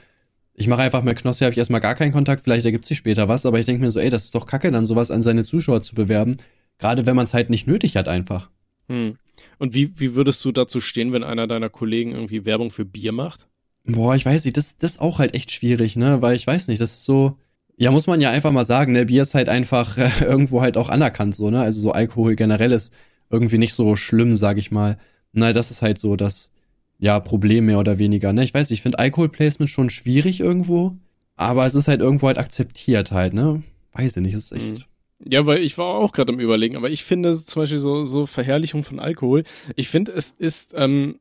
ich 0.55 0.68
mache 0.68 0.82
einfach 0.82 1.03
mit 1.03 1.16
Knossi, 1.18 1.45
habe 1.45 1.53
ich 1.53 1.59
erstmal 1.59 1.80
gar 1.80 1.95
keinen 1.95 2.12
Kontakt, 2.12 2.45
vielleicht 2.45 2.64
ergibt 2.64 2.87
sich 2.87 2.99
später 2.99 3.28
was, 3.28 3.47
aber 3.47 3.59
ich 3.59 3.66
denke 3.66 3.82
mir 3.82 3.91
so, 3.91 4.01
ey, 4.01 4.11
das 4.11 4.24
ist 4.24 4.34
doch 4.34 4.47
kacke, 4.47 4.70
dann 4.72 4.87
sowas 4.87 5.11
an 5.11 5.22
seine 5.22 5.45
Zuschauer 5.45 5.82
zu 5.82 5.95
bewerben. 5.95 6.37
Gerade 6.78 7.07
wenn 7.07 7.16
man 7.16 7.26
es 7.26 7.34
halt 7.34 7.51
nicht 7.51 7.66
nötig 7.66 7.97
hat, 7.97 8.09
einfach. 8.09 8.51
Hm. 8.89 9.16
Und 9.59 9.74
wie, 9.74 9.98
wie 9.98 10.14
würdest 10.14 10.44
du 10.44 10.52
dazu 10.52 10.80
stehen, 10.80 11.12
wenn 11.12 11.24
einer 11.24 11.46
deiner 11.46 11.70
Kollegen 11.70 12.12
irgendwie 12.12 12.44
Werbung 12.44 12.70
für 12.70 12.84
Bier 12.84 13.12
macht? 13.12 13.46
Boah, 13.84 14.14
ich 14.16 14.26
weiß 14.26 14.44
nicht, 14.44 14.57
das, 14.57 14.76
das 14.78 14.92
ist 14.92 15.00
auch 15.00 15.18
halt 15.18 15.34
echt 15.34 15.50
schwierig, 15.52 15.96
ne? 15.96 16.20
Weil 16.20 16.36
ich 16.36 16.46
weiß 16.46 16.68
nicht, 16.68 16.80
das 16.80 16.94
ist 16.94 17.04
so. 17.04 17.36
Ja, 17.78 17.90
muss 17.90 18.07
man 18.07 18.20
ja 18.20 18.30
einfach 18.30 18.52
mal 18.52 18.64
sagen, 18.64 18.92
ne? 18.92 19.07
Bier 19.07 19.22
ist 19.22 19.34
halt 19.34 19.48
einfach 19.48 19.96
äh, 19.98 20.24
irgendwo 20.24 20.61
halt 20.61 20.76
auch 20.76 20.88
anerkannt, 20.88 21.34
so, 21.34 21.50
ne? 21.50 21.61
Also 21.61 21.80
so 21.80 21.92
Alkohol 21.92 22.34
generell 22.36 22.72
ist 22.72 22.92
irgendwie 23.30 23.59
nicht 23.59 23.74
so 23.74 23.96
schlimm, 23.96 24.34
sag 24.34 24.59
ich 24.59 24.70
mal. 24.70 24.98
Na, 25.32 25.52
das 25.52 25.70
ist 25.70 25.82
halt 25.82 25.98
so 25.98 26.16
das, 26.16 26.50
ja, 26.98 27.20
Problem 27.20 27.66
mehr 27.66 27.78
oder 27.78 27.98
weniger. 27.98 28.32
Ne? 28.32 28.44
Ich 28.44 28.54
weiß, 28.54 28.70
ich 28.70 28.82
finde 28.82 28.98
Alkoholplacement 28.98 29.68
schon 29.70 29.90
schwierig 29.90 30.40
irgendwo, 30.40 30.96
aber 31.36 31.66
es 31.66 31.74
ist 31.74 31.88
halt 31.88 32.00
irgendwo 32.00 32.28
halt 32.28 32.38
akzeptiert 32.38 33.12
halt, 33.12 33.34
ne? 33.34 33.62
Weiß 33.92 34.16
ich 34.16 34.22
nicht, 34.22 34.34
ist 34.34 34.52
echt. 34.52 34.78
Mhm. 34.78 34.84
Ja, 35.24 35.46
weil 35.46 35.62
ich 35.62 35.78
war 35.78 35.86
auch 35.86 36.12
gerade 36.12 36.32
am 36.32 36.40
überlegen, 36.40 36.76
aber 36.76 36.90
ich 36.90 37.04
finde 37.04 37.34
zum 37.34 37.62
Beispiel 37.62 37.78
so, 37.78 38.04
so 38.04 38.26
Verherrlichung 38.26 38.84
von 38.84 38.98
Alkohol, 39.00 39.44
ich 39.74 39.88
finde, 39.88 40.12
es 40.12 40.34
ist, 40.38 40.74
ähm, 40.76 41.18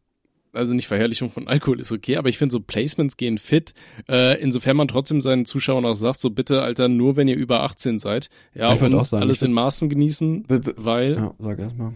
also 0.51 0.73
nicht 0.73 0.87
Verherrlichung 0.87 1.31
von 1.31 1.47
Alkohol 1.47 1.79
ist 1.79 1.91
okay, 1.91 2.17
aber 2.17 2.29
ich 2.29 2.37
finde 2.37 2.53
so 2.53 2.59
Placements 2.59 3.17
gehen 3.17 3.37
fit, 3.37 3.73
äh, 4.09 4.39
insofern 4.41 4.77
man 4.77 4.87
trotzdem 4.87 5.21
seinen 5.21 5.45
Zuschauern 5.45 5.85
auch 5.85 5.95
sagt, 5.95 6.19
so 6.19 6.29
bitte, 6.29 6.61
Alter, 6.61 6.87
nur 6.89 7.15
wenn 7.15 7.27
ihr 7.27 7.37
über 7.37 7.63
18 7.63 7.99
seid. 7.99 8.29
Ja, 8.53 8.73
ich 8.73 8.81
und 8.81 8.93
auch 8.95 9.05
sagen, 9.05 9.23
alles 9.23 9.41
in 9.41 9.53
Maßen 9.53 9.89
genießen, 9.89 10.45
weil. 10.77 11.15
Ja, 11.15 11.33
sag 11.39 11.59
erstmal. 11.59 11.93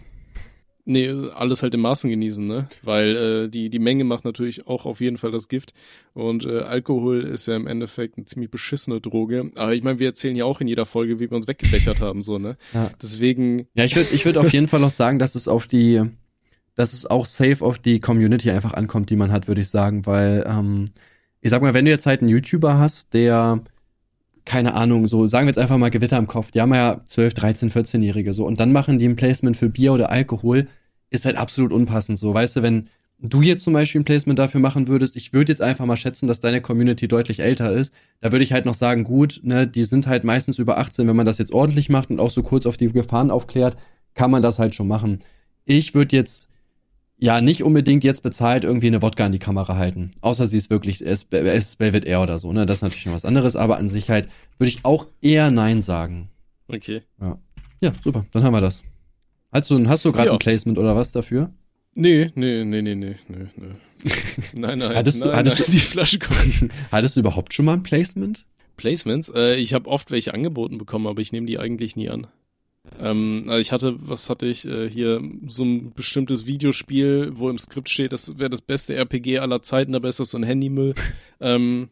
Nee, 0.90 1.08
alles 1.36 1.62
halt 1.62 1.72
im 1.74 1.82
Maßen 1.82 2.10
genießen, 2.10 2.44
ne? 2.44 2.68
Weil 2.82 3.16
äh, 3.16 3.48
die, 3.48 3.70
die 3.70 3.78
Menge 3.78 4.02
macht 4.02 4.24
natürlich 4.24 4.66
auch 4.66 4.86
auf 4.86 5.00
jeden 5.00 5.18
Fall 5.18 5.30
das 5.30 5.46
Gift. 5.46 5.72
Und 6.14 6.44
äh, 6.44 6.62
Alkohol 6.62 7.20
ist 7.20 7.46
ja 7.46 7.54
im 7.54 7.68
Endeffekt 7.68 8.16
eine 8.16 8.26
ziemlich 8.26 8.50
beschissene 8.50 9.00
Droge. 9.00 9.52
Aber 9.54 9.72
ich 9.72 9.84
meine, 9.84 10.00
wir 10.00 10.08
erzählen 10.08 10.34
ja 10.34 10.46
auch 10.46 10.60
in 10.60 10.66
jeder 10.66 10.86
Folge, 10.86 11.20
wie 11.20 11.30
wir 11.30 11.36
uns 11.36 11.46
weggebechert 11.46 12.00
haben, 12.00 12.22
so, 12.22 12.40
ne? 12.40 12.56
Ja. 12.74 12.90
Deswegen. 13.00 13.68
Ja, 13.74 13.84
ich 13.84 13.94
würde 13.94 14.08
ich 14.12 14.24
würd 14.24 14.36
auf 14.36 14.52
jeden 14.52 14.66
Fall 14.66 14.82
auch 14.82 14.90
sagen, 14.90 15.20
dass 15.20 15.36
es 15.36 15.46
auf 15.46 15.68
die, 15.68 16.02
dass 16.74 16.92
es 16.92 17.06
auch 17.06 17.24
safe 17.24 17.64
auf 17.64 17.78
die 17.78 18.00
Community 18.00 18.50
einfach 18.50 18.74
ankommt, 18.74 19.10
die 19.10 19.16
man 19.16 19.30
hat, 19.30 19.46
würde 19.46 19.60
ich 19.60 19.68
sagen. 19.68 20.06
Weil, 20.06 20.44
ähm, 20.48 20.86
ich 21.40 21.50
sag 21.50 21.62
mal, 21.62 21.72
wenn 21.72 21.84
du 21.84 21.92
jetzt 21.92 22.06
halt 22.06 22.20
einen 22.20 22.30
YouTuber 22.30 22.78
hast, 22.78 23.14
der 23.14 23.62
keine 24.44 24.74
Ahnung, 24.74 25.06
so 25.06 25.26
sagen 25.26 25.46
wir 25.46 25.50
jetzt 25.50 25.58
einfach 25.58 25.76
mal 25.76 25.90
Gewitter 25.90 26.18
im 26.18 26.26
Kopf. 26.26 26.50
Die 26.50 26.60
haben 26.60 26.74
ja 26.74 27.00
12, 27.04 27.34
13, 27.34 27.70
14-Jährige 27.70 28.32
so 28.32 28.44
und 28.44 28.58
dann 28.58 28.72
machen 28.72 28.98
die 28.98 29.06
ein 29.06 29.14
Placement 29.14 29.56
für 29.56 29.68
Bier 29.68 29.92
oder 29.92 30.10
Alkohol 30.10 30.66
ist 31.10 31.24
halt 31.24 31.36
absolut 31.36 31.72
unpassend 31.72 32.18
so. 32.18 32.32
Weißt 32.32 32.56
du, 32.56 32.62
wenn 32.62 32.88
du 33.18 33.42
jetzt 33.42 33.64
zum 33.64 33.74
Beispiel 33.74 34.00
ein 34.00 34.04
Placement 34.04 34.38
dafür 34.38 34.60
machen 34.60 34.88
würdest, 34.88 35.16
ich 35.16 35.32
würde 35.32 35.52
jetzt 35.52 35.60
einfach 35.60 35.84
mal 35.84 35.96
schätzen, 35.96 36.26
dass 36.26 36.40
deine 36.40 36.60
Community 36.60 37.06
deutlich 37.06 37.40
älter 37.40 37.72
ist. 37.72 37.92
Da 38.20 38.32
würde 38.32 38.44
ich 38.44 38.52
halt 38.52 38.64
noch 38.64 38.74
sagen, 38.74 39.04
gut, 39.04 39.40
ne, 39.42 39.66
die 39.66 39.84
sind 39.84 40.06
halt 40.06 40.24
meistens 40.24 40.58
über 40.58 40.78
18, 40.78 41.06
wenn 41.06 41.16
man 41.16 41.26
das 41.26 41.38
jetzt 41.38 41.52
ordentlich 41.52 41.90
macht 41.90 42.10
und 42.10 42.20
auch 42.20 42.30
so 42.30 42.42
kurz 42.42 42.66
auf 42.66 42.76
die 42.76 42.90
Gefahren 42.90 43.30
aufklärt, 43.30 43.76
kann 44.14 44.30
man 44.30 44.42
das 44.42 44.58
halt 44.58 44.74
schon 44.74 44.88
machen. 44.88 45.18
Ich 45.64 45.94
würde 45.94 46.16
jetzt 46.16 46.48
ja 47.18 47.42
nicht 47.42 47.62
unbedingt 47.62 48.02
jetzt 48.02 48.22
bezahlt 48.22 48.64
irgendwie 48.64 48.86
eine 48.86 49.02
Wodka 49.02 49.26
in 49.26 49.32
die 49.32 49.38
Kamera 49.38 49.76
halten. 49.76 50.12
Außer 50.22 50.46
sie 50.46 50.56
ist 50.56 50.70
wirklich, 50.70 51.02
es 51.04 51.24
ist 51.30 51.78
Velvet 51.78 52.06
Air 52.06 52.22
oder 52.22 52.38
so, 52.38 52.52
ne? 52.52 52.64
Das 52.64 52.78
ist 52.78 52.82
natürlich 52.82 53.06
noch 53.06 53.12
was 53.12 53.26
anderes, 53.26 53.56
aber 53.56 53.76
an 53.76 53.90
sich 53.90 54.08
halt 54.08 54.28
würde 54.58 54.70
ich 54.70 54.84
auch 54.84 55.06
eher 55.20 55.50
Nein 55.50 55.82
sagen. 55.82 56.30
Okay. 56.68 57.02
Ja. 57.20 57.38
Ja, 57.82 57.92
super, 58.02 58.24
dann 58.32 58.42
haben 58.42 58.54
wir 58.54 58.60
das. 58.62 58.82
Hast 59.52 59.70
du, 59.70 59.88
hast 59.88 60.04
du 60.04 60.12
gerade 60.12 60.28
ja. 60.28 60.32
ein 60.32 60.38
Placement 60.38 60.78
oder 60.78 60.94
was 60.94 61.12
dafür? 61.12 61.52
Nee, 61.96 62.30
nee, 62.34 62.64
nee, 62.64 62.82
nee, 62.82 62.94
nee, 62.94 63.16
nee, 63.28 63.48
nee. 63.56 63.74
nein, 64.54 64.78
nein, 64.78 64.94
hattest 64.94 65.20
nein, 65.20 65.30
du, 65.30 65.36
hattest 65.36 65.58
nein, 65.58 65.66
du, 65.66 65.72
die 65.72 65.78
Flasche. 65.78 66.18
Hattest 66.92 67.16
du 67.16 67.20
überhaupt 67.20 67.52
schon 67.52 67.66
mal 67.66 67.74
ein 67.74 67.82
Placement? 67.82 68.46
Placements? 68.76 69.30
Äh, 69.34 69.56
ich 69.56 69.74
habe 69.74 69.90
oft 69.90 70.10
welche 70.10 70.32
angeboten 70.32 70.78
bekommen, 70.78 71.06
aber 71.06 71.20
ich 71.20 71.32
nehme 71.32 71.46
die 71.46 71.58
eigentlich 71.58 71.96
nie 71.96 72.08
an. 72.08 72.28
Ähm, 72.98 73.44
also 73.48 73.60
ich 73.60 73.72
hatte, 73.72 73.96
was 74.00 74.30
hatte 74.30 74.46
ich 74.46 74.66
äh, 74.66 74.88
hier, 74.88 75.20
so 75.48 75.64
ein 75.64 75.92
bestimmtes 75.92 76.46
Videospiel, 76.46 77.32
wo 77.34 77.50
im 77.50 77.58
Skript 77.58 77.90
steht, 77.90 78.12
das 78.12 78.38
wäre 78.38 78.50
das 78.50 78.62
beste 78.62 78.94
RPG 78.94 79.38
aller 79.38 79.62
Zeiten, 79.62 79.94
aber 79.94 80.08
ist 80.08 80.20
das 80.20 80.30
so 80.30 80.38
ein 80.38 80.46
Handymüll. 80.46 80.94
ähm, 81.40 81.90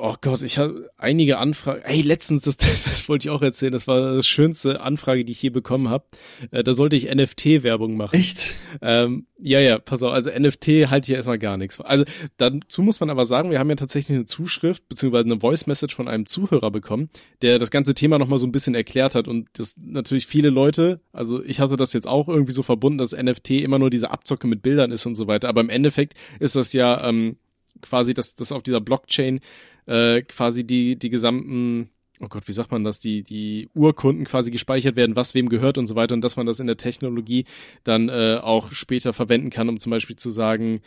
Oh 0.00 0.14
Gott, 0.20 0.42
ich 0.42 0.58
habe 0.58 0.88
einige 0.96 1.38
Anfragen. 1.38 1.82
Ey, 1.82 2.02
letztens, 2.02 2.42
das, 2.42 2.56
das 2.56 3.08
wollte 3.08 3.26
ich 3.26 3.30
auch 3.30 3.42
erzählen, 3.42 3.72
das 3.72 3.88
war 3.88 4.14
das 4.14 4.28
schönste 4.28 4.80
Anfrage, 4.80 5.24
die 5.24 5.32
ich 5.32 5.42
je 5.42 5.50
bekommen 5.50 5.88
habe. 5.88 6.04
Äh, 6.52 6.62
da 6.62 6.72
sollte 6.72 6.94
ich 6.94 7.12
NFT-Werbung 7.12 7.96
machen. 7.96 8.14
Echt? 8.14 8.44
Ähm, 8.80 9.26
ja, 9.40 9.58
ja, 9.60 9.78
pass 9.78 10.02
auf, 10.02 10.12
also 10.12 10.30
NFT 10.30 10.88
halte 10.88 11.06
ich 11.06 11.08
ja 11.08 11.16
erstmal 11.16 11.38
gar 11.38 11.56
nichts. 11.56 11.80
Also 11.80 12.04
dazu 12.36 12.82
muss 12.82 13.00
man 13.00 13.10
aber 13.10 13.24
sagen, 13.24 13.50
wir 13.50 13.58
haben 13.58 13.70
ja 13.70 13.76
tatsächlich 13.76 14.16
eine 14.16 14.26
Zuschrift 14.26 14.88
beziehungsweise 14.88 15.24
eine 15.24 15.40
Voice-Message 15.40 15.94
von 15.94 16.06
einem 16.06 16.26
Zuhörer 16.26 16.70
bekommen, 16.70 17.10
der 17.42 17.58
das 17.58 17.70
ganze 17.70 17.94
Thema 17.94 18.18
nochmal 18.18 18.38
so 18.38 18.46
ein 18.46 18.52
bisschen 18.52 18.74
erklärt 18.76 19.16
hat 19.16 19.26
und 19.26 19.48
das 19.54 19.74
natürlich 19.80 20.26
viele 20.26 20.50
Leute, 20.50 21.00
also 21.12 21.42
ich 21.42 21.60
hatte 21.60 21.76
das 21.76 21.92
jetzt 21.92 22.06
auch 22.06 22.28
irgendwie 22.28 22.52
so 22.52 22.62
verbunden, 22.62 22.98
dass 22.98 23.12
NFT 23.12 23.50
immer 23.50 23.78
nur 23.78 23.90
diese 23.90 24.10
Abzocke 24.10 24.46
mit 24.46 24.62
Bildern 24.62 24.92
ist 24.92 25.06
und 25.06 25.16
so 25.16 25.26
weiter, 25.26 25.48
aber 25.48 25.60
im 25.60 25.70
Endeffekt 25.70 26.14
ist 26.38 26.56
das 26.56 26.72
ja 26.72 27.08
ähm, 27.08 27.36
quasi, 27.82 28.14
dass 28.14 28.34
das 28.34 28.52
auf 28.52 28.62
dieser 28.62 28.80
Blockchain 28.80 29.40
äh, 29.88 30.22
quasi 30.22 30.64
die, 30.64 30.96
die 30.96 31.08
gesamten, 31.08 31.90
oh 32.20 32.28
Gott, 32.28 32.46
wie 32.46 32.52
sagt 32.52 32.70
man 32.70 32.84
das, 32.84 33.00
die, 33.00 33.22
die 33.22 33.68
Urkunden 33.74 34.24
quasi 34.24 34.50
gespeichert 34.50 34.96
werden, 34.96 35.16
was 35.16 35.34
wem 35.34 35.48
gehört 35.48 35.78
und 35.78 35.86
so 35.86 35.94
weiter 35.94 36.14
und 36.14 36.20
dass 36.20 36.36
man 36.36 36.46
das 36.46 36.60
in 36.60 36.66
der 36.66 36.76
Technologie 36.76 37.44
dann 37.84 38.08
äh, 38.08 38.38
auch 38.42 38.72
später 38.72 39.12
verwenden 39.12 39.50
kann, 39.50 39.68
um 39.68 39.78
zum 39.78 39.90
Beispiel 39.90 40.16
zu 40.16 40.30
sagen, 40.30 40.80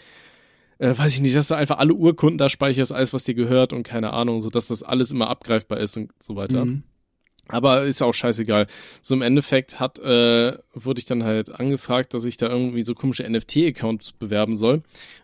äh, 0.77 0.97
weiß 0.97 1.15
ich 1.15 1.21
nicht, 1.21 1.35
dass 1.35 1.47
du 1.47 1.55
einfach 1.55 1.79
alle 1.79 1.93
Urkunden 1.93 2.37
da 2.37 2.47
speicherst, 2.47 2.93
alles, 2.93 3.13
was 3.13 3.23
dir 3.23 3.35
gehört 3.35 3.73
und 3.73 3.83
keine 3.83 4.13
Ahnung, 4.13 4.39
so 4.39 4.49
dass 4.49 4.67
das 4.67 4.83
alles 4.83 5.11
immer 5.11 5.29
abgreifbar 5.29 5.79
ist 5.79 5.97
und 5.97 6.11
so 6.19 6.35
weiter. 6.35 6.65
Mhm. 6.65 6.83
Aber 7.51 7.83
ist 7.83 8.01
auch 8.01 8.13
scheißegal. 8.13 8.67
So 9.01 9.15
im 9.15 9.21
Endeffekt 9.21 9.79
hat, 9.79 9.99
äh, 9.99 10.53
wurde 10.73 10.99
ich 10.99 11.05
dann 11.05 11.23
halt 11.23 11.53
angefragt, 11.53 12.13
dass 12.13 12.25
ich 12.25 12.37
da 12.37 12.49
irgendwie 12.49 12.81
so 12.83 12.95
komische 12.95 13.29
NFT-Accounts 13.29 14.13
bewerben 14.13 14.55
soll. 14.55 14.75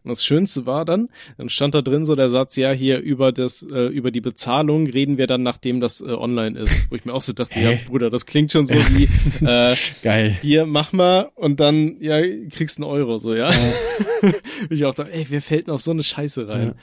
Und 0.03 0.09
das 0.09 0.25
Schönste 0.25 0.65
war 0.65 0.86
dann, 0.86 1.09
dann 1.38 1.49
stand 1.49 1.73
da 1.73 1.82
drin 1.82 2.05
so 2.05 2.15
der 2.15 2.30
Satz, 2.30 2.55
ja, 2.55 2.71
hier 2.71 2.99
über 2.99 3.32
das, 3.32 3.63
äh, 3.63 3.88
über 3.88 4.11
die 4.11 4.21
Bezahlung 4.21 4.88
reden 4.88 5.17
wir 5.17 5.28
dann, 5.28 5.43
nachdem 5.43 5.80
das 5.80 6.01
äh, 6.01 6.05
online 6.05 6.59
ist. 6.59 6.89
Wo 6.89 6.95
ich 6.95 7.05
mir 7.05 7.13
auch 7.13 7.21
so 7.21 7.34
dachte, 7.34 7.59
Hä? 7.59 7.73
ja, 7.73 7.80
Bruder, 7.88 8.09
das 8.09 8.25
klingt 8.25 8.51
schon 8.51 8.65
so 8.65 8.75
wie, 8.75 9.07
äh, 9.45 9.75
Geil. 10.03 10.38
hier, 10.41 10.65
mach 10.65 10.93
mal 10.93 11.32
und 11.36 11.59
dann, 11.59 11.97
ja, 12.01 12.21
kriegst 12.49 12.78
einen 12.78 12.89
Euro, 12.89 13.19
so, 13.19 13.34
ja. 13.34 13.51
ja. 13.51 14.32
ich 14.69 14.86
auch 14.86 14.95
dachte, 14.95 15.13
ey, 15.13 15.25
wer 15.30 15.41
fällt 15.41 15.67
denn 15.67 15.73
auf 15.73 15.82
so 15.82 15.91
eine 15.91 16.03
Scheiße 16.03 16.47
rein? 16.47 16.67
Ja. 16.67 16.75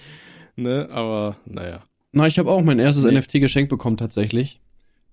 Ne, 0.57 0.89
aber, 0.91 1.37
naja. 1.45 1.83
Na, 2.13 2.27
ich 2.27 2.39
habe 2.39 2.51
auch 2.51 2.63
mein 2.63 2.79
erstes 2.79 3.05
nee. 3.05 3.19
NFT 3.19 3.35
geschenkt 3.35 3.71
bekommen 3.71 3.97
tatsächlich 3.97 4.61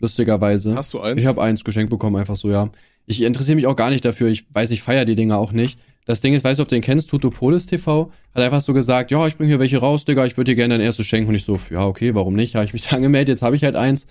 lustigerweise. 0.01 0.75
Hast 0.75 0.93
du 0.93 0.99
eins? 0.99 1.19
Ich 1.19 1.27
habe 1.27 1.41
eins 1.41 1.63
geschenkt 1.63 1.89
bekommen, 1.89 2.17
einfach 2.17 2.35
so, 2.35 2.49
ja. 2.49 2.69
Ich 3.05 3.21
interessiere 3.21 3.55
mich 3.55 3.67
auch 3.67 3.75
gar 3.75 3.89
nicht 3.89 4.03
dafür. 4.05 4.29
Ich 4.29 4.45
weiß, 4.53 4.71
ich 4.71 4.81
feiere 4.81 5.05
die 5.05 5.15
Dinger 5.15 5.37
auch 5.37 5.51
nicht. 5.51 5.79
Das 6.05 6.21
Ding 6.21 6.33
ist, 6.33 6.43
weißt 6.43 6.59
du, 6.59 6.63
ob 6.63 6.69
du 6.69 6.75
den 6.75 6.81
kennst, 6.81 7.09
Tutopolis 7.09 7.67
TV, 7.67 8.11
hat 8.33 8.43
einfach 8.43 8.61
so 8.61 8.73
gesagt, 8.73 9.11
ja, 9.11 9.27
ich 9.27 9.37
bring 9.37 9.47
hier 9.47 9.59
welche 9.59 9.77
raus, 9.77 10.03
Digga, 10.03 10.25
ich 10.25 10.35
würde 10.35 10.51
dir 10.51 10.55
gerne 10.55 10.73
dein 10.75 10.85
erstes 10.85 11.05
schenken. 11.05 11.29
Und 11.29 11.35
ich 11.35 11.45
so, 11.45 11.59
ja, 11.69 11.85
okay, 11.85 12.15
warum 12.15 12.35
nicht? 12.35 12.55
Habe 12.55 12.65
ich 12.65 12.73
mich 12.73 12.91
angemeldet, 12.91 13.29
jetzt 13.29 13.41
habe 13.43 13.55
ich 13.55 13.63
halt 13.63 13.75
eins. 13.75 14.07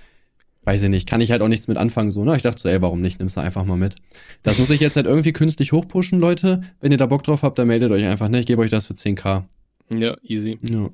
weiß 0.65 0.83
ich 0.83 0.89
nicht, 0.89 1.09
kann 1.09 1.21
ich 1.21 1.33
halt 1.33 1.43
auch 1.43 1.49
nichts 1.49 1.67
mit 1.67 1.77
anfangen, 1.77 2.13
so, 2.13 2.25
ne? 2.25 2.37
Ich 2.37 2.43
dachte 2.43 2.61
so, 2.61 2.69
ey, 2.69 2.81
warum 2.81 3.01
nicht? 3.01 3.19
Nimmst 3.19 3.37
du 3.37 3.41
einfach 3.41 3.65
mal 3.65 3.77
mit. 3.77 3.97
Das 4.43 4.59
muss 4.59 4.71
ich 4.71 4.81
jetzt 4.81 4.97
halt 4.97 5.07
irgendwie 5.07 5.33
künstlich 5.33 5.73
hochpushen, 5.73 6.21
Leute. 6.21 6.63
Wenn 6.81 6.93
ihr 6.93 6.99
da 6.99 7.07
Bock 7.07 7.25
drauf 7.25 7.43
habt, 7.43 7.59
dann 7.59 7.67
meldet 7.67 7.91
euch 7.91 8.05
einfach, 8.05 8.29
ne? 8.29 8.39
Ich 8.41 8.47
gebe 8.47 8.63
euch 8.63 8.71
das 8.71 8.87
für 8.87 8.95
10k. 8.95 9.45
Ja, 9.91 10.17
easy. 10.23 10.59
Ja. 10.71 10.91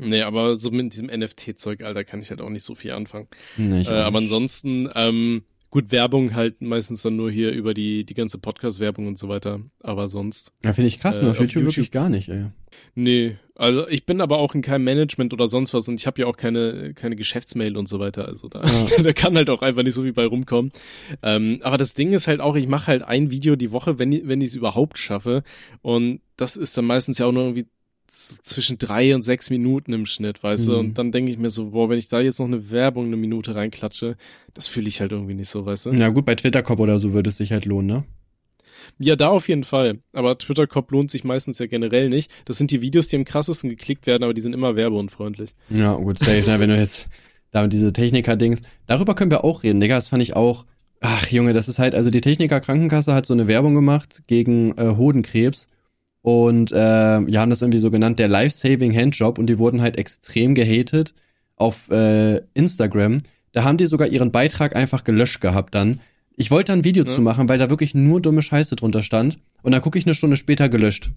Nee, 0.00 0.22
aber 0.22 0.56
so 0.56 0.70
mit 0.70 0.92
diesem 0.92 1.06
NFT-Zeug, 1.08 1.84
Alter, 1.84 2.04
kann 2.04 2.20
ich 2.20 2.30
halt 2.30 2.40
auch 2.40 2.50
nicht 2.50 2.64
so 2.64 2.74
viel 2.74 2.92
anfangen. 2.92 3.28
Nee, 3.56 3.82
Äh, 3.82 3.88
aber 3.88 4.20
nicht. 4.20 4.26
ansonsten, 4.26 4.88
ähm, 4.94 5.42
gut, 5.70 5.92
Werbung 5.92 6.34
halt 6.34 6.62
meistens 6.62 7.02
dann 7.02 7.16
nur 7.16 7.30
hier 7.30 7.50
über 7.52 7.74
die, 7.74 8.04
die 8.04 8.14
ganze 8.14 8.38
Podcast-Werbung 8.38 9.06
und 9.06 9.18
so 9.18 9.28
weiter. 9.28 9.60
Aber 9.80 10.08
sonst. 10.08 10.52
Ja, 10.64 10.72
finde 10.72 10.88
ich 10.88 11.00
krass, 11.00 11.20
äh, 11.20 11.24
ne? 11.24 11.30
Auf 11.30 11.36
auf 11.36 11.40
YouTube, 11.42 11.62
YouTube- 11.64 11.66
wirklich 11.76 11.90
gar 11.90 12.08
nicht, 12.08 12.28
ey. 12.28 12.46
Nee, 12.94 13.36
also 13.54 13.88
ich 13.88 14.04
bin 14.04 14.20
aber 14.20 14.38
auch 14.38 14.54
in 14.54 14.60
keinem 14.60 14.84
Management 14.84 15.32
oder 15.32 15.46
sonst 15.46 15.72
was 15.72 15.88
und 15.88 15.98
ich 15.98 16.06
habe 16.06 16.20
ja 16.20 16.26
auch 16.26 16.36
keine, 16.36 16.92
keine 16.92 17.16
Geschäftsmail 17.16 17.74
und 17.76 17.88
so 17.88 17.98
weiter. 17.98 18.26
Also 18.28 18.48
da, 18.48 18.62
Ja. 18.62 19.02
da 19.02 19.12
kann 19.14 19.34
halt 19.34 19.48
auch 19.48 19.62
einfach 19.62 19.82
nicht 19.82 19.94
so 19.94 20.02
viel 20.02 20.12
bei 20.12 20.26
rumkommen. 20.26 20.72
Ähm, 21.22 21.60
aber 21.62 21.78
das 21.78 21.94
Ding 21.94 22.12
ist 22.12 22.26
halt 22.26 22.40
auch, 22.40 22.54
ich 22.54 22.68
mache 22.68 22.88
halt 22.88 23.02
ein 23.02 23.30
Video 23.30 23.56
die 23.56 23.72
Woche, 23.72 23.98
wenn, 23.98 24.12
ich- 24.12 24.26
wenn 24.28 24.40
ich 24.42 24.48
es 24.48 24.54
überhaupt 24.54 24.98
schaffe. 24.98 25.42
Und 25.80 26.20
das 26.36 26.56
ist 26.58 26.76
dann 26.76 26.84
meistens 26.84 27.16
ja 27.18 27.24
auch 27.26 27.32
nur 27.32 27.44
irgendwie 27.44 27.66
zwischen 28.08 28.78
drei 28.78 29.14
und 29.14 29.22
sechs 29.22 29.50
Minuten 29.50 29.92
im 29.92 30.06
Schnitt, 30.06 30.42
weißt 30.42 30.68
du? 30.68 30.72
Mhm. 30.72 30.78
Und 30.78 30.98
dann 30.98 31.12
denke 31.12 31.30
ich 31.30 31.38
mir 31.38 31.50
so, 31.50 31.70
boah, 31.70 31.90
wenn 31.90 31.98
ich 31.98 32.08
da 32.08 32.20
jetzt 32.20 32.38
noch 32.38 32.46
eine 32.46 32.70
Werbung 32.70 33.06
eine 33.06 33.16
Minute 33.16 33.54
reinklatsche, 33.54 34.16
das 34.54 34.68
fühle 34.68 34.88
ich 34.88 35.00
halt 35.00 35.12
irgendwie 35.12 35.34
nicht 35.34 35.48
so, 35.48 35.66
weißt 35.66 35.86
du? 35.86 35.90
Ja, 35.90 36.08
gut, 36.08 36.24
bei 36.24 36.34
Twitter-Cop 36.34 36.78
oder 36.78 36.98
so 36.98 37.12
würde 37.12 37.30
es 37.30 37.36
sich 37.36 37.52
halt 37.52 37.64
lohnen, 37.64 37.86
ne? 37.86 38.04
Ja, 38.98 39.16
da 39.16 39.28
auf 39.28 39.48
jeden 39.48 39.64
Fall. 39.64 39.98
Aber 40.12 40.38
Twitter-Cop 40.38 40.90
lohnt 40.92 41.10
sich 41.10 41.24
meistens 41.24 41.58
ja 41.58 41.66
generell 41.66 42.08
nicht. 42.08 42.30
Das 42.44 42.58
sind 42.58 42.70
die 42.70 42.80
Videos, 42.80 43.08
die 43.08 43.16
am 43.16 43.24
krassesten 43.24 43.68
geklickt 43.68 44.06
werden, 44.06 44.22
aber 44.22 44.34
die 44.34 44.40
sind 44.40 44.52
immer 44.52 44.76
werbeunfreundlich. 44.76 45.54
Ja, 45.68 45.94
gut, 45.94 46.18
safe, 46.18 46.48
ne? 46.48 46.60
Wenn 46.60 46.70
du 46.70 46.78
jetzt 46.78 47.08
da 47.50 47.66
diese 47.66 47.92
Techniker-Dings, 47.92 48.62
darüber 48.86 49.14
können 49.14 49.30
wir 49.30 49.44
auch 49.44 49.62
reden, 49.62 49.80
Digga, 49.80 49.96
das 49.96 50.08
fand 50.08 50.22
ich 50.22 50.36
auch. 50.36 50.64
Ach, 51.00 51.26
Junge, 51.30 51.52
das 51.52 51.68
ist 51.68 51.78
halt, 51.78 51.94
also 51.94 52.10
die 52.10 52.20
Techniker 52.20 52.60
Krankenkasse 52.60 53.12
hat 53.12 53.26
so 53.26 53.34
eine 53.34 53.48
Werbung 53.48 53.74
gemacht 53.74 54.22
gegen 54.26 54.76
äh, 54.78 54.96
Hodenkrebs 54.96 55.68
und 56.26 56.72
äh, 56.72 56.76
ja, 57.20 57.40
haben 57.40 57.50
das 57.50 57.62
irgendwie 57.62 57.78
so 57.78 57.92
genannt, 57.92 58.18
der 58.18 58.26
Life-Saving 58.26 58.92
Handjob 58.92 59.38
und 59.38 59.46
die 59.46 59.60
wurden 59.60 59.80
halt 59.80 59.96
extrem 59.96 60.56
gehatet 60.56 61.14
auf 61.54 61.88
äh, 61.88 62.38
Instagram. 62.52 63.18
Da 63.52 63.62
haben 63.62 63.76
die 63.76 63.86
sogar 63.86 64.08
ihren 64.08 64.32
Beitrag 64.32 64.74
einfach 64.74 65.04
gelöscht 65.04 65.40
gehabt 65.40 65.76
dann. 65.76 66.00
Ich 66.36 66.50
wollte 66.50 66.72
da 66.72 66.72
ein 66.72 66.82
Video 66.82 67.04
Ja. 67.04 67.10
zu 67.10 67.20
machen, 67.20 67.48
weil 67.48 67.58
da 67.58 67.70
wirklich 67.70 67.94
nur 67.94 68.20
dumme 68.20 68.42
Scheiße 68.42 68.74
drunter 68.74 69.04
stand. 69.04 69.38
Und 69.62 69.70
dann 69.70 69.80
gucke 69.80 70.00
ich 70.00 70.04
eine 70.04 70.14
Stunde 70.14 70.36
später 70.36 70.68
gelöscht. 70.68 71.10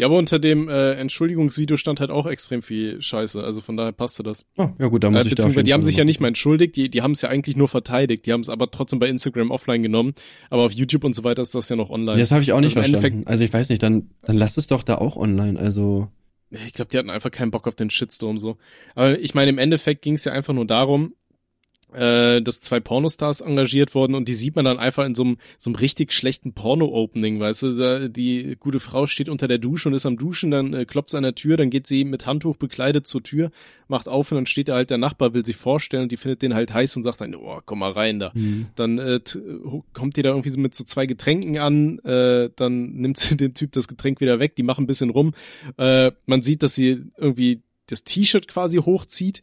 Ja, 0.00 0.06
aber 0.06 0.16
unter 0.16 0.38
dem 0.38 0.68
äh, 0.70 0.92
Entschuldigungsvideo 0.94 1.76
stand 1.76 2.00
halt 2.00 2.10
auch 2.10 2.24
extrem 2.24 2.62
viel 2.62 3.02
Scheiße. 3.02 3.44
Also 3.44 3.60
von 3.60 3.76
daher 3.76 3.92
passte 3.92 4.22
das. 4.22 4.46
Oh, 4.56 4.70
ja 4.78 4.86
gut, 4.88 5.04
da 5.04 5.10
muss 5.10 5.18
Äh, 5.18 5.28
ich 5.28 5.34
da 5.34 5.36
beziehungsweise 5.36 5.58
jeden 5.58 5.64
die 5.66 5.72
haben 5.74 5.82
sich 5.82 5.96
ja 5.96 6.04
nicht 6.04 6.20
mal 6.20 6.28
entschuldigt, 6.28 6.74
die, 6.76 6.88
die 6.88 7.02
haben 7.02 7.12
es 7.12 7.20
ja 7.20 7.28
eigentlich 7.28 7.54
nur 7.54 7.68
verteidigt. 7.68 8.24
Die 8.24 8.32
haben 8.32 8.40
es 8.40 8.48
aber 8.48 8.70
trotzdem 8.70 8.98
bei 8.98 9.08
Instagram 9.08 9.50
offline 9.50 9.82
genommen. 9.82 10.14
Aber 10.48 10.62
auf 10.62 10.72
YouTube 10.72 11.04
und 11.04 11.14
so 11.14 11.22
weiter 11.22 11.42
ist 11.42 11.54
das 11.54 11.68
ja 11.68 11.76
noch 11.76 11.90
online. 11.90 12.18
Das 12.18 12.30
habe 12.30 12.40
ich 12.42 12.52
auch 12.54 12.60
nicht 12.60 12.76
Also 12.78 12.92
verstanden. 12.92 13.26
Also 13.26 13.44
ich 13.44 13.52
weiß 13.52 13.68
nicht, 13.68 13.82
dann, 13.82 14.08
dann 14.22 14.38
lass 14.38 14.56
es 14.56 14.66
doch 14.68 14.82
da 14.82 14.94
auch 14.96 15.18
online. 15.18 15.58
Also 15.58 16.08
Ich 16.50 16.72
glaube, 16.72 16.90
die 16.90 16.96
hatten 16.96 17.10
einfach 17.10 17.30
keinen 17.30 17.50
Bock 17.50 17.68
auf 17.68 17.74
den 17.74 17.90
Shitstorm 17.90 18.38
so. 18.38 18.56
Aber 18.94 19.20
ich 19.20 19.34
meine, 19.34 19.50
im 19.50 19.58
Endeffekt 19.58 20.00
ging 20.00 20.14
es 20.14 20.24
ja 20.24 20.32
einfach 20.32 20.54
nur 20.54 20.66
darum, 20.66 21.12
äh, 21.94 22.40
dass 22.42 22.60
zwei 22.60 22.80
Pornostars 22.80 23.40
engagiert 23.40 23.94
wurden 23.94 24.14
und 24.14 24.28
die 24.28 24.34
sieht 24.34 24.56
man 24.56 24.64
dann 24.64 24.78
einfach 24.78 25.04
in 25.04 25.14
so 25.14 25.22
einem 25.24 25.36
so 25.58 25.70
einem 25.70 25.76
richtig 25.76 26.12
schlechten 26.12 26.52
Porno-Opening, 26.52 27.40
weißt 27.40 27.62
du, 27.62 27.76
da, 27.76 28.08
die 28.08 28.56
gute 28.58 28.80
Frau 28.80 29.06
steht 29.06 29.28
unter 29.28 29.48
der 29.48 29.58
Dusche 29.58 29.88
und 29.88 29.94
ist 29.94 30.06
am 30.06 30.16
Duschen, 30.16 30.50
dann 30.50 30.72
äh, 30.74 30.84
klopft 30.84 31.10
sie 31.10 31.16
an 31.16 31.22
der 31.22 31.34
Tür, 31.34 31.56
dann 31.56 31.70
geht 31.70 31.86
sie 31.86 32.04
mit 32.04 32.26
Handtuch 32.26 32.56
bekleidet 32.56 33.06
zur 33.06 33.22
Tür, 33.22 33.50
macht 33.88 34.08
auf 34.08 34.30
und 34.30 34.36
dann 34.36 34.46
steht 34.46 34.68
da 34.68 34.74
halt 34.74 34.90
der 34.90 34.98
Nachbar, 34.98 35.34
will 35.34 35.44
sich 35.44 35.56
vorstellen 35.56 36.04
und 36.04 36.12
die 36.12 36.16
findet 36.16 36.42
den 36.42 36.54
halt 36.54 36.72
heiß 36.72 36.96
und 36.96 37.02
sagt 37.02 37.20
dann, 37.20 37.34
oh, 37.34 37.60
komm 37.64 37.80
mal 37.80 37.92
rein 37.92 38.18
da. 38.18 38.32
Dann 38.76 38.98
äh, 38.98 39.20
kommt 39.92 40.16
die 40.16 40.22
da 40.22 40.30
irgendwie 40.30 40.50
so 40.50 40.60
mit 40.60 40.74
so 40.74 40.84
zwei 40.84 41.06
Getränken 41.06 41.58
an, 41.58 41.98
äh, 42.00 42.50
dann 42.56 42.92
nimmt 42.92 43.18
sie 43.18 43.36
dem 43.38 43.54
Typ 43.54 43.72
das 43.72 43.88
Getränk 43.88 44.20
wieder 44.20 44.38
weg, 44.38 44.56
die 44.56 44.62
machen 44.62 44.84
ein 44.84 44.86
bisschen 44.86 45.10
rum. 45.10 45.32
Äh, 45.76 46.12
man 46.26 46.42
sieht, 46.42 46.62
dass 46.62 46.74
sie 46.74 47.04
irgendwie 47.16 47.62
das 47.86 48.04
T-Shirt 48.04 48.46
quasi 48.48 48.78
hochzieht 48.78 49.42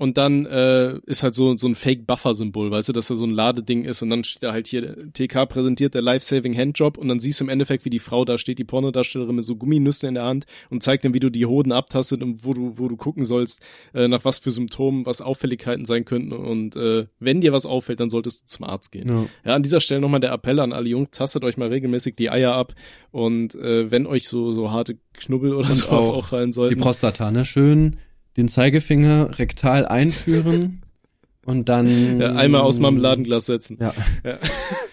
und 0.00 0.16
dann 0.16 0.46
äh, 0.46 0.98
ist 1.04 1.22
halt 1.22 1.34
so, 1.34 1.54
so 1.58 1.68
ein 1.68 1.74
Fake-Buffer-Symbol, 1.74 2.70
weißt 2.70 2.88
du, 2.88 2.94
dass 2.94 3.08
da 3.08 3.16
so 3.16 3.26
ein 3.26 3.32
Ladeding 3.32 3.84
ist 3.84 4.00
und 4.00 4.08
dann 4.08 4.24
steht 4.24 4.42
da 4.42 4.52
halt 4.52 4.66
hier, 4.66 4.96
TK 5.12 5.44
präsentiert 5.44 5.92
der 5.92 6.00
Life-Saving-Handjob 6.00 6.96
und 6.96 7.08
dann 7.08 7.20
siehst 7.20 7.38
du 7.38 7.44
im 7.44 7.50
Endeffekt, 7.50 7.84
wie 7.84 7.90
die 7.90 7.98
Frau 7.98 8.24
da 8.24 8.38
steht, 8.38 8.58
die 8.58 8.64
Pornodarstellerin 8.64 9.36
mit 9.36 9.44
so 9.44 9.56
Gumminüssen 9.56 10.08
in 10.08 10.14
der 10.14 10.24
Hand 10.24 10.46
und 10.70 10.82
zeigt 10.82 11.04
dann, 11.04 11.12
wie 11.12 11.20
du 11.20 11.28
die 11.28 11.44
Hoden 11.44 11.70
abtastet 11.70 12.22
und 12.22 12.46
wo 12.46 12.54
du, 12.54 12.78
wo 12.78 12.88
du 12.88 12.96
gucken 12.96 13.26
sollst, 13.26 13.60
äh, 13.92 14.08
nach 14.08 14.24
was 14.24 14.38
für 14.38 14.50
Symptomen, 14.50 15.04
was 15.04 15.20
Auffälligkeiten 15.20 15.84
sein 15.84 16.06
könnten 16.06 16.32
und 16.32 16.76
äh, 16.76 17.06
wenn 17.18 17.42
dir 17.42 17.52
was 17.52 17.66
auffällt, 17.66 18.00
dann 18.00 18.08
solltest 18.08 18.40
du 18.40 18.46
zum 18.46 18.64
Arzt 18.64 18.92
gehen. 18.92 19.06
ja. 19.06 19.26
Ja, 19.44 19.54
an 19.54 19.62
dieser 19.62 19.82
Stelle 19.82 20.00
nochmal 20.00 20.20
der 20.20 20.32
Appell 20.32 20.60
an 20.60 20.72
alle 20.72 20.88
Jungs, 20.88 21.10
tastet 21.10 21.44
euch 21.44 21.58
mal 21.58 21.68
regelmäßig 21.68 22.16
die 22.16 22.30
Eier 22.30 22.54
ab 22.54 22.74
und 23.10 23.54
äh, 23.54 23.90
wenn 23.90 24.06
euch 24.06 24.28
so, 24.28 24.54
so 24.54 24.70
harte 24.70 24.96
Knubbel 25.12 25.52
oder 25.52 25.68
Und 25.68 25.74
sowas 25.74 26.08
auch 26.08 26.14
auffallen 26.14 26.52
die 26.52 26.54
sollten, 26.54 26.80
Prostata, 26.80 27.30
ne? 27.30 27.44
Schön 27.44 27.98
den 28.40 28.48
Zeigefinger 28.48 29.38
rektal 29.38 29.86
einführen 29.86 30.82
und 31.44 31.68
dann 31.68 32.20
ja, 32.20 32.34
einmal 32.34 32.62
aus 32.62 32.80
Marmeladenglas 32.80 33.46
setzen. 33.46 33.78
Ja. 33.80 33.94
Ja. 34.24 34.38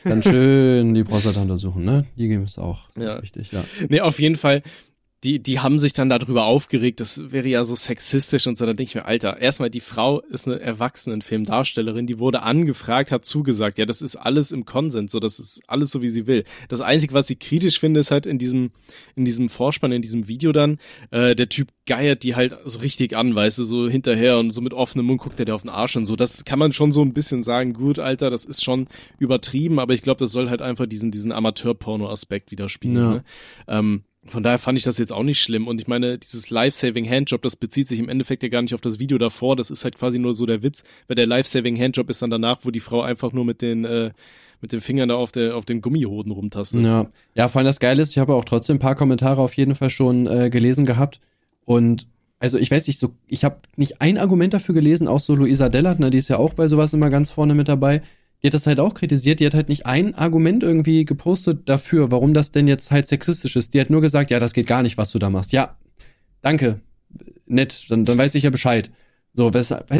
Dann 0.03 0.21
schön 0.21 0.93
die 0.93 1.03
Prostata 1.03 1.41
untersuchen, 1.41 1.85
ne? 1.85 2.05
Die 2.17 2.27
geben 2.27 2.43
es 2.43 2.57
auch. 2.57 2.89
Ja. 2.97 3.15
Richtig, 3.15 3.51
ja. 3.51 3.63
Nee, 3.89 4.01
auf 4.01 4.19
jeden 4.19 4.35
Fall, 4.35 4.61
die, 5.23 5.39
die 5.41 5.59
haben 5.59 5.79
sich 5.79 5.93
dann 5.93 6.09
darüber 6.09 6.45
aufgeregt, 6.45 6.99
das 6.99 7.31
wäre 7.31 7.47
ja 7.47 7.63
so 7.63 7.75
sexistisch 7.75 8.45
und 8.45 8.57
so, 8.57 8.65
da 8.65 8.73
denke 8.73 8.89
ich 8.89 8.95
mir, 8.95 9.05
Alter, 9.05 9.37
erstmal, 9.39 9.71
die 9.71 9.79
Frau 9.79 10.21
ist 10.21 10.47
eine 10.47 10.59
Erwachsenenfilmdarstellerin, 10.59 12.05
die 12.05 12.19
wurde 12.19 12.43
angefragt, 12.43 13.11
hat 13.11 13.25
zugesagt, 13.25 13.79
ja, 13.79 13.85
das 13.85 14.03
ist 14.03 14.15
alles 14.15 14.51
im 14.51 14.65
Konsens, 14.65 15.11
so, 15.11 15.19
das 15.19 15.39
ist 15.39 15.61
alles 15.67 15.89
so, 15.89 16.03
wie 16.03 16.09
sie 16.09 16.27
will. 16.27 16.43
Das 16.69 16.81
Einzige, 16.81 17.15
was 17.15 17.25
sie 17.25 17.35
kritisch 17.35 17.79
finde, 17.79 17.99
ist 17.99 18.11
halt 18.11 18.27
in 18.27 18.37
diesem, 18.37 18.71
in 19.15 19.25
diesem 19.25 19.49
Vorspann, 19.49 19.91
in 19.91 20.03
diesem 20.03 20.27
Video 20.27 20.51
dann, 20.51 20.77
äh, 21.09 21.35
der 21.35 21.49
Typ 21.49 21.69
geiert 21.87 22.21
die 22.21 22.35
halt 22.35 22.55
so 22.65 22.79
richtig 22.79 23.17
an, 23.17 23.33
weißt 23.33 23.57
du, 23.57 23.63
so 23.63 23.89
hinterher 23.89 24.37
und 24.37 24.51
so 24.51 24.61
mit 24.61 24.73
offenem 24.73 25.07
Mund 25.07 25.21
guckt 25.21 25.39
er 25.39 25.45
dir 25.45 25.55
auf 25.55 25.61
den 25.63 25.69
Arsch 25.69 25.95
und 25.95 26.05
so. 26.05 26.15
Das 26.15 26.45
kann 26.45 26.59
man 26.59 26.73
schon 26.73 26.91
so 26.91 27.01
ein 27.01 27.13
bisschen 27.13 27.41
sagen, 27.41 27.73
gut, 27.73 27.97
Alter, 27.97 28.29
das 28.29 28.45
ist 28.45 28.63
schon 28.63 28.87
übertrieben, 29.17 29.79
aber 29.79 29.95
ich 29.95 30.03
glaube, 30.03 30.19
das 30.19 30.31
soll 30.31 30.49
halt 30.49 30.61
einfach 30.61 30.85
diesen, 30.85 31.09
diesen 31.09 31.31
Amateur-Porno-Aspekt 31.31 32.51
widerspiegeln. 32.51 32.97
Ja. 32.97 33.11
Ne? 33.11 33.23
Ähm, 33.67 34.03
von 34.27 34.43
daher 34.43 34.59
fand 34.59 34.77
ich 34.77 34.83
das 34.83 34.97
jetzt 34.97 35.11
auch 35.11 35.23
nicht 35.23 35.41
schlimm. 35.41 35.67
Und 35.67 35.81
ich 35.81 35.87
meine, 35.87 36.17
dieses 36.17 36.49
Life-Saving 36.49 37.09
Handjob, 37.09 37.41
das 37.41 37.55
bezieht 37.55 37.87
sich 37.87 37.99
im 37.99 38.09
Endeffekt 38.09 38.43
ja 38.43 38.49
gar 38.49 38.61
nicht 38.61 38.73
auf 38.73 38.81
das 38.81 38.99
Video 38.99 39.17
davor. 39.17 39.55
Das 39.55 39.69
ist 39.69 39.83
halt 39.83 39.97
quasi 39.97 40.19
nur 40.19 40.33
so 40.33 40.45
der 40.45 40.63
Witz, 40.63 40.83
weil 41.07 41.15
der 41.15 41.27
Life-Saving 41.27 41.79
Handjob 41.79 42.09
ist 42.09 42.21
dann 42.21 42.29
danach, 42.29 42.59
wo 42.63 42.71
die 42.71 42.79
Frau 42.79 43.01
einfach 43.01 43.31
nur 43.31 43.45
mit 43.45 43.61
den, 43.61 43.85
äh, 43.85 44.11
mit 44.61 44.71
den 44.71 44.81
Fingern 44.81 45.09
da 45.09 45.15
auf, 45.15 45.31
der, 45.31 45.55
auf 45.55 45.65
den 45.65 45.81
Gummihoden 45.81 46.31
rumtastet. 46.31 46.85
Ja. 46.85 47.07
ja, 47.35 47.47
vor 47.47 47.59
allem 47.59 47.67
das 47.67 47.79
Geile 47.79 48.01
ist, 48.01 48.11
ich 48.11 48.17
habe 48.17 48.33
auch 48.33 48.45
trotzdem 48.45 48.77
ein 48.77 48.79
paar 48.79 48.95
Kommentare 48.95 49.41
auf 49.41 49.53
jeden 49.53 49.75
Fall 49.75 49.89
schon 49.89 50.27
äh, 50.27 50.49
gelesen 50.49 50.85
gehabt. 50.85 51.19
Und 51.65 52.07
also 52.39 52.57
ich 52.57 52.69
weiß 52.69 52.87
nicht, 52.87 52.99
so, 52.99 53.13
ich 53.27 53.43
habe 53.43 53.57
nicht 53.75 54.01
ein 54.01 54.17
Argument 54.17 54.53
dafür 54.53 54.75
gelesen, 54.75 55.07
auch 55.07 55.19
so 55.19 55.35
Luisa 55.35 55.69
Dellert, 55.69 55.99
ne, 55.99 56.09
die 56.09 56.17
ist 56.19 56.27
ja 56.27 56.37
auch 56.37 56.53
bei 56.53 56.67
sowas 56.67 56.93
immer 56.93 57.09
ganz 57.09 57.29
vorne 57.29 57.55
mit 57.55 57.67
dabei. 57.67 58.01
Die 58.41 58.47
hat 58.47 58.53
das 58.53 58.67
halt 58.67 58.79
auch 58.79 58.93
kritisiert, 58.93 59.39
die 59.39 59.45
hat 59.45 59.55
halt 59.55 59.69
nicht 59.69 59.85
ein 59.85 60.13
Argument 60.13 60.61
irgendwie 60.61 61.05
gepostet 61.05 61.67
dafür, 61.67 62.11
warum 62.11 62.33
das 62.33 62.51
denn 62.51 62.67
jetzt 62.67 62.91
halt 62.91 63.07
sexistisch 63.07 63.55
ist. 63.55 63.73
Die 63.73 63.81
hat 63.81 63.89
nur 63.89 64.01
gesagt, 64.01 64.29
ja, 64.29 64.39
das 64.39 64.53
geht 64.53 64.67
gar 64.67 64.83
nicht, 64.83 64.97
was 64.97 65.11
du 65.11 65.19
da 65.19 65.29
machst. 65.29 65.53
Ja, 65.53 65.77
danke, 66.41 66.79
nett, 67.47 67.85
dann, 67.89 68.05
dann 68.05 68.17
weiß 68.17 68.35
ich 68.35 68.43
ja 68.43 68.49
Bescheid. 68.49 68.91
So, 69.33 69.51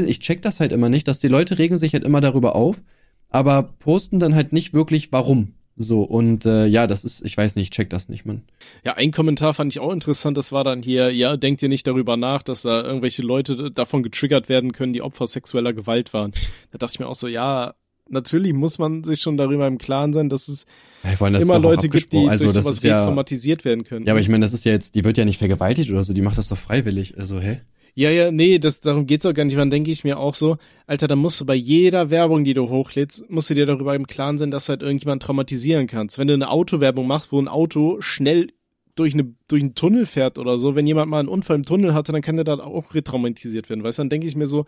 ich 0.05 0.19
check 0.19 0.41
das 0.41 0.59
halt 0.59 0.71
immer 0.71 0.89
nicht, 0.89 1.07
dass 1.07 1.19
die 1.19 1.27
Leute 1.27 1.59
regen 1.59 1.77
sich 1.77 1.93
halt 1.93 2.03
immer 2.03 2.21
darüber 2.21 2.55
auf, 2.55 2.81
aber 3.29 3.63
posten 3.63 4.19
dann 4.19 4.35
halt 4.35 4.53
nicht 4.53 4.73
wirklich, 4.73 5.11
warum. 5.11 5.53
So, 5.79 6.01
und 6.01 6.43
äh, 6.47 6.65
ja, 6.65 6.87
das 6.87 7.05
ist, 7.05 7.23
ich 7.23 7.37
weiß 7.37 7.55
nicht, 7.55 7.65
ich 7.65 7.69
check 7.69 7.91
das 7.91 8.09
nicht, 8.09 8.25
man. 8.25 8.41
Ja, 8.83 8.93
ein 8.93 9.11
Kommentar 9.11 9.53
fand 9.53 9.71
ich 9.71 9.79
auch 9.79 9.93
interessant, 9.93 10.35
das 10.35 10.51
war 10.51 10.63
dann 10.63 10.81
hier, 10.81 11.11
ja, 11.11 11.37
denkt 11.37 11.61
ihr 11.61 11.69
nicht 11.69 11.85
darüber 11.85 12.17
nach, 12.17 12.41
dass 12.41 12.63
da 12.63 12.83
irgendwelche 12.83 13.21
Leute 13.21 13.69
davon 13.69 14.01
getriggert 14.01 14.49
werden 14.49 14.71
können, 14.71 14.93
die 14.93 15.03
Opfer 15.03 15.27
sexueller 15.27 15.73
Gewalt 15.73 16.13
waren. 16.13 16.31
Da 16.71 16.79
dachte 16.79 16.93
ich 16.95 16.99
mir 16.99 17.07
auch 17.07 17.15
so, 17.15 17.27
ja, 17.27 17.75
natürlich 18.09 18.53
muss 18.53 18.79
man 18.79 19.03
sich 19.03 19.21
schon 19.21 19.37
darüber 19.37 19.67
im 19.67 19.77
Klaren 19.77 20.13
sein, 20.13 20.29
dass 20.29 20.47
es 20.47 20.65
ist 21.03 21.21
immer 21.21 21.59
Leute 21.59 21.89
gibt, 21.89 22.11
die 22.13 22.27
also, 22.27 22.45
durch 22.45 22.55
sowas 22.55 22.81
ja, 22.83 22.97
retraumatisiert 22.97 23.65
werden 23.65 23.83
können. 23.83 24.05
ja, 24.05 24.13
aber 24.13 24.19
ich 24.19 24.29
meine, 24.29 24.45
das 24.45 24.53
ist 24.53 24.65
ja 24.65 24.71
jetzt, 24.71 24.95
die 24.95 25.03
wird 25.03 25.17
ja 25.17 25.25
nicht 25.25 25.37
vergewaltigt 25.37 25.91
oder 25.91 26.03
so, 26.03 26.13
die 26.13 26.21
macht 26.21 26.37
das 26.37 26.49
doch 26.49 26.57
freiwillig. 26.57 27.17
Also, 27.17 27.39
hä? 27.39 27.61
Ja, 27.95 28.11
ja, 28.11 28.29
nee, 28.29 28.59
das, 28.59 28.79
darum 28.79 29.07
geht's 29.07 29.25
auch 29.25 29.33
gar 29.33 29.43
nicht. 29.43 29.57
Dann 29.57 29.71
denke 29.71 29.89
ich 29.89 30.03
mir 30.03 30.19
auch 30.19 30.35
so, 30.35 30.57
Alter, 30.85 31.07
da 31.07 31.15
musst 31.15 31.41
du 31.41 31.45
bei 31.45 31.55
jeder 31.55 32.11
Werbung, 32.11 32.43
die 32.43 32.53
du 32.53 32.69
hochlädst, 32.69 33.27
musst 33.27 33.49
du 33.49 33.55
dir 33.55 33.65
darüber 33.65 33.95
im 33.95 34.05
Klaren 34.05 34.37
sein, 34.37 34.51
dass 34.51 34.67
du 34.67 34.69
halt 34.71 34.83
irgendjemand 34.83 35.23
traumatisieren 35.23 35.87
kannst. 35.87 36.19
Wenn 36.19 36.27
du 36.27 36.35
eine 36.35 36.51
Autowerbung 36.51 37.07
machst, 37.07 37.31
wo 37.31 37.41
ein 37.41 37.47
Auto 37.47 37.99
schnell 37.99 38.49
durch, 38.93 39.15
eine, 39.15 39.33
durch 39.47 39.63
einen 39.63 39.73
Tunnel 39.73 40.05
fährt 40.05 40.37
oder 40.37 40.59
so, 40.59 40.75
wenn 40.75 40.85
jemand 40.85 41.09
mal 41.09 41.19
einen 41.19 41.27
Unfall 41.27 41.55
im 41.55 41.63
Tunnel 41.63 41.95
hatte, 41.95 42.11
dann 42.11 42.21
kann 42.21 42.35
der 42.35 42.45
da 42.45 42.59
auch 42.59 42.93
retraumatisiert 42.93 43.67
werden. 43.67 43.83
Weißt 43.83 43.97
du, 43.97 44.01
dann 44.01 44.09
denke 44.09 44.27
ich 44.27 44.35
mir 44.35 44.47
so, 44.47 44.65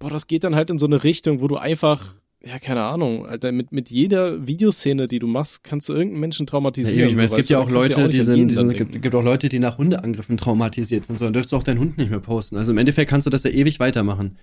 boah, 0.00 0.10
das 0.10 0.26
geht 0.26 0.42
dann 0.42 0.56
halt 0.56 0.70
in 0.70 0.78
so 0.78 0.86
eine 0.86 1.04
Richtung, 1.04 1.40
wo 1.40 1.46
du 1.46 1.56
einfach, 1.56 2.16
ja, 2.46 2.58
keine 2.58 2.82
Ahnung, 2.82 3.26
Alter, 3.26 3.52
mit, 3.52 3.72
mit 3.72 3.90
jeder 3.90 4.46
Videoszene, 4.46 5.08
die 5.08 5.18
du 5.18 5.26
machst, 5.26 5.64
kannst 5.64 5.88
du 5.88 5.92
irgendeinen 5.94 6.20
Menschen 6.20 6.44
Ja, 6.44 6.50
traumatisieren. 6.50 7.08
ich 7.10 7.14
meine, 7.16 7.24
es 7.24 7.30
so, 7.30 7.36
gibt 7.36 7.48
weißt 7.48 7.50
du, 7.50 7.54
ja 7.54 7.60
auch 7.60 7.70
Leute, 7.70 8.00
nicht 8.02 8.12
die 8.14 8.20
sind, 8.22 8.48
die 8.48 8.54
sind, 8.54 8.76
gibt, 8.76 9.02
gibt 9.02 9.14
auch 9.14 9.24
Leute, 9.24 9.48
die 9.48 9.58
nach 9.58 9.78
Hundeangriffen 9.78 10.36
traumatisiert 10.36 11.06
sind, 11.06 11.18
so, 11.18 11.24
dann 11.24 11.32
dürftest 11.32 11.52
du 11.52 11.56
auch 11.56 11.62
deinen 11.62 11.78
Hund 11.80 11.96
nicht 11.98 12.10
mehr 12.10 12.20
posten. 12.20 12.56
Also 12.56 12.72
im 12.72 12.78
Endeffekt 12.78 13.10
kannst 13.10 13.26
du 13.26 13.30
das 13.30 13.44
ja 13.44 13.50
ewig 13.50 13.80
weitermachen. 13.80 14.36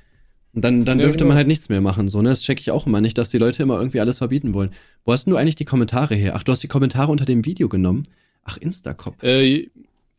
Und 0.54 0.66
dann, 0.66 0.84
dann 0.84 1.00
Ja, 1.00 1.06
dürfte 1.06 1.20
genau. 1.20 1.30
man 1.30 1.38
halt 1.38 1.48
nichts 1.48 1.70
mehr 1.70 1.80
machen. 1.80 2.08
So, 2.10 2.22
ne? 2.22 2.30
Das 2.30 2.42
checke 2.42 2.60
ich 2.60 2.72
auch 2.72 2.86
immer 2.86 3.00
nicht, 3.00 3.18
dass 3.18 3.30
die 3.30 3.38
Leute 3.38 3.64
immer 3.64 3.78
irgendwie 3.78 4.02
alles 4.02 4.18
verbieten 4.18 4.54
wollen. 4.54 4.72
Wo 5.06 5.14
hast 5.14 5.26
denn 5.26 5.32
du 5.32 5.38
eigentlich 5.38 5.56
die 5.56 5.64
Kommentare 5.66 6.14
her? 6.16 6.34
Ach, 6.36 6.44
du 6.44 6.52
hast 6.52 6.62
die 6.62 6.68
Kommentare 6.68 7.10
unter 7.12 7.24
dem 7.24 7.46
Video 7.46 7.70
genommen. 7.70 8.04
Ach, 8.44 8.58
Instacop. 8.58 9.24
Äh, 9.24 9.70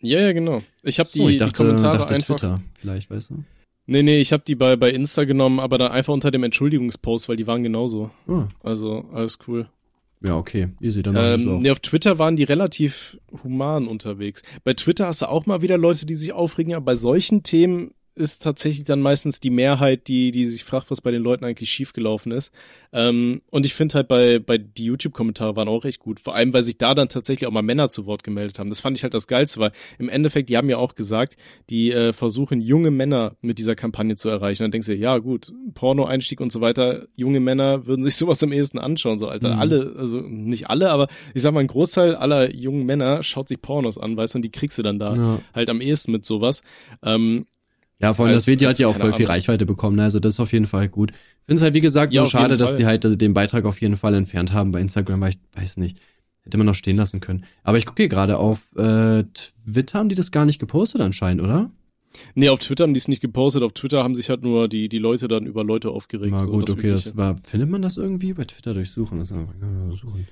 ja, 0.00 0.20
ja, 0.20 0.32
genau. 0.32 0.62
Ich 0.82 0.98
habe 0.98 1.08
so, 1.08 1.26
die, 1.26 1.32
ich 1.34 1.38
dachte, 1.38 1.52
die 1.52 1.56
Kommentare 1.58 1.98
dachte 1.98 2.14
einfach. 2.14 2.36
Twitter, 2.36 2.62
vielleicht, 2.80 3.10
weißt 3.10 3.30
du? 3.30 3.44
Nee, 3.86 4.02
nee, 4.02 4.20
ich 4.20 4.32
habe 4.32 4.44
die 4.46 4.54
bei, 4.54 4.76
bei 4.76 4.90
Insta 4.90 5.24
genommen, 5.24 5.58
aber 5.60 5.76
dann 5.78 5.90
einfach 5.92 6.12
unter 6.12 6.30
dem 6.30 6.44
Entschuldigungspost, 6.44 7.28
weil 7.28 7.36
die 7.36 7.46
waren 7.46 7.62
genauso. 7.62 8.10
Ah, 8.28 8.48
Also, 8.62 9.04
alles 9.12 9.38
cool. 9.48 9.68
ja, 10.22 10.36
okay. 10.36 10.68
Easy, 10.80 11.02
dann 11.02 11.16
Ähm, 11.16 11.44
wir 11.46 11.52
nee, 11.54 11.70
auf 11.70 11.80
Twitter 11.80 12.18
waren 12.18 12.36
die 12.36 12.44
relativ 12.44 13.18
human 13.42 13.88
unterwegs. 13.88 14.42
Bei 14.62 14.74
Twitter 14.74 15.06
hast 15.08 15.22
du 15.22 15.28
auch 15.28 15.46
mal 15.46 15.62
wieder 15.62 15.78
Leute, 15.78 16.06
die 16.06 16.14
sich 16.14 16.32
aufregen, 16.32 16.74
aber 16.74 16.84
bei 16.84 16.94
solchen 16.94 17.42
Themen 17.42 17.92
ist 18.14 18.42
tatsächlich 18.42 18.84
dann 18.84 19.00
meistens 19.00 19.40
die 19.40 19.50
Mehrheit, 19.50 20.06
die, 20.08 20.32
die 20.32 20.46
sich 20.46 20.64
fragt, 20.64 20.90
was 20.90 21.00
bei 21.00 21.10
den 21.10 21.22
Leuten 21.22 21.44
eigentlich 21.44 21.70
schiefgelaufen 21.70 22.30
ist. 22.32 22.52
Ähm, 22.92 23.40
und 23.50 23.64
ich 23.64 23.72
finde 23.74 23.94
halt 23.94 24.08
bei, 24.08 24.38
bei 24.38 24.58
die 24.58 24.84
YouTube-Kommentare 24.84 25.56
waren 25.56 25.68
auch 25.68 25.84
echt 25.84 25.98
gut. 25.98 26.20
Vor 26.20 26.34
allem, 26.34 26.52
weil 26.52 26.62
sich 26.62 26.76
da 26.76 26.94
dann 26.94 27.08
tatsächlich 27.08 27.46
auch 27.46 27.52
mal 27.52 27.62
Männer 27.62 27.88
zu 27.88 28.04
Wort 28.04 28.22
gemeldet 28.22 28.58
haben. 28.58 28.68
Das 28.68 28.80
fand 28.80 28.98
ich 28.98 29.02
halt 29.02 29.14
das 29.14 29.26
Geilste, 29.26 29.60
weil 29.60 29.72
im 29.98 30.08
Endeffekt, 30.10 30.50
die 30.50 30.56
haben 30.58 30.68
ja 30.68 30.76
auch 30.76 30.94
gesagt, 30.94 31.36
die 31.70 31.90
äh, 31.92 32.12
versuchen, 32.12 32.60
junge 32.60 32.90
Männer 32.90 33.36
mit 33.40 33.58
dieser 33.58 33.74
Kampagne 33.74 34.16
zu 34.16 34.28
erreichen. 34.28 34.62
Dann 34.64 34.72
denkst 34.72 34.88
du, 34.88 34.94
ja 34.94 35.16
gut, 35.18 35.52
Porno-Einstieg 35.74 36.40
und 36.40 36.52
so 36.52 36.60
weiter, 36.60 37.06
junge 37.16 37.40
Männer 37.40 37.86
würden 37.86 38.02
sich 38.02 38.16
sowas 38.22 38.42
am 38.42 38.52
ehesten 38.52 38.78
anschauen, 38.78 39.18
so 39.18 39.28
Alter. 39.28 39.54
Mhm. 39.54 39.60
Alle, 39.60 39.94
also 39.96 40.20
nicht 40.20 40.68
alle, 40.68 40.90
aber 40.90 41.08
ich 41.34 41.40
sag 41.42 41.54
mal, 41.54 41.60
ein 41.60 41.66
Großteil 41.66 42.14
aller 42.14 42.54
jungen 42.54 42.84
Männer 42.84 43.22
schaut 43.22 43.48
sich 43.48 43.60
Pornos 43.62 43.96
an, 43.96 44.16
weißt 44.16 44.34
du, 44.34 44.38
und 44.38 44.42
die 44.42 44.50
kriegst 44.50 44.76
du 44.78 44.82
dann 44.82 44.98
da 44.98 45.14
Ja. 45.16 45.38
halt 45.54 45.70
am 45.70 45.80
ehesten 45.80 46.12
mit 46.12 46.26
sowas. 46.26 46.62
Ähm, 47.02 47.46
Ja, 48.02 48.14
vor 48.14 48.26
allem 48.26 48.34
das 48.34 48.48
Video 48.48 48.68
hat 48.68 48.78
ja 48.78 48.88
auch 48.88 48.96
voll 48.96 49.12
viel 49.12 49.26
Ahnung. 49.26 49.34
Reichweight 49.36 49.64
bekommen, 49.64 49.96
ne? 49.96 50.02
also 50.02 50.18
das 50.18 50.34
ist 50.34 50.40
auf 50.40 50.52
jeden 50.52 50.66
Fall 50.66 50.88
gut. 50.88 51.12
Ich 51.12 51.46
finde 51.46 51.58
es 51.58 51.62
halt, 51.62 51.74
wie 51.74 51.80
gesagt, 51.80 52.12
Ja, 52.12 52.22
nur 52.22 52.30
schade, 52.30 52.56
dass 52.56 52.76
die 52.76 52.84
halt 52.84 53.20
den 53.20 53.32
Beitrag 53.32 53.64
auf 53.64 53.80
jeden 53.80 53.96
Fall 53.96 54.14
entfernt 54.14 54.52
haben 54.52 54.72
bei 54.72 54.80
Instagram, 54.80 55.20
weil 55.20 55.30
ich 55.30 55.38
weiß 55.54 55.76
nicht, 55.76 56.00
hätte 56.42 56.58
man 56.58 56.66
noch 56.66 56.74
stehen 56.74 56.96
lassen 56.96 57.20
können. 57.20 57.44
Aber 57.62 57.78
ich 57.78 57.86
gucke 57.86 58.02
hier 58.02 58.08
gerade 58.08 58.38
auf 58.38 58.74
äh, 58.76 59.22
Twitter, 59.64 60.00
haben 60.00 60.08
die 60.08 60.16
das 60.16 60.32
gar 60.32 60.44
nicht 60.44 60.58
gepostet 60.58 61.00
anscheinend, 61.00 61.42
oder? 61.42 61.70
nee, 62.34 62.48
auf 62.48 62.58
Twitter 62.58 62.84
haben 62.84 62.94
die 62.94 62.98
es 62.98 63.08
nicht 63.08 63.22
gepostet, 63.22 63.62
auf 63.62 63.72
Twitter 63.72 64.02
haben 64.02 64.14
sich 64.14 64.28
halt 64.28 64.42
nur 64.42 64.68
die, 64.68 64.88
die 64.88 64.98
Leute 64.98 65.28
dann 65.28 65.46
über 65.46 65.64
Leute 65.64 65.90
aufgeregt. 65.90 66.32
Na 66.32 66.44
so, 66.44 66.50
gut, 66.50 66.70
okay, 66.70 66.90
das 66.90 67.16
war, 67.16 67.36
findet 67.44 67.70
man 67.70 67.82
das 67.82 67.96
irgendwie 67.96 68.32
bei 68.34 68.44
Twitter 68.44 68.74
durchsuchen? 68.74 69.18
Das 69.18 69.28
suchen. 69.28 70.26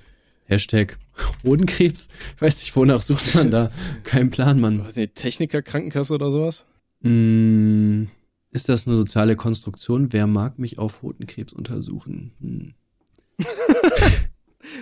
Hashtag 0.45 0.97
Hodenkrebs. 1.45 2.09
Ich 2.35 2.41
weiß 2.41 2.59
nicht, 2.59 2.75
wonach 2.75 3.01
sucht 3.01 3.33
man 3.35 3.49
da? 3.49 3.71
Kein 4.03 4.29
Plan, 4.29 4.59
Mann. 4.59 4.83
weiß 4.83 4.97
nicht, 4.97 5.15
Techniker, 5.15 5.61
Krankenkasse 5.61 6.13
oder 6.13 6.31
sowas? 6.31 6.65
Hm, 7.01 8.09
ist 8.51 8.69
das 8.69 8.87
eine 8.87 8.95
soziale 8.95 9.35
Konstruktion? 9.35 10.13
Wer 10.13 10.27
mag 10.27 10.59
mich 10.59 10.77
auf 10.77 11.01
Hodenkrebs 11.01 11.53
untersuchen? 11.53 12.33
Hm. 12.41 12.73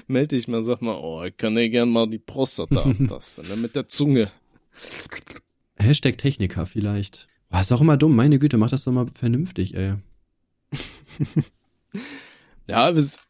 Meld 0.08 0.32
dich 0.32 0.48
mal, 0.48 0.64
sag 0.64 0.82
mal, 0.82 0.96
oh, 0.96 1.24
ich 1.24 1.38
kann 1.38 1.56
dir 1.56 1.70
gern 1.70 1.90
mal 1.90 2.10
die 2.10 2.20
Prostata 2.20 2.84
abtasten, 2.86 3.48
ne, 3.48 3.56
mit 3.56 3.76
der 3.76 3.88
Zunge. 3.88 4.32
Hashtag 5.78 6.18
Techniker 6.18 6.66
vielleicht. 6.66 7.28
Boah, 7.50 7.62
ist 7.62 7.72
auch 7.72 7.82
immer 7.82 7.98
dumm. 7.98 8.16
Meine 8.16 8.40
Güte, 8.40 8.58
mach 8.58 8.70
das 8.70 8.84
doch 8.84 8.92
mal 8.92 9.08
vernünftig, 9.14 9.76
ey. 9.76 9.96
Ja, 12.68 12.92
es 12.92 13.24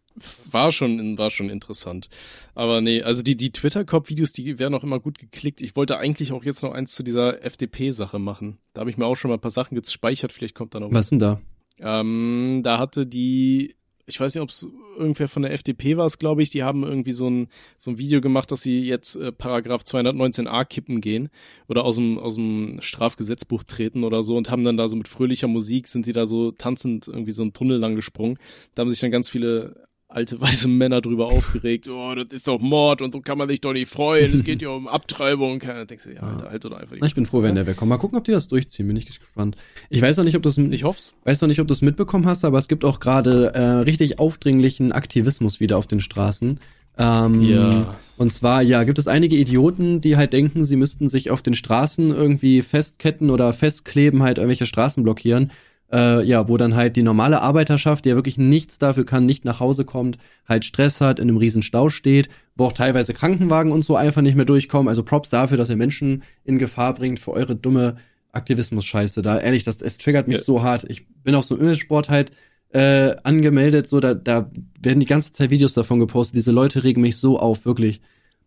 war 0.52 0.72
schon, 0.72 1.18
war 1.18 1.30
schon 1.30 1.50
interessant. 1.50 2.10
Aber 2.56 2.82
nee, 2.82 3.02
also 3.02 3.22
die, 3.22 3.38
die 3.38 3.52
Twitter-Cop-Videos, 3.52 4.32
die 4.32 4.60
werden 4.60 4.74
auch 4.74 4.84
immer 4.84 5.00
gut 5.00 5.20
geklickt. 5.20 5.62
Ich 5.62 5.76
wollte 5.76 5.98
eigentlich 5.98 6.32
auch 6.32 6.44
jetzt 6.44 6.64
noch 6.64 6.74
eins 6.74 6.94
zu 6.94 7.04
dieser 7.04 7.44
FDP-Sache 7.44 8.20
machen. 8.20 8.58
Da 8.74 8.82
habe 8.82 8.90
ich 8.90 8.98
mir 8.98 9.06
auch 9.06 9.16
schon 9.16 9.30
mal 9.30 9.38
ein 9.38 9.42
paar 9.42 9.52
Sachen 9.52 9.76
gespeichert, 9.76 10.34
vielleicht 10.34 10.56
kommt 10.56 10.76
da 10.76 10.80
noch 10.80 10.92
Was 10.92 11.10
denn 11.10 11.20
da? 11.20 11.40
Ähm, 11.80 12.62
da 12.64 12.78
hatte 12.78 13.06
die, 13.06 13.76
ich 14.06 14.20
weiß 14.20 14.36
nicht, 14.36 14.42
ob 14.42 14.50
es 14.50 14.68
irgendwer 14.98 15.30
von 15.30 15.44
der 15.44 15.54
FDP 15.54 15.96
war, 15.96 16.06
es 16.06 16.18
glaube 16.18 16.44
ich, 16.44 16.50
die 16.50 16.64
haben 16.64 16.84
irgendwie 16.84 17.14
so 17.14 17.30
ein, 17.30 17.48
so 17.78 17.92
ein 17.92 17.98
Video 17.98 18.20
gemacht, 18.20 18.52
dass 18.52 18.62
sie 18.62 18.82
jetzt 18.82 19.16
äh, 19.16 19.32
Paragraph 19.32 19.84
219a 19.84 20.66
kippen 20.66 21.00
gehen 21.00 21.30
oder 21.70 21.86
aus 21.86 21.96
dem, 21.96 22.18
aus 22.18 22.36
dem 22.36 22.82
Strafgesetzbuch 22.82 23.64
treten 23.64 24.04
oder 24.04 24.24
so 24.24 24.36
und 24.36 24.50
haben 24.50 24.66
dann 24.66 24.76
da 24.76 24.90
so 24.90 24.98
mit 24.98 25.08
fröhlicher 25.08 25.48
Musik 25.48 25.88
sind 25.88 26.06
die 26.06 26.14
da 26.14 26.26
so 26.26 26.52
tanzend 26.52 27.08
irgendwie 27.08 27.32
so 27.32 27.44
einen 27.44 27.54
Tunnel 27.54 27.78
lang 27.78 27.96
gesprungen. 27.96 28.38
Da 28.76 28.82
haben 28.82 28.90
sich 28.90 29.00
dann 29.00 29.12
ganz 29.12 29.30
viele 29.30 29.88
alte 30.10 30.42
weiße 30.42 30.68
Männer 30.68 31.02
drüber 31.02 31.28
aufgeregt, 31.28 31.88
oh, 31.88 32.16
das 32.16 32.26
ist 32.32 32.48
doch 32.48 32.60
Mord 32.60 33.02
und 33.02 33.14
so 33.14 33.22
kann 33.22 33.38
man 33.38 33.48
sich 33.48 33.62
doch 33.62 33.74
nicht 33.74 33.90
freuen, 33.92 34.34
es 34.34 34.44
geht 34.44 34.62
ja 34.62 34.70
um 34.70 34.88
Abtreibung. 34.88 35.60
Da 35.60 35.86
denkst 35.86 36.04
du, 36.06 36.14
ja, 36.14 36.22
Alter, 36.22 36.50
halt 36.50 36.66
oder 36.66 36.78
einfach 36.78 36.96
Na, 37.00 37.06
Ich 37.08 37.16
bin 37.16 37.26
froh, 37.28 37.44
wenn 37.44 37.56
der 37.56 37.68
wegkommt. 37.68 37.90
Mal 37.90 37.98
gucken, 37.98 38.18
ob 38.18 38.24
die 38.24 38.32
das 38.32 38.48
durchziehen. 38.48 38.88
Bin 38.88 38.98
ich 38.98 39.06
gespannt. 39.06 39.56
Ich 39.90 40.02
weiß 40.02 40.18
noch 40.18 40.24
nicht, 40.24 40.36
ob 40.36 40.42
das, 40.42 40.58
Ich 40.58 40.84
hoff's. 40.84 41.14
weiß 41.24 41.42
noch 41.42 41.48
nicht, 41.48 41.62
ob 41.62 41.68
du 41.68 41.74
es 41.74 41.82
mitbekommen 41.82 42.26
hast, 42.26 42.44
aber 42.44 42.58
es 42.58 42.68
gibt 42.68 42.84
auch 42.86 43.00
gerade 43.00 43.54
äh, 43.54 43.62
richtig 43.62 44.20
aufdringlichen 44.20 44.92
Aktivismus 44.92 45.60
wieder 45.60 45.78
auf 45.78 45.86
den 45.88 46.02
Straßen. 46.02 46.60
Ähm, 46.98 47.42
Ja. 47.44 47.96
Und 48.18 48.34
zwar, 48.34 48.62
ja, 48.62 48.84
gibt 48.84 49.00
es 49.00 49.08
einige 49.08 49.38
Idioten, 49.38 50.02
die 50.02 50.18
halt 50.18 50.34
denken, 50.34 50.66
sie 50.66 50.76
müssten 50.76 51.08
sich 51.08 51.32
auf 51.32 51.42
den 51.42 51.54
Straßen 51.54 52.10
irgendwie 52.10 52.62
festketten 52.64 53.30
oder 53.30 53.54
festkleben, 53.54 54.24
halt 54.24 54.40
irgendwelche 54.40 54.66
Straßen 54.66 55.04
blockieren. 55.04 55.52
Äh, 55.92 56.24
ja, 56.24 56.48
wo 56.48 56.56
dann 56.58 56.76
halt 56.76 56.96
die 56.98 57.02
normale 57.02 57.42
Arbeiterschaft, 57.42 58.06
die 58.06 58.10
ja 58.10 58.16
wirklich 58.16 58.38
nichts 58.38 58.78
dafür 58.78 59.06
kann, 59.08 59.26
nicht 59.26 59.44
nach 59.44 59.60
Hause 59.60 59.86
kommt, 59.86 60.20
halt 60.48 60.64
Stress 60.64 61.02
hat, 61.02 61.18
in 61.18 61.28
einem 61.28 61.38
riesen 61.38 61.64
Stau 61.64 61.90
steht, 61.90 62.30
wo 62.56 62.66
auch 62.66 62.74
teilweise 62.74 63.16
Krankenwagen 63.16 63.72
und 63.72 63.82
so 63.84 63.96
einfach 63.96 64.22
nicht 64.22 64.36
mehr 64.36 64.46
durchkommen. 64.46 64.88
Also 64.88 65.02
Props 65.02 65.30
dafür, 65.30 65.58
dass 65.58 65.70
ihr 65.70 65.76
Menschen 65.78 66.22
in 66.44 66.60
Gefahr 66.60 66.94
bringt 66.94 67.20
für 67.20 67.32
eure 67.32 67.56
dumme 67.56 67.96
Aktivismus-Scheiße 68.34 69.22
da. 69.22 69.40
Ehrlich, 69.40 69.64
das, 69.64 69.82
es 69.82 69.98
triggert 69.98 70.28
mich 70.28 70.38
Ja. 70.38 70.44
so 70.44 70.62
hart. 70.62 70.86
Ich 70.90 71.08
bin 71.24 71.36
auf 71.36 71.46
so 71.46 71.56
einem 71.56 71.64
Imagesport 71.66 72.10
halt 72.10 72.32
äh, 72.72 73.16
angemeldet, 73.24 73.90
so 73.90 74.00
da, 74.00 74.14
da 74.14 74.50
werden 74.80 75.00
die 75.00 75.08
ganze 75.08 75.34
Zeit 75.34 75.50
Videos 75.50 75.74
davon 75.74 76.00
gepostet. 76.00 76.36
Diese 76.38 76.52
Leute 76.52 76.84
regen 76.84 77.02
mich 77.02 77.18
so 77.18 77.40
auf, 77.40 77.66
wirklich. 77.66 78.00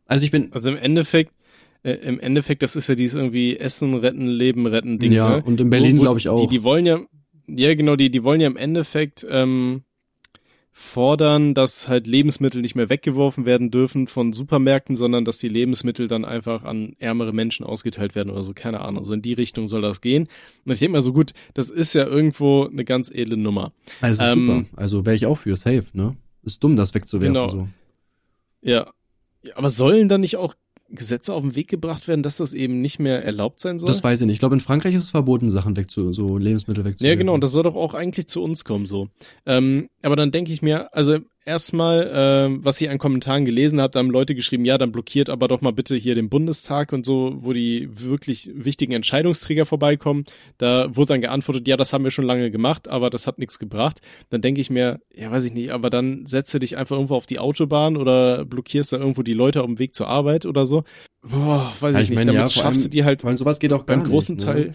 Also 0.06 0.24
ich 0.24 0.30
bin, 0.30 0.52
Also 0.52 0.70
im 0.70 0.76
Endeffekt, 0.76 1.32
äh, 1.82 1.94
im 1.94 2.20
Endeffekt, 2.20 2.62
das 2.62 2.76
ist 2.76 2.88
ja 2.88 2.94
dieses 2.94 3.16
irgendwie 3.16 3.56
Essen 3.56 3.94
retten, 3.94 4.28
Leben 4.28 4.66
retten 4.66 5.00
Ding. 5.00 5.10
ja, 5.10 5.38
ne? 5.38 5.42
und 5.42 5.60
in 5.60 5.70
Berlin 5.70 5.98
glaube 5.98 6.20
ich 6.20 6.28
auch. 6.28 6.40
Die, 6.40 6.46
die 6.46 6.62
wollen 6.62 6.86
ja, 6.86 7.00
ja 7.46 7.74
genau, 7.74 7.96
die, 7.96 8.10
die 8.10 8.24
wollen 8.24 8.40
ja 8.40 8.46
im 8.46 8.56
Endeffekt 8.56 9.26
ähm, 9.28 9.82
fordern, 10.74 11.52
dass 11.52 11.86
halt 11.86 12.06
Lebensmittel 12.06 12.62
nicht 12.62 12.74
mehr 12.74 12.88
weggeworfen 12.88 13.44
werden 13.44 13.70
dürfen 13.70 14.06
von 14.06 14.32
Supermärkten, 14.32 14.96
sondern 14.96 15.24
dass 15.24 15.38
die 15.38 15.48
Lebensmittel 15.48 16.08
dann 16.08 16.24
einfach 16.24 16.64
an 16.64 16.96
ärmere 16.98 17.32
Menschen 17.32 17.64
ausgeteilt 17.64 18.14
werden 18.14 18.30
oder 18.30 18.42
so, 18.42 18.52
keine 18.54 18.80
Ahnung. 18.80 19.04
So 19.04 19.12
in 19.12 19.20
die 19.20 19.34
Richtung 19.34 19.68
soll 19.68 19.82
das 19.82 20.00
gehen. 20.00 20.28
Und 20.64 20.72
ich 20.72 20.78
denke 20.78 20.92
mal 20.92 21.02
so, 21.02 21.12
gut, 21.12 21.32
das 21.52 21.68
ist 21.68 21.94
ja 21.94 22.06
irgendwo 22.06 22.66
eine 22.66 22.84
ganz 22.84 23.10
edle 23.10 23.36
Nummer. 23.36 23.72
also 24.00 24.22
ähm, 24.22 24.46
super. 24.46 24.80
Also 24.80 25.06
wäre 25.06 25.16
ich 25.16 25.26
auch 25.26 25.36
für, 25.36 25.56
safe, 25.56 25.84
ne? 25.92 26.16
Ist 26.42 26.64
dumm, 26.64 26.74
das 26.74 26.94
wegzuwerfen. 26.94 27.34
Genau. 27.34 27.48
So. 27.50 27.68
Ja. 28.62 28.92
ja. 29.42 29.56
Aber 29.56 29.68
sollen 29.68 30.08
dann 30.08 30.22
nicht 30.22 30.38
auch 30.38 30.54
Gesetze 30.92 31.34
auf 31.34 31.42
den 31.42 31.54
Weg 31.54 31.68
gebracht 31.68 32.06
werden, 32.08 32.22
dass 32.22 32.36
das 32.36 32.54
eben 32.54 32.80
nicht 32.80 32.98
mehr 32.98 33.24
erlaubt 33.24 33.60
sein 33.60 33.78
soll? 33.78 33.88
Das 33.88 34.04
weiß 34.04 34.20
ich 34.20 34.26
nicht. 34.26 34.34
Ich 34.34 34.40
glaube, 34.40 34.54
in 34.54 34.60
Frankreich 34.60 34.94
ist 34.94 35.04
es 35.04 35.10
verboten, 35.10 35.50
Sachen 35.50 35.76
wegzu, 35.76 36.12
so 36.12 36.38
Lebensmittel 36.38 36.84
wegzuwerfen. 36.84 37.06
Ja, 37.06 37.18
genau, 37.18 37.34
und 37.34 37.42
das 37.42 37.52
soll 37.52 37.62
doch 37.62 37.76
auch 37.76 37.94
eigentlich 37.94 38.28
zu 38.28 38.42
uns 38.42 38.64
kommen 38.64 38.86
so. 38.86 39.08
Ähm, 39.46 39.88
aber 40.02 40.16
dann 40.16 40.30
denke 40.30 40.52
ich 40.52 40.62
mir, 40.62 40.94
also 40.94 41.18
erstmal, 41.44 42.10
ähm, 42.14 42.64
was 42.64 42.80
ich 42.80 42.90
an 42.90 42.98
Kommentaren 42.98 43.44
gelesen 43.44 43.80
habe, 43.80 43.90
da 43.90 43.98
haben 43.98 44.10
Leute 44.10 44.34
geschrieben, 44.34 44.64
ja, 44.64 44.78
dann 44.78 44.92
blockiert 44.92 45.28
aber 45.28 45.48
doch 45.48 45.60
mal 45.60 45.72
bitte 45.72 45.96
hier 45.96 46.14
den 46.14 46.28
Bundestag 46.28 46.92
und 46.92 47.04
so, 47.04 47.34
wo 47.38 47.52
die 47.52 47.88
wirklich 47.90 48.50
wichtigen 48.54 48.92
Entscheidungsträger 48.92 49.66
vorbeikommen. 49.66 50.24
Da 50.58 50.94
wurde 50.94 51.14
dann 51.14 51.20
geantwortet, 51.20 51.66
ja, 51.68 51.76
das 51.76 51.92
haben 51.92 52.04
wir 52.04 52.10
schon 52.10 52.24
lange 52.24 52.50
gemacht, 52.50 52.88
aber 52.88 53.10
das 53.10 53.26
hat 53.26 53.38
nichts 53.38 53.58
gebracht. 53.58 54.00
Dann 54.30 54.40
denke 54.40 54.60
ich 54.60 54.70
mir, 54.70 55.00
ja, 55.14 55.30
weiß 55.30 55.44
ich 55.44 55.52
nicht, 55.52 55.70
aber 55.70 55.90
dann 55.90 56.26
setze 56.26 56.58
dich 56.58 56.76
einfach 56.76 56.96
irgendwo 56.96 57.16
auf 57.16 57.26
die 57.26 57.38
Autobahn 57.38 57.96
oder 57.96 58.44
blockierst 58.44 58.92
da 58.92 58.98
irgendwo 58.98 59.22
die 59.22 59.34
Leute 59.34 59.60
auf 59.60 59.66
dem 59.66 59.78
Weg 59.78 59.94
zur 59.94 60.08
Arbeit 60.08 60.46
oder 60.46 60.66
so. 60.66 60.84
Boah, 61.22 61.72
weiß 61.80 61.94
Ja, 61.94 62.00
ich, 62.00 62.04
ich 62.04 62.10
nicht. 62.10 62.18
meine, 62.18 62.32
Damit 62.32 62.40
ja, 62.40 62.48
schaffst 62.48 62.80
allem- 62.80 62.82
du 62.82 62.88
die 62.90 63.04
halt 63.04 63.20
Vor 63.20 63.28
allem 63.28 63.36
sowas 63.36 63.58
geht 63.58 63.72
auch 63.72 63.84
beim 63.84 64.02
großen 64.04 64.36
nicht, 64.36 64.44
Teil. 64.44 64.64
Ne? 64.66 64.74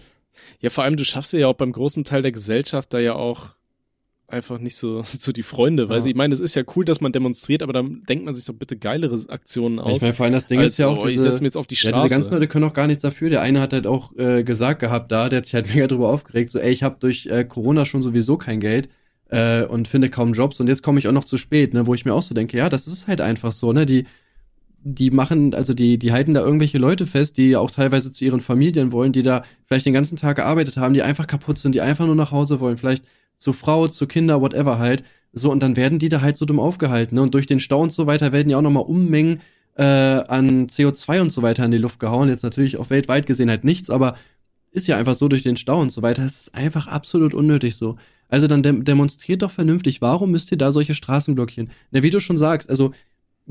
Ja, 0.60 0.70
vor 0.70 0.84
allem, 0.84 0.96
du 0.96 1.04
schaffst 1.04 1.32
ja 1.32 1.46
auch 1.48 1.54
beim 1.54 1.72
großen 1.72 2.04
Teil 2.04 2.22
der 2.22 2.32
Gesellschaft 2.32 2.94
da 2.94 2.98
ja 3.00 3.14
auch 3.14 3.56
einfach 4.28 4.58
nicht 4.58 4.76
so, 4.76 5.02
so 5.04 5.32
die 5.32 5.42
Freunde. 5.42 5.88
Weil 5.88 6.00
Ja. 6.00 6.06
ich 6.06 6.14
meine, 6.14 6.34
es 6.34 6.40
ist 6.40 6.54
ja 6.54 6.62
cool, 6.76 6.84
dass 6.84 7.00
man 7.00 7.12
demonstriert, 7.12 7.62
aber 7.62 7.72
dann 7.72 8.02
denkt 8.08 8.24
man 8.24 8.34
sich 8.34 8.44
doch 8.44 8.54
bitte 8.54 8.76
geilere 8.76 9.18
Aktionen 9.28 9.78
aus. 9.78 9.96
Ich 9.96 10.02
meine, 10.02 10.14
vor 10.14 10.24
allem 10.24 10.34
das 10.34 10.46
Ding 10.46 10.60
als 10.60 10.72
ist 10.72 10.78
ja 10.78 10.88
auch 10.88 11.00
so, 11.00 11.06
ich 11.08 11.14
diese, 11.14 11.24
setze 11.24 11.40
mir 11.40 11.46
jetzt 11.46 11.56
auf 11.56 11.66
die 11.66 11.74
ja, 11.74 11.90
Straße. 11.90 12.02
diese 12.04 12.14
ganzen 12.14 12.34
Leute 12.34 12.46
können 12.46 12.64
auch 12.64 12.74
gar 12.74 12.86
nichts 12.86 13.02
dafür. 13.02 13.30
Der 13.30 13.40
eine 13.42 13.60
hat 13.60 13.72
halt 13.72 13.86
auch 13.86 14.14
äh, 14.16 14.44
gesagt 14.44 14.80
gehabt 14.80 15.10
da, 15.10 15.28
der 15.28 15.38
hat 15.38 15.46
sich 15.46 15.54
halt 15.54 15.74
mega 15.74 15.86
drüber 15.86 16.10
aufgeregt, 16.10 16.50
so 16.50 16.58
ey, 16.58 16.70
ich 16.70 16.82
habe 16.82 16.96
durch 17.00 17.26
äh, 17.26 17.44
Corona 17.44 17.84
schon 17.84 18.02
sowieso 18.02 18.36
kein 18.36 18.60
Geld 18.60 18.88
äh, 19.30 19.64
und 19.64 19.88
finde 19.88 20.10
kaum 20.10 20.32
Jobs 20.32 20.60
und 20.60 20.68
jetzt 20.68 20.82
komme 20.82 20.98
ich 20.98 21.08
auch 21.08 21.12
noch 21.12 21.24
zu 21.24 21.38
spät, 21.38 21.74
ne, 21.74 21.86
wo 21.86 21.94
ich 21.94 22.04
mir 22.04 22.14
auch 22.14 22.22
so 22.22 22.34
denke, 22.34 22.56
ja, 22.56 22.68
das 22.68 22.86
ist 22.86 23.06
halt 23.08 23.20
einfach 23.20 23.52
so, 23.52 23.72
ne, 23.72 23.86
die 23.86 24.04
die 24.84 25.10
machen, 25.10 25.54
also 25.54 25.74
die, 25.74 25.98
die 25.98 26.12
halten 26.12 26.34
da 26.34 26.40
irgendwelche 26.40 26.78
Leute 26.78 27.04
fest, 27.06 27.36
die 27.36 27.56
auch 27.56 27.70
teilweise 27.70 28.12
zu 28.12 28.24
ihren 28.24 28.40
Familien 28.40 28.92
wollen, 28.92 29.12
die 29.12 29.24
da 29.24 29.42
vielleicht 29.66 29.86
den 29.86 29.92
ganzen 29.92 30.16
Tag 30.16 30.36
gearbeitet 30.36 30.76
haben, 30.76 30.94
die 30.94 31.02
einfach 31.02 31.26
kaputt 31.26 31.58
sind, 31.58 31.74
die 31.74 31.80
einfach 31.80 32.06
nur 32.06 32.14
nach 32.14 32.30
Hause 32.30 32.60
wollen, 32.60 32.76
vielleicht 32.76 33.04
zur 33.38 33.54
Frau, 33.54 33.88
zu 33.88 34.06
Kinder, 34.06 34.40
whatever 34.40 34.78
halt. 34.78 35.04
So, 35.32 35.50
und 35.50 35.60
dann 35.62 35.76
werden 35.76 35.98
die 35.98 36.08
da 36.08 36.20
halt 36.20 36.36
so 36.36 36.44
dumm 36.44 36.60
aufgehalten, 36.60 37.14
ne? 37.14 37.22
Und 37.22 37.34
durch 37.34 37.46
den 37.46 37.60
Stau 37.60 37.82
und 37.82 37.92
so 37.92 38.06
weiter 38.06 38.32
werden 38.32 38.50
ja 38.50 38.58
auch 38.58 38.62
nochmal 38.62 38.84
Unmengen 38.84 39.40
äh, 39.76 39.82
an 39.82 40.66
CO2 40.66 41.20
und 41.20 41.30
so 41.30 41.42
weiter 41.42 41.64
in 41.64 41.70
die 41.70 41.78
Luft 41.78 42.00
gehauen. 42.00 42.28
Jetzt 42.28 42.42
natürlich 42.42 42.76
auch 42.76 42.90
weltweit 42.90 43.26
gesehen 43.26 43.48
halt 43.48 43.64
nichts, 43.64 43.90
aber 43.90 44.16
ist 44.70 44.88
ja 44.88 44.96
einfach 44.96 45.14
so 45.14 45.28
durch 45.28 45.42
den 45.42 45.56
Stau 45.56 45.80
und 45.80 45.90
so 45.90 46.02
weiter. 46.02 46.24
Es 46.24 46.42
ist 46.42 46.54
einfach 46.54 46.86
absolut 46.88 47.34
unnötig 47.34 47.76
so. 47.76 47.96
Also 48.28 48.46
dann 48.46 48.62
dem 48.62 48.84
demonstriert 48.84 49.42
doch 49.42 49.50
vernünftig. 49.50 50.02
Warum 50.02 50.30
müsst 50.30 50.52
ihr 50.52 50.58
da 50.58 50.72
solche 50.72 50.94
Straßen 50.94 51.34
blockieren? 51.34 51.70
Na, 51.90 52.02
wie 52.02 52.10
du 52.10 52.20
schon 52.20 52.38
sagst, 52.38 52.68
also 52.68 52.92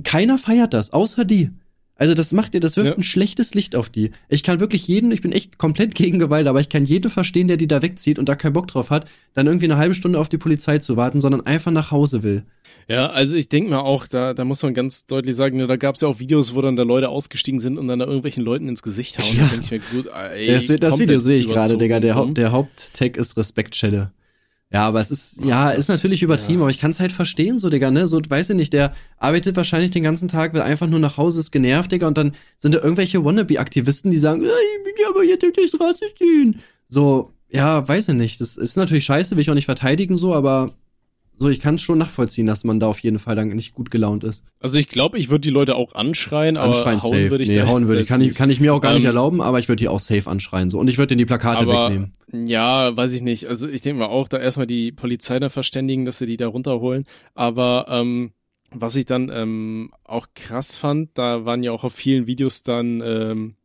keiner 0.04 0.38
feiert 0.38 0.74
das, 0.74 0.94
außer 0.94 1.26
die. 1.26 1.50
Also 1.98 2.14
das 2.14 2.32
macht 2.32 2.54
ihr, 2.54 2.60
das 2.60 2.78
wirft 2.78 2.90
Ja. 2.90 2.96
ein 2.96 3.04
schlechtes 3.04 3.54
Licht 3.54 3.76
auf 3.76 3.90
die. 3.90 4.12
Ich 4.30 4.44
kann 4.44 4.60
wirklich 4.60 4.88
jeden, 4.88 5.12
ich 5.12 5.22
bin 5.22 5.32
echt 5.32 5.58
komplett 5.58 5.96
gegen 5.96 6.20
Gewalt, 6.20 6.48
aber 6.48 6.60
ich 6.62 6.70
kann 6.70 6.86
jeden 6.86 7.10
verstehen, 7.10 7.48
der 7.48 7.58
die 7.58 7.68
da 7.68 7.82
wegzieht 7.82 8.20
und 8.20 8.30
da 8.30 8.36
keinen 8.36 8.54
Bock 8.54 8.68
drauf 8.68 8.90
hat, 8.90 9.08
dann 9.34 9.48
irgendwie 9.48 9.66
eine 9.66 9.78
halbe 9.78 9.94
Stunde 9.96 10.20
auf 10.20 10.30
die 10.30 10.38
Polizei 10.38 10.78
zu 10.78 10.96
warten, 10.98 11.22
sondern 11.22 11.46
einfach 11.46 11.72
nach 11.72 11.92
Hause 11.92 12.24
will. 12.24 12.44
Ja, 12.88 13.08
also 13.08 13.36
ich 13.36 13.50
denke 13.50 13.70
mir 13.72 13.82
auch, 13.82 14.08
da, 14.08 14.34
da 14.34 14.46
muss 14.46 14.64
man 14.64 14.74
ganz 14.74 15.06
deutlich 15.06 15.36
sagen, 15.36 15.58
ne, 15.58 15.68
da 15.68 15.76
gab 15.76 15.96
es 15.96 16.02
ja 16.02 16.08
auch 16.08 16.20
Videos, 16.20 16.54
wo 16.56 16.62
dann 16.62 16.76
da 16.76 16.84
Leute 16.84 17.10
ausgestiegen 17.10 17.60
sind 17.60 17.78
und 17.78 17.88
dann 17.88 18.00
da 18.00 18.06
irgendwelchen 18.06 18.44
Leuten 18.44 18.70
ins 18.70 18.82
Gesicht 18.82 19.18
hauen. 19.20 19.38
Ja. 19.38 19.50
Da 19.54 19.60
ich 19.60 19.72
mir, 19.72 19.80
gut, 19.80 20.08
ey, 20.08 20.48
das, 20.48 20.68
das 20.80 21.00
Video 21.00 21.20
sehe 21.20 21.40
ich 21.40 21.48
gerade, 21.50 21.78
Digga. 21.78 22.00
Der. 22.00 22.16
Haupt, 22.16 22.38
der 22.38 22.52
Haupttag 22.52 23.18
ist 23.18 23.36
Respektschelle. 23.36 24.12
Ja, 24.70 24.86
aber 24.86 25.00
es 25.00 25.12
ist, 25.12 25.38
ja, 25.42 25.70
ist 25.70 25.88
natürlich 25.88 26.24
übertrieben, 26.24 26.62
aber 26.62 26.70
ich 26.70 26.80
kann 26.80 26.92
es 26.92 27.00
halt 27.00 27.14
verstehen, 27.14 27.58
so, 27.58 27.70
Digga, 27.70 27.90
ne? 27.90 28.08
So, 28.08 28.20
weiß 28.28 28.50
ich 28.50 28.56
nicht, 28.56 28.74
der 28.74 28.94
arbeitet 29.18 29.56
wahrscheinlich 29.56 29.92
den 29.92 30.04
ganzen 30.04 30.28
Tag, 30.28 30.54
will 30.54 30.62
einfach 30.62 30.88
nur 30.88 31.00
nach 31.00 31.16
Hause, 31.16 31.40
ist 31.40 31.52
genervt, 31.52 31.92
Digga, 31.92 32.08
und 32.08 32.18
dann 32.18 32.34
sind 32.58 32.76
da 32.76 32.80
irgendwelche 32.80 33.24
Wannabe-Aktivisten, 33.24 34.12
die 34.12 34.18
sagen, 34.18 34.42
ja, 34.42 34.50
ich 34.50 34.86
will 34.86 34.94
ja 35.02 35.10
aber 35.10 35.24
jetzt 35.24 35.46
auf 35.46 35.54
die 35.54 35.68
Straße 35.70 36.06
stehen. 36.16 36.60
So, 36.90 37.32
ja, 37.50 37.88
weiß 37.88 38.10
ich 38.10 38.16
nicht. 38.16 38.42
Das 38.42 38.58
ist 38.58 38.76
natürlich 38.76 39.06
scheiße, 39.06 39.36
will 39.36 39.42
ich 39.42 39.50
auch 39.50 39.56
nicht 39.56 39.66
verteidigen, 39.66 40.18
so, 40.18 40.34
aber 40.34 40.74
so, 41.40 41.50
ich 41.50 41.60
kann 41.60 41.76
es 41.76 41.82
schon 41.82 41.98
nachvollziehen, 42.00 42.48
dass 42.48 42.64
man 42.64 42.80
da 42.80 42.88
auf 42.88 43.00
jeden 43.00 43.20
Fall 43.20 43.36
dann 43.36 43.50
nicht 43.50 43.74
gut 43.74 43.92
gelaunt 43.92 44.24
ist. 44.24 44.44
Also 44.60 44.80
ich 44.80 44.88
glaube, 44.88 45.20
ich 45.20 45.30
würde 45.30 45.42
die 45.42 45.50
Leute 45.50 45.76
auch 45.76 45.94
anschreien, 45.94 46.58
aber 46.58 46.76
Anschreien 46.76 47.04
hauen 47.04 47.14
safe. 47.14 47.30
würde 47.30 47.44
ich 47.44 47.50
nee, 47.50 47.62
hauen 47.62 47.88
würde 47.88 48.02
ich. 48.02 48.08
Kann 48.08 48.22
ich, 48.22 48.36
kann 48.36 48.50
ich 48.50 48.60
mir 48.60 48.74
auch 48.74 48.82
gar 48.82 48.94
nicht 48.94 49.04
Ähm, 49.04 49.08
erlauben, 49.08 49.42
aber 49.42 49.60
ich 49.60 49.68
würde 49.68 49.82
die 49.82 49.88
auch 49.88 50.00
safe 50.00 50.28
anschreien, 50.30 50.70
so. 50.70 50.80
Und 50.80 50.90
ich 50.90 50.98
würde 50.98 51.10
denen 51.10 51.20
die 51.20 51.26
Plakate 51.26 51.60
aber, 51.60 51.90
wegnehmen. 51.90 52.14
Ja, 52.48 52.96
weiß 52.98 53.14
ich 53.14 53.22
nicht. 53.22 53.48
Also 53.48 53.68
ich 53.68 53.82
denke 53.82 54.00
mal 54.00 54.08
auch, 54.08 54.28
da 54.28 54.38
erstmal 54.38 54.68
die 54.68 54.92
Polizei 54.92 55.40
da 55.40 55.50
verständigen, 55.50 56.06
dass 56.06 56.18
sie 56.18 56.26
die 56.26 56.38
da 56.38 56.48
runterholen. 56.48 57.06
Aber 57.36 57.86
ähm, 57.90 58.32
was 58.72 58.96
ich 58.96 59.06
dann 59.06 59.30
ähm, 59.32 59.92
auch 60.04 60.28
krass 60.34 60.78
fand, 60.78 61.18
da 61.18 61.46
waren 61.46 61.62
ja 61.62 61.72
auch 61.72 61.84
auf 61.84 61.94
vielen 61.94 62.26
Videos 62.26 62.64
dann 62.64 63.02
ähm, 63.06 63.56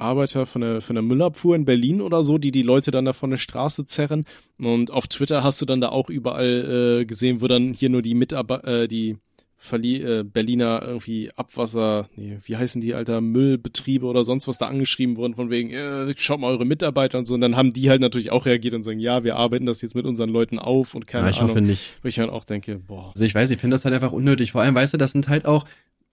Arbeiter 0.00 0.46
von 0.46 0.62
der, 0.62 0.80
von 0.80 0.94
der 0.96 1.02
Müllabfuhr 1.02 1.54
in 1.56 1.64
Berlin 1.64 2.00
oder 2.00 2.22
so, 2.22 2.38
die 2.38 2.50
die 2.52 2.62
Leute 2.62 2.90
dann 2.90 3.04
da 3.04 3.12
von 3.12 3.30
der 3.30 3.36
Straße 3.38 3.86
zerren. 3.86 4.24
Und 4.58 4.90
auf 4.90 5.06
Twitter 5.06 5.42
hast 5.44 5.60
du 5.62 5.66
dann 5.66 5.80
da 5.80 5.90
auch 5.90 6.10
überall 6.10 7.00
äh, 7.00 7.04
gesehen, 7.04 7.40
wo 7.40 7.46
dann 7.46 7.72
hier 7.74 7.90
nur 7.90 8.02
die 8.02 8.14
Mitarbeiter, 8.14 8.82
äh, 8.82 8.88
die 8.88 9.16
Verli 9.62 9.96
äh, 10.02 10.24
Berliner 10.24 10.80
irgendwie 10.86 11.28
Abwasser, 11.36 12.08
nee, 12.16 12.38
wie 12.46 12.56
heißen 12.56 12.80
die, 12.80 12.94
alter, 12.94 13.20
Müllbetriebe 13.20 14.06
oder 14.06 14.24
sonst 14.24 14.48
was 14.48 14.56
da 14.56 14.68
angeschrieben 14.68 15.18
wurden, 15.18 15.34
von 15.34 15.50
wegen, 15.50 15.68
äh, 15.70 16.14
schaut 16.16 16.40
mal 16.40 16.46
eure 16.50 16.64
Mitarbeiter 16.64 17.18
und 17.18 17.26
so. 17.26 17.34
Und 17.34 17.42
dann 17.42 17.56
haben 17.56 17.74
die 17.74 17.90
halt 17.90 18.00
natürlich 18.00 18.32
auch 18.32 18.46
reagiert 18.46 18.72
und 18.72 18.84
sagen, 18.84 19.00
ja, 19.00 19.22
wir 19.22 19.36
arbeiten 19.36 19.66
das 19.66 19.82
jetzt 19.82 19.94
mit 19.94 20.06
unseren 20.06 20.30
Leuten 20.30 20.58
auf 20.58 20.94
und 20.94 21.06
keine 21.06 21.24
Ja, 21.24 21.30
ich 21.30 21.36
Ahnung. 21.40 21.50
hoffe 21.50 21.60
nicht. 21.60 21.98
Wo 22.02 22.08
ich 22.08 22.18
halt 22.18 22.30
auch 22.30 22.44
denke, 22.44 22.78
boah. 22.78 23.10
Also 23.14 23.26
ich 23.26 23.34
weiß, 23.34 23.50
ich 23.50 23.58
finde 23.60 23.74
das 23.74 23.84
halt 23.84 23.94
einfach 23.94 24.12
unnötig. 24.12 24.52
Vor 24.52 24.62
allem, 24.62 24.74
weißt 24.74 24.94
du, 24.94 24.96
das 24.96 25.12
sind 25.12 25.28
halt 25.28 25.44
auch, 25.44 25.66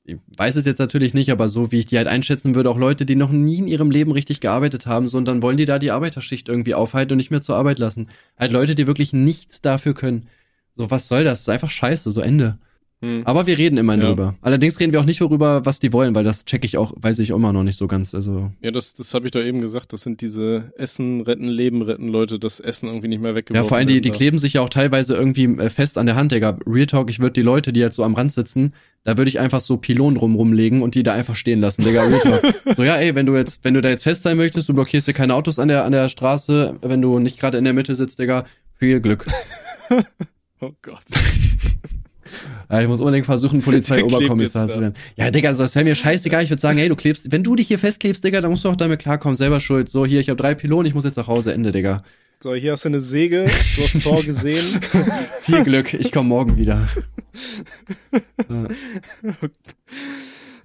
ich 0.07 0.17
weiß 0.37 0.55
es 0.55 0.65
jetzt 0.65 0.79
natürlich 0.79 1.13
nicht, 1.13 1.31
aber 1.31 1.49
so 1.49 1.71
wie 1.73 1.79
ich 1.79 1.85
die 1.85 1.97
halt 1.97 2.07
einschätzen 2.07 2.55
würde, 2.55 2.69
auch 2.69 2.77
Leute, 2.77 3.05
die 3.05 3.17
noch 3.17 3.29
nie 3.29 3.57
in 3.57 3.67
ihrem 3.67 3.91
Leben 3.91 4.13
richtig 4.13 4.39
gearbeitet 4.39 4.85
haben, 4.87 5.09
so 5.09 5.17
und 5.17 5.25
dann 5.25 5.41
wollen 5.41 5.57
die 5.57 5.65
da 5.65 5.79
die 5.79 5.91
Arbeiterschicht 5.91 6.47
irgendwie 6.47 6.75
aufhalten 6.75 7.11
und 7.13 7.17
nicht 7.17 7.29
mehr 7.29 7.41
zur 7.41 7.57
Arbeit 7.57 7.77
lassen. 7.77 8.07
Halt 8.39 8.51
Leute, 8.51 8.73
die 8.73 8.87
wirklich 8.87 9.11
nichts 9.11 9.59
dafür 9.61 9.93
können. 9.93 10.27
So, 10.75 10.89
was 10.89 11.09
soll 11.09 11.25
das? 11.25 11.33
Das 11.33 11.41
ist 11.41 11.49
einfach 11.49 11.69
scheiße, 11.69 12.11
so 12.11 12.21
Ende. 12.21 12.57
Hm. 12.99 13.21
Aber 13.25 13.45
wir 13.45 13.59
reden 13.59 13.77
immerhin 13.77 14.01
Ja. 14.01 14.07
drüber. 14.07 14.35
Allerdings 14.41 14.79
reden 14.79 14.91
wir 14.91 14.99
auch 14.99 15.05
nicht 15.05 15.21
darüber, 15.21 15.63
was 15.67 15.77
die 15.77 15.93
wollen, 15.93 16.15
weil 16.15 16.23
das 16.23 16.45
check 16.45 16.65
ich 16.65 16.77
auch, 16.77 16.93
weiß 16.95 17.19
ich 17.19 17.31
auch 17.31 17.35
immer 17.35 17.53
noch 17.53 17.61
nicht 17.63 17.77
so 17.77 17.85
ganz. 17.85 18.15
Also, 18.15 18.51
Ja, 18.61 18.71
das, 18.71 18.95
das 18.95 19.13
habe 19.13 19.27
ich 19.27 19.31
doch 19.31 19.41
eben 19.41 19.61
gesagt. 19.61 19.93
Das 19.93 20.01
sind 20.01 20.21
diese 20.21 20.73
Essen 20.77 21.21
retten, 21.21 21.47
Leben 21.47 21.83
retten 21.83 22.07
Leute, 22.07 22.39
das 22.39 22.59
Essen 22.59 22.87
irgendwie 22.87 23.07
nicht 23.07 23.21
mehr 23.21 23.31
ja, 23.31 23.35
weggeworfen 23.35 23.69
vor 23.69 23.77
allem 23.77 23.85
die, 23.85 24.01
die 24.01 24.09
kleben 24.09 24.39
sich 24.39 24.53
ja 24.53 24.61
auch 24.61 24.69
teilweise 24.69 25.13
irgendwie 25.15 25.43
äh, 25.43 25.69
fest 25.69 25.99
an 25.99 26.07
der 26.07 26.15
Hand, 26.15 26.31
Digga. 26.31 26.57
Real 26.65 26.87
Talk, 26.87 27.11
ich 27.11 27.19
würde 27.19 27.33
die 27.33 27.43
Leute, 27.43 27.71
die 27.71 27.79
jetzt 27.81 27.95
so 27.95 28.03
am 28.03 28.15
Rand 28.15 28.31
sitzen, 28.33 28.73
da 29.03 29.15
würde 29.15 29.29
ich 29.29 29.39
einfach 29.39 29.59
so 29.59 29.77
Pylonen 29.77 30.17
drum 30.17 30.33
rumlegen 30.35 30.81
und 30.81 30.95
die 30.95 31.03
da 31.03 31.13
einfach 31.13 31.35
stehen 31.35 31.61
lassen, 31.61 31.83
Digga. 31.83 32.01
Real 32.03 32.19
Talk. 32.19 32.55
so, 32.77 32.83
ja, 32.83 32.95
ey, 32.95 33.13
wenn 33.13 33.27
du 33.27 33.35
jetzt, 33.35 33.63
wenn 33.63 33.75
du 33.75 33.81
da 33.81 33.89
jetzt 33.89 34.03
fest 34.03 34.23
sein 34.23 34.37
möchtest, 34.37 34.69
du 34.69 34.73
blockierst 34.73 35.07
dir 35.07 35.13
keine 35.13 35.35
Autos 35.35 35.59
an 35.59 35.67
der, 35.67 35.85
an 35.85 35.91
der 35.91 36.09
Straße, 36.09 36.77
wenn 36.81 37.01
du 37.03 37.19
nicht 37.19 37.39
gerade 37.39 37.59
in 37.59 37.63
der 37.63 37.73
Mitte 37.73 37.93
sitzt, 37.93 38.17
Digga, 38.17 38.45
viel 38.73 38.99
Glück. 39.01 39.25
Oh 40.59 40.71
Gott. 40.81 41.03
Ja, 42.69 42.81
ich 42.81 42.87
muss 42.87 42.99
unbedingt 42.99 43.25
versuchen, 43.25 43.61
Polizeioberkommissar 43.61 44.67
zu 44.69 44.79
werden. 44.81 44.93
Ja, 45.15 45.31
Digga, 45.31 45.53
das 45.53 45.75
wäre 45.75 45.85
mir 45.85 45.95
scheißegal. 45.95 46.43
Ich 46.43 46.49
würde 46.49 46.61
sagen, 46.61 46.77
hey, 46.77 46.89
du 46.89 46.95
klebst, 46.95 47.31
wenn 47.31 47.43
du 47.43 47.55
dich 47.55 47.67
hier 47.67 47.79
festklebst, 47.79 48.23
Digga, 48.23 48.41
dann 48.41 48.51
musst 48.51 48.63
du 48.65 48.69
auch 48.69 48.75
damit 48.75 48.99
klarkommen, 48.99 49.35
selber 49.35 49.59
schuld. 49.59 49.89
So, 49.89 50.05
hier, 50.05 50.19
ich 50.19 50.29
habe 50.29 50.37
drei 50.41 50.55
Pylonen, 50.55 50.85
ich 50.85 50.93
muss 50.93 51.03
jetzt 51.05 51.15
nach 51.17 51.27
Hause, 51.27 51.53
Ende, 51.53 51.71
Digga. 51.71 52.03
So, 52.43 52.53
hier 52.53 52.73
hast 52.73 52.85
du 52.85 52.89
eine 52.89 53.01
Säge, 53.01 53.45
du 53.77 53.83
hast 53.83 53.99
Saw 54.01 54.21
gesehen. 54.21 54.63
Viel 55.41 55.63
Glück, 55.63 55.93
ich 55.93 56.11
komme 56.11 56.29
morgen 56.29 56.55
wieder. 56.57 56.87
Ja. 58.49 58.67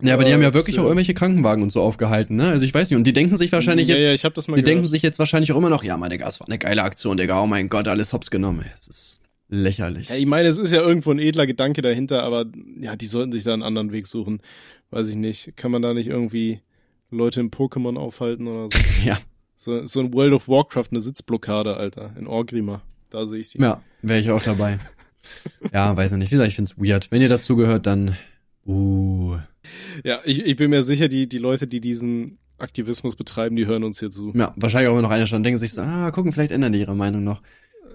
Ja, 0.04 0.14
aber 0.14 0.24
die 0.24 0.32
haben 0.34 0.42
ja 0.42 0.48
Oh, 0.50 0.54
wirklich 0.54 0.74
schön. 0.74 0.82
auch 0.82 0.88
irgendwelche 0.88 1.14
Krankenwagen 1.14 1.62
und 1.62 1.70
so 1.70 1.80
aufgehalten, 1.80 2.34
ne? 2.36 2.48
Also 2.48 2.64
ich 2.64 2.74
weiß 2.74 2.90
nicht, 2.90 2.96
und 2.96 3.04
die 3.04 3.12
denken 3.12 3.36
sich 3.36 3.52
wahrscheinlich 3.52 3.86
ja, 3.86 3.94
jetzt, 3.94 4.04
ja, 4.04 4.12
ich 4.12 4.24
habe 4.24 4.34
das 4.34 4.48
mal 4.48 4.56
die 4.56 4.62
gehört. 4.62 4.78
denken 4.78 4.90
sich 4.90 5.00
jetzt 5.02 5.18
wahrscheinlich 5.20 5.52
auch 5.52 5.56
immer 5.56 5.70
noch, 5.70 5.84
ja, 5.84 5.96
mein 5.96 6.10
Digga, 6.10 6.28
es 6.28 6.40
war 6.40 6.48
eine 6.48 6.58
geile 6.58 6.82
Aktion, 6.82 7.16
Digga, 7.16 7.40
oh 7.40 7.46
mein 7.46 7.68
Gott, 7.68 7.86
alles 7.86 8.12
hops 8.12 8.30
genommen. 8.30 8.64
Es 8.76 8.88
ist 8.88 9.20
lächerlich. 9.52 10.08
Ja, 10.08 10.16
ich 10.16 10.26
meine, 10.26 10.48
es 10.48 10.58
ist 10.58 10.72
ja 10.72 10.80
irgendwo 10.80 11.10
ein 11.10 11.18
edler 11.18 11.46
Gedanke 11.46 11.82
dahinter, 11.82 12.22
aber 12.22 12.46
ja, 12.80 12.96
die 12.96 13.06
sollten 13.06 13.32
sich 13.32 13.44
da 13.44 13.52
einen 13.52 13.62
anderen 13.62 13.92
Weg 13.92 14.06
suchen. 14.06 14.40
Weiß 14.90 15.08
ich 15.10 15.16
nicht. 15.16 15.56
Kann 15.56 15.70
man 15.70 15.82
da 15.82 15.92
nicht 15.94 16.08
irgendwie 16.08 16.60
Leute 17.10 17.40
in 17.40 17.50
Pokémon 17.50 17.98
aufhalten 17.98 18.46
oder 18.48 18.68
so? 18.72 18.82
Ja, 19.04 19.18
So, 19.56 19.84
so 19.86 20.00
ein 20.00 20.12
World 20.14 20.32
of 20.32 20.48
Warcraft, 20.48 20.86
eine 20.90 21.00
Sitzblockade, 21.00 21.76
Alter, 21.76 22.14
in 22.18 22.26
Orgrimmar. 22.26 22.82
Da 23.10 23.26
sehe 23.26 23.40
ich 23.40 23.50
die. 23.50 23.58
ja, 23.58 23.82
wäre 24.00 24.20
ich 24.20 24.30
auch 24.30 24.42
dabei. 24.42 24.78
ja, 25.72 25.94
weiß 25.96 26.12
ich 26.12 26.18
nicht. 26.18 26.30
Wie 26.30 26.36
gesagt, 26.36 26.48
ich 26.48 26.56
find's 26.56 26.78
weird. 26.78 27.10
Wenn 27.10 27.20
ihr 27.20 27.28
dazugehört, 27.28 27.86
dann, 27.86 28.16
uh, 28.66 29.36
Ja, 30.02 30.20
ich, 30.24 30.40
ich 30.44 30.56
bin 30.56 30.70
mir 30.70 30.82
sicher, 30.82 31.08
die, 31.08 31.28
die 31.28 31.38
Leute, 31.38 31.66
die 31.66 31.80
diesen 31.80 32.38
Aktivismus 32.58 33.16
betreiben, 33.16 33.56
die 33.56 33.66
hören 33.66 33.84
uns 33.84 34.00
hier 34.00 34.10
zu. 34.10 34.32
ja, 34.34 34.54
wahrscheinlich 34.56 34.88
auch 34.88 34.92
immer 34.92 35.02
noch 35.02 35.10
einer 35.10 35.26
schon, 35.26 35.42
denken 35.42 35.58
sich 35.58 35.72
so, 35.74 35.82
ah, 35.82 36.10
gucken, 36.10 36.32
vielleicht 36.32 36.52
ändern 36.52 36.72
die 36.72 36.80
ihre 36.80 36.94
Meinung 36.96 37.22
noch. 37.24 37.42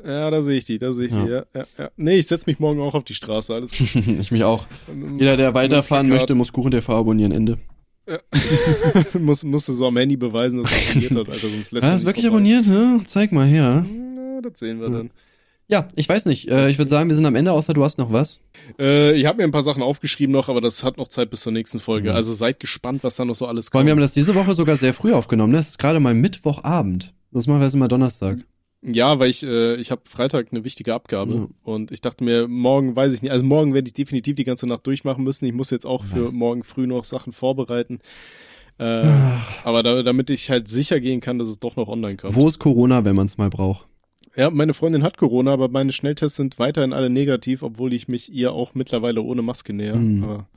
Ja, 0.06 0.30
da 0.32 0.41
sehe 0.43 0.58
ich 0.58 0.66
die, 0.66 0.78
da 0.80 0.91
sehe 0.93 1.08
ich 1.08 1.14
Ja. 1.14 1.24
die. 1.26 1.32
Ja, 1.32 1.45
ja, 1.54 1.66
ja. 1.78 1.89
Nee, 1.98 2.16
ich 2.18 2.28
setz 2.28 2.45
mich 2.45 2.60
morgen 2.60 2.80
auch 2.82 2.93
auf 2.95 3.04
die 3.04 3.14
Straße, 3.14 3.54
alles 3.54 3.72
gut. 3.78 3.88
ich 4.22 4.32
mich 4.32 4.43
auch. 4.43 4.68
Jeder, 5.18 5.38
der 5.38 5.54
weiterfahren 5.54 6.08
möchte, 6.10 6.36
muss 6.36 6.52
Kuchen 6.54 6.72
TV 6.72 6.93
abonnieren, 6.98 7.32
Ende. 7.32 7.58
muss, 9.20 9.43
musste 9.43 9.74
so 9.74 9.88
am 9.88 9.98
Handy 9.98 10.16
beweisen, 10.16 10.64
dass 10.64 10.72
er 10.72 10.89
abonniert 10.89 11.12
hat, 11.12 11.30
Alter, 11.30 11.48
sonst 11.50 11.72
lässt 11.72 11.84
Ja, 11.84 11.89
er 11.89 11.95
ist 11.95 12.06
wirklich 12.06 12.26
vorbei. 12.26 12.38
abonniert, 12.38 12.68
ne? 12.68 13.00
Zeig 13.06 13.32
mal 13.32 13.45
her. 13.45 13.86
Na, 14.16 14.41
das 14.41 14.60
sehen 14.60 14.80
wir 14.80 14.88
Ja. 14.89 14.98
dann. 14.98 15.12
Ja, 15.70 15.89
ich 15.98 16.08
weiß 16.08 16.28
nicht. 16.28 16.50
Äh, 16.50 16.70
ich 16.70 16.78
würde 16.78 16.89
sagen, 16.89 17.10
wir 17.10 17.16
sind 17.18 17.26
am 17.26 17.36
Ende, 17.36 17.52
außer 17.52 17.74
du 17.74 17.84
hast 17.84 17.98
noch 17.98 18.14
was. 18.14 18.41
Äh, 18.80 19.12
ich 19.20 19.26
habe 19.26 19.39
mir 19.39 19.43
ein 19.43 19.52
paar 19.52 19.64
Sachen 19.64 19.84
aufgeschrieben 19.84 20.32
noch, 20.32 20.48
aber 20.48 20.62
das 20.62 20.86
hat 20.86 20.95
noch 20.98 21.10
Zeit 21.10 21.30
bis 21.30 21.41
zur 21.41 21.52
nächsten 21.52 21.82
Folge. 21.82 22.12
Mhm. 22.12 22.16
Also 22.16 22.32
seid 22.34 22.62
gespannt, 22.62 23.04
was 23.04 23.18
da 23.18 23.26
noch 23.26 23.36
so 23.36 23.45
alles 23.48 23.68
Vor 23.68 23.80
allem, 23.80 23.88
wir 23.88 23.91
kommt. 23.91 24.00
haben 24.00 24.08
das 24.08 24.14
diese 24.14 24.34
Woche 24.34 24.54
sogar 24.54 24.78
sehr 24.78 24.93
früh 24.93 25.12
aufgenommen. 25.12 25.52
Ne? 25.52 25.60
Es 25.60 25.68
ist 25.68 25.78
gerade 25.80 26.00
mal 26.00 26.14
Mittwochabend. 26.14 27.14
Das 27.34 27.48
machen 27.48 27.60
wir 27.60 27.66
jetzt 27.66 27.74
immer 27.74 27.89
Donnerstag. 27.89 28.38
Ja, 28.84 29.19
weil 29.19 29.30
ich 29.30 29.43
äh, 29.43 29.75
ich 29.75 29.89
habe 29.91 30.01
Freitag 30.05 30.47
eine 30.51 30.63
wichtige 30.63 30.93
Abgabe 30.93 31.34
Ja. 31.34 31.47
und 31.63 31.91
ich 31.91 31.99
dachte 32.01 32.23
mir, 32.23 32.47
morgen 32.47 32.95
weiß 32.95 33.13
ich 33.13 33.21
nicht, 33.21 33.32
also 33.32 33.43
morgen 33.43 33.73
werde 33.73 33.88
ich 33.88 33.93
definitiv 33.93 34.36
die 34.36 34.43
ganze 34.43 34.67
Nacht 34.67 34.86
durchmachen 34.86 35.23
müssen. 35.23 35.45
Ich 35.45 35.53
muss 35.53 35.71
jetzt 35.71 35.86
auch 35.86 36.05
für 36.05 36.19
Nice. 36.19 36.32
morgen 36.32 36.63
früh 36.63 36.86
noch 36.88 37.03
Sachen 37.03 37.34
vorbereiten. 37.34 37.99
Äh, 38.80 39.01
Ach, 39.03 39.65
aber 39.65 39.82
da, 39.82 40.03
damit 40.03 40.30
ich 40.30 40.51
halt 40.51 40.67
sicher 40.67 40.99
gehen 40.99 41.19
kann, 41.19 41.39
dass 41.39 41.47
es 41.47 41.59
doch 41.59 41.75
noch 41.75 41.88
online 41.88 42.17
kommt. 42.17 42.36
Wo 42.36 42.47
ist 42.47 42.59
Corona, 42.59 43.03
wenn 43.03 43.15
man 43.15 43.25
es 43.25 43.38
mal 43.38 43.49
braucht? 43.49 43.88
Ja, 44.36 44.51
meine 44.51 44.75
Freundin 44.75 45.01
hat 45.01 45.17
Corona, 45.17 45.51
aber 45.53 45.67
meine 45.67 45.91
Schnelltests 45.91 46.38
sind 46.38 46.59
weiterhin 46.59 46.93
alle 46.93 47.09
negativ, 47.09 47.63
obwohl 47.63 47.91
ich 47.93 48.07
mich 48.07 48.32
ihr 48.32 48.51
auch 48.53 48.75
mittlerweile 48.75 49.23
ohne 49.23 49.41
Maske 49.41 49.73
näher. 49.73 49.95
Hm. 49.95 50.23
Aber, 50.23 50.47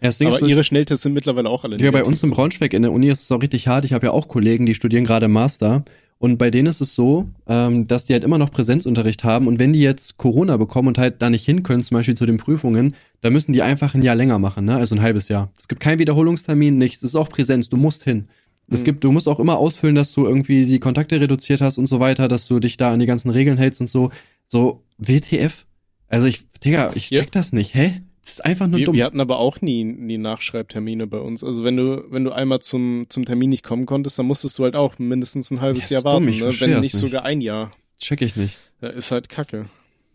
Ja, 0.00 0.10
Ding 0.10 0.28
aber 0.28 0.46
ihre 0.46 0.64
Schnelltests 0.64 1.02
sind 1.02 1.12
mittlerweile 1.12 1.50
auch 1.50 1.64
alle 1.64 1.74
Ja, 1.76 1.82
negativ. 1.82 2.00
bei 2.00 2.08
uns 2.08 2.22
in 2.22 2.30
Braunschweig 2.30 2.72
in 2.72 2.80
der 2.80 2.92
Uni 2.92 3.08
ist 3.08 3.20
es 3.20 3.30
auch 3.30 3.42
richtig 3.42 3.68
hart. 3.68 3.84
Ich 3.84 3.92
habe 3.92 4.06
ja 4.06 4.12
auch 4.12 4.28
Kollegen, 4.28 4.64
die 4.64 4.74
studieren 4.74 5.04
gerade 5.04 5.28
Master. 5.28 5.84
Und 6.20 6.36
bei 6.36 6.50
denen 6.50 6.66
ist 6.66 6.80
es 6.80 6.94
so, 6.96 7.28
ähm, 7.46 7.86
dass 7.86 8.04
die 8.04 8.12
halt 8.12 8.24
immer 8.24 8.38
noch 8.38 8.50
Präsenzunterricht 8.50 9.22
haben. 9.22 9.46
Und 9.46 9.60
wenn 9.60 9.72
die 9.72 9.80
jetzt 9.80 10.16
Corona 10.16 10.56
bekommen 10.56 10.88
und 10.88 10.98
halt 10.98 11.22
da 11.22 11.30
nicht 11.30 11.44
hin 11.44 11.62
können, 11.62 11.84
zum 11.84 11.94
Beispiel 11.96 12.16
zu 12.16 12.26
den 12.26 12.38
Prüfungen, 12.38 12.94
dann 13.20 13.32
müssen 13.32 13.52
die 13.52 13.62
einfach 13.62 13.94
ein 13.94 14.02
Jahr 14.02 14.16
länger 14.16 14.40
machen, 14.40 14.64
ne? 14.64 14.76
Also 14.76 14.96
ein 14.96 15.00
halbes 15.02 15.28
Jahr. 15.28 15.52
Es 15.56 15.68
gibt 15.68 15.80
keinen 15.80 16.00
Wiederholungstermin, 16.00 16.76
nichts. 16.76 17.02
Es 17.04 17.10
ist 17.10 17.14
auch 17.14 17.28
Präsenz. 17.28 17.68
Du 17.68 17.76
musst 17.76 18.02
hin. 18.02 18.26
Es 18.70 18.80
Mhm. 18.80 18.84
gibt, 18.84 19.04
du 19.04 19.12
musst 19.12 19.28
auch 19.28 19.38
immer 19.38 19.58
ausfüllen, 19.58 19.94
dass 19.94 20.12
du 20.12 20.26
irgendwie 20.26 20.66
die 20.66 20.80
Kontakte 20.80 21.20
reduziert 21.20 21.60
hast 21.60 21.78
und 21.78 21.86
so 21.86 22.00
weiter, 22.00 22.26
dass 22.26 22.48
du 22.48 22.58
dich 22.58 22.76
da 22.76 22.92
an 22.92 22.98
die 22.98 23.06
ganzen 23.06 23.30
Regeln 23.30 23.56
hältst 23.56 23.80
und 23.80 23.86
so. 23.86 24.10
So, 24.44 24.82
WTF? 24.98 25.66
Also 26.08 26.26
ich, 26.26 26.46
Digga, 26.64 26.90
ich 26.96 27.10
Ja. 27.10 27.20
check 27.20 27.30
das 27.32 27.52
nicht. 27.52 27.74
Hä? 27.74 28.02
Das 28.28 28.34
ist 28.40 28.44
einfach 28.44 28.66
nur 28.66 28.78
Wir, 28.78 28.84
dumm. 28.86 28.94
wir 28.96 29.04
hatten 29.04 29.20
aber 29.20 29.38
auch 29.38 29.60
nie, 29.62 29.84
nie 29.84 30.18
Nachschreibtermine 30.18 31.06
bei 31.06 31.18
uns. 31.18 31.42
Also 31.42 31.64
wenn 31.64 31.76
du, 31.76 32.04
wenn 32.10 32.24
du 32.24 32.32
einmal 32.32 32.58
zum, 32.60 33.06
zum 33.08 33.24
Termin 33.24 33.48
nicht 33.50 33.62
kommen 33.62 33.86
konntest, 33.86 34.18
dann 34.18 34.26
musstest 34.26 34.58
du 34.58 34.64
halt 34.64 34.76
auch 34.76 34.98
mindestens 34.98 35.50
ein 35.50 35.60
halbes 35.60 35.84
Das 35.84 35.90
Jahr 35.90 36.04
warten, 36.04 36.28
ich 36.28 36.40
ne? 36.40 36.50
wenn 36.60 36.70
nicht 36.72 36.80
nicht. 36.82 36.96
sogar 36.96 37.24
ein 37.24 37.40
Jahr. 37.40 37.72
check 37.98 38.20
ich 38.22 38.36
nicht. 38.36 38.58
Ja, 38.82 38.88
ist 38.88 39.10
halt 39.10 39.28
kacke. 39.28 39.66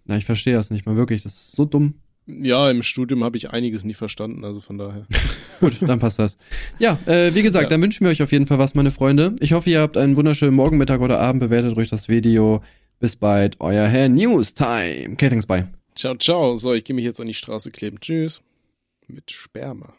Na, 0.05 0.15
ich 0.17 0.25
verstehe 0.25 0.53
das 0.53 0.69
nicht 0.69 0.85
mal 0.85 0.95
wirklich. 0.95 1.23
Das 1.23 1.33
ist 1.33 1.51
so 1.53 1.65
dumm. 1.65 1.95
Ja, 2.27 2.69
im 2.71 2.83
Studium 2.83 3.23
habe 3.23 3.35
ich 3.35 3.49
einiges 3.51 3.83
nie 3.83 3.93
verstanden, 3.93 4.45
also 4.45 4.61
von 4.61 4.77
daher. 4.77 5.05
Gut, 5.59 5.73
dann 5.81 5.99
passt 5.99 6.19
das. 6.19 6.37
Ja, 6.79 6.97
äh, 7.05 7.35
wie 7.35 7.41
gesagt, 7.43 7.63
Ja. 7.63 7.69
dann 7.69 7.81
wünschen 7.81 8.05
wir 8.05 8.11
euch 8.11 8.21
auf 8.23 8.31
jeden 8.31 8.47
Fall 8.47 8.59
was, 8.59 8.75
meine 8.75 8.91
Freunde. 8.91 9.35
Ich 9.41 9.51
hoffe, 9.53 9.69
ihr 9.69 9.81
habt 9.81 9.97
einen 9.97 10.15
wunderschönen 10.15 10.55
Morgen, 10.55 10.77
Mittag 10.77 11.01
oder 11.01 11.19
Abend. 11.19 11.41
Bewertet 11.41 11.75
ruhig 11.75 11.89
das 11.89 12.07
Video. 12.09 12.61
Bis 12.99 13.15
bald, 13.17 13.57
euer 13.59 13.87
Herr 13.87 14.07
News 14.07 14.53
Time. 14.53 15.13
Okay, 15.13 15.29
thanks, 15.29 15.45
bye. 15.45 15.67
Ciao, 15.95 16.15
ciao. 16.15 16.55
So, 16.55 16.73
ich 16.73 16.83
gehe 16.83 16.95
mich 16.95 17.05
jetzt 17.05 17.19
an 17.21 17.27
die 17.27 17.33
Straße 17.33 17.71
kleben. 17.71 17.99
Tschüss. 17.99 18.41
Mit 19.07 19.31
Sperma. 19.31 19.93